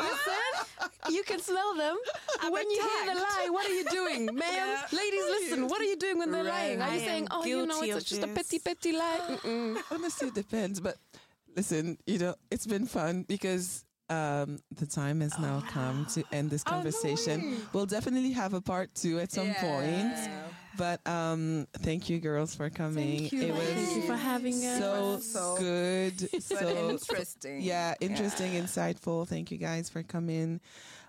Listen, 0.00 1.14
you 1.14 1.22
can 1.24 1.40
smell 1.40 1.74
them. 1.74 1.96
But 2.40 2.52
when 2.52 2.70
you 2.70 2.80
hear 2.80 3.14
the 3.14 3.20
lie, 3.20 3.48
what 3.50 3.66
are 3.68 3.74
you 3.74 3.84
doing, 3.84 4.26
ma'am? 4.34 4.78
Ladies, 4.92 5.24
listen. 5.26 5.68
What 5.68 5.80
are 5.80 5.84
you 5.84 5.96
doing 5.96 6.18
when 6.18 6.30
they're 6.30 6.44
Right. 6.44 6.78
lying? 6.78 6.82
Are 6.82 6.94
you 6.94 7.02
I 7.02 7.06
saying, 7.06 7.28
"Oh, 7.30 7.44
you 7.44 7.66
know, 7.66 7.82
it's 7.82 7.96
of 7.96 8.04
just 8.04 8.22
a 8.22 8.28
petty, 8.28 8.58
petty 8.58 8.92
lie"? 8.92 9.20
Mm-mm. 9.28 9.78
Honestly, 9.90 10.28
it 10.28 10.34
depends. 10.34 10.80
But 10.80 10.96
listen, 11.56 11.98
you 12.06 12.18
know, 12.18 12.34
it's 12.50 12.66
been 12.66 12.86
fun 12.86 13.24
because 13.26 13.84
um, 14.08 14.58
the 14.76 14.86
time 14.86 15.20
has 15.20 15.38
now 15.38 15.62
come 15.70 16.06
to 16.14 16.22
end 16.32 16.50
this 16.50 16.62
conversation. 16.74 17.56
we'll 17.72 17.86
definitely 17.86 18.32
have 18.32 18.54
a 18.54 18.60
part 18.60 18.94
two 18.94 19.18
at 19.18 19.32
some 19.32 19.52
point. 19.54 20.14
But 20.76 21.06
um, 21.06 21.66
thank 21.78 22.08
you, 22.08 22.18
girls, 22.20 22.54
for 22.54 22.70
coming. 22.70 23.18
Thank 23.28 23.32
you. 23.32 23.42
It 23.42 23.54
was 23.54 23.68
Thank 23.68 23.96
you 23.96 24.02
for 24.02 24.16
having 24.16 24.54
us. 24.64 24.78
so, 24.78 25.18
So- 25.20 25.56
good. 25.58 26.28
So 26.42 26.90
interesting. 26.90 27.60
yeah, 27.62 27.94
interesting, 28.00 28.52
insightful. 28.52 29.26
Thank 29.26 29.50
you 29.50 29.58
guys 29.58 29.88
for 29.90 30.02
coming. 30.02 30.60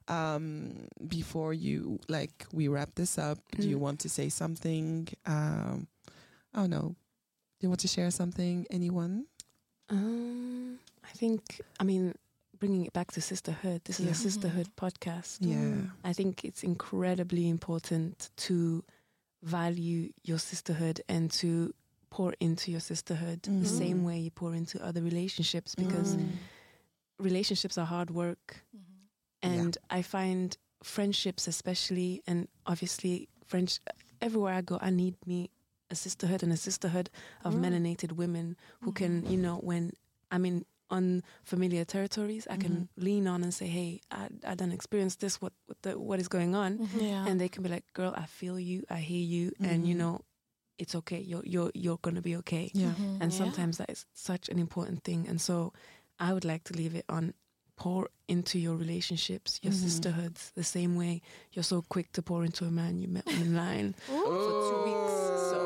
Um, 0.08 0.88
before 1.08 1.54
you 1.54 2.00
like 2.10 2.46
we 2.52 2.68
wrap 2.68 2.96
this 2.96 3.18
up, 3.18 3.38
do 3.60 3.68
you 3.70 3.78
Mm. 3.78 3.82
want 3.82 4.00
to 4.02 4.10
say 4.10 4.30
something? 4.30 5.08
don't 5.26 6.70
know. 6.70 6.96
do 7.60 7.66
you 7.66 7.70
want 7.70 7.80
to 7.82 7.88
share 7.88 8.10
something? 8.12 8.66
Anyone? 8.72 9.26
Um, 9.90 10.80
I 11.04 11.10
think, 11.10 11.62
I 11.80 11.84
mean, 11.84 12.16
bringing 12.58 12.86
it 12.86 12.94
back 12.94 13.12
to 13.12 13.22
sisterhood. 13.22 13.82
This 13.86 14.00
is 14.00 14.06
Yeah. 14.06 14.12
a 14.12 14.16
sisterhood 14.16 14.68
podcast. 14.76 15.38
Yeah. 15.42 15.92
I 16.04 16.14
think 16.14 16.44
it's 16.44 16.64
incredibly 16.64 17.48
important 17.50 18.30
to 18.48 18.84
value 19.44 20.12
your 20.24 20.38
sisterhood 20.40 21.02
and 21.10 21.32
to 21.32 21.74
pour 22.10 22.34
into 22.40 22.72
your 22.72 22.80
sisterhood 22.82 23.42
Mhm. 23.44 23.60
the 23.60 23.66
same 23.66 24.04
way 24.04 24.20
you 24.20 24.32
pour 24.32 24.54
into 24.54 24.84
other 24.84 25.02
relationships 25.02 25.76
because 25.76 26.16
Mm. 26.16 26.38
relationships 27.20 27.78
are 27.78 27.86
hard 27.86 28.10
work. 28.12 28.66
And 29.44 29.76
I 29.90 30.04
find 30.04 30.56
friendships, 30.84 31.48
especially, 31.48 32.22
and 32.28 32.48
obviously, 32.68 33.28
French, 33.46 33.80
everywhere 34.22 34.54
I 34.54 34.62
go, 34.62 34.78
I 34.82 34.92
need 34.92 35.16
me 35.26 35.50
a 35.90 35.96
sisterhood 35.96 36.44
and 36.44 36.52
a 36.54 36.58
sisterhood 36.58 37.10
of 37.44 37.56
Mm. 37.56 37.62
melanated 37.62 38.12
women 38.14 38.56
who 38.82 38.92
can, 38.92 39.26
you 39.26 39.38
know, 39.38 39.58
when 39.58 39.94
I'm 40.30 40.46
in 40.46 40.66
unfamiliar 40.92 41.86
territories, 41.86 42.48
I 42.50 42.58
can 42.58 42.90
lean 42.98 43.28
on 43.28 43.44
and 43.44 43.54
say, 43.54 43.68
"Hey, 43.68 44.02
I 44.12 44.28
I 44.46 44.56
done 44.56 44.72
experienced 44.72 45.20
this. 45.22 45.42
What 45.42 45.54
what, 45.68 45.82
the, 45.82 45.98
what 45.98 46.20
is 46.20 46.28
going 46.28 46.54
on?" 46.56 46.88
Yeah. 47.00 47.26
And 47.28 47.40
they 47.40 47.50
can 47.50 47.64
be 47.64 47.70
like, 47.70 47.86
"Girl, 47.94 48.14
I 48.16 48.26
feel 48.28 48.60
you. 48.60 48.84
I 48.90 48.98
hear 49.00 49.24
you, 49.24 49.52
and 49.60 49.88
you 49.88 49.96
Mhm. 49.96 50.00
know, 50.00 50.20
it's 50.78 50.96
okay. 50.96 51.20
You're 51.20 51.44
you're 51.46 51.72
you're 51.74 52.00
gonna 52.02 52.22
be 52.22 52.36
okay." 52.38 52.72
Yeah. 52.74 52.96
And 53.20 53.32
Yeah. 53.32 53.38
sometimes 53.38 53.78
that 53.78 53.90
is 53.90 54.06
such 54.14 54.50
an 54.50 54.60
important 54.60 55.04
thing. 55.04 55.28
And 55.30 55.40
so 55.42 55.74
I 56.20 56.34
would 56.34 56.46
like 56.46 56.64
to 56.66 56.74
leave 56.74 56.96
it 57.00 57.06
on 57.10 57.34
pour 57.78 58.10
into 58.28 58.60
your 58.60 58.76
relationships, 58.78 59.60
your 59.64 59.74
Mhm. 59.74 59.82
sisterhoods, 59.84 60.52
the 60.56 60.64
same 60.64 60.96
way 60.96 61.22
you're 61.54 61.64
so 61.64 61.82
quick 61.90 62.12
to 62.14 62.22
pour 62.22 62.46
into 62.46 62.66
a 62.66 62.70
man 62.72 63.00
you 63.00 63.08
met 63.08 63.26
online 63.28 63.96
for 64.46 64.54
two 64.70 64.78
weeks. 64.84 65.14
So 65.50 65.58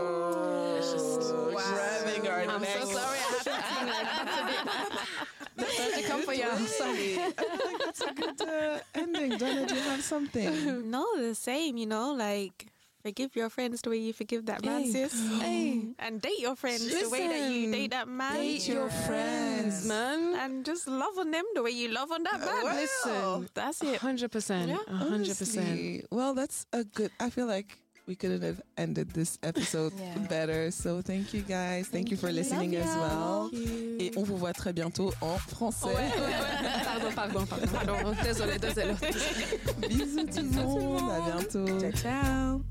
it's 0.77 0.93
just 0.93 1.19
grabbing 1.52 2.27
our 2.27 2.43
I'm 2.47 2.61
necks. 2.61 2.91
so 2.91 2.95
have 3.52 4.92
to 5.96 6.04
come 6.08 6.22
for 6.24 6.36
that's 6.36 8.02
a 8.02 8.14
good 8.14 8.42
uh, 8.42 8.80
ending. 8.94 9.38
Donna, 9.38 9.66
do 9.66 9.76
you 9.76 9.82
have 9.82 10.04
something? 10.04 10.90
No, 10.90 11.06
the 11.18 11.36
same, 11.36 11.78
you 11.78 11.86
know, 11.86 12.14
like 12.14 12.68
forgive 13.04 13.36
your 13.36 13.50
friends 13.50 13.82
the 13.82 13.90
way 13.92 13.98
you 13.98 14.14
forgive 14.14 14.46
that 14.48 14.64
man, 14.66 14.82
Hey. 14.82 14.92
sis. 14.92 15.40
Hey. 15.40 15.84
And 16.00 16.22
date 16.22 16.40
your 16.40 16.56
friends 16.56 16.88
the 16.88 17.10
way 17.10 17.28
that 17.28 17.52
you 17.52 17.72
date 17.72 17.92
that 17.92 18.08
man. 18.08 18.34
Date 18.36 18.68
your 18.68 18.90
friends, 18.90 19.86
man. 19.86 20.36
And 20.36 20.66
just 20.66 20.88
love 20.88 21.18
on 21.18 21.32
them 21.32 21.46
the 21.54 21.64
way 21.64 21.72
you 21.72 21.90
love 21.90 22.12
on 22.12 22.24
that 22.24 22.40
man. 22.40 22.64
Listen, 22.76 23.50
That's 23.54 23.82
it. 23.84 23.98
hundred 24.02 24.32
percent, 24.32 24.70
Yeah, 24.70 24.78
hundred 24.88 25.38
percent. 25.38 25.68
Honestly, 25.70 26.04
Well, 26.12 26.34
that's 26.34 26.66
a 26.74 26.84
good. 26.84 27.12
I 27.20 27.30
feel 27.30 27.48
like 27.48 27.78
we 28.07 28.15
couldn't 28.15 28.41
have 28.44 28.61
ended 28.77 29.10
this 29.11 29.38
episode 29.44 29.94
Yeah. 29.98 30.27
better. 30.27 30.72
So 30.72 31.02
thank 31.02 31.34
you 31.34 31.41
guys. 31.41 31.88
Thank, 31.88 32.11
you 32.11 32.18
for 32.18 32.32
listening 32.32 32.73
Love 32.73 32.84
as 32.86 32.95
well. 32.98 33.49
you. 33.52 33.98
Et 33.99 34.11
on 34.15 34.23
vous 34.23 34.38
voit 34.38 34.53
très 34.53 34.73
bientôt 34.73 35.11
en 35.22 35.38
français. 35.38 35.90
Pardon, 36.86 37.11
pardon, 37.15 37.45
pardon, 37.45 37.68
pardon. 37.68 38.15
Désolé, 38.23 38.60
désolé. 38.60 38.94
Bisous 39.90 40.26
tout 40.26 40.41
le 40.41 40.52
monde. 40.52 41.11
À 41.11 41.22
bientôt. 41.32 41.80
Ciao, 41.80 41.91
ciao. 41.91 42.61